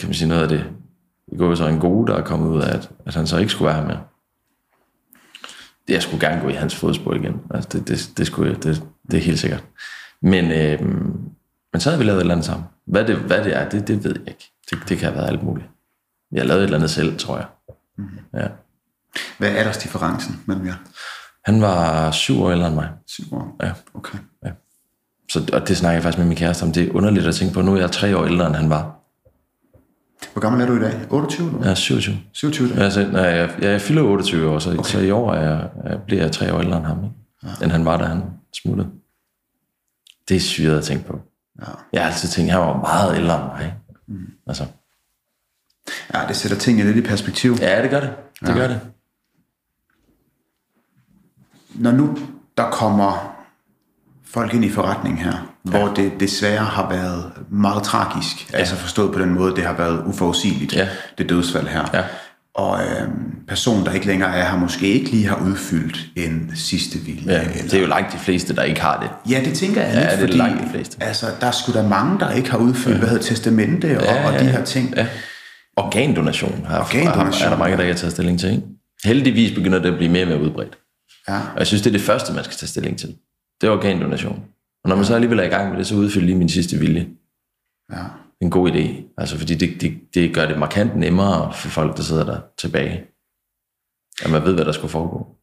kan 0.00 0.08
man 0.08 0.14
sige, 0.14 0.28
noget 0.28 0.42
af 0.42 0.48
det. 0.48 0.64
Det 1.30 1.38
går 1.38 1.46
jo 1.46 1.56
så 1.56 1.66
en 1.66 1.78
god, 1.78 2.06
der 2.06 2.16
er 2.16 2.22
kommet 2.22 2.48
ud 2.48 2.62
af, 2.62 2.74
at, 2.74 2.90
at 3.06 3.14
han 3.14 3.26
så 3.26 3.38
ikke 3.38 3.52
skulle 3.52 3.66
være 3.66 3.80
her 3.80 3.86
med 3.86 3.96
jeg 5.88 6.02
skulle 6.02 6.28
gerne 6.28 6.40
gå 6.40 6.48
i 6.48 6.52
hans 6.52 6.74
fodspor 6.74 7.14
igen. 7.14 7.40
Altså, 7.54 7.68
det, 7.72 7.88
det, 7.88 8.10
det, 8.16 8.26
skulle 8.26 8.52
jeg, 8.52 8.62
det, 8.62 8.82
det 9.10 9.16
er 9.16 9.22
helt 9.22 9.38
sikkert. 9.38 9.64
Men, 10.22 10.50
øh, 10.50 10.80
men 11.72 11.80
så 11.80 11.90
havde 11.90 11.98
vi 11.98 12.04
lavet 12.04 12.16
et 12.16 12.20
eller 12.20 12.34
andet 12.34 12.46
sammen. 12.46 12.66
Hvad 12.86 13.04
det, 13.04 13.16
hvad 13.16 13.44
det 13.44 13.56
er, 13.56 13.68
det, 13.68 13.88
det 13.88 14.04
ved 14.04 14.14
jeg 14.20 14.28
ikke. 14.28 14.52
Det, 14.70 14.78
det 14.88 14.98
kan 14.98 15.08
have 15.08 15.16
været 15.16 15.28
alt 15.28 15.42
muligt. 15.42 15.66
Jeg 16.32 16.46
lavet 16.46 16.60
et 16.60 16.64
eller 16.64 16.78
andet 16.78 16.90
selv, 16.90 17.18
tror 17.18 17.36
jeg. 17.36 17.46
Mm-hmm. 17.98 18.18
Ja. 18.34 18.46
Hvad 19.38 19.50
er 19.50 19.62
deres 19.62 19.76
differencen 19.76 20.42
mellem 20.46 20.66
jer? 20.66 20.74
Han 21.44 21.60
var 21.60 22.10
syv 22.10 22.42
år 22.42 22.50
ældre 22.50 22.66
end 22.66 22.74
mig. 22.74 22.90
Syv 23.06 23.34
år? 23.34 23.56
Ja. 23.62 23.72
Okay. 23.94 24.18
Ja. 24.44 24.50
Så, 25.32 25.50
og 25.52 25.68
det 25.68 25.76
snakker 25.76 25.94
jeg 25.94 26.02
faktisk 26.02 26.18
med 26.18 26.26
min 26.26 26.36
kæreste 26.36 26.62
om. 26.62 26.72
Det 26.72 26.88
er 26.88 26.94
underligt 26.94 27.26
at 27.26 27.34
tænke 27.34 27.54
på. 27.54 27.62
Nu 27.62 27.74
er 27.74 27.80
jeg 27.80 27.92
tre 27.92 28.16
år 28.16 28.24
ældre, 28.24 28.46
end 28.46 28.54
han 28.54 28.70
var. 28.70 28.96
Hvor 30.32 30.40
gammel 30.40 30.62
er 30.62 30.66
du 30.66 30.76
i 30.76 30.80
dag? 30.80 31.06
28? 31.10 31.46
Eller? 31.46 31.68
Ja, 31.68 31.74
27. 31.74 32.16
27 32.32 32.68
dag. 32.68 32.78
Altså, 32.78 33.08
nej, 33.12 33.22
jeg, 33.22 33.50
jeg 33.60 33.80
fylder 33.80 34.02
28 34.02 34.50
år, 34.50 34.58
så, 34.58 34.70
okay. 34.70 34.82
så 34.82 34.98
i 34.98 35.10
år 35.10 35.32
er 35.32 35.50
jeg, 35.50 35.70
jeg 35.84 36.02
bliver 36.02 36.22
jeg 36.22 36.32
tre 36.32 36.54
år 36.54 36.60
ældre 36.60 36.76
end 36.76 36.86
ham, 36.86 37.04
ikke? 37.04 37.16
Ja. 37.42 37.64
end 37.64 37.72
han 37.72 37.84
var, 37.84 37.96
da 37.96 38.04
han 38.04 38.22
smuttede. 38.52 38.88
Det 40.28 40.36
er 40.36 40.40
syret 40.40 40.78
at 40.78 40.84
tænke 40.84 41.06
på. 41.06 41.20
Ja. 41.60 41.66
Jeg 41.92 42.02
har 42.02 42.10
altid 42.10 42.28
tænkt, 42.28 42.50
at 42.50 42.58
han 42.58 42.68
var 42.68 42.80
meget 42.80 43.16
ældre 43.16 43.34
end 43.34 43.44
mig. 43.44 43.74
Mm. 44.06 44.26
Altså. 44.46 44.66
Ja, 46.14 46.20
det 46.28 46.36
sætter 46.36 46.58
tingene 46.58 46.92
lidt 46.92 47.06
i 47.06 47.08
perspektiv. 47.08 47.56
Ja, 47.60 47.82
det 47.82 47.90
gør 47.90 48.00
det. 48.00 48.12
Det 48.40 48.48
ja. 48.48 48.54
gør 48.54 48.68
det. 48.68 48.80
Når 51.74 51.90
nu 51.90 52.18
der 52.56 52.70
kommer 52.70 53.33
folk 54.34 54.54
ind 54.54 54.64
i 54.64 54.70
forretning 54.70 55.24
her, 55.24 55.32
ja. 55.32 55.70
hvor 55.70 55.94
det 55.96 56.12
desværre 56.20 56.64
har 56.64 56.88
været 56.90 57.32
meget 57.50 57.82
tragisk. 57.82 58.52
Ja. 58.52 58.58
Altså 58.58 58.76
forstået 58.76 59.12
på 59.12 59.18
den 59.18 59.34
måde, 59.34 59.56
det 59.56 59.64
har 59.64 59.76
været 59.76 60.02
uforudsigeligt, 60.06 60.76
ja. 60.76 60.88
det 61.18 61.28
dødsfald 61.28 61.66
her. 61.66 61.84
Ja. 61.94 62.02
Og 62.54 62.80
øh, 62.80 63.08
personen, 63.48 63.86
der 63.86 63.92
ikke 63.92 64.06
længere 64.06 64.36
er 64.36 64.50
her, 64.50 64.58
måske 64.58 64.86
ikke 64.86 65.10
lige 65.10 65.28
har 65.28 65.42
udfyldt 65.46 65.98
en 66.16 66.52
sidste 66.54 66.98
vilje. 66.98 67.32
Ja, 67.32 67.40
eller... 67.40 67.62
det 67.62 67.74
er 67.74 67.80
jo 67.80 67.86
langt 67.86 68.12
de 68.12 68.18
fleste, 68.18 68.54
der 68.54 68.62
ikke 68.62 68.80
har 68.80 69.00
det. 69.00 69.32
Ja, 69.32 69.40
det 69.44 69.54
tænker 69.54 69.82
jeg 69.82 69.94
lidt, 69.94 70.04
ja, 70.04 70.10
det 70.10 70.16
er 70.16 70.20
fordi 70.20 70.32
langt 70.32 70.62
de 70.62 70.68
fleste. 70.70 70.96
Altså, 71.00 71.26
der 71.40 71.46
er 71.46 71.50
sgu 71.50 71.72
da 71.72 71.82
mange, 71.82 72.20
der 72.20 72.30
ikke 72.30 72.50
har 72.50 72.58
udfyldt, 72.58 72.94
ja. 72.94 72.98
hvad 72.98 73.08
hedder 73.08 73.22
testamente 73.22 73.98
og, 73.98 74.04
ja, 74.04 74.14
ja, 74.14 74.32
og 74.32 74.40
de 74.40 74.44
her 74.44 74.64
ting. 74.64 74.94
Ja. 74.96 75.06
Organdonation, 75.76 76.66
har, 76.68 76.80
Organdonation 76.80 77.46
er 77.46 77.50
der 77.50 77.58
mange, 77.58 77.76
der 77.76 77.82
ikke 77.82 77.92
har 77.92 77.98
taget 77.98 78.12
stilling 78.12 78.40
til. 78.40 78.50
Ikke? 78.50 78.62
Heldigvis 79.04 79.54
begynder 79.54 79.78
det 79.78 79.88
at 79.88 79.96
blive 79.96 80.12
mere 80.12 80.24
og 80.24 80.28
mere 80.28 80.40
udbredt. 80.40 80.78
Ja. 81.28 81.36
Og 81.36 81.58
jeg 81.58 81.66
synes, 81.66 81.82
det 81.82 81.90
er 81.90 81.92
det 81.92 82.00
første, 82.00 82.32
man 82.32 82.44
skal 82.44 82.56
tage 82.56 82.68
stilling 82.68 82.98
til. 82.98 83.14
Det 83.60 83.66
er 83.66 83.70
organdonation. 83.70 84.44
Og 84.84 84.88
når 84.88 84.96
man 84.96 85.04
så 85.04 85.14
alligevel 85.14 85.38
er 85.38 85.44
i 85.44 85.48
gang 85.48 85.70
med 85.70 85.78
det, 85.78 85.86
så 85.86 85.96
udfylder 85.96 86.26
lige 86.26 86.38
min 86.38 86.48
sidste 86.48 86.78
vilje. 86.78 87.08
Ja. 87.92 88.04
En 88.40 88.50
god 88.50 88.70
idé. 88.70 89.14
Altså, 89.18 89.38
fordi 89.38 89.54
det, 89.54 89.80
det, 89.80 90.00
det 90.14 90.34
gør 90.34 90.46
det 90.46 90.58
markant 90.58 90.96
nemmere 90.96 91.52
for 91.52 91.68
folk, 91.68 91.96
der 91.96 92.02
sidder 92.02 92.24
der 92.24 92.40
tilbage. 92.58 93.04
At 94.24 94.30
man 94.30 94.44
ved, 94.44 94.54
hvad 94.54 94.64
der 94.64 94.72
skulle 94.72 94.90
foregå. 94.90 95.36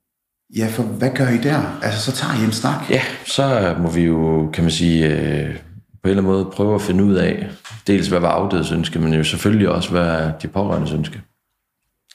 Ja, 0.58 0.68
for 0.72 0.84
hvad 0.84 1.12
gør 1.16 1.30
I 1.30 1.38
der? 1.38 1.80
Altså, 1.84 2.12
så 2.12 2.12
tager 2.12 2.42
I 2.42 2.46
en 2.46 2.52
snak? 2.52 2.90
Ja, 2.90 3.02
så 3.26 3.76
må 3.80 3.90
vi 3.90 4.02
jo, 4.02 4.50
kan 4.54 4.64
man 4.64 4.72
sige, 4.72 5.06
øh, 5.06 5.56
på 6.04 6.08
en 6.08 6.10
eller 6.10 6.22
anden 6.22 6.24
måde 6.24 6.46
prøve 6.46 6.76
at 6.76 6.82
finde 6.82 7.04
ud 7.04 7.16
af, 7.16 7.50
dels 7.88 8.08
hvad 8.08 8.20
var 8.20 8.30
afdødes 8.30 8.72
ønske, 8.72 9.00
men 9.00 9.14
jo 9.14 9.24
selvfølgelig 9.24 9.70
også, 9.70 9.92
hvad 9.92 10.32
de 10.42 10.48
pårørende 10.48 10.94
ønske. 10.94 11.22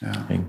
Ja. 0.03 0.12
Ikke? 0.32 0.44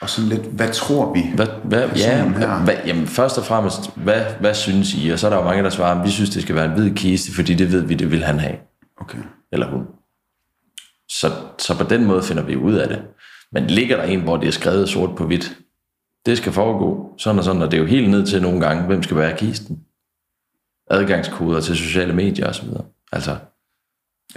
Og 0.00 0.10
sådan 0.10 0.28
lidt, 0.28 0.42
hvad 0.42 0.68
tror 0.68 1.12
vi? 1.12 1.22
Hvad, 1.34 1.46
hvad, 1.64 1.88
ja, 1.96 2.28
her? 2.28 2.64
Hvad, 2.64 2.74
jamen 2.86 3.06
først 3.06 3.38
og 3.38 3.44
fremmest, 3.44 3.96
hvad, 3.96 4.24
hvad 4.40 4.54
synes 4.54 4.94
I? 4.94 5.08
Og 5.08 5.18
så 5.18 5.26
er 5.26 5.30
der 5.30 5.38
jo 5.38 5.44
mange, 5.44 5.62
der 5.62 5.70
svarer, 5.70 6.04
vi 6.04 6.10
synes, 6.10 6.30
det 6.30 6.42
skal 6.42 6.54
være 6.54 6.64
en 6.64 6.72
hvid 6.72 6.94
kiste, 6.94 7.32
fordi 7.32 7.54
det 7.54 7.72
ved 7.72 7.80
vi, 7.80 7.94
det 7.94 8.10
vil 8.10 8.24
han 8.24 8.38
have. 8.38 8.56
Okay. 9.00 9.18
Eller 9.52 9.70
hun. 9.70 9.86
Så, 11.08 11.32
så 11.58 11.78
på 11.78 11.84
den 11.84 12.04
måde 12.04 12.22
finder 12.22 12.42
vi 12.42 12.56
ud 12.56 12.74
af 12.74 12.88
det. 12.88 13.02
Men 13.52 13.66
ligger 13.66 13.96
der 13.96 14.04
en, 14.04 14.20
hvor 14.20 14.36
det 14.36 14.48
er 14.48 14.52
skrevet 14.52 14.88
sort 14.88 15.16
på 15.16 15.26
hvidt, 15.26 15.56
det 16.26 16.38
skal 16.38 16.52
foregå 16.52 17.14
sådan 17.18 17.38
og 17.38 17.44
sådan, 17.44 17.62
og 17.62 17.70
det 17.70 17.76
er 17.76 17.80
jo 17.80 17.86
helt 17.86 18.10
ned 18.10 18.26
til 18.26 18.42
nogle 18.42 18.60
gange, 18.60 18.82
hvem 18.82 19.02
skal 19.02 19.16
være 19.16 19.36
kisten. 19.36 19.80
Adgangskoder 20.90 21.60
til 21.60 21.76
sociale 21.76 22.12
medier 22.12 22.48
osv. 22.48 22.68
Altså, 23.12 23.36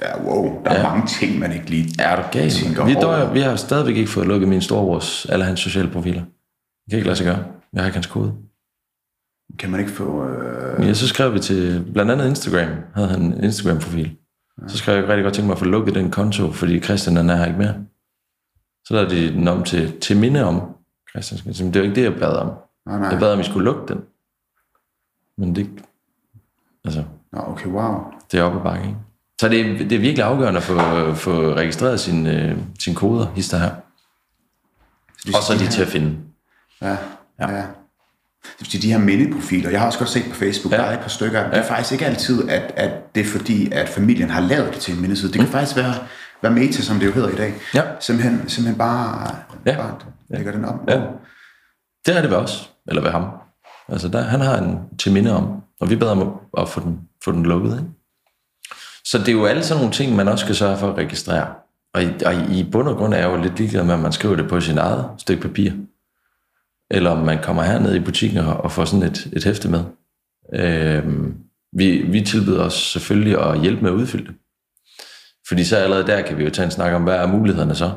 Ja, 0.02 0.24
wow. 0.24 0.64
Der 0.64 0.72
er 0.72 0.80
ja. 0.80 0.90
mange 0.90 1.08
ting, 1.08 1.40
man 1.40 1.52
ikke 1.54 1.70
lige 1.70 1.96
er 2.00 2.16
du 2.16 2.24
gal, 2.32 2.50
tænker 2.50 2.86
vi, 2.86 2.94
døjer, 2.94 3.34
vi 3.34 3.40
har 3.40 3.56
stadigvæk 3.56 3.96
ikke 3.96 4.12
fået 4.12 4.28
lukket 4.28 4.50
min 4.50 4.62
storebrors, 4.62 5.26
eller 5.26 5.46
hans 5.46 5.60
sociale 5.60 5.90
profiler. 5.90 6.22
Det 6.22 6.90
kan 6.90 6.98
ikke 6.98 7.08
lade 7.08 7.18
sig 7.18 7.26
gøre. 7.26 7.46
Jeg 7.74 7.82
har 7.82 7.86
ikke 7.86 7.96
hans 7.96 8.08
kode. 8.08 8.34
Kan 9.60 9.72
man 9.72 9.80
ikke 9.80 9.92
få... 9.92 10.28
Øh... 10.28 10.88
Ja, 10.88 10.94
så 10.94 11.08
skrev 11.08 11.34
vi 11.34 11.40
til 11.40 11.86
blandt 11.94 12.12
andet 12.12 12.28
Instagram. 12.28 12.70
Havde 12.96 13.08
han 13.08 13.22
en 13.22 13.44
Instagram-profil. 13.44 14.18
Ja. 14.62 14.68
Så 14.68 14.78
skrev 14.78 14.96
jeg 14.96 15.08
rigtig 15.08 15.24
godt 15.24 15.34
tænke 15.34 15.48
mig 15.48 15.54
at 15.54 15.60
få 15.60 15.66
lukket 15.66 15.96
den 15.96 16.12
konto, 16.12 16.52
fordi 16.52 16.80
Christian 16.80 17.16
den 17.16 17.30
er 17.30 17.36
her 17.36 17.46
ikke 17.46 17.60
mere. 17.60 17.76
Så 18.86 18.94
lavede 18.94 19.10
de 19.10 19.34
den 19.34 19.48
om 19.48 19.64
til, 19.64 20.00
til 20.00 20.18
minde 20.18 20.44
om 20.44 20.62
Christian. 21.10 21.74
Det 21.74 21.82
var 21.82 21.86
ikke 21.86 21.96
det, 21.96 22.04
jeg 22.04 22.20
bad 22.20 22.36
om. 22.36 22.52
Nej, 22.86 23.00
nej. 23.00 23.10
Jeg 23.10 23.20
bad 23.20 23.34
om, 23.34 23.40
at 23.40 23.46
I 23.46 23.50
skulle 23.50 23.66
lukke 23.66 23.94
den. 23.94 24.02
Men 25.38 25.56
det... 25.56 25.70
Altså... 26.86 27.04
Nå, 27.32 27.40
okay, 27.48 27.68
wow. 27.68 27.96
Det 28.32 28.40
er 28.40 28.44
oppe 28.44 28.58
ad 28.60 28.64
bakke, 28.64 28.88
ikke? 28.88 29.00
Så 29.44 29.50
det, 29.50 29.60
er, 29.60 29.78
det 29.78 29.92
er 29.92 30.00
virkelig 30.00 30.24
afgørende 30.24 30.58
at 30.58 30.64
få, 30.64 30.76
få 31.14 31.54
registreret 31.54 32.00
sin, 32.00 32.28
øh, 32.28 32.58
sin 32.80 32.96
koder, 32.96 33.28
hister 33.36 33.58
her. 33.58 33.72
Og 35.36 35.44
så 35.44 35.54
de 35.60 35.68
til 35.68 35.82
at 35.82 35.88
finde. 35.88 36.18
Ja, 36.82 36.98
ja. 37.40 37.56
ja. 37.56 37.64
de 38.82 38.92
her 38.92 38.98
mindeprofiler, 38.98 39.70
jeg 39.70 39.80
har 39.80 39.88
også 39.88 40.00
godt 40.00 40.10
set 40.10 40.24
på 40.30 40.36
Facebook, 40.36 40.72
ja. 40.72 40.78
der 40.78 40.84
er 40.84 40.94
et 40.94 41.00
par 41.00 41.10
stykker, 41.10 41.40
ja. 41.40 41.46
det 41.46 41.58
er 41.58 41.64
faktisk 41.64 41.92
ikke 41.92 42.06
altid, 42.06 42.50
at, 42.50 42.74
at 42.76 43.16
det 43.16 43.22
er 43.22 43.26
fordi, 43.26 43.72
at 43.72 43.90
familien 43.90 44.30
har 44.30 44.42
lavet 44.42 44.74
det 44.74 44.82
til 44.82 44.94
en 44.96 45.02
mindeside. 45.02 45.32
Det 45.32 45.40
kan 45.40 45.46
mm. 45.46 45.52
faktisk 45.52 45.78
være, 45.78 45.94
være 46.42 46.52
meta, 46.52 46.82
som 46.82 47.00
det 47.00 47.06
jo 47.06 47.12
hedder 47.12 47.30
i 47.30 47.36
dag. 47.36 47.54
Ja. 47.74 47.82
Simpelthen, 48.00 48.50
simpelthen 48.50 48.78
bare, 48.78 49.36
ja. 49.66 49.76
bare 49.76 49.96
lægger 50.30 50.52
ja. 50.52 50.58
den 50.58 50.66
op. 50.66 50.76
Ja. 50.88 51.02
Det 52.06 52.18
er 52.18 52.22
det 52.22 52.30
ved 52.30 52.38
os, 52.38 52.72
eller 52.88 53.02
ved 53.02 53.12
ham. 53.12 53.26
Altså, 53.90 54.08
der, 54.08 54.22
han 54.22 54.42
har 54.42 54.58
en 54.58 54.80
til 55.00 55.12
minde 55.14 55.36
om, 55.36 55.62
og 55.82 55.90
vi 55.90 55.96
beder 55.96 56.12
om 56.12 56.40
at 56.58 56.70
få 56.70 56.80
den, 56.80 57.00
få 57.24 57.32
den 57.32 57.44
lukket. 57.44 57.72
Ikke? 57.72 58.03
Så 59.06 59.18
det 59.18 59.28
er 59.28 59.32
jo 59.32 59.46
alle 59.46 59.64
sådan 59.64 59.82
nogle 59.82 59.94
ting, 59.94 60.16
man 60.16 60.28
også 60.28 60.46
skal 60.46 60.56
sørge 60.56 60.78
for 60.78 60.90
at 60.90 60.98
registrere. 60.98 61.56
Og 61.94 62.04
i, 62.04 62.08
og 62.26 62.34
i 62.34 62.70
bund 62.72 62.88
og 62.88 62.98
grund 62.98 63.14
er 63.14 63.18
jeg 63.18 63.30
jo 63.30 63.42
lidt 63.42 63.58
ligeglad 63.58 63.84
med, 63.84 63.94
at 63.94 64.00
man 64.00 64.12
skriver 64.12 64.36
det 64.36 64.50
på 64.50 64.62
sin 64.62 64.78
eget 64.78 65.10
stykke 65.18 65.42
papir. 65.42 65.72
Eller 66.92 67.10
om 67.10 67.26
man 67.26 67.44
kommer 67.44 67.64
herned 67.64 67.96
i 67.96 68.00
butikken 68.00 68.38
og 68.38 68.72
får 68.72 68.86
sådan 68.86 69.10
et, 69.10 69.26
et 69.34 69.44
hæfte 69.44 69.70
med. 69.70 69.84
Øhm, 70.54 71.38
vi, 71.74 72.02
vi 72.02 72.22
tilbyder 72.22 72.64
os 72.64 72.74
selvfølgelig 72.74 73.40
at 73.40 73.62
hjælpe 73.62 73.82
med 73.82 73.92
at 73.92 73.96
udfylde 73.96 74.26
det. 74.26 74.36
Fordi 75.48 75.64
så 75.64 75.78
allerede 75.78 76.08
der 76.08 76.22
kan 76.22 76.38
vi 76.38 76.44
jo 76.44 76.50
tage 76.50 76.66
en 76.66 76.72
snak 76.72 76.94
om, 76.94 77.04
hvad 77.04 77.16
er 77.16 77.28
mulighederne 77.28 77.76
så? 77.76 77.92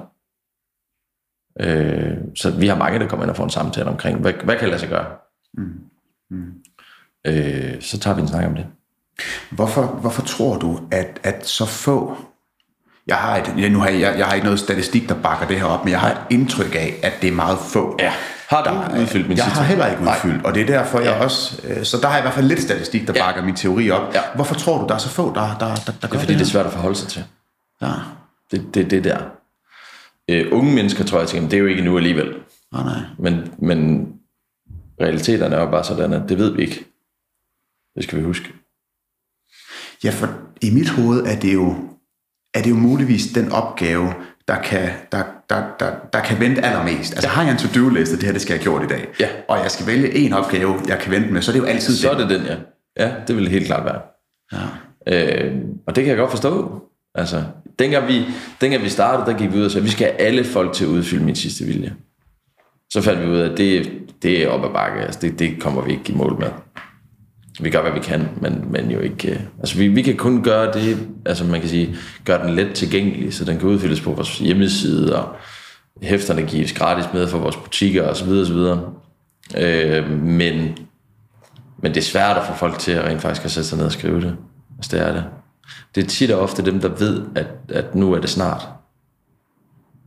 Øh, 1.61 2.17
så 2.35 2.51
vi 2.51 2.67
har 2.67 2.77
mange, 2.77 2.99
der 2.99 3.09
kommer 3.09 3.25
ind 3.25 3.31
og 3.31 3.37
får 3.37 3.45
en 3.45 3.51
samtale 3.51 3.91
omkring, 3.91 4.21
hvad, 4.21 4.33
hvad 4.45 4.57
kan 4.57 4.69
lade 4.69 4.81
sig 4.81 4.89
gøre? 4.89 5.17
Mm. 5.55 5.81
Mm. 6.31 6.53
Øh, 7.27 7.81
så 7.81 7.99
tager 7.99 8.15
vi 8.15 8.23
en 8.23 8.29
snak 8.29 8.47
om 8.47 8.55
det. 8.55 8.67
Hvorfor, 9.51 9.83
hvorfor 9.83 10.23
tror 10.23 10.59
du, 10.59 10.81
at, 10.91 11.21
at 11.23 11.49
så 11.49 11.67
få 11.67 12.17
jeg 13.07 13.17
har, 13.17 13.37
et, 13.37 13.55
ja, 13.59 13.69
nu 13.69 13.79
har 13.79 13.89
jeg, 13.89 14.19
jeg 14.19 14.27
har 14.27 14.35
ikke 14.35 14.45
noget 14.45 14.61
statistik, 14.61 15.09
der 15.09 15.15
bakker 15.15 15.47
det 15.47 15.57
her 15.57 15.65
op, 15.65 15.85
men 15.85 15.91
jeg 15.91 16.01
har 16.01 16.11
et 16.11 16.19
indtryk 16.31 16.75
af, 16.75 16.95
at 17.03 17.13
det 17.23 17.29
er 17.29 17.33
meget 17.33 17.59
få. 17.59 17.97
Ja. 18.01 18.13
Har 18.49 18.65
du 18.65 18.71
der, 18.71 19.01
udfyldt 19.01 19.29
min 19.29 19.37
Jeg 19.37 19.45
har 19.45 19.63
heller 19.63 19.87
ikke 19.87 20.03
udfyldt, 20.03 20.37
Nej. 20.37 20.45
og 20.45 20.55
det 20.55 20.63
er 20.63 20.67
derfor, 20.67 20.99
jeg 20.99 21.17
ja. 21.19 21.25
også... 21.25 21.63
Øh, 21.65 21.85
så 21.85 21.97
der 21.97 22.07
har 22.07 22.15
jeg 22.15 22.23
i 22.23 22.25
hvert 22.25 22.35
fald 22.35 22.47
lidt 22.47 22.63
statistik, 22.63 23.07
der 23.07 23.13
ja. 23.17 23.25
bakker 23.25 23.43
min 23.43 23.55
teori 23.55 23.91
op. 23.91 24.15
Ja. 24.15 24.21
Hvorfor 24.35 24.55
tror 24.55 24.81
du, 24.81 24.87
der 24.87 24.95
er 24.95 24.99
så 24.99 25.09
få, 25.09 25.35
der, 25.35 25.41
der, 25.41 25.57
der, 25.59 25.75
der 25.75 25.93
det? 25.93 26.05
Er, 26.05 26.09
fordi 26.09 26.33
det, 26.33 26.39
det 26.39 26.41
er 26.41 26.51
svært 26.51 26.67
at 26.67 26.73
forholde 26.73 26.97
sig 26.97 27.09
til. 27.09 27.25
Ja. 27.83 27.93
Det 28.51 28.75
det, 28.75 28.91
det 28.91 29.05
der. 29.05 29.19
Uh, 30.33 30.59
unge 30.59 30.75
mennesker 30.75 31.05
tror 31.05 31.19
jeg 31.19 31.29
tænker, 31.29 31.49
det 31.49 31.57
er 31.57 31.61
jo 31.61 31.67
ikke 31.67 31.83
nu 31.83 31.97
alligevel. 31.97 32.35
Nej, 32.73 32.83
nej. 32.85 33.01
Men, 33.19 33.53
men 33.59 34.09
realiteterne 35.01 35.57
er 35.57 35.61
jo 35.61 35.71
bare 35.71 35.85
sådan, 35.85 36.13
at 36.13 36.23
det 36.29 36.39
ved 36.39 36.51
vi 36.57 36.63
ikke. 36.63 36.85
Det 37.95 38.05
skal 38.05 38.19
vi 38.19 38.25
huske. 38.25 38.53
Ja, 40.05 40.11
for 40.11 40.29
i 40.63 40.71
mit 40.71 40.89
hoved 40.89 41.23
er 41.27 41.37
det 41.39 41.55
jo, 41.55 41.75
er 42.55 42.63
det 42.63 42.71
jo 42.71 42.75
muligvis 42.77 43.27
den 43.27 43.53
opgave, 43.53 44.13
der 44.49 44.63
kan, 44.63 44.91
der, 45.13 45.23
der, 45.51 45.63
der, 45.81 45.91
der 46.13 46.21
kan 46.21 46.41
vente 46.41 46.63
allermest. 46.65 47.13
Altså 47.13 47.29
ja. 47.29 47.33
har 47.35 47.43
jeg 47.43 47.53
en 47.53 47.59
to-do-liste, 47.59 48.17
det 48.17 48.23
her 48.25 48.33
det 48.33 48.41
skal 48.41 48.55
jeg 48.55 48.59
have 48.59 48.65
gjort 48.65 48.83
i 48.85 48.95
dag, 48.95 49.09
ja. 49.21 49.29
og 49.49 49.59
jeg 49.59 49.71
skal 49.71 49.87
vælge 49.87 50.15
en 50.15 50.33
opgave, 50.33 50.75
jeg 50.89 50.99
kan 50.99 51.13
vente 51.13 51.33
med, 51.33 51.43
så 51.43 51.51
er 51.51 51.53
det 51.53 51.61
jo 51.61 51.65
altid 51.65 51.97
Så 51.97 52.13
den. 52.13 52.21
er 52.21 52.29
det 52.29 52.39
den, 52.39 52.47
ja. 52.47 52.57
Ja, 52.99 53.13
det 53.29 53.37
vil 53.37 53.49
helt 53.49 53.67
klart 53.67 53.85
være. 53.85 54.01
Ja. 54.53 54.67
Øh, 55.09 55.57
og 55.87 55.97
det 55.97 56.05
kan 56.05 56.11
jeg 56.11 56.19
godt 56.19 56.31
forstå. 56.31 56.83
Altså, 57.15 57.45
dengang 57.79 58.09
vi, 58.09 58.25
dengang 58.61 58.83
vi 58.85 58.89
startede, 58.89 59.33
der 59.33 59.39
gik 59.39 59.53
vi 59.53 59.59
ud 59.59 59.65
og 59.65 59.71
sagde, 59.71 59.83
at 59.83 59.87
vi 59.87 59.91
skal 59.91 60.07
have 60.07 60.21
alle 60.21 60.45
folk 60.45 60.73
til 60.73 60.85
at 60.85 60.89
udfylde 60.89 61.25
min 61.25 61.35
sidste 61.35 61.65
vilje. 61.65 61.95
Så 62.93 63.03
fandt 63.03 63.23
vi 63.23 63.27
ud 63.29 63.37
af, 63.39 63.51
at 63.51 63.59
det, 63.59 63.93
det 64.23 64.43
er 64.43 64.49
op 64.49 64.65
ad 64.65 64.71
bakke. 64.71 65.01
Altså, 65.01 65.21
det, 65.21 65.39
det 65.39 65.61
kommer 65.61 65.83
vi 65.83 65.93
ikke 65.93 66.13
i 66.13 66.17
mål 66.17 66.37
med 66.39 66.49
vi 67.61 67.71
gør, 67.71 67.83
hvad 67.83 67.93
vi 67.93 68.01
kan, 68.01 68.29
men, 68.41 68.65
men 68.71 68.91
jo 68.91 69.01
ikke... 69.01 69.31
Øh, 69.31 69.41
altså, 69.59 69.79
vi, 69.79 69.89
vi 69.89 70.03
kan 70.03 70.17
kun 70.17 70.43
gøre 70.43 70.73
det, 70.73 71.09
altså 71.27 71.45
man 71.45 71.61
kan 71.61 71.69
sige, 71.69 71.97
gøre 72.25 72.47
den 72.47 72.55
let 72.55 72.75
tilgængelig, 72.75 73.35
så 73.35 73.45
den 73.45 73.59
kan 73.59 73.69
udfyldes 73.69 74.01
på 74.01 74.13
vores 74.13 74.39
hjemmeside, 74.39 75.23
og 75.23 75.37
hæfterne 76.03 76.43
gives 76.43 76.73
gratis 76.73 77.13
med 77.15 77.29
for 77.29 77.39
vores 77.39 77.57
butikker, 77.57 78.09
og 78.09 78.17
så 78.17 78.25
videre, 78.25 78.41
og 78.43 78.47
så 78.47 78.53
videre. 78.53 78.93
Øh, 79.57 80.11
men, 80.11 80.79
men 81.83 81.95
det 81.95 81.97
er 81.97 82.03
svært 82.03 82.37
at 82.37 82.47
få 82.47 82.55
folk 82.55 82.79
til 82.79 82.93
at 82.93 83.05
rent 83.05 83.23
faktisk 83.23 83.45
at 83.45 83.51
sætte 83.51 83.69
sig 83.69 83.79
ned 83.79 83.87
og 83.87 83.93
skrive 83.93 84.21
det. 84.21 84.37
Altså, 84.77 84.97
det 84.97 85.07
er 85.07 85.13
det. 85.13 85.25
Det 85.95 86.05
er 86.05 86.09
tit 86.09 86.31
og 86.31 86.41
ofte 86.41 86.65
dem, 86.65 86.81
der 86.81 86.89
ved, 86.89 87.23
at, 87.35 87.47
at 87.69 87.95
nu 87.95 88.13
er 88.13 88.21
det 88.21 88.31
snart. 88.31 88.69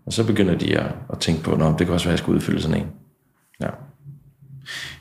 Og 0.06 0.14
så 0.14 0.26
begynder 0.28 0.58
de 0.58 0.78
at, 0.78 0.92
at 1.10 1.20
tænke 1.20 1.44
på, 1.44 1.52
at 1.52 1.80
det 1.80 1.88
kan 1.88 1.94
også 1.94 2.06
være, 2.06 2.14
at 2.14 2.18
jeg 2.18 2.20
skal 2.20 2.34
udfylde 2.34 2.62
sådan 2.62 2.82
en. 2.82 2.88
Ja. 3.62 3.70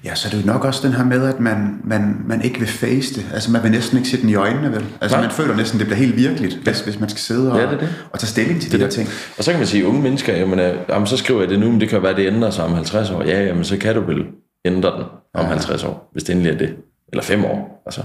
Ja, 0.05 0.15
så 0.15 0.29
er 0.29 0.31
det 0.31 0.43
jo 0.43 0.47
nok 0.47 0.65
også 0.65 0.87
den 0.87 0.97
her 0.97 1.05
med, 1.05 1.29
at 1.29 1.41
man, 1.41 1.81
man, 1.85 2.17
man 2.27 2.43
ikke 2.43 2.59
vil 2.59 2.69
face 2.69 3.15
det. 3.15 3.27
Altså 3.35 3.51
man 3.51 3.63
vil 3.63 3.71
næsten 3.71 3.99
ikke 3.99 4.11
se 4.11 4.21
den 4.21 4.29
i 4.29 4.35
øjnene, 4.35 4.73
vel? 4.73 4.85
Altså 5.01 5.17
Nej. 5.17 5.27
man 5.27 5.35
føler 5.35 5.57
næsten, 5.57 5.79
det 5.79 5.87
bliver 5.87 5.99
helt 5.99 6.17
virkeligt, 6.17 6.57
hvis, 6.57 6.81
hvis 6.81 7.01
man 7.01 7.09
skal 7.09 7.21
sidde 7.21 7.53
og, 7.53 7.59
ja, 7.59 7.71
det 7.71 7.81
det. 7.81 7.89
og 8.13 8.19
tage 8.19 8.29
stilling 8.29 8.61
til 8.61 8.73
det 8.73 8.81
de 8.81 8.85
her 8.85 8.91
ting. 8.91 9.09
Og 9.39 9.45
så 9.45 9.51
kan 9.51 9.61
man 9.61 9.67
sige, 9.67 9.87
unge 9.87 10.03
mennesker, 10.03 10.37
jamen, 10.37 10.59
øh, 10.59 10.77
jamen, 10.89 11.07
så 11.07 11.17
skriver 11.17 11.41
jeg 11.41 11.51
det 11.51 11.59
nu, 11.61 11.71
men 11.71 11.81
det 11.81 11.89
kan 11.89 12.03
være, 12.03 12.17
det 12.17 12.27
ændrer 12.27 12.51
sig 12.51 12.65
om 12.65 12.75
50 12.75 13.11
år. 13.11 13.23
Ja, 13.23 13.45
jamen 13.45 13.65
så 13.65 13.77
kan 13.77 13.95
du 13.95 14.01
vel 14.01 14.25
ændre 14.65 14.91
den 14.93 15.05
om 15.35 15.45
ja. 15.45 15.51
50 15.51 15.85
år, 15.85 16.09
hvis 16.13 16.25
det 16.25 16.33
endelig 16.33 16.53
er 16.53 16.59
det. 16.59 16.77
Eller 17.13 17.23
5 17.23 17.45
år, 17.45 17.83
altså. 17.87 18.03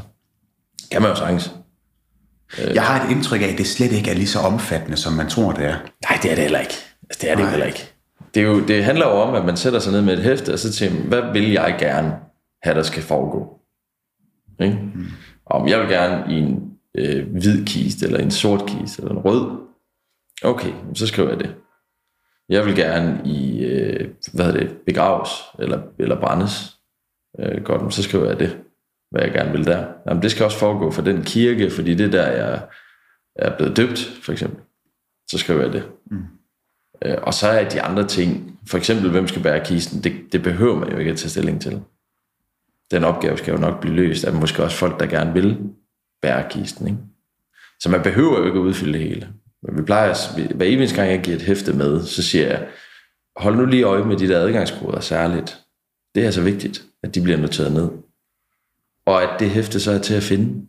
Kan 0.92 1.02
man 1.02 1.12
jo 1.12 1.16
sagtens. 1.16 1.52
Jeg 2.74 2.84
har 2.84 3.06
et 3.06 3.12
indtryk 3.12 3.42
af, 3.42 3.46
at 3.46 3.58
det 3.58 3.68
slet 3.68 3.92
ikke 3.92 4.12
er 4.12 4.16
lige 4.16 4.28
så 4.28 4.40
omfattende, 4.40 4.98
som 4.98 5.14
man 5.14 5.28
tror, 5.30 5.52
det 5.52 5.66
er. 5.66 5.76
Nej, 6.10 6.20
det 6.24 6.32
er 6.32 6.36
det 6.36 6.44
heller 6.44 6.60
ikke. 6.60 6.74
Altså, 7.10 7.20
det 7.22 7.32
er 7.32 7.36
det 7.36 7.44
Nej. 7.44 7.50
heller 7.50 7.66
ikke 7.66 7.93
det, 8.34 8.44
er 8.44 8.48
jo, 8.48 8.66
det 8.66 8.84
handler 8.84 9.06
jo 9.06 9.12
om, 9.12 9.36
at 9.36 9.46
man 9.46 9.58
sætter 9.58 9.80
sig 9.80 9.94
ned 9.94 10.02
med 10.02 10.14
et 10.14 10.24
hæfte, 10.24 10.54
og 10.54 10.60
så 10.60 10.72
tænker 10.72 11.04
hvad 11.04 11.34
vil 11.34 11.52
jeg 11.52 11.76
gerne 11.80 12.16
have, 12.64 12.76
der 12.76 12.84
skal 12.84 13.04
foregå? 13.04 13.60
Ikke? 14.60 14.80
Mm. 14.96 15.06
Om 15.46 15.68
jeg 15.68 15.80
vil 15.80 15.90
gerne 15.90 16.34
i 16.34 16.40
en 16.40 16.78
øh, 16.98 17.28
hvid 17.32 17.66
kiste, 17.66 18.06
eller 18.06 18.20
en 18.20 18.32
sort 18.32 18.66
kiste, 18.68 19.02
eller 19.02 19.16
en 19.16 19.26
rød. 19.26 19.68
Okay, 20.44 20.74
så 20.94 21.08
skriver 21.08 21.30
jeg 21.30 21.40
det. 21.40 21.56
Jeg 22.50 22.66
vil 22.66 22.76
gerne 22.76 23.22
i, 23.26 23.64
øh, 23.64 24.10
hvad 24.34 24.46
hedder 24.46 24.60
det, 24.60 24.78
begraves, 24.86 25.30
eller, 25.60 25.82
eller 26.00 26.22
brændes. 26.22 26.78
Øh, 27.40 27.64
godt, 27.64 27.94
så 27.94 28.04
skriver 28.04 28.26
jeg 28.26 28.40
det, 28.40 28.58
hvad 29.12 29.22
jeg 29.22 29.32
gerne 29.32 29.52
vil 29.52 29.66
der. 29.66 29.86
Jamen, 30.08 30.24
det 30.24 30.32
skal 30.32 30.46
også 30.46 30.58
foregå 30.58 30.92
for 30.92 31.02
den 31.02 31.24
kirke, 31.24 31.70
fordi 31.70 31.96
det 31.96 32.14
der, 32.14 32.28
jeg 32.28 32.62
er 33.36 33.58
blevet 33.58 33.78
døbt, 33.78 34.00
for 34.24 34.32
eksempel. 34.32 34.60
Så 35.30 35.38
skriver 35.38 35.62
jeg 35.62 35.74
det. 35.74 35.90
Mm. 36.12 36.24
Øh, 37.06 37.18
og 37.24 37.34
så 37.34 37.48
er 37.48 37.70
de 37.70 37.82
andre 37.82 38.08
ting, 38.08 38.60
for 38.68 38.78
eksempel 38.78 39.12
hvem 39.12 39.28
skal 39.28 39.44
bære 39.44 39.66
kisten, 39.66 40.04
det, 40.04 40.14
det 40.32 40.44
behøver 40.44 40.80
man 40.80 40.92
jo 40.92 40.98
ikke 40.98 41.12
at 41.12 41.18
tage 41.18 41.30
stilling 41.30 41.62
til. 41.62 41.82
Den 42.92 43.04
opgave 43.04 43.38
skal 43.38 43.52
jo 43.52 43.60
nok 43.60 43.82
blive 43.82 43.96
løst 43.96 44.24
af 44.24 44.34
måske 44.34 44.64
også 44.64 44.78
folk, 44.78 45.00
der 45.00 45.06
gerne 45.06 45.34
vil 45.34 45.58
bære 46.22 46.50
kisten. 46.50 46.88
Ikke? 46.88 47.00
Så 47.80 47.90
man 47.90 48.02
behøver 48.02 48.40
jo 48.40 48.46
ikke 48.46 48.60
at 48.60 48.64
udfylde 48.64 48.94
det 48.94 49.08
hele. 49.08 49.30
Men 49.64 49.78
vi 49.78 49.82
plejer, 49.82 50.16
hver 50.56 50.66
eneste 50.66 50.96
gang 50.96 51.12
jeg 51.12 51.22
giver 51.22 51.38
et 51.38 51.44
hæfte 51.44 51.74
med, 51.74 52.04
så 52.04 52.24
siger 52.24 52.48
jeg, 52.48 52.68
hold 53.36 53.56
nu 53.56 53.66
lige 53.66 53.84
øje 53.84 54.04
med 54.04 54.18
de 54.18 54.28
der 54.28 54.40
adgangskoder 54.40 55.00
særligt. 55.00 55.60
Det 56.16 56.26
er 56.26 56.32
så 56.32 56.42
vigtigt, 56.42 56.86
at 57.04 57.16
de 57.16 57.22
bliver 57.22 57.38
noteret 57.38 57.74
ned. 57.74 57.90
Og 59.06 59.24
at 59.24 59.40
det 59.40 59.50
hæfte 59.50 59.80
så 59.80 59.92
er 59.92 60.00
til 60.00 60.14
at 60.14 60.24
finde. 60.24 60.68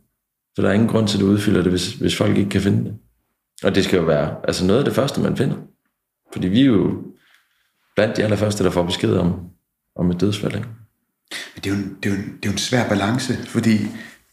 For 0.54 0.62
der 0.62 0.68
er 0.68 0.72
ingen 0.72 0.88
grund 0.88 1.08
til, 1.08 1.18
at 1.18 1.20
du 1.20 1.26
udfylder 1.26 1.62
det, 1.62 1.72
hvis, 1.72 1.92
hvis 1.92 2.16
folk 2.16 2.36
ikke 2.36 2.50
kan 2.50 2.60
finde 2.60 2.84
det. 2.84 2.96
Og 3.64 3.74
det 3.74 3.84
skal 3.84 3.98
jo 3.98 4.04
være 4.04 4.36
altså 4.44 4.66
noget 4.66 4.78
af 4.78 4.84
det 4.84 4.94
første, 4.94 5.20
man 5.20 5.36
finder. 5.36 5.56
Fordi 6.34 6.48
vi 6.48 6.60
er 6.60 6.64
jo 6.64 7.02
blandt 7.96 8.16
de 8.16 8.22
allerførste, 8.22 8.64
der 8.64 8.70
får 8.70 8.82
besked 8.82 9.16
om, 9.16 9.40
om 9.96 10.10
et 10.10 10.20
dødsfald. 10.20 10.54
Ikke? 10.54 10.66
Det, 11.54 11.66
er 11.66 11.70
jo 11.70 11.76
en, 11.76 11.96
det, 12.02 12.10
er 12.10 12.14
jo 12.14 12.20
en, 12.20 12.24
det 12.24 12.46
er 12.46 12.46
jo 12.46 12.52
en 12.52 12.58
svær 12.58 12.88
balance, 12.88 13.34
fordi 13.46 13.78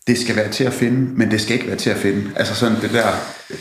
det 0.07 0.17
skal 0.17 0.35
være 0.35 0.51
til 0.51 0.63
at 0.63 0.73
finde, 0.73 0.99
men 0.99 1.31
det 1.31 1.41
skal 1.41 1.53
ikke 1.53 1.67
være 1.67 1.77
til 1.77 1.89
at 1.89 1.97
finde. 1.97 2.31
Altså 2.35 2.55
sådan 2.55 2.81
det 2.81 2.91
der, 2.93 3.07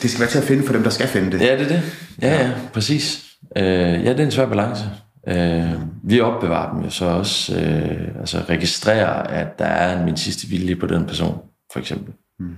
det 0.03 0.11
skal 0.11 0.21
være 0.21 0.31
til 0.31 0.39
at 0.39 0.45
finde 0.45 0.63
for 0.63 0.73
dem, 0.73 0.83
der 0.83 0.91
skal 0.91 1.09
finde 1.09 1.33
det. 1.33 1.41
Ja, 1.41 1.59
det 1.59 1.63
er 1.63 1.69
det. 1.69 1.83
Ja, 2.23 2.47
ja, 2.47 2.53
præcis. 2.73 3.27
Øh, 3.57 3.65
ja, 4.05 4.13
det 4.13 4.21
er 4.21 4.25
en 4.25 4.31
svær 4.31 4.49
balance. 4.49 4.85
Øh, 5.29 5.73
vi 6.03 6.21
opbevarer 6.21 6.75
dem 6.75 6.83
jo 6.85 6.91
så 6.91 7.05
også, 7.05 7.61
øh, 7.61 8.21
altså 8.21 8.39
registrerer, 8.49 9.23
at 9.23 9.59
der 9.59 9.65
er 9.65 9.99
en 9.99 10.05
min 10.05 10.17
sidste 10.17 10.49
vilje 10.49 10.77
på 10.77 10.87
den 10.87 11.07
person, 11.07 11.39
for 11.73 11.81
eksempel. 11.81 12.15
Mm. 12.39 12.57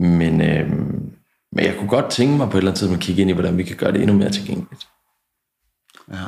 Men, 0.00 0.40
øh, 0.40 0.70
men 1.52 1.64
jeg 1.64 1.76
kunne 1.76 1.88
godt 1.88 2.10
tænke 2.10 2.36
mig 2.36 2.50
på 2.50 2.56
et 2.56 2.60
eller 2.60 2.70
andet 2.70 2.78
tidspunkt 2.78 3.02
at 3.02 3.06
kigge 3.06 3.20
ind 3.22 3.30
i, 3.30 3.34
hvordan 3.34 3.58
vi 3.58 3.62
kan 3.62 3.76
gøre 3.76 3.92
det 3.92 4.00
endnu 4.00 4.16
mere 4.16 4.30
tilgængeligt. 4.30 4.88
Ja. 6.12 6.24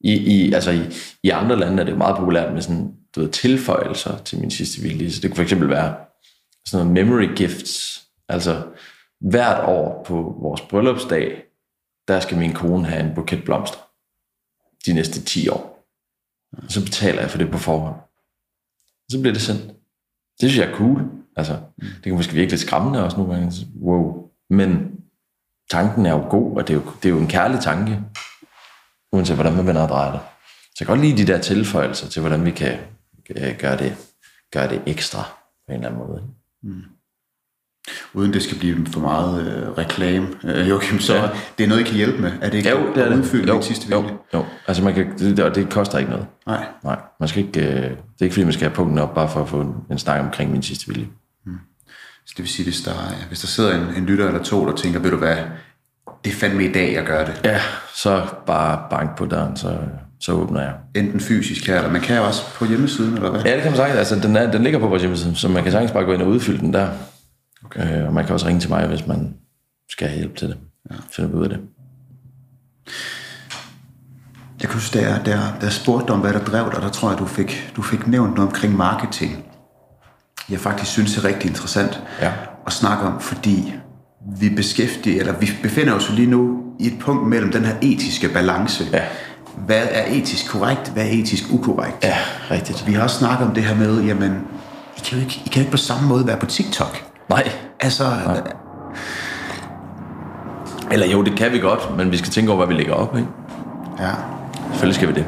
I, 0.00 0.12
i, 0.12 0.52
altså 0.52 0.70
i, 0.70 0.80
I 1.22 1.30
andre 1.30 1.58
lande 1.58 1.80
er 1.80 1.84
det 1.84 1.92
jo 1.92 1.96
meget 1.96 2.16
populært 2.16 2.52
med 2.52 2.62
sådan, 2.62 2.94
du 3.14 3.20
ved, 3.20 3.28
tilføjelser 3.28 4.18
til 4.18 4.40
min 4.40 4.50
sidste 4.50 4.82
vilje. 4.82 5.10
Så 5.10 5.20
det 5.20 5.30
kunne 5.30 5.36
for 5.36 5.42
eksempel 5.42 5.68
være 5.68 5.96
sådan 6.66 6.86
noget 6.86 7.06
memory 7.06 7.34
gifts. 7.36 8.02
Altså 8.28 8.66
hvert 9.20 9.68
år 9.68 10.04
på 10.06 10.14
vores 10.40 10.60
bryllupsdag, 10.60 11.42
der 12.08 12.20
skal 12.20 12.38
min 12.38 12.52
kone 12.52 12.86
have 12.86 13.08
en 13.08 13.14
buket 13.14 13.44
blomster. 13.44 13.78
De 14.86 14.92
næste 14.92 15.22
10 15.22 15.48
år. 15.48 15.88
Og 16.52 16.72
så 16.72 16.84
betaler 16.84 17.20
jeg 17.20 17.30
for 17.30 17.38
det 17.38 17.50
på 17.50 17.58
forhånd. 17.58 17.94
Og 17.94 19.10
så 19.10 19.20
bliver 19.20 19.32
det 19.32 19.42
sendt. 19.42 19.62
Det 20.40 20.50
synes 20.50 20.58
jeg 20.58 20.68
er 20.68 20.76
cool. 20.76 21.10
Altså, 21.36 21.60
det 21.80 22.02
kan 22.02 22.14
måske 22.14 22.34
virkelig 22.34 22.58
skræmmende 22.60 23.04
også 23.04 23.16
nogle 23.16 23.34
gange. 23.34 23.52
Wow, 23.82 24.17
men 24.50 24.90
tanken 25.70 26.06
er 26.06 26.10
jo 26.10 26.26
god, 26.30 26.56
og 26.56 26.68
det 26.68 26.74
er 26.74 26.78
jo, 26.78 26.84
det 27.02 27.08
er 27.08 27.12
jo 27.12 27.18
en 27.18 27.28
kærlig 27.28 27.60
tanke, 27.60 28.00
uanset 29.12 29.36
hvordan 29.36 29.56
man 29.56 29.66
vender 29.66 29.82
og 29.82 29.88
drejer 29.88 30.12
det. 30.12 30.20
Så 30.60 30.76
jeg 30.80 30.86
kan 30.86 30.96
godt 30.96 31.06
lide 31.06 31.26
de 31.26 31.32
der 31.32 31.38
tilføjelser 31.38 32.08
til, 32.08 32.20
hvordan 32.20 32.44
vi 32.44 32.50
kan 32.50 32.78
gøre 33.58 33.76
det, 33.76 33.96
gøre 34.52 34.68
det 34.68 34.82
ekstra 34.86 35.22
på 35.66 35.72
en 35.72 35.74
eller 35.74 35.88
anden 35.88 36.06
måde. 36.06 36.22
Mm. 36.62 36.82
Uden 38.14 38.32
det 38.32 38.42
skal 38.42 38.58
blive 38.58 38.86
for 38.86 39.00
meget 39.00 39.46
øh, 39.46 39.72
reklame, 39.72 40.28
øh, 40.44 40.68
Joachim, 40.68 40.98
så 40.98 41.14
ja. 41.14 41.28
det 41.58 41.64
er 41.64 41.68
noget, 41.68 41.80
I 41.80 41.84
kan 41.84 41.96
hjælpe 41.96 42.22
med. 42.22 42.32
Er 42.40 42.50
det 42.50 42.58
ikke 42.58 42.70
Jo, 42.70 42.94
det 42.94 43.02
er 43.02 43.06
at 43.06 43.18
udfylde 43.18 43.52
jo, 43.52 43.62
sidste 43.62 43.90
jo, 43.90 44.00
vilje? 44.00 44.16
jo. 44.34 44.44
Altså 44.66 44.84
man 44.84 44.94
kan, 44.94 45.18
det, 45.18 45.40
og 45.40 45.54
det 45.54 45.70
koster 45.70 45.98
ikke 45.98 46.10
noget. 46.10 46.26
Nej. 46.46 46.66
Nej, 46.84 47.00
man 47.20 47.28
skal 47.28 47.44
ikke, 47.46 47.60
øh, 47.60 47.82
det 47.82 47.96
er 48.20 48.24
ikke 48.24 48.34
fordi, 48.34 48.44
man 48.44 48.52
skal 48.52 48.68
have 48.68 48.74
punkten 48.74 48.98
op, 48.98 49.14
bare 49.14 49.28
for 49.28 49.42
at 49.42 49.48
få 49.48 49.60
en, 49.60 49.74
en 49.90 49.98
snak 49.98 50.20
omkring 50.20 50.52
min 50.52 50.62
sidste 50.62 50.88
vilje. 50.88 51.08
Så 52.28 52.34
det 52.36 52.38
vil 52.42 52.48
sige, 52.48 52.64
hvis 52.64 52.80
der, 52.80 52.90
er- 52.90 53.26
hvis 53.28 53.40
der 53.40 53.46
sidder 53.46 53.74
en, 53.74 53.94
en 53.96 54.06
lytter 54.06 54.26
eller 54.26 54.42
to, 54.42 54.66
der 54.66 54.76
tænker, 54.76 55.00
ved 55.00 55.10
du 55.10 55.16
hvad, 55.16 55.36
det 56.24 56.30
er 56.32 56.36
fandme 56.36 56.64
i 56.64 56.72
dag, 56.72 56.92
jeg 56.94 57.04
gør 57.04 57.24
det. 57.24 57.40
Ja, 57.44 57.60
så 57.94 58.26
bare 58.46 58.82
bank 58.90 59.16
på 59.16 59.26
døren, 59.26 59.56
så, 59.56 59.78
så 60.20 60.32
åbner 60.32 60.60
jeg. 60.60 60.74
Enten 60.94 61.20
fysisk 61.20 61.66
her, 61.66 61.76
eller 61.76 61.90
man 61.92 62.00
kan 62.00 62.20
også 62.20 62.42
på 62.54 62.64
hjemmesiden, 62.64 63.14
eller 63.14 63.30
hvad? 63.30 63.40
Ja, 63.42 63.54
det 63.54 63.62
kan 63.62 63.70
man 63.70 63.76
sagtens. 63.76 63.98
Altså, 63.98 64.28
den, 64.28 64.36
er, 64.36 64.50
den 64.50 64.62
ligger 64.62 64.78
på 64.78 64.86
vores 64.88 65.02
hjemmeside, 65.02 65.36
så 65.36 65.48
man 65.48 65.62
kan 65.62 65.72
sagtens 65.72 65.92
bare 65.92 66.04
gå 66.04 66.12
ind 66.12 66.22
og 66.22 66.28
udfylde 66.28 66.58
den 66.58 66.72
der. 66.72 66.88
Okay. 67.64 68.00
Øh, 68.00 68.06
og 68.06 68.12
man 68.14 68.24
kan 68.24 68.32
også 68.32 68.46
ringe 68.46 68.60
til 68.60 68.70
mig, 68.70 68.86
hvis 68.86 69.06
man 69.06 69.34
skal 69.90 70.08
have 70.08 70.18
hjælp 70.18 70.36
til 70.36 70.48
det. 70.48 70.56
Ja. 70.90 70.96
Finde 71.16 71.34
ud 71.34 71.42
af 71.42 71.48
det. 71.48 71.60
Jeg 74.60 74.68
kan 74.68 74.74
huske, 74.74 74.98
da 74.98 75.08
jeg, 75.10 75.22
da, 75.26 75.30
jeg- 75.30 75.52
da 75.60 75.64
jeg 75.66 75.72
spurgte 75.72 76.06
dig 76.06 76.14
om, 76.14 76.20
hvad 76.20 76.32
der 76.32 76.44
drev 76.44 76.72
dig, 76.74 76.82
der 76.82 76.88
tror 76.88 77.10
jeg, 77.10 77.18
du 77.18 77.24
fik, 77.26 77.72
du 77.76 77.82
fik 77.82 78.06
nævnt 78.06 78.34
noget 78.34 78.48
omkring 78.48 78.76
marketing. 78.76 79.44
Jeg 80.50 80.60
faktisk 80.60 80.90
synes, 80.90 81.14
det 81.14 81.24
er 81.24 81.28
rigtig 81.28 81.48
interessant 81.48 82.00
Ja. 82.20 82.30
at 82.66 82.72
snakke 82.72 83.04
om, 83.04 83.20
fordi 83.20 83.74
vi 84.38 84.48
beskæftiger, 84.48 85.20
eller 85.20 85.32
vi 85.38 85.50
befinder 85.62 85.94
os 85.94 86.10
jo 86.10 86.14
lige 86.14 86.30
nu 86.30 86.58
i 86.80 86.86
et 86.86 86.98
punkt 87.00 87.26
mellem 87.28 87.52
den 87.52 87.64
her 87.64 87.74
etiske 87.82 88.28
balance. 88.28 88.84
Ja. 88.92 89.02
Hvad 89.66 89.82
er 89.90 90.04
etisk 90.10 90.50
korrekt, 90.50 90.88
hvad 90.92 91.02
er 91.04 91.10
etisk 91.10 91.44
ukorrekt? 91.52 92.04
Ja, 92.04 92.16
rigtigt. 92.50 92.86
Vi 92.86 92.92
har 92.92 93.02
også 93.02 93.18
snakket 93.18 93.46
om 93.48 93.54
det 93.54 93.62
her 93.62 93.74
med, 93.76 94.02
jamen, 94.02 94.32
I 94.96 95.00
kan 95.04 95.18
jo 95.18 95.24
ikke, 95.24 95.42
I 95.44 95.48
kan 95.48 95.54
jo 95.54 95.60
ikke 95.60 95.70
på 95.70 95.76
samme 95.76 96.08
måde 96.08 96.26
være 96.26 96.36
på 96.36 96.46
TikTok. 96.46 97.04
Nej. 97.28 97.48
Altså, 97.80 98.04
Eller 100.90 101.06
jo, 101.06 101.22
det 101.22 101.36
kan 101.36 101.52
vi 101.52 101.58
godt, 101.58 101.96
men 101.96 102.12
vi 102.12 102.16
skal 102.16 102.30
tænke 102.30 102.50
over, 102.52 102.56
hvad 102.66 102.74
vi 102.74 102.80
lægger 102.80 102.94
op, 102.94 103.16
ikke? 103.16 103.28
ja, 104.00 104.10
Selvfølgelig 104.70 104.94
skal 104.94 105.08
vi 105.08 105.12
det. 105.14 105.24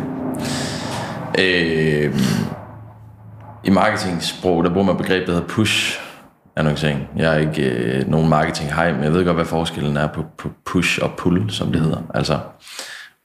Øh, 1.39 2.21
i 3.65 3.71
marketingsprog, 3.71 4.65
der 4.65 4.71
bruger 4.71 4.87
man 4.87 4.97
begrebet, 4.97 5.27
der 5.27 5.33
hedder 5.33 5.49
push 5.49 6.01
annoncering. 6.57 7.09
Jeg 7.17 7.35
er 7.35 7.39
ikke 7.39 7.71
øh, 7.71 8.09
nogen 8.09 8.29
marketing 8.29 8.75
hej, 8.75 8.93
men 8.93 9.05
jeg 9.05 9.13
ved 9.13 9.25
godt, 9.25 9.37
hvad 9.37 9.45
forskellen 9.45 9.97
er 9.97 10.07
på, 10.07 10.25
på 10.39 10.51
push 10.65 10.99
og 11.03 11.11
pull, 11.19 11.51
som 11.51 11.73
det 11.73 11.81
hedder. 11.81 12.03
Altså 12.15 12.39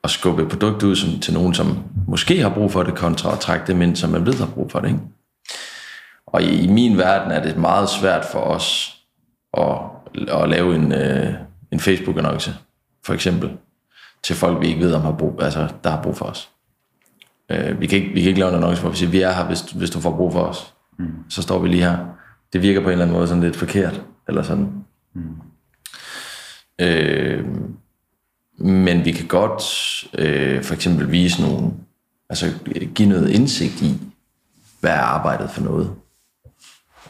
at 0.04 0.10
skubbe 0.10 0.42
et 0.44 0.50
produkt 0.50 0.84
ud 0.84 0.96
som, 0.96 1.20
til 1.20 1.34
nogen, 1.34 1.54
som 1.54 1.84
måske 2.08 2.42
har 2.42 2.50
brug 2.50 2.72
for 2.72 2.84
det, 2.84 2.96
kontra 2.96 3.34
at 3.34 3.40
trække 3.40 3.68
dem 3.68 3.82
ind, 3.82 3.96
som 3.96 4.10
man 4.10 4.26
ved 4.26 4.34
har 4.34 4.46
brug 4.46 4.72
for 4.72 4.80
det. 4.80 4.88
Ikke? 4.88 5.00
Og 6.28 6.42
i, 6.42 6.64
i 6.64 6.68
min 6.68 6.98
verden 6.98 7.32
er 7.32 7.42
det 7.42 7.58
meget 7.58 7.90
svært 7.90 8.26
for 8.26 8.40
os 8.40 8.98
at, 9.58 9.78
at 10.28 10.50
lave 10.50 10.76
en, 10.76 10.92
øh, 10.92 11.34
en 11.72 11.80
Facebook-annonce, 11.80 12.52
for 13.06 13.14
eksempel, 13.14 13.52
til 14.24 14.36
folk, 14.36 14.62
vi 14.62 14.68
ikke 14.68 14.80
ved, 14.80 14.94
om 14.94 15.02
har 15.02 15.12
brug, 15.12 15.42
altså, 15.42 15.68
der 15.84 15.90
har 15.90 16.02
brug 16.02 16.18
for 16.18 16.26
os. 16.26 16.50
Øh, 17.52 17.82
vi, 17.82 17.88
kan 17.88 18.00
ikke, 18.00 18.14
vi 18.14 18.22
kan 18.22 18.28
ikke 18.28 18.40
lave 18.40 18.50
en 18.50 18.56
annonce, 18.56 18.82
hvor 18.82 18.92
vi 18.92 18.98
siger, 18.98 19.10
vi 19.10 19.22
er 19.22 19.32
her, 19.32 19.46
hvis, 19.46 19.62
hvis 19.62 19.90
du 19.90 20.00
får 20.00 20.16
brug 20.16 20.34
for 20.34 20.42
os. 20.42 20.74
Mm. 21.00 21.06
Så 21.30 21.42
står 21.42 21.60
vi 21.60 21.68
lige 21.68 21.84
her. 21.84 21.98
Det 22.54 22.62
virker 22.62 22.80
på 22.82 22.88
en 22.88 22.92
eller 22.92 23.06
anden 23.06 23.18
måde 23.18 23.28
sådan 23.28 23.44
lidt 23.44 23.56
forkert, 23.56 24.02
eller 24.28 24.44
sådan. 24.44 24.70
Mm. 25.14 25.36
Øh, 26.82 27.46
men 28.58 29.06
vi 29.06 29.12
kan 29.12 29.28
godt 29.28 29.64
øh, 30.18 30.64
for 30.64 30.74
eksempel 30.74 31.12
vise 31.12 31.42
nogle, 31.42 31.74
altså 32.30 32.54
give 32.96 33.10
noget 33.10 33.30
indsigt 33.30 33.82
i, 33.82 34.02
hvad 34.80 34.92
er 34.92 35.02
arbejdet 35.02 35.50
for 35.50 35.62
noget? 35.62 35.92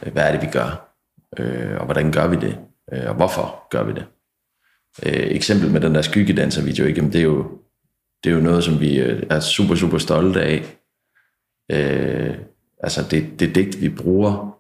Øh, 0.06 0.14
Hvad 0.14 0.24
er 0.24 0.32
det, 0.32 0.42
vi 0.42 0.48
gør? 0.52 0.96
Øh, 1.40 1.78
og 1.80 1.86
hvordan 1.86 2.12
gør 2.12 2.28
vi 2.28 2.36
det? 2.36 2.58
Øh, 2.94 3.10
og 3.10 3.16
hvorfor 3.16 3.68
gør 3.70 3.84
vi 3.84 3.94
det? 3.94 4.06
Øh, 5.06 5.36
eksempel 5.36 5.72
med 5.72 5.82
den 5.82 5.96
der 5.96 6.02
skyggedanser-video, 6.02 6.86
ikke? 6.86 6.98
Jamen, 6.98 7.14
det, 7.14 7.20
er 7.20 7.24
jo, 7.24 7.52
det 8.26 8.32
er 8.32 8.36
jo 8.36 8.43
noget, 8.43 8.63
som 8.63 8.80
vi 8.80 8.99
øh, 8.99 9.23
er 9.30 9.39
super, 9.39 9.76
super 9.76 9.97
stolte 9.97 10.41
af. 10.41 10.78
Øh, 11.71 12.36
altså 12.84 13.07
det, 13.11 13.39
det 13.39 13.55
digt, 13.55 13.82
vi 13.82 13.89
bruger, 13.89 14.57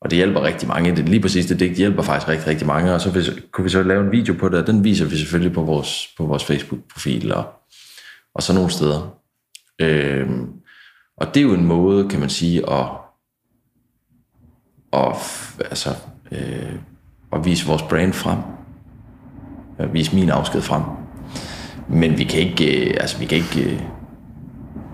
og 0.00 0.10
det 0.10 0.16
hjælper 0.16 0.42
rigtig 0.42 0.68
mange. 0.68 0.96
Det, 0.96 1.08
lige 1.08 1.20
præcis 1.20 1.46
det 1.46 1.60
digt 1.60 1.76
hjælper 1.76 2.02
faktisk 2.02 2.28
rigtig, 2.28 2.46
rigtig 2.46 2.66
mange, 2.66 2.94
og 2.94 3.00
så 3.00 3.10
hvis, 3.10 3.30
kunne 3.52 3.64
vi 3.64 3.70
så 3.70 3.82
lave 3.82 4.04
en 4.04 4.12
video 4.12 4.34
på 4.34 4.48
det, 4.48 4.58
og 4.60 4.66
den 4.66 4.84
viser 4.84 5.06
vi 5.06 5.16
selvfølgelig 5.16 5.54
på 5.54 5.62
vores, 5.62 6.08
på 6.16 6.26
vores 6.26 6.44
Facebook-profil 6.44 7.32
og, 7.32 7.44
og 8.34 8.42
så 8.42 8.54
nogle 8.54 8.70
steder. 8.70 9.18
Øh, 9.80 10.30
og 11.16 11.34
det 11.34 11.36
er 11.36 11.44
jo 11.44 11.54
en 11.54 11.64
måde, 11.64 12.08
kan 12.08 12.20
man 12.20 12.30
sige, 12.30 12.70
at, 12.70 12.86
at, 14.92 15.16
altså, 15.58 15.90
øh, 16.32 16.74
at 17.32 17.44
vise 17.44 17.66
vores 17.66 17.82
brand 17.82 18.12
frem. 18.12 18.38
At 19.78 19.92
vise 19.92 20.14
min 20.14 20.30
afsked 20.30 20.60
frem. 20.60 21.03
Men 21.88 22.18
vi 22.18 22.24
kan 22.24 22.40
ikke, 22.40 22.88
øh, 22.88 22.96
altså 23.00 23.18
vi 23.18 23.24
kan 23.24 23.38
ikke, 23.38 23.62
øh, 23.64 23.80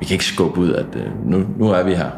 vi 0.01 0.05
kan 0.05 0.15
ikke 0.15 0.25
skubbe 0.25 0.61
ud, 0.61 0.73
at 0.73 0.97
øh, 0.97 1.27
nu, 1.27 1.45
nu 1.59 1.69
er 1.69 1.83
vi 1.83 1.95
her, 1.95 2.11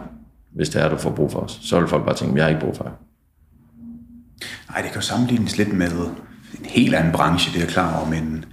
hvis 0.55 0.69
det 0.69 0.83
er, 0.83 0.89
du 0.89 0.97
får 0.97 1.11
brug 1.11 1.33
for 1.33 1.39
os. 1.39 1.59
Så 1.63 1.79
vil 1.81 1.89
folk 1.89 2.05
bare 2.05 2.17
tænke, 2.17 2.37
jeg 2.37 2.45
har 2.45 2.49
ikke 2.49 2.61
brug 2.61 2.77
for 2.77 2.85
jer. 2.85 2.93
Nej, 4.71 4.83
det 4.83 4.91
kan 4.91 5.01
jo 5.01 5.07
sammenlignes 5.07 5.59
lidt 5.59 5.73
med 5.73 5.91
en 6.59 6.65
helt 6.65 6.95
anden 6.95 7.13
branche, 7.13 7.59
det 7.59 7.63
er 7.63 7.73
klar 7.73 7.99
over, 7.99 8.09
men 8.11 8.45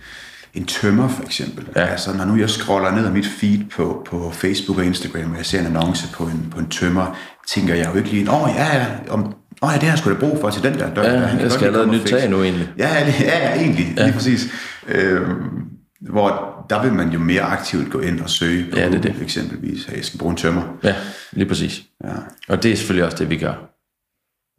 en 0.53 0.65
tømmer 0.65 1.07
for 1.07 1.23
eksempel. 1.23 1.67
Ja. 1.75 1.85
Altså, 1.85 2.17
når 2.17 2.25
nu 2.25 2.37
jeg 2.37 2.49
scroller 2.49 2.91
ned 2.91 3.05
ad 3.05 3.11
mit 3.11 3.27
feed 3.27 3.59
på, 3.75 4.07
på 4.09 4.31
Facebook 4.31 4.77
og 4.77 4.85
Instagram, 4.85 5.31
og 5.31 5.37
jeg 5.37 5.45
ser 5.45 5.59
en 5.59 5.65
annonce 5.65 6.13
på 6.13 6.23
en, 6.23 6.47
på 6.51 6.59
en 6.59 6.69
tømmer, 6.69 7.17
tænker 7.47 7.75
jeg 7.75 7.89
jo 7.93 7.97
ikke 7.97 8.09
lige, 8.09 8.31
åh 8.31 8.49
ja, 8.55 8.77
ja, 8.77 8.85
om, 9.09 9.33
åh 9.61 9.69
ja, 9.73 9.73
det 9.73 9.83
har 9.83 9.89
jeg 9.89 9.97
sgu 9.97 10.09
da 10.09 10.15
brug 10.19 10.37
for 10.41 10.49
til 10.49 10.63
den 10.63 10.73
der 10.73 10.93
dør. 10.93 11.03
Ja, 11.03 11.13
der. 11.13 11.27
Han 11.27 11.39
jeg 11.39 11.51
skal 11.51 11.63
have 11.63 11.73
lavet 11.73 11.85
et 11.85 11.93
nyt 11.93 12.01
fikse." 12.01 12.15
tag 12.15 12.29
nu 12.29 12.43
egentlig. 12.43 12.69
Ja, 12.77 12.89
ja, 12.93 13.13
ja 13.19 13.55
egentlig, 13.55 13.93
ja. 13.97 14.03
lige 14.03 14.13
præcis. 14.13 14.47
Øhm, 14.87 15.78
hvor 16.01 16.65
der 16.69 16.83
vil 16.83 16.93
man 16.93 17.09
jo 17.09 17.19
mere 17.19 17.41
aktivt 17.41 17.91
gå 17.91 17.99
ind 17.99 18.19
og 18.19 18.29
søge 18.29 18.71
på 18.71 18.77
Ja, 18.77 18.87
det 18.87 18.95
er 18.95 19.01
det. 19.01 19.21
Eksempelvis, 19.21 19.87
at 19.87 19.95
jeg 19.95 20.05
skal 20.05 20.19
bruge 20.19 20.31
en 20.31 20.37
tømmer. 20.37 20.77
Ja, 20.83 20.95
lige 21.31 21.47
præcis. 21.47 21.83
Ja. 22.03 22.13
Og 22.49 22.63
det 22.63 22.71
er 22.71 22.75
selvfølgelig 22.75 23.05
også 23.05 23.17
det, 23.17 23.29
vi 23.29 23.37
gør. 23.37 23.53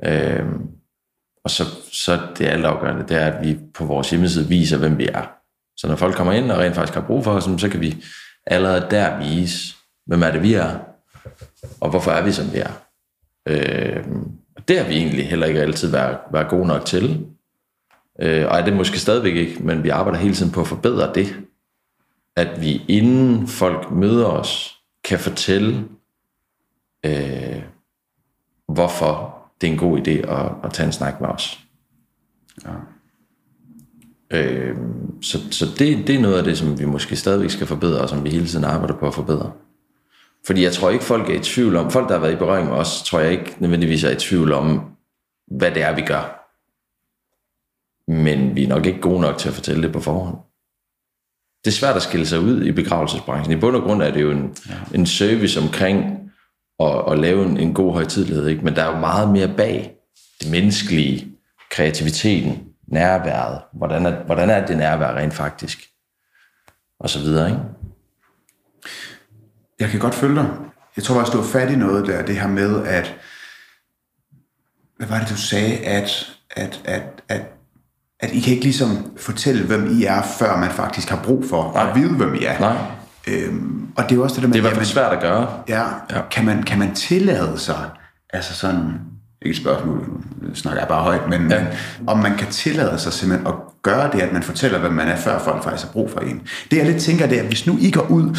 Øhm, 0.04 0.68
og 1.44 1.50
så, 1.50 1.64
så 1.92 2.20
det 2.38 2.46
altafgørende, 2.46 3.08
det 3.08 3.16
er, 3.16 3.26
at 3.26 3.46
vi 3.46 3.58
på 3.74 3.84
vores 3.84 4.10
hjemmeside 4.10 4.48
viser, 4.48 4.78
hvem 4.78 4.98
vi 4.98 5.06
er. 5.06 5.30
Så 5.76 5.88
når 5.88 5.96
folk 5.96 6.14
kommer 6.14 6.32
ind 6.32 6.50
og 6.50 6.58
rent 6.58 6.74
faktisk 6.74 6.94
har 6.94 7.06
brug 7.06 7.24
for 7.24 7.32
os, 7.32 7.60
så 7.60 7.68
kan 7.68 7.80
vi 7.80 8.04
allerede 8.46 8.86
der 8.90 9.18
vise, 9.18 9.74
hvem 10.06 10.22
er 10.22 10.30
det, 10.30 10.42
vi 10.42 10.54
er, 10.54 10.78
og 11.80 11.90
hvorfor 11.90 12.10
er 12.10 12.24
vi, 12.24 12.32
som 12.32 12.52
vi 12.52 12.58
er. 12.58 12.72
Øhm, 13.48 14.28
og 14.56 14.68
det 14.68 14.78
har 14.78 14.88
vi 14.88 14.94
egentlig 14.94 15.28
heller 15.28 15.46
ikke 15.46 15.60
altid 15.60 15.90
været, 15.90 16.18
været 16.32 16.48
gode 16.48 16.66
nok 16.66 16.84
til. 16.84 17.26
Øh, 18.20 18.46
og 18.48 18.58
er 18.58 18.64
det 18.64 18.76
måske 18.76 18.98
stadigvæk 18.98 19.36
ikke, 19.36 19.62
men 19.62 19.84
vi 19.84 19.88
arbejder 19.88 20.18
hele 20.18 20.34
tiden 20.34 20.52
på 20.52 20.60
at 20.60 20.66
forbedre 20.66 21.12
det. 21.14 21.40
At 22.36 22.62
vi 22.62 22.82
inden 22.88 23.46
folk 23.46 23.90
møder 23.90 24.26
os, 24.26 24.76
kan 25.04 25.18
fortælle, 25.18 25.84
øh, 27.06 27.62
hvorfor 28.68 29.36
det 29.60 29.68
er 29.68 29.72
en 29.72 29.78
god 29.78 29.98
idé 29.98 30.10
at, 30.10 30.52
at 30.64 30.72
tage 30.72 30.86
en 30.86 30.92
snak 30.92 31.20
med 31.20 31.28
os. 31.28 31.60
Ja. 32.64 32.70
Øh, 34.30 34.76
så 35.22 35.38
så 35.50 35.66
det, 35.78 36.06
det 36.06 36.14
er 36.14 36.20
noget 36.20 36.38
af 36.38 36.44
det, 36.44 36.58
som 36.58 36.78
vi 36.78 36.84
måske 36.84 37.16
stadigvæk 37.16 37.50
skal 37.50 37.66
forbedre, 37.66 38.00
og 38.00 38.08
som 38.08 38.24
vi 38.24 38.30
hele 38.30 38.46
tiden 38.46 38.64
arbejder 38.64 38.94
på 38.94 39.06
at 39.06 39.14
forbedre. 39.14 39.52
Fordi 40.46 40.62
jeg 40.62 40.72
tror 40.72 40.90
ikke, 40.90 41.04
folk 41.04 41.30
er 41.30 41.34
i 41.34 41.42
tvivl 41.42 41.76
om, 41.76 41.90
folk 41.90 42.08
der 42.08 42.14
har 42.14 42.20
været 42.20 42.32
i 42.32 42.36
berøring 42.36 42.68
med 42.68 42.76
os, 42.76 43.02
tror 43.02 43.20
jeg 43.20 43.32
ikke 43.32 43.56
nødvendigvis 43.58 44.04
er 44.04 44.10
i 44.10 44.16
tvivl 44.16 44.52
om, 44.52 44.80
hvad 45.46 45.70
det 45.70 45.82
er, 45.82 45.94
vi 45.94 46.02
gør. 46.02 46.39
Men 48.10 48.56
vi 48.56 48.64
er 48.64 48.68
nok 48.68 48.86
ikke 48.86 49.00
gode 49.00 49.20
nok 49.20 49.38
til 49.38 49.48
at 49.48 49.54
fortælle 49.54 49.82
det 49.82 49.92
på 49.92 50.00
forhånd. 50.00 50.36
Det 51.64 51.70
er 51.70 51.74
svært 51.74 51.96
at 51.96 52.02
skille 52.02 52.26
sig 52.26 52.40
ud 52.40 52.62
i 52.64 52.72
begravelsesbranchen. 52.72 53.58
I 53.58 53.60
bund 53.60 53.76
og 53.76 53.82
grund 53.82 54.02
er 54.02 54.10
det 54.10 54.22
jo 54.22 54.30
en, 54.30 54.56
ja. 54.68 54.74
en 54.94 55.06
service 55.06 55.60
omkring 55.60 56.20
at, 56.80 57.12
at 57.12 57.18
lave 57.18 57.44
en, 57.44 57.56
en 57.56 57.74
god 57.74 57.92
højtidlighed, 57.92 58.46
ikke? 58.46 58.64
men 58.64 58.76
der 58.76 58.82
er 58.82 58.94
jo 58.94 58.98
meget 58.98 59.30
mere 59.30 59.54
bag 59.56 59.96
det 60.40 60.50
menneskelige, 60.50 61.32
kreativiteten, 61.70 62.62
nærværet. 62.88 63.60
Hvordan 63.72 64.06
er, 64.06 64.24
hvordan 64.24 64.50
er 64.50 64.66
det 64.66 64.76
nærvær 64.76 65.16
rent 65.16 65.34
faktisk? 65.34 65.88
Og 67.00 67.10
så 67.10 67.18
videre, 67.18 67.50
ikke? 67.50 67.62
Jeg 69.80 69.88
kan 69.88 70.00
godt 70.00 70.14
følge 70.14 70.36
dig. 70.36 70.48
Jeg 70.96 71.04
tror 71.04 71.14
faktisk, 71.14 71.32
du 71.32 71.42
har 71.42 71.48
fat 71.48 71.72
i 71.72 71.76
noget 71.76 72.06
der, 72.06 72.26
det 72.26 72.40
her 72.40 72.48
med, 72.48 72.86
at... 72.86 73.16
Hvad 74.96 75.08
var 75.08 75.18
det, 75.18 75.28
du 75.28 75.36
sagde? 75.36 75.78
At, 75.78 76.36
at, 76.50 76.82
at, 76.84 77.02
at, 77.28 77.42
at 78.20 78.30
I 78.32 78.40
kan 78.40 78.52
ikke 78.52 78.64
ligesom 78.64 78.88
fortælle, 79.16 79.66
hvem 79.66 79.98
I 80.00 80.04
er, 80.04 80.22
før 80.38 80.56
man 80.56 80.70
faktisk 80.70 81.08
har 81.08 81.20
brug 81.24 81.44
for 81.50 81.72
Nej. 81.74 81.88
at 81.90 81.96
vide, 81.96 82.12
hvem 82.12 82.34
I 82.34 82.44
er. 82.44 82.60
Nej, 82.60 82.76
Øhm, 83.28 83.86
og 83.96 84.04
det 84.04 84.12
er 84.12 84.16
jo 84.16 84.22
også 84.22 84.34
det 84.34 84.42
der 84.42 84.48
med... 84.48 84.54
det 84.54 84.58
er 84.60 84.64
i 84.64 84.68
hvert 84.68 84.76
fald 84.76 84.86
svært 84.86 85.12
at 85.12 85.20
gøre. 85.20 85.48
Ja, 85.68 85.82
Ja. 86.10 86.20
Kan, 86.30 86.44
man, 86.44 86.62
kan 86.62 86.78
man 86.78 86.94
tillade 86.94 87.58
sig, 87.58 87.90
altså 88.32 88.54
sådan, 88.54 88.92
ikke 89.42 89.56
et 89.56 89.62
spørgsmål, 89.62 89.98
nu 90.42 90.54
snakker 90.54 90.80
jeg 90.80 90.88
bare 90.88 91.02
højt, 91.02 91.28
men, 91.28 91.50
ja. 91.50 91.66
om 92.06 92.18
man 92.18 92.36
kan 92.36 92.46
tillade 92.50 92.98
sig 92.98 93.12
simpelthen 93.12 93.46
at 93.46 93.54
gøre 93.82 94.10
det, 94.12 94.20
at 94.20 94.32
man 94.32 94.42
fortæller, 94.42 94.78
hvem 94.78 94.92
man 94.92 95.08
er, 95.08 95.16
før 95.16 95.38
folk 95.38 95.64
faktisk 95.64 95.86
har 95.86 95.92
brug 95.92 96.10
for 96.10 96.20
en. 96.20 96.42
Det 96.70 96.76
jeg 96.76 96.86
lidt 96.86 97.02
tænker, 97.02 97.26
det 97.26 97.38
er, 97.38 97.42
at 97.42 97.48
hvis 97.48 97.66
nu 97.66 97.76
I 97.80 97.90
går 97.90 98.06
ud, 98.10 98.36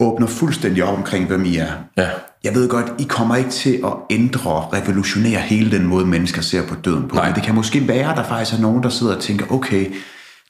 åbner 0.00 0.26
fuldstændig 0.26 0.84
op 0.84 0.96
omkring, 0.98 1.26
hvem 1.26 1.44
I 1.44 1.56
er, 1.56 1.72
Ja, 1.96 2.08
jeg 2.44 2.54
ved 2.54 2.68
godt, 2.68 2.92
I 2.98 3.04
kommer 3.08 3.36
ikke 3.36 3.50
til 3.50 3.80
at 3.84 3.92
ændre, 4.10 4.50
revolutionere 4.72 5.38
hele 5.40 5.70
den 5.70 5.86
måde, 5.86 6.06
mennesker 6.06 6.42
ser 6.42 6.66
på 6.66 6.74
døden 6.74 7.08
på. 7.08 7.14
Nej. 7.14 7.26
Men 7.26 7.34
det 7.34 7.42
kan 7.42 7.54
måske 7.54 7.88
være, 7.88 8.10
at 8.10 8.16
der 8.16 8.24
faktisk 8.24 8.58
er 8.58 8.62
nogen, 8.62 8.82
der 8.82 8.88
sidder 8.88 9.14
og 9.16 9.22
tænker, 9.22 9.46
okay, 9.52 9.86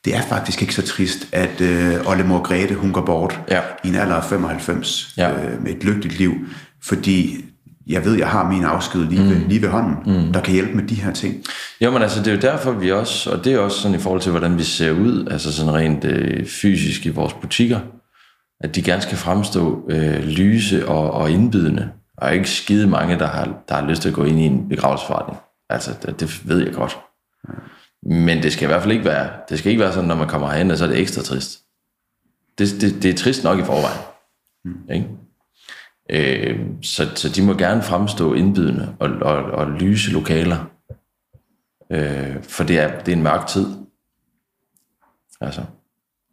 det 0.04 0.16
er 0.16 0.22
faktisk 0.22 0.62
ikke 0.62 0.74
så 0.74 0.82
trist, 0.82 1.28
at 1.32 1.60
øh, 1.60 1.94
Olle 2.06 2.24
Grete, 2.44 2.74
hun 2.74 2.92
går 2.92 3.00
bort 3.00 3.40
Ja. 3.50 3.60
i 3.84 3.88
en 3.88 3.94
alder 3.94 4.14
af 4.14 4.24
95 4.24 5.14
Ja. 5.16 5.30
øh, 5.32 5.62
med 5.62 5.70
et 5.72 5.84
lykkeligt 5.84 6.18
liv. 6.18 6.34
Fordi 6.82 7.44
jeg 7.86 8.04
ved, 8.04 8.14
jeg 8.18 8.28
har 8.28 8.50
min 8.50 8.64
afsked 8.64 9.00
lige, 9.04 9.22
ved, 9.22 9.36
lige 9.48 9.62
ved 9.62 9.68
hånden, 9.68 9.94
mm. 10.26 10.32
der 10.32 10.40
kan 10.40 10.52
hjælpe 10.54 10.72
med 10.74 10.84
de 10.84 10.94
her 10.94 11.12
ting. 11.12 11.34
Jo, 11.80 11.90
men 11.90 12.02
altså, 12.02 12.18
det 12.18 12.26
er 12.28 12.32
jo 12.32 12.40
derfor, 12.40 12.72
vi 12.72 12.92
også, 12.92 13.30
og 13.30 13.44
det 13.44 13.52
er 13.52 13.58
også 13.58 13.80
sådan 13.80 13.98
i 13.98 14.00
forhold 14.00 14.20
til, 14.20 14.30
hvordan 14.30 14.58
vi 14.58 14.62
ser 14.62 14.90
ud, 14.92 15.28
altså 15.30 15.52
sådan 15.52 15.74
rent 15.74 16.04
øh, 16.04 16.46
fysisk 16.46 17.06
i 17.06 17.08
vores 17.08 17.32
butikker, 17.32 17.80
at 18.60 18.74
de 18.74 18.82
gerne 18.82 19.02
skal 19.02 19.16
fremstå 19.16 19.88
øh, 19.90 20.24
lyse 20.24 20.88
og, 20.88 21.10
og 21.10 21.30
indbydende. 21.30 21.90
Og 22.16 22.34
ikke 22.34 22.50
skide 22.50 22.86
mange, 22.86 23.18
der 23.18 23.26
har, 23.26 23.62
der 23.68 23.74
har 23.74 23.88
lyst 23.88 24.02
til 24.02 24.08
at 24.08 24.14
gå 24.14 24.24
ind 24.24 24.38
i 24.38 24.42
en 24.42 24.68
begravelsesforretning. 24.68 25.38
Altså, 25.70 25.90
det, 26.02 26.20
det 26.20 26.48
ved 26.48 26.64
jeg 26.64 26.74
godt. 26.74 26.98
Men 28.02 28.42
det 28.42 28.52
skal 28.52 28.64
i 28.64 28.66
hvert 28.66 28.82
fald 28.82 28.92
ikke 28.92 29.04
være, 29.04 29.30
det 29.48 29.58
skal 29.58 29.70
ikke 29.70 29.82
være 29.82 29.92
sådan, 29.92 30.08
når 30.08 30.14
man 30.14 30.28
kommer 30.28 30.50
herhen, 30.50 30.70
og 30.70 30.78
så 30.78 30.84
er 30.84 30.88
det 30.88 31.00
ekstra 31.00 31.22
trist. 31.22 31.60
Det, 32.58 32.68
det, 32.80 33.02
det 33.02 33.10
er 33.10 33.14
trist 33.14 33.44
nok 33.44 33.58
i 33.58 33.62
forvejen. 33.62 34.00
Mm. 34.64 34.90
Ikke? 34.90 35.08
Øh, 36.10 36.60
så, 36.82 37.10
så 37.14 37.28
de 37.28 37.42
må 37.42 37.54
gerne 37.54 37.82
fremstå 37.82 38.34
indbydende 38.34 38.96
og, 38.98 39.10
og, 39.10 39.36
og 39.36 39.70
lyse 39.70 40.10
lokaler. 40.10 40.70
Øh, 41.92 42.42
for 42.42 42.64
det 42.64 42.78
er, 42.78 43.00
det 43.00 43.12
er 43.12 43.16
en 43.16 43.22
mørk 43.22 43.46
tid. 43.46 43.66
Altså, 45.40 45.62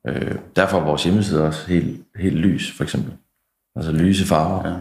øh, 0.07 0.35
derfor 0.55 0.79
er 0.79 0.83
vores 0.83 1.03
hjemmeside 1.03 1.43
også 1.43 1.67
helt, 1.67 2.05
helt 2.15 2.35
lys, 2.35 2.71
for 2.77 2.83
eksempel. 2.83 3.13
Altså 3.75 3.91
lyse 3.91 4.25
farver. 4.25 4.69
Ja. 4.69 4.79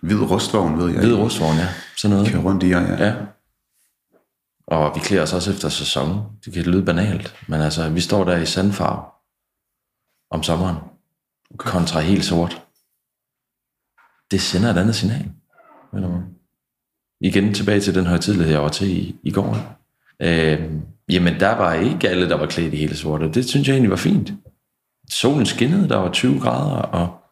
Hvid 0.00 0.30
rustvogn, 0.30 0.78
ved 0.78 0.90
jeg. 0.90 1.00
Hvid 1.00 1.14
rustvogn, 1.14 1.56
ja. 1.56 1.68
Sådan 1.96 2.16
noget. 2.16 2.32
Kører 2.32 2.42
rundt 2.42 2.62
i, 2.62 2.68
ja. 2.68 2.80
ja. 2.80 3.04
Ja. 3.04 3.14
Og 4.66 4.92
vi 4.94 5.00
klæder 5.00 5.22
os 5.22 5.32
også 5.32 5.50
efter 5.50 5.68
sæson. 5.68 6.22
Det 6.44 6.52
kan 6.52 6.62
lyde 6.62 6.84
banalt, 6.84 7.34
men 7.48 7.60
altså, 7.60 7.88
vi 7.88 8.00
står 8.00 8.24
der 8.24 8.36
i 8.36 8.46
sandfarve 8.46 9.02
om 10.30 10.42
sommeren, 10.42 10.76
okay. 11.54 11.70
kontra 11.70 12.00
helt 12.00 12.24
sort. 12.24 12.62
Det 14.30 14.40
sender 14.40 14.70
et 14.70 14.78
andet 14.78 14.94
signal. 14.94 15.30
Eller 15.94 16.08
hvad? 16.08 16.20
Igen 17.20 17.54
tilbage 17.54 17.80
til 17.80 17.94
den 17.94 18.06
højtidlighed, 18.06 18.52
jeg 18.52 18.62
var 18.62 18.68
til 18.68 18.90
i, 18.90 19.16
i 19.22 19.30
går. 19.30 19.78
Øh, 20.22 20.72
jamen, 21.08 21.40
der 21.40 21.56
var 21.56 21.74
ikke 21.74 22.08
alle, 22.08 22.28
der 22.28 22.36
var 22.36 22.46
klædt 22.46 22.74
i 22.74 22.76
hele 22.76 22.96
sort, 22.96 23.22
og 23.22 23.34
det 23.34 23.48
synes 23.48 23.68
jeg 23.68 23.74
egentlig 23.74 23.90
var 23.90 23.96
fint. 23.96 24.32
Solen 25.10 25.46
skinnede, 25.46 25.88
der 25.88 25.96
var 25.96 26.12
20 26.12 26.40
grader, 26.40 26.82
og, 26.82 27.22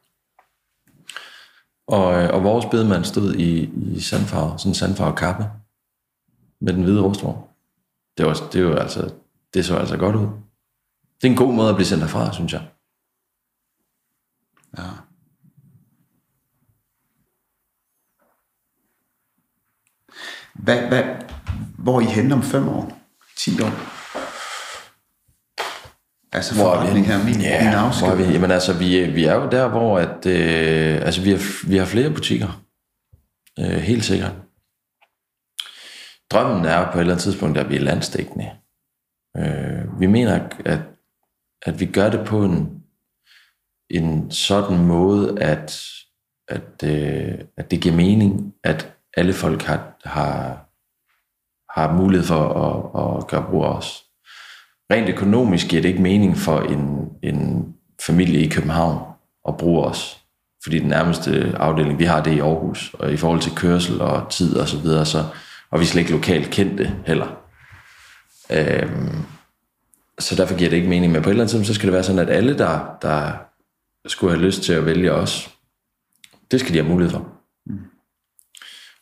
og, 1.87 2.05
og 2.07 2.45
vores 2.45 2.67
bedemand 2.67 3.05
stod 3.05 3.35
i, 3.35 3.71
i 3.97 4.01
sandfarve, 4.01 4.59
sådan 4.59 4.71
en 4.71 4.75
sandfarve 4.75 5.17
kappe 5.17 5.45
med 6.61 6.73
den 6.73 6.83
hvide 6.83 7.03
rustvogn. 7.03 7.49
Det, 8.19 8.27
var, 8.27 8.49
det, 8.53 8.67
var 8.67 8.77
altså, 8.77 9.15
det 9.55 9.65
så 9.65 9.77
altså 9.77 9.97
godt 9.97 10.17
ud. 10.17 10.29
Det 11.23 11.27
er 11.27 11.31
en 11.31 11.37
god 11.37 11.55
måde 11.55 11.69
at 11.69 11.75
blive 11.75 11.87
sendt 11.87 12.03
derfra, 12.03 12.33
synes 12.33 12.53
jeg. 12.53 12.69
ja. 14.79 14.83
Hvad, 20.55 20.89
hvad, 20.89 21.05
hvor 21.79 21.97
er 21.97 22.01
I 22.01 22.05
henne 22.05 22.35
om 22.35 22.43
fem 22.43 22.69
år? 22.69 22.94
10 23.39 23.61
år? 23.63 23.95
Altså 26.33 26.55
Hvor 26.55 26.75
er 26.75 26.95
vi 26.95 27.01
her, 27.01 27.25
min, 27.25 27.41
Ja, 27.41 27.65
min 27.65 27.73
hvor 27.99 28.09
er 28.09 28.15
vi? 28.15 28.23
Jamen 28.23 28.51
altså, 28.51 28.73
vi, 28.73 29.11
vi 29.11 29.25
er 29.25 29.35
jo 29.35 29.51
der, 29.51 29.69
hvor 29.69 29.99
at, 29.99 30.27
øh, 30.27 31.07
altså, 31.07 31.23
vi, 31.23 31.31
har, 31.31 31.69
vi 31.69 31.77
har 31.77 31.87
flere 31.87 32.11
butikker. 32.11 32.65
Øh, 33.59 33.67
helt 33.67 34.05
sikkert. 34.05 34.33
Drømmen 36.31 36.65
er 36.65 36.93
på 36.93 36.99
et 36.99 37.01
eller 37.01 37.13
andet 37.13 37.23
tidspunkt, 37.23 37.59
at 37.59 37.71
vi 37.71 37.77
er 37.77 37.81
landstækkende. 37.81 38.51
Øh, 39.37 40.01
vi 40.01 40.07
mener, 40.07 40.49
at, 40.65 40.83
at 41.63 41.81
vi 41.81 41.87
gør 41.87 42.11
det 42.11 42.27
på 42.27 42.45
en, 42.45 42.83
en 43.91 44.31
sådan 44.31 44.79
måde, 44.79 45.43
at, 45.43 45.83
at, 46.49 46.83
øh, 46.85 47.39
at 47.57 47.71
det 47.71 47.81
giver 47.81 47.95
mening, 47.95 48.55
at 48.65 48.95
alle 49.17 49.33
folk 49.33 49.63
har, 49.63 49.97
har, 50.05 50.64
har 51.75 51.93
mulighed 51.93 52.27
for 52.27 52.43
at, 52.65 53.17
at 53.21 53.27
gøre 53.27 53.47
brug 53.51 53.65
af 53.65 53.77
os. 53.77 54.05
Rent 54.93 55.09
økonomisk 55.09 55.69
giver 55.69 55.83
det 55.83 55.89
ikke 55.89 56.03
mening 56.03 56.37
for 56.37 56.61
en, 56.61 57.09
en 57.23 57.67
familie 58.07 58.41
i 58.41 58.49
København 58.49 59.13
at 59.49 59.57
bruge 59.57 59.85
os. 59.85 60.21
Fordi 60.63 60.79
den 60.79 60.89
nærmeste 60.89 61.55
afdeling, 61.57 61.99
vi 61.99 62.05
har 62.05 62.23
det 62.23 62.33
i 62.33 62.39
Aarhus, 62.39 62.95
og 62.99 63.13
i 63.13 63.17
forhold 63.17 63.41
til 63.41 63.55
kørsel 63.57 64.01
og 64.01 64.31
tid 64.31 64.57
og 64.57 64.69
så 64.69 64.79
videre, 64.79 65.07
så, 65.07 65.25
og 65.71 65.81
vi 65.81 65.85
er 65.85 65.87
slet 65.87 66.01
ikke 66.01 66.13
lokalt 66.13 66.51
kendte 66.51 66.97
heller. 67.07 67.27
Øhm, 68.51 69.25
så 70.19 70.37
derfor 70.37 70.57
giver 70.57 70.71
det 70.71 70.77
ikke 70.77 70.89
mening. 70.89 71.13
Men 71.13 71.23
på 71.23 71.29
et 71.29 71.33
eller 71.33 71.43
andet 71.43 71.51
tidspunkt, 71.51 71.67
så 71.67 71.75
skal 71.75 71.87
det 71.87 71.93
være 71.93 72.03
sådan, 72.03 72.29
at 72.29 72.31
alle, 72.31 72.59
der, 72.59 72.97
der 73.03 73.33
skulle 74.07 74.37
have 74.37 74.47
lyst 74.47 74.63
til 74.63 74.73
at 74.73 74.87
vælge 74.87 75.13
os, 75.13 75.51
det 76.51 76.61
skal 76.61 76.75
de 76.75 76.79
have 76.79 76.89
mulighed 76.89 77.11
for. 77.11 77.29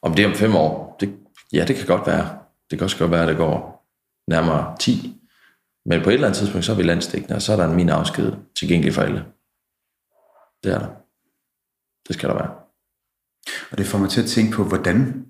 Om 0.02 0.14
det 0.14 0.24
er 0.24 0.28
om 0.28 0.34
fem 0.34 0.56
år, 0.56 0.96
det, 1.00 1.14
ja, 1.52 1.64
det 1.64 1.76
kan 1.76 1.86
godt 1.86 2.06
være. 2.06 2.41
Det 2.72 2.78
kan 2.78 2.84
også 2.84 2.98
godt 2.98 3.10
være, 3.10 3.22
at 3.22 3.28
det 3.28 3.36
går 3.36 3.86
nærmere 4.28 4.76
10. 4.80 5.20
Men 5.86 6.02
på 6.02 6.10
et 6.10 6.14
eller 6.14 6.26
andet 6.26 6.38
tidspunkt, 6.38 6.66
så 6.66 6.72
er 6.72 6.76
vi 6.76 6.82
landstækkende, 6.82 7.36
og 7.36 7.42
så 7.42 7.52
er 7.52 7.56
der 7.56 7.64
en 7.64 7.76
min 7.76 7.88
afsked 7.88 8.32
tilgængelig 8.56 8.94
for 8.94 9.02
alle. 9.02 9.24
Det 10.64 10.72
er 10.72 10.78
der. 10.78 10.88
Det 12.08 12.14
skal 12.14 12.28
der 12.28 12.34
være. 12.34 12.50
Og 13.70 13.78
det 13.78 13.86
får 13.86 13.98
mig 13.98 14.10
til 14.10 14.22
at 14.22 14.28
tænke 14.28 14.52
på, 14.52 14.64
hvordan, 14.64 15.26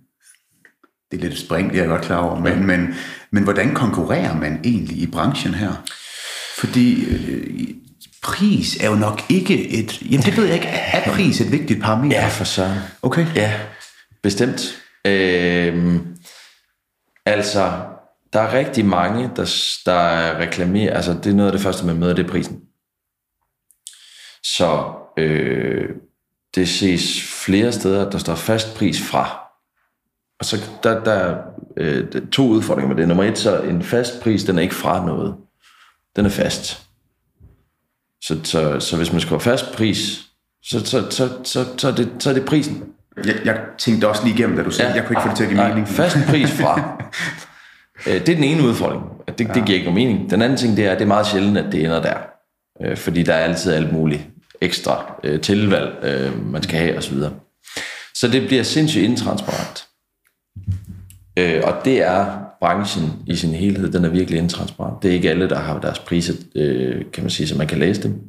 det 1.10 1.19
er 1.19 1.23
lidt 1.23 1.39
spring, 1.39 1.70
det 1.70 1.77
er 1.77 1.82
jeg 1.82 1.89
godt 1.89 2.02
klar 2.02 2.16
over, 2.16 2.40
men, 2.40 2.66
men, 2.66 2.94
men 3.31 3.44
hvordan 3.44 3.74
konkurrerer 3.74 4.36
man 4.36 4.60
egentlig 4.64 4.97
i 4.97 5.06
branchen 5.06 5.55
her? 5.55 5.73
Fordi 6.59 7.05
øh, 7.05 7.69
pris 8.23 8.77
er 8.77 8.89
jo 8.89 8.94
nok 8.94 9.23
ikke 9.28 9.69
et, 9.69 10.02
jamen 10.02 10.27
det 10.27 10.36
ved 10.36 10.44
jeg 10.44 10.55
ikke, 10.55 10.69
er 10.69 11.12
pris 11.12 11.40
et 11.40 11.52
vigtigt 11.52 11.82
parameter? 11.82 12.16
Ja, 12.16 12.28
for 12.28 12.44
søren. 12.44 12.78
Okay. 13.02 13.27
Ja, 13.35 13.60
bestemt. 14.23 14.82
Øhm, 15.05 16.16
altså, 17.27 17.73
der 18.32 18.40
er 18.40 18.59
rigtig 18.59 18.85
mange, 18.85 19.31
der, 19.36 19.44
der 19.86 20.39
reklamerer, 20.39 20.97
altså 20.97 21.12
det 21.12 21.27
er 21.27 21.35
noget 21.35 21.49
af 21.49 21.53
det 21.53 21.61
første, 21.61 21.86
man 21.86 21.99
møder, 21.99 22.15
det 22.15 22.24
er 22.27 22.31
prisen. 22.31 22.61
Så 24.43 24.93
øh, 25.16 25.89
det 26.55 26.69
ses 26.69 27.23
flere 27.47 27.73
steder, 27.73 28.11
der 28.11 28.19
står 28.19 28.35
fast 28.35 28.74
pris 28.77 29.03
fra. 29.11 29.39
Og 30.39 30.44
så 30.44 30.57
der, 30.82 31.05
der 31.05 31.12
er 31.12 31.43
øh, 31.77 32.28
to 32.32 32.49
udfordringer 32.49 32.89
med 32.89 32.97
det. 32.97 33.09
Nummer 33.09 33.24
et, 33.24 33.39
så 33.39 33.62
en 33.62 33.82
fast 33.82 34.23
pris, 34.23 34.44
den 34.44 34.59
er 34.59 34.62
ikke 34.62 34.74
fra 34.74 35.07
noget. 35.07 35.36
Den 36.16 36.27
er 36.27 36.31
fast. 36.31 36.86
Så, 38.20 38.40
så, 38.44 38.81
så 38.81 38.97
hvis 38.97 39.12
man 39.12 39.20
skal 39.20 39.31
have 39.31 39.40
fast 39.40 39.65
pris, 39.74 40.28
så, 40.62 40.86
så, 40.86 41.11
så, 41.11 41.28
så, 41.44 41.78
så, 41.78 41.89
er, 41.89 41.94
det, 41.94 42.12
så 42.19 42.31
er 42.31 42.35
det 42.35 42.47
prisen. 42.47 42.94
Jeg, 43.16 43.34
jeg 43.44 43.60
tænkte 43.78 44.09
også 44.09 44.24
lige 44.24 44.34
igennem, 44.34 44.56
da 44.56 44.62
du 44.62 44.70
sagde, 44.70 44.90
ja. 44.90 44.97
jeg 44.97 45.06
kunne 45.06 45.12
ikke 45.12 45.22
få 45.22 45.28
det 45.28 45.36
til 45.36 45.44
at 45.44 45.48
give 45.51 45.60
Nej, 45.60 45.68
mening. 45.68 45.89
fast 45.89 46.16
pris 46.28 46.51
fra. 46.51 46.80
Øh, 48.06 48.14
det 48.14 48.28
er 48.28 48.34
den 48.34 48.44
ene 48.44 48.62
udfordring. 48.62 49.02
Det, 49.28 49.39
det 49.39 49.48
giver 49.48 49.78
ikke 49.78 49.84
nogen 49.84 49.94
mening. 49.94 50.30
Den 50.30 50.43
anden 50.43 50.59
ting, 50.59 50.76
det 50.76 50.86
er, 50.86 50.93
at 50.93 50.98
det 50.98 51.05
er 51.05 51.09
meget 51.09 51.26
sjældent, 51.26 51.59
at 51.59 51.72
det 51.72 51.84
ender 51.84 52.02
der. 52.02 52.14
Øh, 52.82 52.97
Fordi 52.97 53.22
der 53.22 53.34
er 53.34 53.44
altid 53.44 53.72
alt 53.72 53.93
muligt 53.93 54.22
ekstra 54.60 55.14
øh, 55.24 55.40
tilvalg, 55.40 56.05
øh, 56.05 56.52
man 56.52 56.62
skal 56.62 56.78
have 56.78 56.98
osv. 56.98 57.16
Så 58.14 58.28
det 58.28 58.47
bliver 58.47 58.62
sindssygt 58.62 59.05
intransparent. 59.05 59.84
Øh, 61.39 61.60
og 61.64 61.84
det 61.84 62.02
er 62.02 62.26
branchen 62.60 63.12
i 63.26 63.36
sin 63.36 63.51
helhed, 63.51 63.93
den 63.93 64.05
er 64.05 64.09
virkelig 64.09 64.39
intransparent. 64.39 65.02
Det 65.02 65.10
er 65.10 65.14
ikke 65.14 65.30
alle, 65.30 65.48
der 65.48 65.59
har 65.59 65.78
deres 65.80 65.98
priser, 65.98 66.34
øh, 66.56 67.05
kan 67.12 67.24
man 67.24 67.30
sige, 67.30 67.48
så 67.48 67.59
man 67.59 67.66
kan 67.66 67.78
læse 67.78 68.02
dem. 68.02 68.20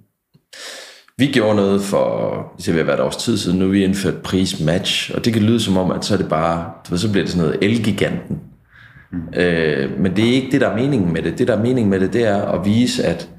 Vi 1.17 1.27
gjorde 1.27 1.55
noget 1.55 1.81
for, 1.81 2.53
det 2.65 2.75
vil 2.75 2.87
være 2.87 2.95
et 2.95 3.01
års 3.01 3.17
tid 3.17 3.37
siden, 3.37 3.59
nu 3.59 3.67
vi 3.67 3.83
indført 3.83 4.17
prismatch, 4.17 5.11
og 5.15 5.25
det 5.25 5.33
kan 5.33 5.43
lyde 5.43 5.59
som 5.59 5.77
om, 5.77 5.91
at 5.91 6.05
så 6.05 6.13
er 6.13 6.17
det 6.17 6.29
bare, 6.29 6.71
så 6.97 7.11
bliver 7.11 7.23
det 7.23 7.33
sådan 7.33 7.47
noget 7.47 7.63
elgiganten. 7.63 8.39
Mm. 9.11 9.39
Øh, 9.39 9.99
men 9.99 10.15
det 10.15 10.29
er 10.29 10.33
ikke 10.33 10.51
det, 10.51 10.61
der 10.61 10.69
er 10.69 10.75
meningen 10.75 11.13
med 11.13 11.21
det. 11.21 11.37
Det, 11.37 11.47
der 11.47 11.57
er 11.57 11.61
meningen 11.61 11.89
med 11.89 11.99
det, 11.99 12.13
det 12.13 12.23
er 12.23 12.41
at 12.41 12.65
vise, 12.65 13.03
at 13.03 13.29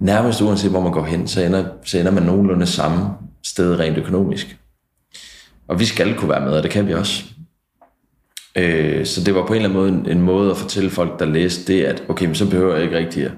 nærmest 0.00 0.42
uanset 0.42 0.70
hvor 0.70 0.80
man 0.80 0.92
går 0.92 1.04
hen, 1.04 1.28
så 1.28 1.42
ender, 1.42 1.64
så 1.84 1.98
ender 1.98 2.12
man 2.12 2.22
nogenlunde 2.22 2.66
samme 2.66 3.06
sted 3.44 3.78
rent 3.78 3.98
økonomisk. 3.98 4.58
Og 5.68 5.80
vi 5.80 5.84
skal 5.84 6.14
kunne 6.14 6.30
være 6.30 6.44
med, 6.44 6.52
og 6.52 6.62
det 6.62 6.70
kan 6.70 6.86
vi 6.86 6.94
også. 6.94 7.24
Øh, 8.56 9.06
så 9.06 9.24
det 9.24 9.34
var 9.34 9.46
på 9.46 9.52
en 9.52 9.62
eller 9.62 9.68
anden 9.68 9.80
måde 9.80 10.10
en, 10.10 10.18
en 10.18 10.22
måde 10.22 10.50
at 10.50 10.56
fortælle 10.56 10.90
folk, 10.90 11.18
der 11.18 11.26
læste 11.26 11.72
det, 11.72 11.84
at 11.84 12.02
okay, 12.08 12.26
men 12.26 12.34
så 12.34 12.50
behøver 12.50 12.74
jeg 12.74 12.84
ikke 12.84 12.96
rigtig 12.96 13.24
at, 13.24 13.32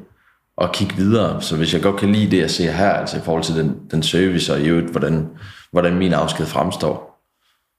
at 0.61 0.73
kigge 0.73 0.97
videre. 0.97 1.43
Så 1.43 1.57
hvis 1.57 1.75
jeg 1.75 1.83
godt 1.83 2.01
kan 2.01 2.13
lide 2.13 2.31
det, 2.31 2.39
jeg 2.39 2.51
ser 2.51 2.71
her, 2.71 2.91
altså 2.91 3.17
i 3.17 3.21
forhold 3.21 3.45
til 3.45 3.55
den, 3.55 3.77
den 3.91 4.03
service 4.03 4.55
og 4.55 4.61
i 4.61 4.69
øvrigt, 4.69 4.91
hvordan, 4.91 5.29
hvordan 5.73 5.95
min 5.95 6.13
afsked 6.13 6.47
fremstår, 6.47 7.25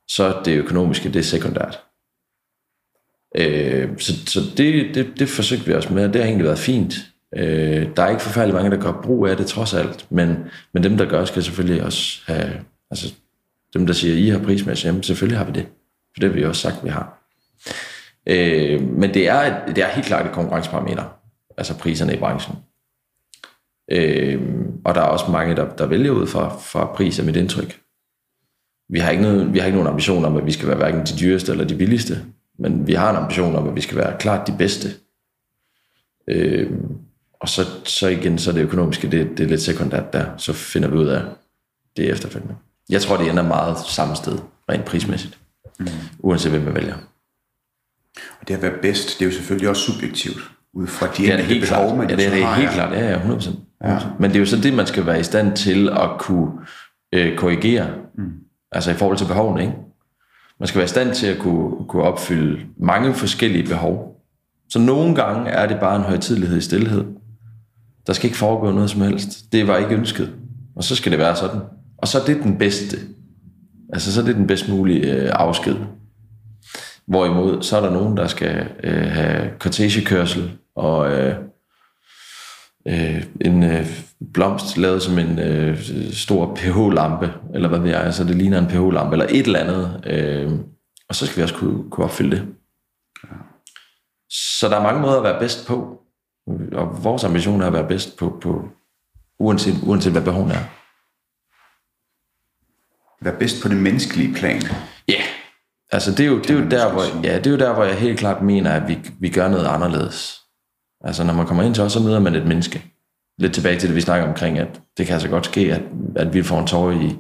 så 0.07 0.41
det 0.45 0.57
økonomiske, 0.57 1.09
det 1.09 1.19
er 1.19 1.23
sekundært. 1.23 1.79
Øh, 3.37 3.89
så 3.99 4.13
så 4.25 4.39
det, 4.57 4.95
det, 4.95 5.07
det 5.19 5.29
forsøgte 5.29 5.65
vi 5.65 5.73
også 5.73 5.93
med, 5.93 6.05
og 6.05 6.13
det 6.13 6.21
har 6.21 6.27
egentlig 6.27 6.45
været 6.45 6.59
fint. 6.59 6.93
Øh, 7.35 7.87
der 7.95 8.03
er 8.03 8.09
ikke 8.09 8.21
forfærdelig 8.21 8.55
mange, 8.55 8.71
der 8.71 8.77
gør 8.77 9.01
brug 9.03 9.27
af 9.27 9.37
det 9.37 9.47
trods 9.47 9.73
alt, 9.73 10.05
men, 10.09 10.35
men 10.73 10.83
dem, 10.83 10.97
der 10.97 11.05
gør, 11.05 11.25
skal 11.25 11.43
selvfølgelig 11.43 11.83
også 11.83 12.21
have, 12.25 12.51
altså, 12.91 13.13
Dem, 13.73 13.85
der 13.85 13.93
siger, 13.93 14.15
I 14.15 14.29
har 14.29 14.39
prismæssigt, 14.39 14.85
jamen 14.85 15.03
selvfølgelig 15.03 15.37
har 15.37 15.45
vi 15.45 15.51
det. 15.51 15.65
For 16.13 16.19
det 16.19 16.29
har 16.29 16.35
vi 16.35 16.45
også 16.45 16.61
sagt, 16.61 16.83
vi 16.83 16.89
har. 16.89 17.17
Øh, 18.27 18.81
men 18.81 19.13
det 19.13 19.27
er, 19.27 19.65
det 19.65 19.77
er 19.77 19.87
helt 19.87 20.07
klart 20.07 20.25
et 20.25 20.31
konkurrenceparameter, 20.31 21.03
altså 21.57 21.77
priserne 21.77 22.13
i 22.13 22.17
branchen. 22.17 22.55
Øh, 23.91 24.41
og 24.85 24.95
der 24.95 25.01
er 25.01 25.05
også 25.05 25.31
mange, 25.31 25.55
der, 25.55 25.69
der 25.75 25.85
vælger 25.85 26.11
ud 26.11 26.27
fra, 26.27 26.57
fra 26.57 26.85
pris 26.85 27.19
af 27.19 27.25
mit 27.25 27.35
indtryk. 27.35 27.79
Vi 28.89 28.99
har, 28.99 29.11
ikke 29.11 29.23
noget, 29.23 29.53
vi 29.53 29.59
har 29.59 29.65
ikke 29.65 29.77
nogen 29.77 29.91
ambition 29.91 30.25
om, 30.25 30.37
at 30.37 30.45
vi 30.45 30.51
skal 30.51 30.67
være 30.67 30.77
hverken 30.77 30.99
de 30.99 31.19
dyreste 31.19 31.51
eller 31.51 31.65
de 31.65 31.77
billigste, 31.77 32.25
men 32.59 32.87
vi 32.87 32.93
har 32.93 33.09
en 33.09 33.15
ambition 33.15 33.55
om, 33.55 33.67
at 33.67 33.75
vi 33.75 33.81
skal 33.81 33.97
være 33.97 34.17
klart 34.19 34.47
de 34.47 34.55
bedste. 34.57 34.87
Øh, 36.27 36.71
og 37.41 37.49
så, 37.49 37.61
så 37.85 38.07
igen, 38.07 38.37
så 38.37 38.51
det 38.51 38.61
økonomiske, 38.61 39.11
det, 39.11 39.37
det 39.37 39.43
er 39.43 39.47
lidt 39.47 39.61
sekundært 39.61 40.13
der. 40.13 40.37
Så 40.37 40.53
finder 40.53 40.89
vi 40.89 40.97
ud 40.97 41.07
af 41.07 41.21
det 41.97 42.09
efterfølgende. 42.09 42.55
Jeg 42.89 43.01
tror, 43.01 43.17
det 43.17 43.29
ender 43.29 43.43
meget 43.43 43.77
samme 43.77 44.15
sted, 44.15 44.39
rent 44.69 44.85
prismæssigt. 44.85 45.39
Mm. 45.79 45.87
Uanset 46.19 46.51
hvem 46.51 46.61
man 46.61 46.75
vælger. 46.75 46.95
Og 48.41 48.47
det 48.47 48.53
at 48.53 48.61
være 48.61 48.81
bedst, 48.81 49.19
det 49.19 49.25
er 49.25 49.29
jo 49.29 49.35
selvfølgelig 49.35 49.69
også 49.69 49.91
subjektivt. 49.91 50.51
Ud 50.73 50.87
fra 50.87 51.07
de 51.17 51.31
er 51.31 51.41
helt 51.41 51.69
behov, 51.69 51.85
klart. 51.85 51.97
man 51.97 52.09
ja, 52.09 52.15
det 52.15 52.25
er 52.25 52.29
det 52.29 52.43
har, 52.43 52.55
helt 52.55 52.71
klart. 52.71 52.93
Ja, 52.93 53.09
ja, 53.09 53.19
100%. 53.19 53.49
Ja. 53.83 53.97
Men 54.19 54.29
det 54.29 54.35
er 54.35 54.39
jo 54.39 54.45
så 54.45 54.57
det, 54.57 54.73
man 54.73 54.87
skal 54.87 55.05
være 55.05 55.19
i 55.19 55.23
stand 55.23 55.55
til 55.55 55.89
at 55.89 56.09
kunne 56.19 56.51
øh, 57.13 57.37
korrigere. 57.37 57.87
Mm. 58.17 58.31
Altså 58.71 58.91
i 58.91 58.93
forhold 58.93 59.17
til 59.17 59.25
behovene, 59.25 59.61
ikke? 59.61 59.73
Man 60.59 60.67
skal 60.67 60.77
være 60.79 60.85
i 60.85 60.87
stand 60.87 61.13
til 61.13 61.27
at 61.27 61.37
kunne, 61.37 61.85
kunne 61.87 62.03
opfylde 62.03 62.59
mange 62.77 63.13
forskellige 63.13 63.67
behov. 63.67 64.21
Så 64.69 64.79
nogle 64.79 65.15
gange 65.15 65.49
er 65.49 65.67
det 65.67 65.79
bare 65.79 65.95
en 65.95 66.01
højtidlighed 66.01 66.57
i 66.57 66.61
stillhed. 66.61 67.05
Der 68.07 68.13
skal 68.13 68.27
ikke 68.27 68.37
foregå 68.37 68.71
noget 68.71 68.89
som 68.89 69.01
helst. 69.01 69.51
Det 69.51 69.67
var 69.67 69.77
ikke 69.77 69.95
ønsket. 69.95 70.33
Og 70.75 70.83
så 70.83 70.95
skal 70.95 71.11
det 71.11 71.19
være 71.19 71.35
sådan. 71.35 71.61
Og 71.97 72.07
så 72.07 72.19
er 72.19 72.25
det 72.25 72.43
den 72.43 72.57
bedste. 72.57 72.97
Altså 73.93 74.13
så 74.13 74.21
er 74.21 74.25
det 74.25 74.35
den 74.35 74.47
bedst 74.47 74.69
mulige 74.69 75.13
øh, 75.13 75.29
afsked. 75.33 75.75
Hvorimod, 77.07 77.61
så 77.61 77.77
er 77.77 77.81
der 77.81 77.91
nogen, 77.91 78.17
der 78.17 78.27
skal 78.27 78.67
øh, 78.83 79.07
have 79.07 79.49
kortegekørsel 79.59 80.51
og 80.75 81.11
øh, 81.11 81.35
øh, 82.87 83.23
en 83.41 83.63
øh, 83.63 83.87
blomst 84.33 84.77
lavet 84.77 85.01
som 85.01 85.19
en 85.19 85.39
øh, 85.39 85.83
stor 86.13 86.55
pH-lampe, 86.55 87.33
eller 87.53 87.69
hvad 87.69 87.79
ved 87.79 87.89
jeg, 87.89 88.03
altså 88.03 88.23
det 88.23 88.35
ligner 88.35 88.59
en 88.59 88.67
pH-lampe, 88.67 89.13
eller 89.13 89.27
et 89.29 89.45
eller 89.45 89.59
andet. 89.59 90.03
Øh, 90.05 90.51
og 91.09 91.15
så 91.15 91.25
skal 91.25 91.37
vi 91.37 91.43
også 91.43 91.55
kunne, 91.55 91.89
kunne 91.89 92.05
opfylde 92.05 92.35
det. 92.35 92.47
Så 94.29 94.69
der 94.69 94.77
er 94.77 94.83
mange 94.83 95.01
måder 95.01 95.17
at 95.17 95.23
være 95.23 95.39
bedst 95.39 95.67
på. 95.67 96.01
Og 96.71 97.03
vores 97.03 97.23
ambition 97.23 97.61
er 97.61 97.67
at 97.67 97.73
være 97.73 97.87
bedst 97.87 98.17
på, 98.17 98.39
på 98.41 98.69
uanset, 99.39 99.75
uanset 99.83 100.11
hvad 100.11 100.21
behovet 100.21 100.51
er. 100.51 100.63
Være 103.23 103.39
bedst 103.39 103.63
på 103.63 103.67
det 103.69 103.77
menneskelige 103.77 104.33
plan. 104.33 104.61
Ja, 105.07 105.13
yeah. 105.13 105.23
altså 105.91 106.11
det 106.11 106.19
er 106.19 106.27
jo, 106.27 106.39
det 106.39 106.49
er 106.49 106.63
jo 106.63 106.69
der, 106.69 106.91
hvor, 106.91 107.03
ja, 107.23 107.37
det 107.37 107.47
er 107.47 107.51
jo 107.51 107.57
der, 107.57 107.73
hvor 107.73 107.83
jeg 107.83 107.95
helt 107.95 108.19
klart 108.19 108.41
mener, 108.41 108.71
at 108.71 108.87
vi, 108.87 108.99
vi 109.19 109.29
gør 109.29 109.49
noget 109.49 109.65
anderledes. 109.65 110.40
Altså 111.03 111.23
når 111.23 111.33
man 111.33 111.47
kommer 111.47 111.63
ind 111.63 111.75
til 111.75 111.83
os, 111.83 111.91
så 111.91 111.99
møder 111.99 112.19
man 112.19 112.35
et 112.35 112.47
menneske. 112.47 112.91
Lidt 113.37 113.53
tilbage 113.53 113.79
til 113.79 113.89
det, 113.89 113.95
vi 113.95 114.01
snakker 114.01 114.27
omkring, 114.27 114.59
at 114.59 114.81
det 114.97 115.05
kan 115.05 115.13
altså 115.13 115.29
godt 115.29 115.45
ske, 115.45 115.73
at, 115.73 115.81
at 116.15 116.33
vi 116.33 116.43
får 116.43 116.59
en 116.59 116.67
tår 116.67 116.91
i, 116.91 117.19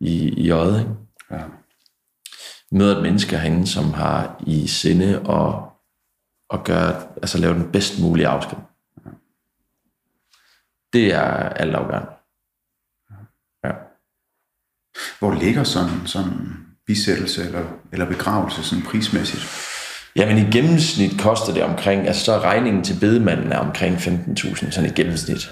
i, 0.00 0.28
i 0.28 0.50
øjet. 0.50 0.80
Ikke? 0.80 0.90
Ja. 1.30 1.42
Møder 2.72 2.96
et 2.96 3.02
menneske 3.02 3.38
herinde, 3.38 3.66
som 3.66 3.92
har 3.92 4.42
i 4.46 4.66
sinde 4.66 5.22
og 5.22 5.72
og 6.52 6.64
gøre, 6.64 7.08
altså 7.16 7.38
lave 7.38 7.54
den 7.54 7.72
bedst 7.72 8.00
mulige 8.00 8.28
afsked. 8.28 8.58
Det 10.92 11.14
er 11.14 11.48
alt 11.48 11.74
afgørende. 11.74 12.10
Ja. 13.64 13.72
Hvor 15.18 15.34
ligger 15.34 15.64
sådan, 15.64 16.06
sådan 16.06 16.66
bisættelse 16.86 17.44
eller, 17.44 17.64
eller 17.92 18.06
begravelse 18.06 18.64
sådan 18.64 18.84
prismæssigt? 18.84 19.71
Jamen 20.16 20.38
i 20.38 20.50
gennemsnit 20.50 21.20
koster 21.20 21.54
det 21.54 21.62
omkring, 21.62 22.06
altså 22.06 22.24
så 22.24 22.32
er 22.32 22.40
regningen 22.40 22.84
til 22.84 22.96
bedemanden 23.00 23.52
er 23.52 23.58
omkring 23.58 23.96
15.000, 23.96 24.70
sådan 24.70 24.90
i 24.90 24.92
gennemsnit. 24.92 25.50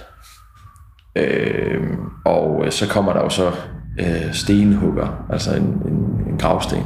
Øhm, 1.17 1.83
øh, 1.83 1.99
og 2.25 2.67
så 2.71 2.89
kommer 2.89 3.13
der 3.13 3.21
jo 3.21 3.29
så 3.29 3.53
øh, 4.01 4.33
stenhugger, 4.33 5.27
altså 5.31 5.55
en, 5.55 5.63
en, 5.63 6.33
en 6.33 6.39
gravsten 6.39 6.83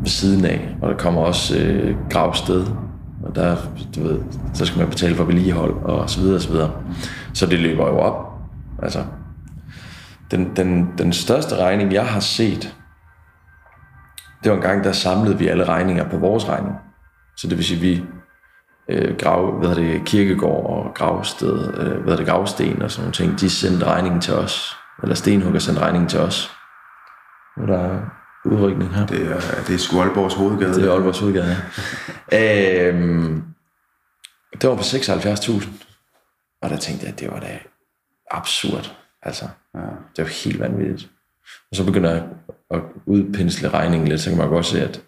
ved 0.00 0.08
siden 0.08 0.44
af, 0.44 0.68
og 0.82 0.90
der 0.90 0.96
kommer 0.96 1.20
også 1.20 1.58
øh, 1.58 1.96
gravsted 2.10 2.66
og 3.22 3.34
der, 3.34 3.56
du 3.96 4.02
ved, 4.02 4.20
så 4.54 4.66
skal 4.66 4.78
man 4.78 4.88
betale 4.88 5.14
for 5.14 5.24
vedligehold 5.24 5.74
og 5.84 6.10
så 6.10 6.20
videre 6.20 6.36
og 6.36 6.40
så 6.40 6.50
videre. 6.50 6.70
Så 7.34 7.46
det 7.46 7.58
løber 7.58 7.86
jo 7.86 7.98
op. 7.98 8.32
Altså, 8.82 9.04
den, 10.30 10.50
den, 10.56 10.88
den 10.98 11.12
største 11.12 11.56
regning, 11.56 11.92
jeg 11.92 12.06
har 12.06 12.20
set, 12.20 12.74
det 14.44 14.50
var 14.50 14.56
en 14.56 14.62
gang, 14.62 14.84
der 14.84 14.92
samlede 14.92 15.38
vi 15.38 15.48
alle 15.48 15.64
regninger 15.64 16.10
på 16.10 16.16
vores 16.16 16.48
regning. 16.48 16.74
Så 17.36 17.48
det 17.48 17.56
vil 17.56 17.64
sige, 17.64 17.80
vi 17.80 18.04
øh, 18.88 19.16
grav, 19.16 19.58
hvad 19.58 19.74
det, 19.74 20.04
kirkegård 20.04 20.86
og 20.86 20.94
gravsted, 20.94 21.78
øh, 21.78 22.04
hvad 22.04 22.16
det, 22.16 22.26
gravsten 22.26 22.82
og 22.82 22.90
sådan 22.90 23.02
nogle 23.02 23.12
ting, 23.12 23.40
de 23.40 23.50
sendte 23.50 23.86
regningen 23.86 24.20
til 24.20 24.34
os. 24.34 24.76
Eller 25.02 25.14
Stenhugger 25.14 25.60
sendte 25.60 25.82
regningen 25.82 26.08
til 26.08 26.20
os. 26.20 26.50
Nu 27.56 27.66
der 27.66 28.00
udrykning 28.44 28.94
her. 28.94 29.06
Det 29.06 29.32
er, 29.32 29.40
det 29.66 29.74
er 29.74 29.78
sgu 29.78 30.00
Aalborgs 30.00 30.34
hovedgade. 30.34 30.74
Det 30.74 30.88
er 30.88 30.92
Aalborgs 30.92 31.20
hovedgade, 31.20 31.56
ja. 32.32 32.88
øhm, 32.88 33.42
det 34.52 34.70
var 34.70 34.76
på 34.76 34.82
76.000. 34.82 35.68
Og 36.62 36.70
der 36.70 36.76
tænkte 36.76 37.06
jeg, 37.06 37.12
at 37.12 37.20
det 37.20 37.30
var 37.30 37.40
da 37.40 37.58
absurd. 38.30 38.96
Altså, 39.22 39.44
ja. 39.74 39.80
det 40.16 40.24
var 40.24 40.44
helt 40.44 40.60
vanvittigt. 40.60 41.11
Og 41.70 41.76
så 41.76 41.84
begynder 41.84 42.10
jeg 42.10 42.28
at 42.70 42.80
udpensle 43.06 43.68
regningen 43.68 44.08
lidt, 44.08 44.20
så 44.20 44.30
kan 44.30 44.38
man 44.38 44.48
godt 44.48 44.66
se, 44.66 44.82
at 44.82 45.02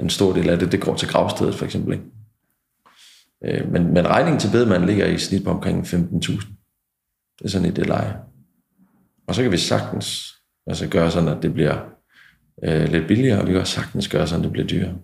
en 0.00 0.10
stor 0.10 0.32
del 0.32 0.50
af 0.50 0.58
det, 0.58 0.72
det 0.72 0.80
går 0.80 0.96
til 0.96 1.08
gravstedet 1.08 1.54
for 1.54 1.64
eksempel. 1.64 1.92
Ikke? 1.92 2.04
Øh, 3.44 3.72
men, 3.72 3.92
men 3.92 4.06
regningen 4.06 4.40
til 4.40 4.50
bedemanden 4.52 4.88
ligger 4.88 5.06
i 5.06 5.18
snit 5.18 5.44
på 5.44 5.50
omkring 5.50 5.86
15.000. 5.86 5.96
Det 7.38 7.44
er 7.44 7.48
sådan 7.48 7.68
i 7.68 7.70
det 7.70 7.86
leje. 7.86 8.16
Og 9.26 9.34
så 9.34 9.42
kan 9.42 9.52
vi 9.52 9.56
sagtens 9.56 10.34
altså 10.66 10.88
gøre 10.88 11.10
sådan, 11.10 11.28
at 11.28 11.42
det 11.42 11.54
bliver 11.54 11.78
øh, 12.64 12.88
lidt 12.88 13.08
billigere, 13.08 13.40
og 13.40 13.46
vi 13.46 13.52
kan 13.52 13.60
også 13.60 13.74
sagtens 13.74 14.08
gøre 14.08 14.26
sådan, 14.26 14.40
at 14.40 14.44
det 14.44 14.52
bliver 14.52 14.66
dyrere. 14.66 14.94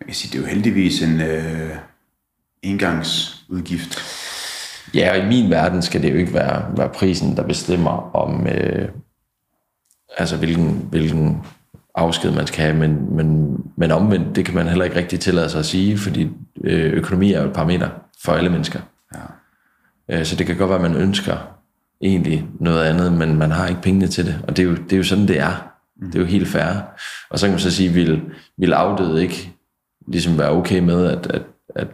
Jeg 0.00 0.06
kan 0.06 0.14
sige, 0.14 0.32
det 0.32 0.38
er 0.38 0.48
jo 0.48 0.54
heldigvis 0.54 1.02
en 1.02 1.20
øh, 1.20 1.76
engangsudgift. 2.62 4.21
Ja, 4.94 5.10
og 5.12 5.18
i 5.18 5.28
min 5.28 5.50
verden 5.50 5.82
skal 5.82 6.02
det 6.02 6.12
jo 6.12 6.16
ikke 6.16 6.34
være, 6.34 6.64
være 6.76 6.88
prisen, 6.88 7.36
der 7.36 7.42
bestemmer 7.42 8.16
om, 8.16 8.46
øh, 8.46 8.88
altså 10.18 10.36
hvilken, 10.36 10.86
hvilken 10.90 11.42
afsked 11.94 12.30
man 12.30 12.46
skal 12.46 12.64
have, 12.64 12.76
men, 12.76 13.16
men, 13.16 13.56
men 13.76 13.90
omvendt, 13.90 14.36
det 14.36 14.44
kan 14.44 14.54
man 14.54 14.68
heller 14.68 14.84
ikke 14.84 14.96
rigtig 14.96 15.20
tillade 15.20 15.48
sig 15.48 15.58
at 15.58 15.66
sige, 15.66 15.98
fordi 15.98 16.30
øh, 16.64 16.92
økonomi 16.92 17.32
er 17.32 17.40
jo 17.40 17.46
et 17.48 17.54
parameter 17.54 17.88
for 18.24 18.32
alle 18.32 18.50
mennesker. 18.50 18.80
Ja. 19.14 20.18
Øh, 20.18 20.24
så 20.24 20.36
det 20.36 20.46
kan 20.46 20.56
godt 20.56 20.70
være, 20.70 20.84
at 20.84 20.90
man 20.90 21.00
ønsker 21.00 21.36
egentlig 22.00 22.46
noget 22.60 22.84
andet, 22.84 23.12
men 23.12 23.38
man 23.38 23.50
har 23.50 23.68
ikke 23.68 23.82
pengene 23.82 24.06
til 24.06 24.26
det. 24.26 24.40
Og 24.48 24.56
det 24.56 24.62
er 24.62 24.66
jo, 24.66 24.74
det 24.74 24.92
er 24.92 24.96
jo 24.96 25.02
sådan, 25.02 25.28
det 25.28 25.40
er. 25.40 25.68
Det 26.00 26.14
er 26.14 26.20
jo 26.20 26.24
helt 26.24 26.48
fair. 26.48 26.82
Og 27.30 27.38
så 27.38 27.46
kan 27.46 27.52
man 27.52 27.60
så 27.60 27.70
sige, 27.70 27.88
vil, 27.88 28.22
vil 28.58 28.72
afdøde 28.72 29.22
ikke 29.22 29.52
ligesom 30.06 30.38
være 30.38 30.50
okay 30.50 30.78
med, 30.78 31.06
at, 31.06 31.26
at, 31.26 31.42
at, 31.74 31.88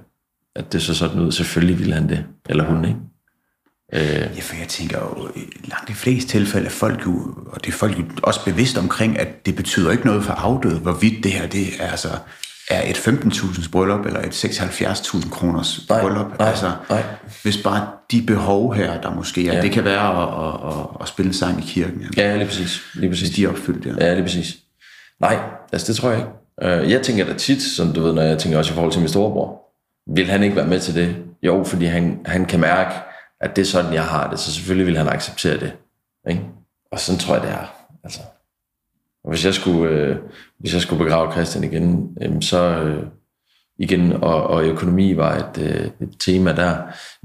at 0.58 0.72
det 0.72 0.82
så 0.82 0.94
sådan 0.94 1.20
ud. 1.20 1.32
Selvfølgelig 1.32 1.78
vil 1.78 1.92
han 1.92 2.08
det, 2.08 2.24
eller 2.48 2.64
hun, 2.64 2.84
ikke? 2.84 2.98
Øh. 3.92 4.36
Ja, 4.36 4.40
for 4.40 4.56
jeg 4.56 4.68
tænker 4.68 4.98
jo, 4.98 5.28
langt 5.64 5.88
de 5.88 5.94
fleste 5.94 6.30
tilfælde 6.30 6.66
er 6.66 6.70
folk 6.70 7.06
jo, 7.06 7.34
og 7.46 7.64
det 7.64 7.72
er 7.72 7.76
folk 7.76 7.98
jo 7.98 8.04
også 8.22 8.44
bevidst 8.44 8.78
omkring, 8.78 9.18
at 9.18 9.46
det 9.46 9.56
betyder 9.56 9.90
ikke 9.90 10.06
noget 10.06 10.24
for 10.24 10.32
afdøde, 10.32 10.78
hvorvidt 10.78 11.24
det 11.24 11.32
her, 11.32 11.46
det 11.46 11.66
er 11.80 11.86
altså 11.86 12.08
er 12.70 12.90
et 12.90 12.96
15.000 12.96 13.70
bryllup 13.70 14.06
eller 14.06 14.20
et 14.20 14.44
76.000 14.44 15.30
kroners 15.30 15.80
bryllup. 15.88 16.38
Nej, 16.38 16.48
altså, 16.48 16.72
nej. 16.90 17.02
Hvis 17.42 17.56
bare 17.56 17.86
de 18.10 18.22
behov 18.22 18.74
her, 18.74 19.00
der 19.00 19.14
måske 19.14 19.48
er, 19.48 19.54
ja. 19.54 19.62
det 19.62 19.70
kan 19.70 19.84
være 19.84 20.22
at, 20.22 20.28
at, 20.46 20.78
at, 20.78 20.86
at 21.00 21.08
spille 21.08 21.28
en 21.28 21.34
sang 21.34 21.58
i 21.58 21.66
kirken. 21.66 22.06
Ja, 22.16 22.36
lige 22.36 22.46
præcis. 22.46 22.82
Lige 22.94 23.10
præcis. 23.10 23.28
Hvis 23.28 23.36
de 23.36 23.44
er 23.44 23.48
opfyldt, 23.48 23.86
ja. 23.86 24.06
Ja, 24.06 24.14
lige 24.14 24.22
præcis. 24.22 24.56
Nej, 25.20 25.38
altså 25.72 25.86
det 25.86 25.96
tror 25.96 26.10
jeg 26.10 26.18
ikke. 26.18 26.80
Øh, 26.82 26.90
jeg 26.90 27.02
tænker 27.02 27.24
da 27.26 27.32
tit, 27.32 27.62
som 27.62 27.92
du 27.92 28.02
ved, 28.02 28.12
når 28.12 28.22
jeg 28.22 28.38
tænker 28.38 28.58
også 28.58 28.72
i 28.72 28.74
forhold 28.74 28.92
til 28.92 29.00
min 29.00 29.08
storebror, 29.08 29.67
vil 30.08 30.26
han 30.26 30.42
ikke 30.42 30.56
være 30.56 30.66
med 30.66 30.80
til 30.80 30.94
det? 30.94 31.16
Jo, 31.42 31.64
fordi 31.64 31.84
han, 31.84 32.20
han 32.26 32.46
kan 32.46 32.60
mærke, 32.60 32.94
at 33.40 33.56
det 33.56 33.62
er 33.62 33.66
sådan, 33.66 33.94
jeg 33.94 34.04
har 34.04 34.30
det, 34.30 34.38
så 34.38 34.52
selvfølgelig 34.52 34.86
vil 34.86 34.96
han 34.96 35.08
acceptere 35.08 35.60
det. 35.60 35.72
Ikke? 36.28 36.42
Og 36.92 37.00
sådan 37.00 37.18
tror 37.18 37.34
jeg, 37.34 37.42
det 37.42 37.50
er. 37.50 37.74
Altså, 38.04 38.20
og 39.24 39.30
hvis 39.30 39.44
jeg 39.44 39.54
skulle, 39.54 39.90
øh, 39.90 40.16
hvis 40.58 40.74
jeg 40.74 40.82
skulle 40.82 41.04
begrave 41.04 41.32
Christian 41.32 41.64
igen, 41.64 42.16
øh, 42.22 42.42
så 42.42 42.58
øh, 42.58 43.06
igen, 43.78 44.12
og, 44.12 44.44
og 44.44 44.64
økonomi 44.64 45.16
var 45.16 45.36
et, 45.36 45.58
øh, 45.58 45.90
et 46.00 46.16
tema 46.18 46.52
der, 46.52 46.76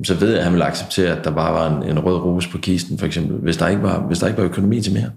så 0.03 0.13
ved 0.13 0.29
jeg, 0.29 0.37
at 0.37 0.43
han 0.43 0.53
ville 0.53 0.65
acceptere, 0.65 1.17
at 1.17 1.23
der 1.23 1.31
bare 1.31 1.53
var 1.53 1.77
en, 1.77 1.89
en 1.89 1.99
rød 1.99 2.17
rose 2.17 2.49
på 2.49 2.57
kisten, 2.57 2.97
for 2.99 3.05
eksempel, 3.05 3.37
hvis 3.37 3.57
der 3.57 3.67
ikke 3.67 3.83
var, 3.83 3.99
hvis 3.99 4.19
der 4.19 4.27
ikke 4.27 4.41
var 4.41 4.47
økonomi 4.47 4.81
til 4.81 4.93
mere. 4.93 5.11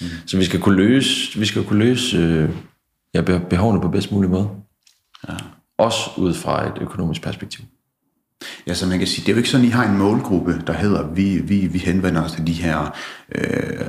Mm. 0.00 0.06
Så 0.26 0.36
vi 0.36 0.44
skal 0.44 0.60
kunne 0.60 0.76
løse, 0.76 1.38
vi 1.38 1.46
skal 1.46 1.64
kunne 1.64 1.78
løse 1.78 2.16
øh, 2.16 2.50
ja, 3.14 3.38
behovene 3.50 3.80
på 3.80 3.88
bedst 3.88 4.12
mulig 4.12 4.30
måde. 4.30 4.48
Ja. 5.28 5.34
Også 5.78 6.10
ud 6.16 6.34
fra 6.34 6.66
et 6.66 6.72
økonomisk 6.80 7.22
perspektiv. 7.22 7.64
Ja, 8.66 8.74
så 8.74 8.86
man 8.86 8.98
kan 8.98 9.08
sige, 9.08 9.20
det 9.20 9.28
er 9.28 9.32
jo 9.32 9.38
ikke 9.38 9.48
sådan, 9.48 9.66
I 9.66 9.70
har 9.70 9.84
en 9.84 9.98
målgruppe, 9.98 10.62
der 10.66 10.72
hedder, 10.72 11.06
vi, 11.06 11.38
vi, 11.38 11.56
vi 11.66 11.78
henvender 11.78 12.22
os 12.24 12.32
til 12.32 12.46
de 12.46 12.52
her, 12.52 12.96
øh, 13.34 13.86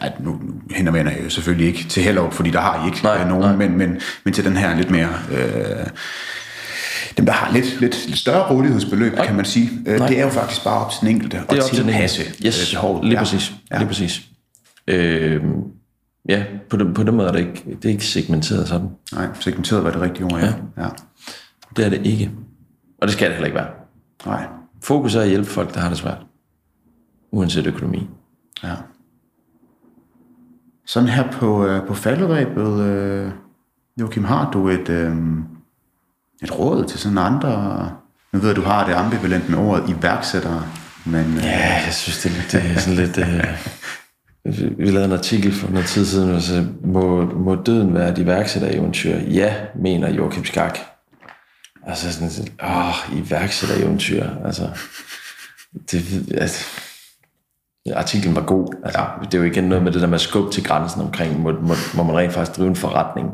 ej, 0.00 0.12
nu, 0.20 0.30
nu 0.30 0.54
henvender 0.70 1.12
jeg 1.12 1.24
jo 1.24 1.30
selvfølgelig 1.30 1.66
ikke 1.66 1.84
til 1.88 2.02
Hellerup, 2.02 2.32
fordi 2.32 2.50
der 2.50 2.60
har 2.60 2.84
I 2.84 2.86
ikke 2.86 2.98
Nej, 3.02 3.20
øh, 3.22 3.28
nogen, 3.28 3.42
nej. 3.42 3.56
men, 3.68 3.78
men, 3.78 4.00
men 4.24 4.34
til 4.34 4.44
den 4.44 4.56
her 4.56 4.76
lidt 4.76 4.90
mere, 4.90 5.08
øh, 5.32 5.86
dem 7.16 7.26
der 7.26 7.32
har 7.32 7.52
lidt, 7.52 7.80
lidt, 7.80 8.06
lidt 8.06 8.18
større 8.18 8.50
rådighedsbeløb, 8.50 9.16
kan 9.26 9.36
man 9.36 9.44
sige. 9.44 9.70
Øh, 9.86 9.98
det 10.08 10.18
er 10.18 10.24
jo 10.24 10.30
faktisk 10.30 10.64
bare 10.64 10.84
op 10.84 10.90
til 10.90 11.00
den 11.00 11.08
enkelte 11.08 11.36
at 11.38 11.50
Det 11.50 11.58
er 11.58 11.62
op 11.62 11.68
til 11.70 11.78
den 11.78 11.86
tilpasse 11.88 12.22
enkelte. 12.22 12.46
Yes, 12.46 12.72
øh, 12.74 12.76
behovet. 12.80 13.04
lige 13.04 13.14
Ja. 13.14 13.18
præcis. 13.18 13.52
Ja. 13.70 13.78
Lige 13.78 13.88
præcis. 13.88 14.22
Øh, 14.88 15.42
ja, 16.28 16.44
på 16.70 16.76
den, 16.76 16.94
på 16.94 17.02
den 17.02 17.14
måde 17.16 17.28
er 17.28 17.32
det 17.32 17.40
ikke, 17.40 17.64
det 17.82 17.84
er 17.84 17.92
ikke 17.92 18.04
segmenteret 18.06 18.68
sådan. 18.68 18.88
Nej, 19.12 19.26
segmenteret 19.40 19.84
var 19.84 19.90
det 19.90 20.00
rigtige 20.00 20.24
ord, 20.24 20.40
ja. 20.40 20.46
ja. 20.46 20.82
ja. 20.82 20.88
Det 21.76 21.84
er 21.86 21.90
det 21.90 22.06
ikke. 22.06 22.30
Og 23.00 23.06
det 23.08 23.12
skal 23.14 23.26
det 23.26 23.34
heller 23.34 23.46
ikke 23.46 23.58
være. 23.58 23.70
Nej, 24.26 24.46
Fokus 24.82 25.14
er 25.14 25.20
at 25.20 25.28
hjælpe 25.28 25.48
folk, 25.48 25.74
der 25.74 25.80
har 25.80 25.88
det 25.88 25.98
svært. 25.98 26.18
Uanset 27.32 27.66
økonomi. 27.66 28.08
ja. 28.62 28.74
Sådan 30.86 31.08
her 31.08 31.30
på, 31.32 31.66
øh, 31.66 31.86
på 31.86 31.94
falderæbet, 31.94 32.80
øh, 32.82 33.30
Joachim, 34.00 34.24
har 34.24 34.50
du 34.50 34.68
et, 34.68 34.88
øh, 34.88 35.16
et 36.42 36.58
råd 36.58 36.84
til 36.84 36.98
sådan 36.98 37.18
andre... 37.18 37.92
Nu 38.32 38.38
ved 38.38 38.48
jeg, 38.48 38.56
du 38.56 38.62
har 38.62 38.86
det 38.86 38.92
ambivalent 38.92 39.48
med 39.50 39.58
ordet 39.58 39.88
iværksættere, 39.98 40.62
men 41.06 41.24
øh, 41.26 41.44
Ja, 41.44 41.82
jeg 41.86 41.92
synes, 41.94 42.22
det, 42.22 42.30
er 42.30 42.34
lidt- 42.36 42.52
det 42.52 42.76
er 42.76 42.78
sådan 42.80 42.98
lidt... 42.98 43.18
Øh, 43.18 43.44
vi 44.44 44.90
lavede 44.90 45.04
en 45.04 45.12
artikel 45.12 45.52
for 45.52 45.70
noget 45.70 45.86
tid 45.86 46.04
siden, 46.04 46.34
og 46.34 46.42
så 46.42 46.66
må, 46.84 47.24
må 47.24 47.54
døden 47.54 47.94
være 47.94 48.12
et 48.12 48.18
iværksættereventyr? 48.18 49.16
Ja, 49.16 49.54
mener 49.74 50.10
Joachim 50.10 50.44
Skak. 50.44 50.78
Altså, 51.86 52.06
og 52.06 52.12
så 52.12 52.30
sådan 52.30 52.48
åh, 52.62 53.18
iværksættereventyr. 53.18 54.24
Altså, 54.44 54.70
det, 55.90 56.32
altså, 56.34 56.64
artiklen 57.94 58.34
var 58.34 58.44
god. 58.44 58.74
Altså, 58.84 59.06
det 59.22 59.34
er 59.34 59.38
jo 59.38 59.44
igen 59.44 59.64
noget 59.64 59.84
med 59.84 59.92
det 59.92 60.00
der 60.00 60.06
med 60.06 60.18
skub 60.18 60.52
til 60.52 60.64
grænsen 60.64 61.00
omkring, 61.00 61.40
må, 61.40 61.52
må, 61.52 61.74
må 61.94 62.02
man 62.02 62.16
rent 62.16 62.32
faktisk 62.32 62.56
drive 62.56 62.68
en 62.68 62.76
forretning 62.76 63.30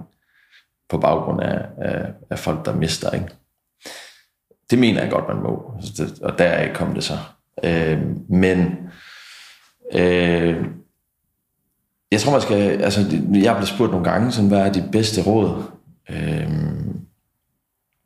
på 0.89 0.98
baggrund 0.98 1.40
af, 1.40 1.66
af, 1.78 2.06
af 2.31 2.39
folk, 2.39 2.64
der 2.64 2.74
mister, 2.74 3.10
ikke? 3.10 3.28
Det 4.70 4.78
mener 4.78 5.02
jeg 5.02 5.10
godt, 5.10 5.28
man 5.28 5.43
må. 5.43 5.74
Så 5.81 6.05
det, 6.05 6.22
og 6.22 6.39
deraf 6.39 6.74
kom 6.74 6.94
det 6.94 7.05
så. 7.05 7.18
Øh, 7.64 8.01
men 8.28 8.76
øh, 9.94 10.64
jeg 12.14 12.20
tror, 12.20 12.32
man 12.32 12.40
skal... 12.40 12.82
Altså, 12.82 13.00
jeg 13.32 13.46
er 13.46 13.54
blevet 13.54 13.68
spurgt 13.68 13.92
nogle 13.92 14.10
gange, 14.10 14.32
sådan, 14.32 14.48
hvad 14.48 14.60
er 14.60 14.72
de 14.72 14.88
bedste 14.92 15.22
råd? 15.22 15.62
Øhm, 16.10 17.00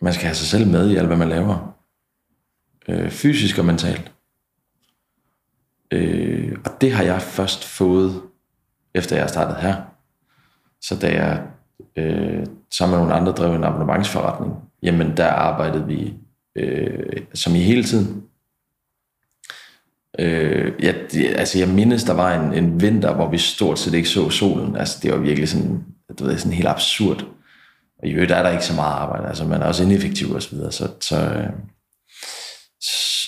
man 0.01 0.13
skal 0.13 0.27
have 0.27 0.35
sig 0.35 0.47
selv 0.47 0.67
med 0.67 0.91
i 0.91 0.97
alt, 0.97 1.07
hvad 1.07 1.17
man 1.17 1.29
laver. 1.29 1.75
Øh, 2.89 3.11
fysisk 3.11 3.59
og 3.59 3.65
mentalt. 3.65 4.13
Øh, 5.91 6.59
og 6.65 6.81
det 6.81 6.93
har 6.93 7.05
jeg 7.05 7.23
først 7.23 7.65
fået, 7.65 8.23
efter 8.95 9.17
jeg 9.17 9.29
startede 9.29 9.61
her. 9.61 9.75
Så 10.81 10.99
da 10.99 11.07
jeg 11.13 11.43
øh, 11.97 12.47
sammen 12.71 12.99
med 12.99 13.07
nogle 13.07 13.21
andre 13.21 13.33
drev 13.33 13.55
en 13.55 13.65
abonnementsforretning, 13.65 14.55
jamen 14.83 15.17
der 15.17 15.29
arbejdede 15.29 15.87
vi 15.87 16.15
øh, 16.57 17.23
som 17.35 17.55
i 17.55 17.59
hele 17.59 17.85
tiden. 17.85 18.23
Øh, 20.19 20.73
ja, 20.83 20.95
det, 21.13 21.27
altså 21.37 21.59
jeg 21.59 21.69
mindes, 21.69 22.05
der 22.05 22.13
var 22.13 22.41
en, 22.41 22.55
en 22.65 22.81
vinter, 22.81 23.15
hvor 23.15 23.31
vi 23.31 23.39
stort 23.39 23.79
set 23.79 23.95
ikke 23.95 24.09
så 24.09 24.31
solen. 24.31 24.77
Altså 24.77 24.99
det 25.03 25.13
var 25.13 25.19
virkelig 25.19 25.49
sådan, 25.49 25.85
du 26.19 26.25
ved, 26.25 26.39
sådan 26.39 26.53
helt 26.53 26.69
absurd. 26.69 27.27
Og 28.03 28.09
i 28.09 28.11
øvrigt 28.11 28.33
er 28.33 28.43
der 28.43 28.51
ikke 28.51 28.65
så 28.65 28.75
meget 28.75 28.93
arbejde, 28.93 29.29
altså 29.29 29.45
man 29.45 29.63
er 29.63 29.67
også 29.67 29.85
ineffektiv 29.85 30.31
og 30.31 30.43
så 30.43 30.51
videre. 30.51 30.73
Så, 30.73 30.89
så, 31.01 31.17
øh, 31.17 31.51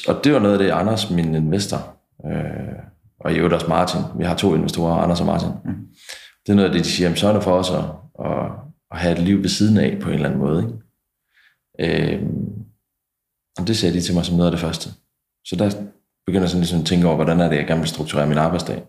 og 0.08 0.24
det 0.24 0.32
var 0.32 0.38
noget 0.38 0.52
af 0.52 0.58
det, 0.58 0.70
Anders, 0.70 1.10
min 1.10 1.34
investor, 1.34 1.96
øh, 2.26 2.78
og 3.20 3.32
i 3.32 3.36
øvrigt 3.36 3.54
også 3.54 3.68
Martin, 3.68 4.00
vi 4.18 4.24
har 4.24 4.36
to 4.36 4.54
investorer, 4.54 4.96
Anders 4.96 5.20
og 5.20 5.26
Martin. 5.26 5.48
Mm. 5.64 5.86
Det 6.46 6.52
er 6.52 6.54
noget 6.54 6.68
af 6.68 6.74
det, 6.74 6.84
de 6.84 6.90
siger, 6.90 7.14
så 7.14 7.28
er 7.28 7.32
det 7.32 7.42
for 7.42 7.52
os 7.52 7.70
at, 7.70 7.84
at, 8.26 8.50
at 8.90 8.98
have 8.98 9.12
et 9.12 9.22
liv 9.22 9.42
ved 9.42 9.48
siden 9.48 9.76
af 9.78 9.98
på 10.00 10.08
en 10.08 10.14
eller 10.14 10.28
anden 10.28 10.40
måde. 10.40 10.62
Ikke? 11.78 12.14
Øh, 12.14 12.22
og 13.58 13.66
det 13.66 13.76
sagde 13.76 13.94
de 13.94 14.00
til 14.00 14.14
mig 14.14 14.24
som 14.24 14.36
noget 14.36 14.50
af 14.50 14.52
det 14.52 14.60
første. 14.60 14.90
Så 15.44 15.56
der 15.56 15.70
begynder 16.26 16.46
sådan 16.46 16.60
ligesom 16.60 16.80
at 16.80 16.86
tænke 16.86 17.06
over, 17.06 17.16
hvordan 17.16 17.40
er 17.40 17.48
det, 17.48 17.56
jeg 17.56 17.66
gerne 17.66 17.80
vil 17.80 17.88
strukturere 17.88 18.26
min 18.26 18.38
arbejdsdag. 18.38 18.82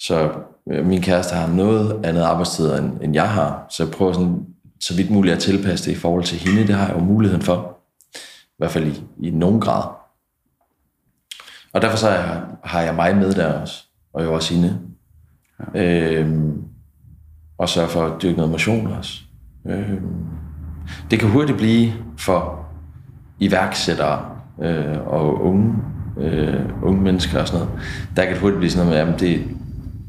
Så 0.00 0.32
øh, 0.70 0.86
min 0.86 1.02
kæreste 1.02 1.34
har 1.34 1.46
noget 1.46 2.06
andet 2.06 2.22
arbejdstid, 2.22 2.78
end, 2.78 3.02
end 3.02 3.14
jeg 3.14 3.30
har, 3.30 3.66
så 3.70 3.84
jeg 3.84 3.92
prøver 3.92 4.12
sådan, 4.12 4.46
så 4.80 4.96
vidt 4.96 5.10
muligt 5.10 5.34
at 5.34 5.42
tilpasse 5.42 5.90
det 5.90 5.96
i 5.96 6.00
forhold 6.00 6.24
til 6.24 6.38
hende. 6.38 6.66
Det 6.66 6.74
har 6.74 6.86
jeg 6.86 6.96
jo 6.96 7.00
muligheden 7.00 7.42
for. 7.42 7.78
I 8.48 8.58
hvert 8.58 8.70
fald 8.70 8.86
i, 8.86 9.02
i 9.22 9.30
nogen 9.30 9.60
grad. 9.60 9.84
Og 11.72 11.82
derfor 11.82 11.96
så 11.96 12.10
har 12.10 12.16
jeg, 12.16 12.42
har 12.64 12.82
jeg 12.82 12.94
mig 12.94 13.16
med 13.16 13.34
der 13.34 13.60
også, 13.60 13.84
og 14.12 14.24
jo 14.24 14.34
også 14.34 14.54
hende. 14.54 14.78
Ja. 15.74 15.82
Øhm, 15.82 16.62
og 17.58 17.68
sørge 17.68 17.88
for 17.88 18.06
at 18.06 18.22
dyrke 18.22 18.36
noget 18.36 18.50
motion 18.50 18.86
også. 18.86 19.20
Øhm, 19.66 20.26
det 21.10 21.20
kan 21.20 21.28
hurtigt 21.30 21.58
blive 21.58 21.92
for 22.18 22.66
iværksættere 23.38 24.30
øh, 24.62 25.06
og 25.06 25.40
unge, 25.40 25.74
øh, 26.16 26.60
unge 26.82 27.02
mennesker 27.02 27.40
og 27.40 27.48
sådan 27.48 27.66
noget. 27.66 27.82
Der 28.16 28.24
kan 28.24 28.32
det 28.32 28.40
hurtigt 28.40 28.58
blive 28.58 28.70
sådan 28.70 28.86
noget 28.86 29.06
med, 29.06 29.06
jamen 29.06 29.20
det, 29.20 29.56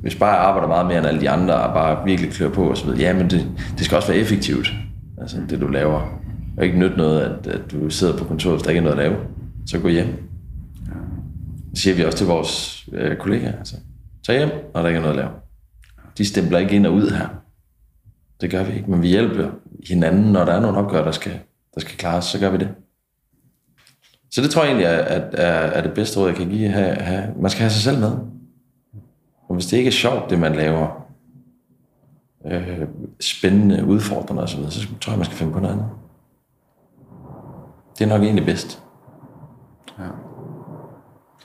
hvis 0.01 0.15
bare 0.15 0.29
jeg 0.29 0.39
arbejder 0.39 0.67
meget 0.67 0.85
mere 0.85 0.97
end 0.97 1.07
alle 1.07 1.21
de 1.21 1.29
andre, 1.29 1.53
og 1.55 1.73
bare 1.73 2.05
virkelig 2.05 2.31
klør 2.31 2.49
på 2.49 2.69
og 2.69 2.77
så 2.77 2.85
videre, 2.85 2.99
jamen 2.99 3.29
det, 3.29 3.47
det 3.77 3.85
skal 3.85 3.95
også 3.95 4.07
være 4.07 4.17
effektivt, 4.17 4.73
altså 5.21 5.37
det 5.49 5.61
du 5.61 5.67
laver. 5.67 6.19
Og 6.57 6.65
ikke 6.65 6.79
nytte 6.79 6.97
noget, 6.97 7.21
at, 7.21 7.47
at 7.47 7.71
du 7.71 7.89
sidder 7.89 8.17
på 8.17 8.23
kontoret, 8.23 8.55
hvis 8.55 8.63
der 8.63 8.69
ikke 8.69 8.79
er 8.79 8.83
noget 8.83 8.99
at 8.99 9.03
lave. 9.03 9.17
Så 9.65 9.79
gå 9.79 9.87
hjem. 9.87 10.07
Det 11.71 11.79
siger 11.79 11.95
vi 11.95 12.03
også 12.03 12.17
til 12.17 12.27
vores 12.27 12.85
øh, 12.93 13.17
kollegaer. 13.17 13.57
Altså, 13.57 13.75
tag 14.25 14.37
hjem, 14.37 14.49
når 14.73 14.81
der 14.81 14.87
ikke 14.87 14.97
er 14.97 15.01
noget 15.01 15.15
at 15.15 15.19
lave. 15.19 15.29
De 16.17 16.25
stempler 16.25 16.59
ikke 16.59 16.75
ind 16.75 16.85
og 16.85 16.93
ud 16.93 17.09
her. 17.09 17.27
Det 18.41 18.51
gør 18.51 18.63
vi 18.63 18.73
ikke, 18.73 18.91
men 18.91 19.01
vi 19.01 19.07
hjælper 19.07 19.49
hinanden, 19.87 20.31
når 20.31 20.45
der 20.45 20.53
er 20.53 20.59
nogle 20.61 20.77
opgør, 20.77 21.03
der 21.03 21.11
skal, 21.11 21.39
der 21.75 21.81
skal 21.81 21.97
klares, 21.97 22.25
så 22.25 22.39
gør 22.39 22.49
vi 22.49 22.57
det. 22.57 22.69
Så 24.37 24.43
det 24.43 24.51
tror 24.51 24.63
jeg 24.63 24.69
egentlig 24.69 24.85
er, 24.85 24.89
er, 24.89 25.29
er, 25.33 25.67
er 25.67 25.81
det 25.81 25.93
bedste 25.93 26.19
råd, 26.19 26.27
jeg 26.27 26.35
kan 26.35 26.49
give. 26.49 26.69
Have, 26.69 26.95
have, 26.95 27.33
man 27.39 27.51
skal 27.51 27.61
have 27.61 27.71
sig 27.71 27.81
selv 27.81 27.99
med. 27.99 28.11
Og 29.47 29.53
hvis 29.53 29.65
det 29.65 29.77
ikke 29.77 29.87
er 29.87 29.91
sjovt, 29.91 30.29
det 30.29 30.39
man 30.39 30.55
laver, 30.55 31.05
øh, 32.45 32.87
spændende, 33.19 33.85
udfordrende 33.85 34.43
osv., 34.43 34.69
så 34.69 34.87
tror 35.01 35.11
jeg, 35.11 35.17
man 35.17 35.25
skal 35.25 35.37
finde 35.37 35.53
på 35.53 35.59
noget 35.59 35.73
andet. 35.73 35.89
Det 37.99 38.05
er 38.05 38.09
nok 38.09 38.21
egentlig 38.21 38.45
bedst. 38.45 38.83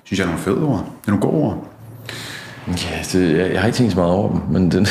synes 0.04 0.18
jeg 0.18 0.24
er 0.24 0.28
nogle 0.28 0.42
fede 0.42 0.64
ord. 0.64 0.78
Det 0.78 1.08
er 1.08 1.10
nogle 1.10 1.26
gode 1.26 1.44
ord. 1.44 1.66
Ja, 2.68 2.98
det, 3.12 3.38
jeg, 3.38 3.52
jeg 3.52 3.60
har 3.60 3.66
ikke 3.66 3.76
tænkt 3.76 3.92
så 3.92 3.98
meget 3.98 4.12
over 4.12 4.32
dem, 4.32 4.40
men 4.50 4.70
den, 4.70 4.86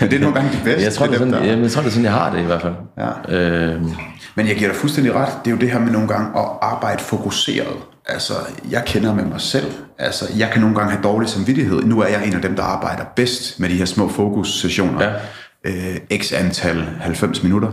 Men 0.00 0.10
det 0.10 0.12
er 0.16 0.20
nogle 0.20 0.34
gange 0.34 0.52
de 0.52 0.58
bedste. 0.64 0.82
jeg, 0.84 0.92
tror, 0.92 1.06
det 1.06 1.14
er 1.14 1.18
sådan, 1.18 1.32
dem, 1.32 1.42
der- 1.42 1.56
jeg 1.62 1.70
tror, 1.70 1.80
det 1.82 1.88
er 1.88 1.92
sådan, 1.92 2.04
jeg 2.04 2.12
har 2.12 2.30
det 2.32 2.40
i 2.40 2.44
hvert 2.44 2.62
fald. 2.62 2.74
Ja. 2.98 3.36
Øh, 3.38 3.82
Men 4.34 4.48
jeg 4.48 4.56
giver 4.56 4.70
dig 4.70 4.76
fuldstændig 4.78 5.14
ret. 5.14 5.32
Det 5.44 5.50
er 5.50 5.54
jo 5.54 5.60
det 5.60 5.70
her 5.70 5.78
med 5.78 5.92
nogle 5.92 6.08
gange 6.08 6.38
at 6.40 6.44
arbejde 6.62 7.02
fokuseret. 7.02 7.76
Altså, 8.06 8.32
jeg 8.70 8.82
kender 8.86 9.14
med 9.14 9.24
mig 9.24 9.40
selv. 9.40 9.66
Altså, 9.98 10.24
jeg 10.36 10.50
kan 10.52 10.60
nogle 10.60 10.76
gange 10.76 10.90
have 10.92 11.02
dårlig 11.02 11.28
samvittighed. 11.28 11.82
Nu 11.82 12.00
er 12.00 12.06
jeg 12.06 12.26
en 12.26 12.34
af 12.34 12.42
dem, 12.42 12.56
der 12.56 12.62
arbejder 12.62 13.04
bedst 13.16 13.60
med 13.60 13.68
de 13.68 13.74
her 13.76 13.84
små 13.84 14.08
fokussessioner. 14.08 15.04
Ja. 15.04 15.12
Øh, 15.64 16.18
x 16.22 16.32
antal 16.32 16.84
90 17.00 17.42
minutter. 17.42 17.68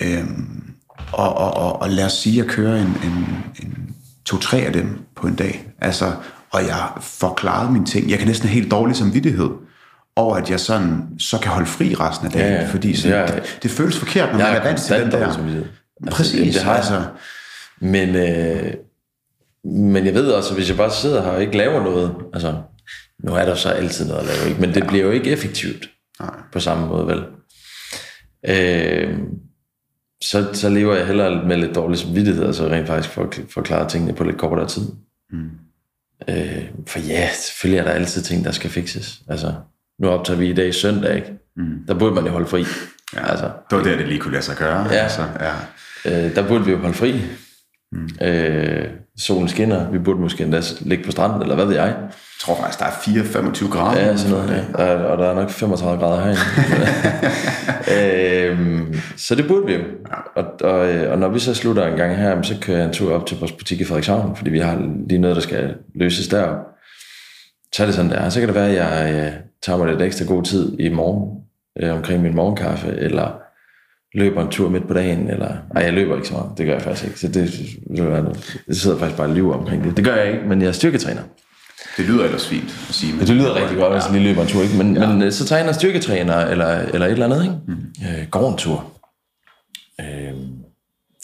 Øhm, 0.00 0.62
og, 1.12 1.36
og, 1.38 1.54
og, 1.56 1.82
og 1.82 1.90
lad 1.90 2.04
os 2.04 2.12
sige, 2.12 2.40
at 2.40 2.46
jeg 2.46 2.54
kører 2.54 2.76
en, 2.76 2.96
en, 3.04 3.26
en 3.62 3.94
to-tre 4.24 4.58
af 4.58 4.72
dem 4.72 4.98
på 5.16 5.26
en 5.26 5.34
dag. 5.34 5.66
Altså, 5.80 6.12
og 6.52 6.60
jeg 6.66 6.88
får 7.00 7.34
klaret 7.34 7.72
mine 7.72 7.84
ting. 7.86 8.10
Jeg 8.10 8.18
kan 8.18 8.26
næsten 8.28 8.48
have 8.48 8.54
helt 8.60 8.70
dårlig 8.70 8.96
samvittighed 8.96 9.48
over, 10.16 10.36
at 10.36 10.50
jeg 10.50 10.60
sådan, 10.60 11.04
så 11.18 11.38
kan 11.38 11.50
holde 11.52 11.66
fri 11.66 11.94
resten 11.94 12.26
af 12.26 12.32
dagen. 12.32 12.52
Ja, 12.52 12.60
ja. 12.62 12.68
Fordi 12.70 12.96
så, 12.96 13.08
Ja, 13.08 13.20
ja. 13.20 13.26
det, 13.26 13.58
det 13.62 13.70
føles 13.70 13.98
forkert, 13.98 14.32
når 14.32 14.38
jeg 14.38 14.48
man 14.52 14.62
er 14.62 14.64
vant 14.64 14.80
til 14.80 14.96
den 14.96 15.10
der. 15.10 15.32
samvittighed. 15.32 15.68
Præcis, 16.10 16.54
det 16.54 16.62
har 16.62 16.70
jeg. 16.70 16.78
altså. 16.78 17.02
Men, 17.80 18.08
øh, 18.16 18.74
men 19.64 20.06
jeg 20.06 20.14
ved 20.14 20.30
også, 20.30 20.50
at 20.50 20.56
hvis 20.56 20.68
jeg 20.68 20.76
bare 20.76 20.90
sidder 20.90 21.22
her 21.22 21.30
og 21.30 21.40
ikke 21.42 21.56
laver 21.56 21.82
noget, 21.82 22.14
altså, 22.32 22.54
nu 23.24 23.32
er 23.32 23.44
der 23.44 23.54
så 23.54 23.68
altid 23.68 24.08
noget 24.08 24.20
at 24.20 24.26
lave, 24.26 24.48
ikke? 24.48 24.60
men 24.60 24.74
det 24.74 24.86
bliver 24.86 25.04
jo 25.04 25.10
ikke 25.10 25.30
effektivt 25.30 25.88
Nej. 26.20 26.30
på 26.52 26.60
samme 26.60 26.86
måde, 26.86 27.06
vel? 27.06 27.24
Øh, 28.48 29.18
så, 30.24 30.46
så 30.52 30.68
lever 30.68 30.94
jeg 30.94 31.06
hellere 31.06 31.46
med 31.46 31.56
lidt 31.56 31.74
dårlig 31.74 31.98
samvittighed, 31.98 32.44
og 32.44 32.54
så 32.54 32.66
rent 32.68 32.86
faktisk 32.86 33.14
for, 33.14 33.32
forklare 33.50 33.88
tingene 33.88 34.12
på 34.12 34.24
lidt 34.24 34.38
kortere 34.38 34.68
tid. 34.68 34.82
Mm. 35.30 35.48
Øh, 36.28 36.64
for 36.86 36.98
ja, 36.98 37.28
selvfølgelig 37.32 37.78
er 37.80 37.84
der 37.84 37.90
altid 37.90 38.22
ting, 38.22 38.44
der 38.44 38.50
skal 38.50 38.70
fikses. 38.70 39.20
Altså, 39.28 39.54
nu 40.00 40.08
optager 40.08 40.38
vi 40.38 40.50
i 40.50 40.52
dag 40.54 40.74
søndag, 40.74 41.16
ikke? 41.16 41.32
Mm. 41.56 41.86
Der 41.88 41.94
burde 41.98 42.14
man 42.14 42.24
jo 42.24 42.30
holde 42.30 42.46
fri. 42.46 42.64
Ja. 43.14 43.30
Altså, 43.30 43.44
Det 43.70 43.78
var 43.78 43.84
der, 43.84 43.96
det 43.96 44.08
lige 44.08 44.20
kunne 44.20 44.32
lade 44.32 44.44
sig 44.44 44.56
gøre. 44.56 44.86
Ja. 44.92 44.98
Altså, 44.98 45.24
ja. 45.40 46.26
øh, 46.26 46.34
der 46.34 46.48
burde 46.48 46.64
vi 46.64 46.70
jo 46.70 46.78
holde 46.78 46.94
fri. 46.94 47.20
Mm. 47.92 48.08
Øh, 48.26 48.88
solen 49.18 49.48
skinner, 49.48 49.90
vi 49.90 49.98
burde 49.98 50.20
måske 50.20 50.44
endda 50.44 50.62
ligge 50.80 51.04
på 51.04 51.10
stranden, 51.10 51.42
eller 51.42 51.54
hvad 51.54 51.64
ved 51.66 51.74
jeg. 51.74 51.96
Jeg 52.38 52.54
tror 52.54 52.56
faktisk, 52.62 52.78
der 52.78 52.84
er 52.84 52.90
4-25 52.90 53.70
grader. 53.72 54.00
Ja, 54.00 54.16
sådan 54.16 54.32
noget. 54.32 54.66
Ja. 54.78 54.84
Der, 54.84 55.04
og 55.04 55.18
der 55.18 55.30
er 55.30 55.34
nok 55.34 55.50
35 55.50 56.00
grader 56.00 56.20
herinde. 56.20 56.40
øhm, 58.50 58.94
så 59.16 59.34
det 59.34 59.48
burde 59.48 59.66
vi 59.66 59.72
jo. 59.72 59.80
Og, 60.36 60.44
og, 60.60 60.78
og 61.10 61.18
når 61.18 61.28
vi 61.28 61.38
så 61.38 61.54
slutter 61.54 61.86
en 61.86 61.96
gang 61.96 62.16
her, 62.16 62.42
så 62.42 62.54
kører 62.60 62.78
jeg 62.78 62.86
en 62.86 62.92
tur 62.92 63.14
op 63.14 63.26
til 63.26 63.38
vores 63.38 63.52
butik 63.52 63.80
i 63.80 63.84
Frederikshavn, 63.84 64.36
fordi 64.36 64.50
vi 64.50 64.58
har 64.58 64.92
lige 65.08 65.18
noget, 65.18 65.36
der 65.36 65.42
skal 65.42 65.74
løses 65.94 66.28
der. 66.28 66.56
Så 67.74 67.82
er 67.82 67.86
det 67.86 67.94
sådan 67.94 68.10
der. 68.10 68.28
Så 68.28 68.40
kan 68.40 68.48
det 68.48 68.54
være, 68.54 68.68
at 68.68 68.74
jeg 68.74 69.14
øh, 69.14 69.32
tager 69.62 69.76
mig 69.76 69.88
lidt 69.88 70.02
ekstra 70.02 70.24
god 70.24 70.42
tid 70.42 70.80
i 70.80 70.88
morgen, 70.88 71.40
øh, 71.82 71.96
omkring 71.96 72.22
min 72.22 72.34
morgenkaffe, 72.34 72.88
eller 72.88 73.40
løber 74.14 74.42
en 74.42 74.50
tur 74.50 74.68
midt 74.68 74.88
på 74.88 74.94
dagen, 74.94 75.30
eller... 75.30 75.56
Ej, 75.76 75.82
jeg 75.82 75.92
løber 75.92 76.16
ikke 76.16 76.28
så 76.28 76.34
meget. 76.34 76.50
Det 76.58 76.66
gør 76.66 76.72
jeg 76.72 76.82
faktisk 76.82 77.06
ikke. 77.06 77.20
Så 77.20 77.28
det, 77.28 77.34
det, 77.96 78.56
det 78.66 78.76
sidder 78.76 78.98
faktisk 78.98 79.16
bare 79.16 79.34
liv 79.34 79.52
omkring 79.52 79.84
det. 79.84 79.96
Det 79.96 80.04
gør 80.04 80.14
jeg 80.14 80.32
ikke, 80.32 80.44
men 80.48 80.62
jeg 80.62 80.68
er 80.68 80.72
styrketræner. 80.72 81.22
Det 81.96 82.04
lyder 82.06 82.24
ellers 82.24 82.46
fint 82.46 82.86
at 82.88 82.94
sige. 82.94 83.12
Men 83.12 83.26
det 83.26 83.36
lyder 83.36 83.54
rigtig 83.54 83.76
godt, 83.76 83.92
hvis 83.92 84.04
jeg 84.04 84.12
lige 84.12 84.24
løber 84.24 84.42
en 84.42 84.48
tur. 84.48 84.62
Ikke? 84.62 84.76
Men, 84.76 84.96
ja. 84.96 85.08
men 85.08 85.22
øh, 85.22 85.32
så 85.32 85.46
træner 85.46 85.72
styrketræner, 85.72 86.36
eller, 86.36 86.66
eller 86.66 87.06
et 87.06 87.12
eller 87.12 87.26
andet, 87.26 87.42
ikke? 87.42 87.56
Mm. 87.66 87.92
Øh, 88.06 88.28
går 88.30 88.50
en 88.50 88.56
tur. 88.56 88.92
Øh, 90.00 90.32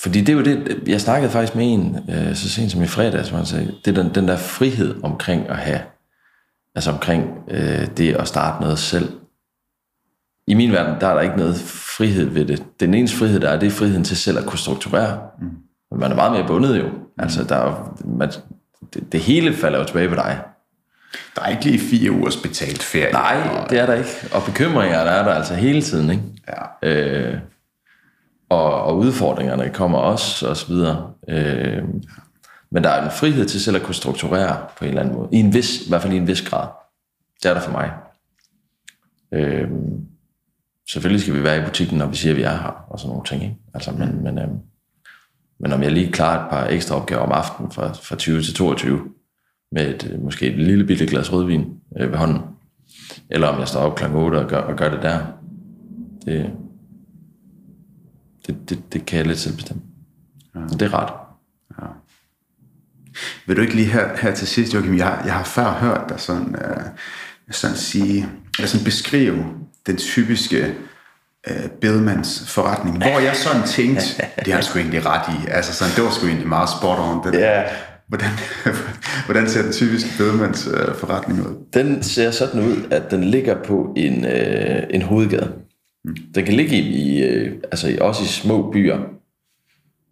fordi 0.02 0.20
det 0.20 0.28
er 0.28 0.32
jo 0.32 0.43
det, 0.43 0.82
jeg 0.86 1.01
snakkede 1.01 1.32
faktisk 1.32 1.55
med 1.55 1.72
en, 1.72 1.98
øh, 2.10 2.35
så 2.35 2.51
sent 2.51 2.72
som 2.72 2.82
i 2.82 2.86
fredags, 2.86 3.28
hvor 3.28 3.39
han 3.39 3.47
sagde, 3.47 3.74
det 3.85 3.98
er 3.98 4.02
den, 4.02 4.14
den 4.14 4.28
der 4.28 4.36
frihed 4.36 4.94
omkring 5.02 5.48
at 5.48 5.56
have, 5.56 5.81
altså 6.74 6.90
omkring 6.90 7.24
øh, 7.48 7.86
det 7.97 8.14
at 8.14 8.28
starte 8.28 8.62
noget 8.62 8.78
selv. 8.78 9.12
I 10.47 10.55
min 10.55 10.72
verden, 10.72 11.01
der 11.01 11.06
er 11.06 11.14
der 11.14 11.20
ikke 11.20 11.36
noget 11.36 11.56
frihed 11.97 12.28
ved 12.28 12.44
det. 12.44 12.64
Den 12.81 12.94
eneste 12.94 13.16
frihed, 13.16 13.40
der 13.40 13.48
er, 13.48 13.59
det 13.59 13.66
er 13.66 13.70
friheden 13.70 14.05
til 14.05 14.16
selv 14.16 14.39
at 14.39 14.47
kunne 14.47 14.59
strukturere. 14.59 15.20
Mm. 15.40 15.98
Man 15.98 16.10
er 16.10 16.16
meget 16.16 16.32
mere 16.32 16.47
bundet 16.47 16.78
jo. 16.78 16.89
Altså, 17.18 17.44
der 17.44 17.56
er, 17.56 17.97
man, 18.05 18.31
det, 18.94 19.12
det 19.12 19.20
hele 19.20 19.55
falder 19.55 19.78
jo 19.78 19.85
tilbage 19.85 20.09
på 20.09 20.15
dig. 20.15 20.40
Der 21.36 21.43
er 21.43 21.48
ikke 21.48 21.65
lige 21.65 21.78
fire 21.78 22.11
ugers 22.11 22.36
betalt 22.36 22.82
ferie. 22.82 23.12
Nej, 23.12 23.66
det 23.70 23.78
er 23.78 23.86
der 23.86 23.94
ikke. 23.94 24.11
Og 24.32 24.43
bekymringer 24.47 25.05
der 25.05 25.11
er 25.11 25.24
der 25.24 25.35
altså 25.35 25.55
hele 25.55 25.82
tiden. 25.82 26.11
Ikke? 26.11 26.23
Ja. 26.48 26.89
Øh, 26.89 27.39
og, 28.48 28.82
og 28.82 28.98
udfordringerne 28.98 29.70
kommer 29.70 29.98
også, 29.98 30.48
og 30.48 30.56
så 30.56 30.66
videre. 30.66 31.12
Øh, 31.28 31.82
men 32.70 32.85
der 32.85 32.90
er 32.90 33.05
en 33.05 33.11
frihed 33.11 33.47
til 33.47 33.61
selv 33.61 33.77
at 33.77 33.82
kunne 33.82 33.94
strukturere 33.94 34.66
på 34.78 34.85
en 34.85 34.89
eller 34.89 35.02
anden 35.02 35.15
måde. 35.15 35.28
I, 35.32 35.36
en 35.36 35.55
vis, 35.55 35.86
i 35.86 35.89
hvert 35.89 36.02
fald 36.02 36.12
i 36.12 36.16
en 36.16 36.27
vis 36.27 36.43
grad. 36.43 36.69
Det 37.43 37.51
er 37.51 37.55
der 37.55 37.61
for 37.61 37.73
mig. 37.73 37.90
Øh, 39.32 39.69
selvfølgelig 40.90 41.23
skal 41.23 41.35
vi 41.35 41.43
være 41.43 41.62
i 41.62 41.65
butikken, 41.65 41.98
når 41.98 42.06
vi 42.06 42.16
siger, 42.16 42.32
at 42.32 42.36
vi 42.36 42.43
er 42.43 42.51
her, 42.51 42.86
og 42.90 42.98
sådan 42.98 43.09
nogle 43.09 43.24
ting. 43.24 43.43
Ikke? 43.43 43.56
Altså, 43.74 43.90
men, 43.90 44.24
men, 44.24 44.39
øh, 44.39 44.48
men 45.60 45.72
om 45.72 45.82
jeg 45.82 45.93
lige 45.93 46.12
klarer 46.12 46.44
et 46.44 46.51
par 46.51 46.66
ekstra 46.66 46.97
opgaver 46.97 47.22
om 47.22 47.32
aftenen 47.32 47.70
fra, 47.72 47.93
fra 47.93 48.16
20 48.16 48.43
til 48.43 48.55
22, 48.55 49.01
med 49.72 49.94
et, 49.94 50.20
måske 50.22 50.47
et 50.47 50.59
lille 50.59 50.85
bitte 50.85 51.06
glas 51.06 51.32
rødvin 51.32 51.64
øh, 52.01 52.10
ved 52.10 52.18
hånden, 52.18 52.40
eller 53.31 53.48
om 53.48 53.59
jeg 53.59 53.68
står 53.68 53.81
op 53.81 53.97
kl. 53.97 54.05
8 54.05 54.36
og 54.36 54.48
gør, 54.48 54.59
og 54.59 54.76
gør 54.76 54.90
det 54.90 55.02
der, 55.02 55.20
det, 56.24 56.52
det, 58.47 58.70
det, 58.70 58.93
det 58.93 59.06
kan 59.06 59.18
jeg 59.18 59.26
lidt 59.26 59.39
selv 59.39 59.56
bestemme. 59.56 59.82
Ja. 60.55 60.60
det 60.60 60.82
er 60.82 60.94
ret. 60.94 61.12
Ja. 61.82 61.86
Vil 63.47 63.56
du 63.56 63.62
ikke 63.62 63.74
lige 63.74 63.93
her, 63.93 64.16
her 64.16 64.35
til 64.35 64.47
sidst, 64.47 64.74
Joachim, 64.74 64.97
jeg, 64.97 65.22
jeg 65.24 65.35
har 65.35 65.44
før 65.44 65.72
hørt 65.72 66.09
dig 66.09 66.20
sådan, 66.20 66.55
øh, 66.55 66.82
sådan 67.51 67.76
sige, 67.76 68.28
eller 68.59 68.68
sådan 68.68 68.85
beskrive 68.85 69.44
den 69.86 69.97
typiske 69.97 70.74
øh, 71.47 71.69
bedemands 71.81 72.45
forretning, 72.49 72.97
hvor 72.97 73.19
jeg 73.21 73.37
sådan 73.37 73.62
tænkte, 73.66 74.05
det 74.45 74.53
har 74.53 74.61
sgu 74.61 74.79
egentlig 74.79 75.07
ret 75.07 75.35
i, 75.35 75.51
altså 75.51 75.73
sådan, 75.73 75.95
det 75.97 76.05
var 76.05 76.11
sgu 76.11 76.27
egentlig 76.27 76.49
meget 76.49 76.69
spot 76.79 76.99
on, 76.99 77.33
det 77.33 77.41
Ja. 77.41 77.62
Hvordan, 78.09 78.31
hvordan 79.27 79.49
ser 79.49 79.62
den 79.62 79.73
typiske 79.73 80.11
bedemands 80.19 80.66
øh, 80.66 80.95
forretning 80.95 81.41
ud? 81.41 81.66
Den 81.75 82.03
ser 82.03 82.31
sådan 82.31 82.61
ud, 82.61 82.77
at 82.91 83.11
den 83.11 83.25
ligger 83.25 83.62
på 83.62 83.93
en, 83.97 84.25
øh, 84.25 84.83
en 84.91 85.03
hovedgade. 85.03 85.53
Mm. 86.05 86.16
Den 86.35 86.45
kan 86.45 86.55
ligge 86.55 86.77
i, 86.77 86.81
i 86.81 87.23
øh, 87.23 87.53
altså 87.62 87.99
også 88.01 88.23
i 88.23 88.27
små 88.27 88.71
byer. 88.73 88.99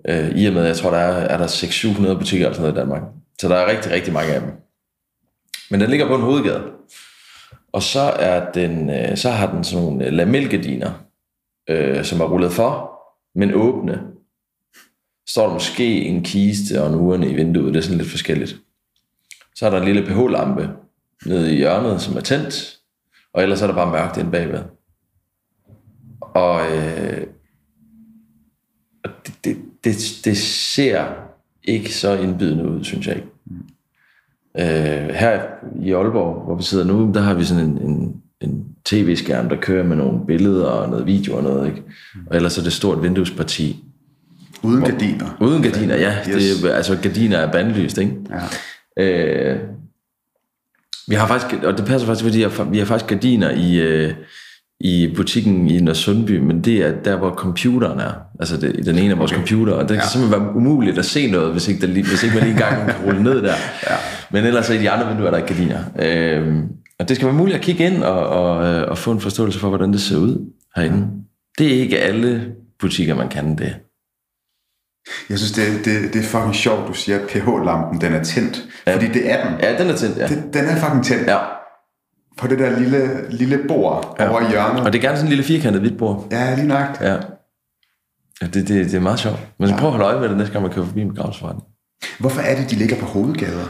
Øh, 0.09 0.31
I 0.37 0.47
og 0.47 0.53
med, 0.53 0.67
jeg 0.67 0.77
tror, 0.77 0.91
der 0.91 0.99
er, 0.99 1.13
er 1.13 1.39
der 1.39 1.47
600-700 1.47 2.19
butikker 2.19 2.47
eller 2.47 2.57
sådan 2.57 2.63
noget 2.63 2.77
i 2.77 2.81
Danmark. 2.81 3.03
Så 3.41 3.49
der 3.49 3.57
er 3.57 3.71
rigtig, 3.71 3.93
rigtig 3.93 4.13
mange 4.13 4.35
af 4.35 4.41
dem. 4.41 4.51
Men 5.71 5.81
den 5.81 5.91
ligger 5.91 6.07
på 6.07 6.15
en 6.15 6.23
hovedgade. 6.23 6.63
Og 7.73 7.83
så, 7.83 8.01
er 8.01 8.53
den, 8.53 8.91
øh, 8.91 9.17
så 9.17 9.31
har 9.31 9.53
den 9.53 9.65
sådan 9.65 9.85
nogle 9.85 10.11
lamelgardiner, 10.11 10.91
øh, 11.68 12.05
som 12.05 12.20
er 12.20 12.24
rullet 12.24 12.52
for, 12.52 12.93
men 13.34 13.55
åbne. 13.55 14.02
Står 15.28 15.47
der 15.47 15.52
måske 15.52 16.02
en 16.02 16.22
kiste 16.22 16.82
og 16.82 16.89
en 16.89 16.94
urne 16.94 17.30
i 17.30 17.34
vinduet, 17.34 17.74
det 17.74 17.78
er 17.78 17.82
sådan 17.82 17.98
lidt 17.98 18.10
forskelligt. 18.10 18.56
Så 19.55 19.66
er 19.66 19.70
der 19.70 19.78
en 19.78 19.84
lille 19.84 20.06
pH-lampe 20.06 20.70
nede 21.26 21.52
i 21.52 21.56
hjørnet, 21.56 22.01
som 22.01 22.16
er 22.16 22.20
tændt, 22.20 22.78
og 23.32 23.43
ellers 23.43 23.62
er 23.62 23.66
der 23.66 23.74
bare 23.74 23.90
mørkt 23.90 24.16
inde 24.16 24.30
bagved. 24.30 24.62
Og 26.20 26.60
øh, 26.72 27.26
det, 29.05 29.34
det, 29.44 29.56
det, 29.84 30.20
det 30.24 30.36
ser 30.36 31.05
ikke 31.64 31.94
så 31.94 32.18
indbydende 32.18 32.68
ud, 32.68 32.84
synes 32.84 33.06
jeg 33.06 33.16
ikke. 33.16 33.28
Øh, 34.59 35.09
her 35.14 35.43
i 35.82 35.93
Aalborg, 35.93 36.44
hvor 36.44 36.55
vi 36.55 36.62
sidder 36.62 36.84
nu, 36.84 37.12
der 37.14 37.20
har 37.20 37.34
vi 37.34 37.44
sådan 37.44 37.64
en, 37.64 37.78
en, 37.78 38.22
en 38.40 38.72
tv-skærm, 38.85 39.49
der 39.49 39.57
kører 39.57 39.85
med 39.85 39.97
nogle 39.97 40.19
billeder 40.27 40.65
og 40.67 40.89
noget 40.91 41.07
video 41.07 41.37
og 41.37 41.43
noget, 41.43 41.67
ikke? 41.69 41.83
Og 42.27 42.37
ellers 42.37 42.59
er 42.59 42.63
det 42.63 42.67
et 42.67 42.73
stort 42.73 43.03
vinduesparti. 43.03 43.85
Uden 44.63 44.83
gardiner. 44.85 45.37
Uden 45.41 45.63
gardiner, 45.63 45.97
ja. 45.97 46.15
Yes. 46.29 46.59
Det, 46.61 46.71
er- 46.71 46.75
altså 46.75 46.97
gardiner 47.03 47.37
er 47.39 47.53
bandlyst, 47.53 47.99
ikke? 47.99 48.13
Ja. 48.99 49.03
Øh, 49.53 49.59
vi 51.09 51.15
har 51.15 51.27
faktisk, 51.27 51.63
og 51.63 51.79
det 51.79 51.87
passer 51.87 52.07
faktisk, 52.07 52.25
fordi 52.25 52.41
jeg- 52.43 52.73
vi 52.73 52.79
har 52.79 52.85
faktisk 52.85 53.09
gardiner 53.09 53.51
i, 53.51 53.81
øh, 53.81 54.13
i 54.81 55.13
butikken 55.17 55.71
i 55.71 55.81
Nørresundby, 55.81 56.39
men 56.39 56.61
det 56.61 56.77
er 56.87 56.93
der, 57.05 57.17
hvor 57.17 57.31
computeren 57.31 58.01
er. 58.01 58.13
Altså 58.41 58.57
det, 58.57 58.87
den 58.87 58.99
ene 58.99 59.11
af 59.13 59.19
vores 59.19 59.33
okay. 59.33 59.39
computer, 59.39 59.73
og 59.73 59.89
det 59.89 59.97
kan 59.99 60.09
simpelthen 60.13 60.41
være 60.45 60.55
umuligt 60.57 60.99
at 60.99 61.05
se 61.05 61.31
noget, 61.31 61.53
hvis 61.53 61.69
ikke, 61.69 61.87
der, 61.87 61.93
hvis 61.93 62.23
ikke 62.23 62.35
man 62.35 62.45
lige 62.45 62.53
engang 62.53 62.87
kan 62.91 62.95
rulle 63.07 63.23
ned 63.23 63.43
der. 63.43 63.55
Ja. 63.91 63.97
Men 64.31 64.45
ellers 64.45 64.71
er 64.71 64.75
i 64.75 64.79
de 64.79 64.91
andre 64.91 65.09
vinduer, 65.09 65.31
der 65.31 65.39
er 65.39 65.43
ikke 65.47 65.55
gardiner. 65.55 65.79
Øh, 66.03 66.57
og 67.03 67.09
det 67.09 67.16
skal 67.16 67.27
være 67.27 67.37
muligt 67.37 67.57
at 67.57 67.62
kigge 67.62 67.87
ind 67.87 68.03
og, 68.03 68.27
og, 68.27 68.65
øh, 68.65 68.91
og 68.91 68.99
få 68.99 69.12
en 69.12 69.20
forståelse 69.20 69.59
for, 69.59 69.69
hvordan 69.69 69.93
det 69.93 70.01
ser 70.01 70.16
ud 70.16 70.53
herinde. 70.77 71.09
Det 71.59 71.66
er 71.66 71.81
ikke 71.81 71.99
alle 71.99 72.55
butikker, 72.79 73.15
man 73.15 73.29
kan 73.29 73.59
det. 73.59 73.77
Jeg 75.31 75.39
synes, 75.39 75.53
det, 75.53 75.85
det, 75.85 76.15
det 76.15 76.20
er 76.20 76.27
fucking 76.27 76.55
sjovt, 76.55 76.89
du 76.89 76.93
siger, 76.93 77.19
at 77.19 77.29
pH-lampen 77.29 78.01
den 78.01 78.12
er 78.12 78.24
tændt. 78.24 78.65
Ja. 78.87 78.95
Fordi 78.95 79.07
det 79.07 79.31
er 79.31 79.49
den. 79.49 79.61
Ja, 79.61 79.79
den 79.79 79.91
er 79.91 79.97
tændt, 79.97 80.19
ja. 80.19 80.27
Det, 80.27 80.55
den 80.55 80.65
er 80.65 80.77
fucking 80.77 81.05
tændt. 81.05 81.27
ja. 81.27 81.39
På 82.39 82.47
det 82.47 82.59
der 82.59 82.79
lille, 82.79 83.31
lille 83.31 83.59
bord 83.69 84.16
ja. 84.20 84.31
over 84.31 84.51
hjørnet. 84.51 84.85
Og 84.85 84.93
det 84.93 84.99
er 84.99 85.03
gerne 85.03 85.16
sådan 85.16 85.27
en 85.27 85.37
lille 85.37 85.45
firkantet 85.45 85.81
hvidt 85.81 85.99
bord. 85.99 86.27
Ja, 86.31 86.55
lige 86.55 86.69
nøjagtigt. 86.69 87.09
Ja. 87.09 87.15
ja 88.43 88.47
det, 88.47 88.55
det, 88.55 88.69
det 88.69 88.95
er 88.95 89.01
meget 89.01 89.19
sjovt. 89.19 89.39
Men 89.59 89.69
så 89.69 89.77
prøv 89.77 89.89
at 89.89 89.93
holde 89.93 90.07
øje 90.07 90.20
med 90.20 90.29
det 90.29 90.37
næste 90.37 90.53
gang, 90.53 90.62
man 90.62 90.73
kører 90.73 90.87
forbi 90.87 91.01
en 91.01 91.09
begravelsesforretning. 91.09 91.66
Hvorfor 92.19 92.41
er 92.41 92.57
det, 92.57 92.70
de 92.70 92.77
ligger 92.77 92.97
på 92.97 93.07
hovedgader? 93.07 93.69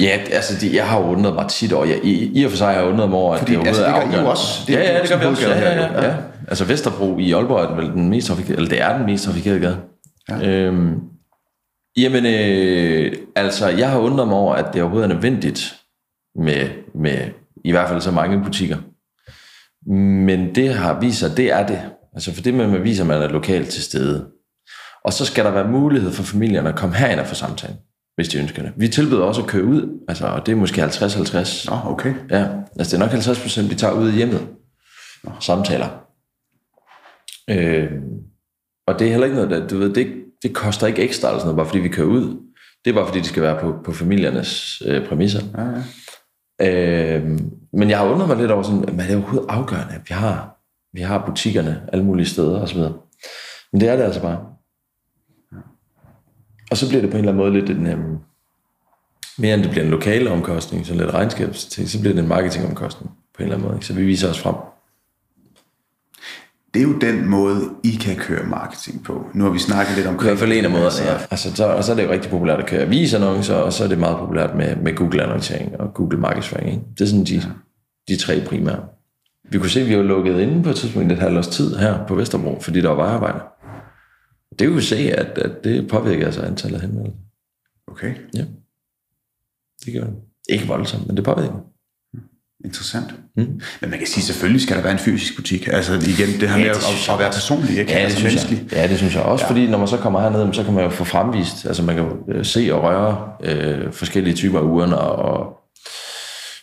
Ja, 0.00 0.18
altså 0.30 0.54
det, 0.60 0.74
jeg 0.74 0.88
har 0.88 0.98
jo 0.98 1.04
undret 1.04 1.34
mig 1.34 1.48
tit 1.48 1.72
over, 1.72 1.84
jeg, 1.84 2.00
i, 2.04 2.40
i 2.40 2.44
og 2.44 2.50
for 2.50 2.58
sig 2.58 2.66
har 2.66 2.74
jeg 2.74 2.84
undret 2.84 3.08
mig 3.08 3.18
over, 3.18 3.34
at 3.34 3.38
Fordi, 3.38 3.52
det 3.52 3.66
altså, 3.66 3.82
det 3.82 3.90
er 3.90 4.10
gør 4.10 4.18
I 4.18 4.20
jo 4.20 4.30
også. 4.30 4.64
Det 4.66 4.72
ja, 4.72 4.92
ja, 4.92 5.02
det 5.02 5.10
gør 5.10 5.18
vi 5.18 5.24
også 5.24 5.48
Ja, 5.48 5.58
ja, 5.58 5.82
ja, 5.82 6.04
ja. 6.04 6.14
Altså 6.48 6.64
Vesterbro 6.64 7.18
i 7.18 7.32
Aalborg 7.32 7.64
er 7.64 7.68
den 7.68 7.76
vel 7.76 7.86
den 7.86 8.08
mest 8.08 8.26
trafikerede, 8.26 8.56
eller 8.56 8.68
det 8.68 8.80
er 8.80 8.96
den 8.96 9.06
mest 9.06 9.24
trafikerede 9.24 9.60
gade. 9.60 9.78
Ja. 10.28 10.48
Øhm, 10.48 11.00
jamen, 11.96 12.26
øh, 12.26 13.12
altså 13.36 13.68
jeg 13.68 13.90
har 13.90 13.98
undret 13.98 14.28
mig 14.28 14.36
over, 14.36 14.54
at 14.54 14.74
det 14.74 14.82
overhovedet 14.82 15.10
er 15.10 15.14
nødvendigt 15.14 15.74
med, 16.34 16.68
med 16.94 17.18
i 17.64 17.70
hvert 17.70 17.88
fald 17.88 18.00
så 18.00 18.10
mange 18.10 18.44
butikker. 18.44 18.76
Men 20.26 20.54
det 20.54 20.74
har 20.74 21.00
vist 21.00 21.18
sig, 21.18 21.36
det 21.36 21.52
er 21.52 21.66
det. 21.66 21.80
Altså 22.14 22.34
for 22.34 22.42
det 22.42 22.54
med, 22.54 22.64
at 22.64 22.70
man 22.70 22.84
viser, 22.84 23.02
at 23.02 23.08
man 23.08 23.22
er 23.22 23.28
lokalt 23.28 23.68
til 23.68 23.82
stede. 23.82 24.26
Og 25.04 25.12
så 25.12 25.24
skal 25.24 25.44
der 25.44 25.50
være 25.50 25.68
mulighed 25.68 26.12
for 26.12 26.22
familierne 26.22 26.68
at 26.68 26.76
komme 26.76 26.96
herind 26.96 27.20
og 27.20 27.26
få 27.26 27.34
samtale, 27.34 27.74
hvis 28.14 28.28
de 28.28 28.38
ønsker 28.38 28.62
det. 28.62 28.72
Vi 28.76 28.88
tilbyder 28.88 29.22
også 29.22 29.42
at 29.42 29.48
køre 29.48 29.64
ud, 29.64 30.04
altså, 30.08 30.26
og 30.26 30.46
det 30.46 30.52
er 30.52 30.56
måske 30.56 30.84
50-50. 30.84 31.70
Nå, 31.70 31.92
okay. 31.92 32.14
Ja, 32.30 32.46
altså 32.78 32.96
det 32.96 33.02
er 33.02 33.06
nok 33.06 33.10
50 33.10 33.40
procent, 33.40 33.70
vi 33.70 33.74
tager 33.74 33.94
ud 33.94 34.08
i 34.08 34.16
hjemmet. 34.16 34.48
Samtaler. 35.40 35.88
Øh, 37.50 37.90
og 38.86 38.98
det 38.98 39.06
er 39.06 39.10
heller 39.10 39.24
ikke 39.24 39.36
noget, 39.36 39.50
der, 39.50 39.68
du 39.68 39.78
ved, 39.78 39.94
det, 39.94 40.06
det 40.42 40.54
koster 40.54 40.86
ikke 40.86 41.02
ekstra, 41.02 41.28
eller 41.28 41.38
sådan 41.38 41.46
noget, 41.46 41.56
bare 41.56 41.66
fordi 41.66 41.78
vi 41.78 41.88
kører 41.88 42.06
ud. 42.06 42.36
Det 42.84 42.90
er 42.90 42.94
bare 42.94 43.06
fordi, 43.06 43.18
det 43.18 43.26
skal 43.26 43.42
være 43.42 43.60
på, 43.60 43.74
på 43.84 43.92
familiernes 43.92 44.82
øh, 44.86 45.08
præmisser. 45.08 45.42
Ja, 45.58 45.62
ja. 45.62 45.82
Øh, 46.60 47.38
men 47.72 47.90
jeg 47.90 47.98
har 47.98 48.06
undret 48.06 48.28
mig 48.28 48.36
lidt 48.36 48.50
over, 48.50 48.62
sådan, 48.62 48.80
men 48.80 49.00
er 49.00 49.06
det 49.06 49.16
overhovedet 49.16 49.46
afgørende, 49.48 49.94
at 49.94 50.00
vi 50.08 50.14
har, 50.14 50.56
vi 50.92 51.00
har 51.00 51.26
butikkerne 51.26 51.82
alle 51.92 52.04
mulige 52.04 52.26
steder 52.26 52.60
osv. 52.60 52.78
Men 53.72 53.80
det 53.80 53.88
er 53.88 53.96
det 53.96 54.02
altså 54.02 54.22
bare. 54.22 54.51
Og 56.72 56.78
så 56.78 56.88
bliver 56.88 57.00
det 57.00 57.10
på 57.10 57.16
en 57.16 57.24
eller 57.24 57.32
anden 57.32 57.44
måde 57.44 57.60
lidt 57.60 57.78
en, 57.78 57.86
øhm, 57.86 58.16
mere 59.38 59.54
end 59.54 59.62
det 59.62 59.70
bliver 59.70 59.84
en 59.84 59.90
lokale 59.90 60.30
omkostning, 60.30 60.86
så 60.86 60.94
lidt 60.94 61.14
regnskabsting, 61.14 61.88
så 61.88 62.00
bliver 62.00 62.14
det 62.14 62.22
en 62.22 62.28
marketingomkostning 62.28 63.10
på 63.10 63.38
en 63.38 63.42
eller 63.42 63.54
anden 63.54 63.68
måde. 63.68 63.76
Ikke? 63.76 63.86
Så 63.86 63.94
vi 63.94 64.04
viser 64.04 64.30
os 64.30 64.40
frem. 64.40 64.54
det 66.74 66.82
er 66.82 66.84
jo 66.84 66.98
den 66.98 67.28
måde, 67.28 67.70
I 67.84 67.90
kan 67.90 68.16
køre 68.16 68.46
marketing 68.46 69.04
på. 69.04 69.26
Nu 69.34 69.44
har 69.44 69.50
vi 69.50 69.58
snakket 69.58 69.96
lidt 69.96 70.06
om... 70.06 70.14
I 70.14 70.18
hvert 70.22 70.38
fald 70.38 70.52
en 70.52 70.64
af 70.64 70.70
måderne, 70.70 71.10
ja. 71.10 71.18
Altså, 71.30 71.54
så, 71.54 71.66
og 71.66 71.84
så 71.84 71.92
er 71.92 71.96
det 71.96 72.04
jo 72.04 72.10
rigtig 72.10 72.30
populært 72.30 72.60
at 72.60 72.66
køre 72.66 72.82
avisannoncer, 72.82 73.54
og 73.54 73.72
så 73.72 73.84
er 73.84 73.88
det 73.88 73.98
meget 73.98 74.18
populært 74.18 74.56
med, 74.56 74.76
med 74.76 74.94
Google-annoncering 74.94 75.80
og 75.80 75.94
Google-markedsføring. 75.94 76.68
Ikke? 76.68 76.82
Det 76.98 77.00
er 77.00 77.08
sådan 77.08 77.24
de, 77.24 77.34
ja. 77.34 77.42
de 78.08 78.16
tre 78.16 78.40
primære. 78.46 78.80
Vi 79.50 79.58
kunne 79.58 79.70
se, 79.70 79.80
at 79.80 79.88
vi 79.88 79.96
var 79.96 80.02
lukket 80.02 80.40
inde 80.40 80.62
på 80.62 80.70
et 80.70 80.76
tidspunkt 80.76 81.12
et 81.12 81.18
halvt 81.18 81.38
års 81.38 81.48
tid 81.48 81.76
her 81.76 82.06
på 82.06 82.14
Vesterbro, 82.14 82.60
fordi 82.60 82.80
der 82.80 82.88
var 82.88 82.96
vejarbejde. 82.96 83.40
Det 84.58 84.66
kunne 84.66 84.76
vi 84.76 84.82
se, 84.82 84.96
at, 84.96 85.38
at 85.38 85.64
det 85.64 85.88
påvirker 85.88 86.26
altså 86.26 86.42
antallet 86.42 86.76
af 86.76 86.82
henvendelser. 86.82 87.18
Okay. 87.86 88.14
Ja. 88.34 88.44
Det 89.84 89.92
gør 89.92 90.04
det. 90.04 90.14
Ikke 90.48 90.66
voldsomt, 90.66 91.06
men 91.06 91.16
det 91.16 91.24
påvirker. 91.24 91.60
Interessant. 92.64 93.14
Mm. 93.36 93.60
Men 93.80 93.90
man 93.90 93.98
kan 93.98 94.06
sige, 94.08 94.24
selvfølgelig 94.24 94.62
skal 94.62 94.76
der 94.76 94.82
være 94.82 94.92
en 94.92 94.98
fysisk 94.98 95.36
butik. 95.36 95.68
Altså 95.68 95.92
igen, 95.94 96.40
det 96.40 96.48
her 96.48 96.58
ja, 96.58 96.62
med 96.62 96.70
at, 96.70 97.08
at 97.10 97.18
være 97.18 97.30
personlig, 97.30 97.78
ikke? 97.78 97.92
Ja, 97.92 97.98
det, 97.98 98.04
altså, 98.04 98.18
synes 98.18 98.34
menneskelig. 98.34 98.72
jeg. 98.72 98.78
ja, 98.78 98.88
det 98.88 98.98
synes 98.98 99.14
jeg 99.14 99.22
også, 99.22 99.44
ja. 99.44 99.50
fordi 99.50 99.66
når 99.66 99.78
man 99.78 99.88
så 99.88 99.96
kommer 99.96 100.20
herned, 100.20 100.52
så 100.52 100.64
kan 100.64 100.74
man 100.74 100.84
jo 100.84 100.90
få 100.90 101.04
fremvist, 101.04 101.66
altså 101.66 101.82
man 101.82 101.96
kan 101.96 102.04
jo 102.04 102.44
se 102.44 102.70
og 102.72 102.82
røre 102.82 103.32
øh, 103.44 103.92
forskellige 103.92 104.34
typer 104.34 104.58
af 104.58 104.62
urner, 104.62 104.96
og 104.96 105.56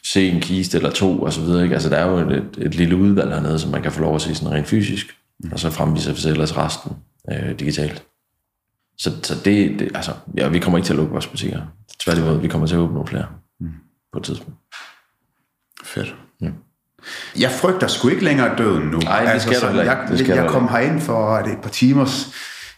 se 0.04 0.28
en 0.28 0.42
kiste 0.42 0.78
eller 0.78 0.92
to, 0.92 1.20
og 1.22 1.34
så 1.34 1.42
videre. 1.42 1.64
Ikke? 1.64 1.74
Altså 1.74 1.90
der 1.90 1.98
er 1.98 2.10
jo 2.10 2.18
et, 2.18 2.50
et 2.58 2.76
lille 2.76 2.96
udvalg 2.96 3.34
hernede, 3.34 3.60
som 3.60 3.72
man 3.72 3.82
kan 3.82 3.92
få 3.92 4.02
lov 4.02 4.16
at 4.16 4.22
se 4.22 4.36
sådan 4.36 4.54
rent 4.54 4.68
fysisk, 4.68 5.08
mm. 5.40 5.52
og 5.52 5.60
så 5.60 5.70
fremviser 5.70 6.14
vi 6.14 6.30
ellers 6.30 6.58
resten 6.58 6.92
øh, 7.32 7.60
digitalt. 7.60 8.04
Så, 8.98 9.12
så 9.24 9.36
det, 9.46 9.80
det, 9.80 9.92
altså, 9.96 10.12
ja, 10.38 10.48
vi 10.48 10.60
kommer 10.60 10.78
ikke 10.78 10.88
til 10.88 10.94
at 10.94 10.98
lukke 10.98 11.12
vores 11.12 11.28
butikker. 11.28 11.62
Tværtimod, 12.00 12.40
vi 12.40 12.48
kommer 12.48 12.68
til 12.68 12.76
at 12.76 12.80
åbne 12.80 12.94
nogle 12.94 13.08
flere 13.08 13.26
mm. 13.60 13.70
på 14.14 14.20
et 14.20 14.26
tidspunkt. 14.26 14.60
Fedt. 15.84 16.16
Ja. 16.42 16.48
Jeg 17.40 17.52
frygter 17.52 17.88
sgu 17.88 18.08
ikke 18.10 18.24
længere 18.24 18.58
døden 18.58 18.84
nu. 18.88 18.98
Nej, 18.98 19.34
det 19.34 19.42
skal 19.42 19.54
altså, 19.54 19.72
du 19.72 19.80
jeg, 19.80 20.06
det 20.10 20.20
skal 20.20 20.36
jeg 20.36 20.50
kom 20.50 20.68
herind 20.68 21.02
for 21.02 21.38
det 21.38 21.54
et 21.54 21.62
par 21.62 21.70
timers, 21.70 22.34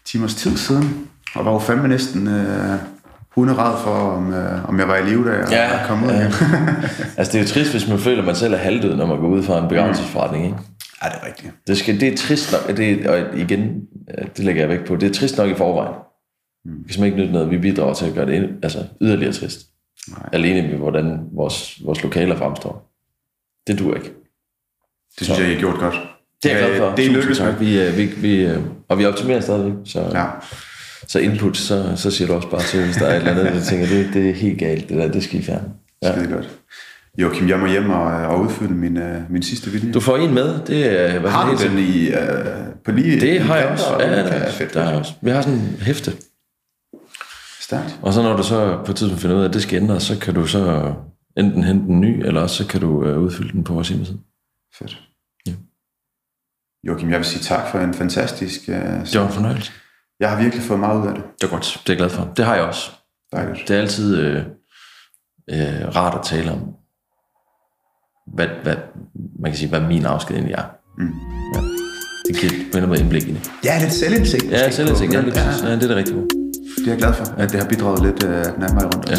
timers 0.05 0.35
tid 0.35 0.57
siden, 0.57 1.09
og 1.35 1.45
var 1.45 1.51
jo 1.51 1.59
fandme 1.59 1.87
næsten 1.87 2.27
øh, 2.27 2.79
hunderad 3.35 3.83
for, 3.83 3.91
om, 3.91 4.33
øh, 4.33 4.69
om 4.69 4.79
jeg 4.79 4.87
var 4.87 4.97
i 4.97 5.03
live, 5.09 5.29
da 5.29 5.37
jeg, 5.37 5.47
ja, 5.51 5.87
kom 5.87 6.03
ud 6.03 6.09
igen. 6.09 6.21
altså, 7.17 7.31
det 7.31 7.35
er 7.35 7.39
jo 7.39 7.47
trist, 7.47 7.71
hvis 7.71 7.87
man 7.87 7.99
føler, 7.99 8.19
at 8.19 8.25
man 8.25 8.35
selv 8.35 8.53
er 8.53 8.57
halvdød, 8.57 8.95
når 8.95 9.05
man 9.05 9.19
går 9.19 9.27
ud 9.27 9.43
fra 9.43 9.59
en 9.59 9.67
begravelsesforretning, 9.67 10.45
ikke? 10.45 10.57
Ja, 11.03 11.09
det 11.09 11.15
er 11.21 11.25
rigtigt. 11.25 11.53
Det, 11.67 11.77
skal, 11.77 11.99
det 11.99 12.13
er 12.13 12.17
trist 12.17 12.51
nok, 12.51 12.77
det, 12.77 13.07
og 13.07 13.39
igen, 13.39 13.81
det 14.37 14.45
lægger 14.45 14.61
jeg 14.61 14.69
væk 14.69 14.85
på, 14.85 14.95
det 14.95 15.09
er 15.09 15.13
trist 15.13 15.37
nok 15.37 15.49
i 15.49 15.55
forvejen. 15.55 15.95
Mm. 16.65 16.71
Hvis 16.71 16.97
man 16.97 17.05
ikke 17.05 17.17
nytter 17.17 17.33
noget, 17.33 17.51
vi 17.51 17.57
bidrager 17.57 17.93
til 17.93 18.05
at 18.05 18.13
gøre 18.13 18.25
det 18.25 18.49
altså, 18.63 18.85
yderligere 19.01 19.33
trist. 19.33 19.67
Nej. 20.09 20.29
Alene 20.33 20.67
med, 20.67 20.77
hvordan 20.77 21.19
vores, 21.31 21.85
vores 21.85 22.03
lokaler 22.03 22.35
fremstår. 22.35 22.91
Det 23.67 23.79
duer 23.79 23.95
ikke. 23.95 24.13
Det 25.19 25.25
synes 25.25 25.37
så. 25.37 25.43
jeg, 25.43 25.51
I 25.51 25.53
har 25.53 25.59
gjort 25.59 25.79
godt. 25.79 25.95
Det 26.43 26.51
er 26.51 26.57
jeg 26.57 26.67
glad 26.67 26.77
for. 26.77 26.95
Det 26.95 27.05
er 27.05 27.09
lykkedes 27.09 27.39
med. 27.39 27.53
Vi, 27.53 28.03
vi, 28.03 28.05
vi, 28.05 28.57
og 28.87 28.99
vi 28.99 29.05
optimerer 29.05 29.41
stadigvæk. 29.41 29.73
Så, 29.85 29.99
ja. 30.13 30.25
så 31.07 31.19
input, 31.19 31.57
så, 31.57 31.95
så 31.95 32.11
siger 32.11 32.27
du 32.27 32.33
også 32.33 32.49
bare 32.49 32.61
til, 32.61 32.85
hvis 32.85 32.95
der 32.95 33.05
er 33.05 33.11
et 33.11 33.17
eller 33.17 33.31
andet, 33.31 33.53
der 33.53 33.61
tænker, 33.61 33.87
det, 33.87 34.13
det 34.13 34.29
er 34.29 34.33
helt 34.33 34.59
galt, 34.59 34.89
det 34.89 34.97
der, 34.97 35.11
det 35.11 35.23
skal 35.23 35.39
I 35.39 35.43
fjerne. 35.43 35.73
Ja. 36.03 36.11
Skide 36.11 36.33
godt. 36.33 36.49
Joachim, 37.17 37.49
jeg 37.49 37.59
må 37.59 37.67
hjem 37.67 37.89
og, 37.89 38.03
og 38.03 38.41
udfylde 38.41 38.73
min, 38.73 38.97
uh, 38.97 39.31
min 39.31 39.43
sidste 39.43 39.69
video. 39.69 39.93
Du 39.93 39.99
får 39.99 40.17
en 40.17 40.33
med. 40.33 40.65
Det 40.65 40.99
er, 40.99 41.19
hvad 41.19 41.31
har 41.31 41.51
du 41.51 41.63
den 41.63 41.77
i, 41.77 42.07
uh, 42.07 42.15
på 42.85 42.91
lige 42.91 43.21
Det 43.21 43.41
har 43.41 43.55
jeg 43.55 43.67
også. 43.67 43.85
Ja, 43.99 44.23
det 44.23 44.33
er 44.33 44.51
fedt. 44.51 44.73
Der 44.73 44.81
er 44.81 44.99
også. 44.99 45.13
Vi 45.21 45.29
har 45.29 45.41
sådan 45.41 45.59
en 45.59 45.77
hæfte. 45.81 46.11
Stærkt. 47.61 47.99
Og 48.01 48.13
så 48.13 48.21
når 48.21 48.37
du 48.37 48.43
så 48.43 48.81
på 48.85 48.91
et 48.91 48.95
tidspunkt 48.97 49.21
finder 49.21 49.37
ud 49.37 49.41
af, 49.41 49.47
at 49.47 49.53
det 49.53 49.61
skal 49.61 49.81
ændres, 49.81 50.03
så 50.03 50.19
kan 50.19 50.33
du 50.33 50.47
så 50.47 50.93
enten 51.37 51.63
hente 51.63 51.89
en 51.89 52.01
ny, 52.01 52.25
eller 52.25 52.41
også 52.41 52.63
så 52.63 52.67
kan 52.67 52.81
du 52.81 52.87
uh, 52.87 53.23
udfylde 53.23 53.51
den 53.51 53.63
på 53.63 53.73
vores 53.73 53.89
hjemmeside. 53.89 54.19
Fedt. 54.75 55.01
Ja. 55.47 55.51
Joachim, 56.87 57.09
jeg 57.09 57.17
vil 57.17 57.25
sige 57.25 57.41
tak 57.41 57.71
for 57.71 57.79
en 57.79 57.93
fantastisk... 57.93 58.61
Uh, 58.67 58.75
det 58.75 59.19
var 59.19 59.27
en 59.27 59.33
fornøjelse. 59.33 59.71
Jeg 60.19 60.29
har 60.29 60.41
virkelig 60.41 60.63
fået 60.63 60.79
meget 60.79 61.01
ud 61.01 61.07
af 61.07 61.13
det. 61.15 61.23
Det 61.41 61.47
er 61.47 61.51
godt. 61.51 61.81
Det 61.83 61.89
er 61.89 61.93
jeg 61.93 61.97
glad 61.97 62.09
for. 62.09 62.33
Det 62.37 62.45
har 62.45 62.55
jeg 62.55 62.63
også. 62.63 62.91
Dejligt. 63.31 63.67
Det 63.67 63.75
er 63.75 63.81
altid 63.81 64.17
øh, 64.17 64.43
øh, 65.49 65.95
rart 65.95 66.19
at 66.19 66.25
tale 66.25 66.51
om, 66.51 66.75
hvad, 68.27 68.47
hvad, 68.63 68.75
man 69.39 69.51
kan 69.51 69.57
sige, 69.57 69.69
hvad 69.69 69.81
min 69.81 70.05
afsked 70.05 70.35
egentlig 70.35 70.53
er. 70.53 70.63
Mm. 70.97 71.13
Ja. 71.55 71.61
Det 72.27 72.35
giver 72.41 72.51
på 72.71 72.77
en 72.77 72.87
måde 72.87 72.99
indblik 72.99 73.27
i 73.27 73.31
det. 73.31 73.51
Ja, 73.65 73.79
lidt 73.81 73.93
selvindsigt. 73.93 74.51
Ja, 74.51 74.71
selvindsigt. 74.71 75.13
Ja, 75.13 75.21
det, 75.21 75.35
ja, 75.35 75.69
ja, 75.69 75.75
det 75.75 75.83
er 75.83 75.87
det 75.87 75.95
rigtige. 75.95 76.17
Det 76.77 76.87
er 76.87 76.91
jeg 76.91 76.97
glad 76.97 77.13
for, 77.13 77.25
at 77.37 77.51
det 77.51 77.59
har 77.59 77.67
bidraget 77.67 78.01
lidt 78.01 78.23
uh, 78.23 78.29
nærmere 78.59 78.85
rundt. 78.85 79.09
Ja. 79.09 79.17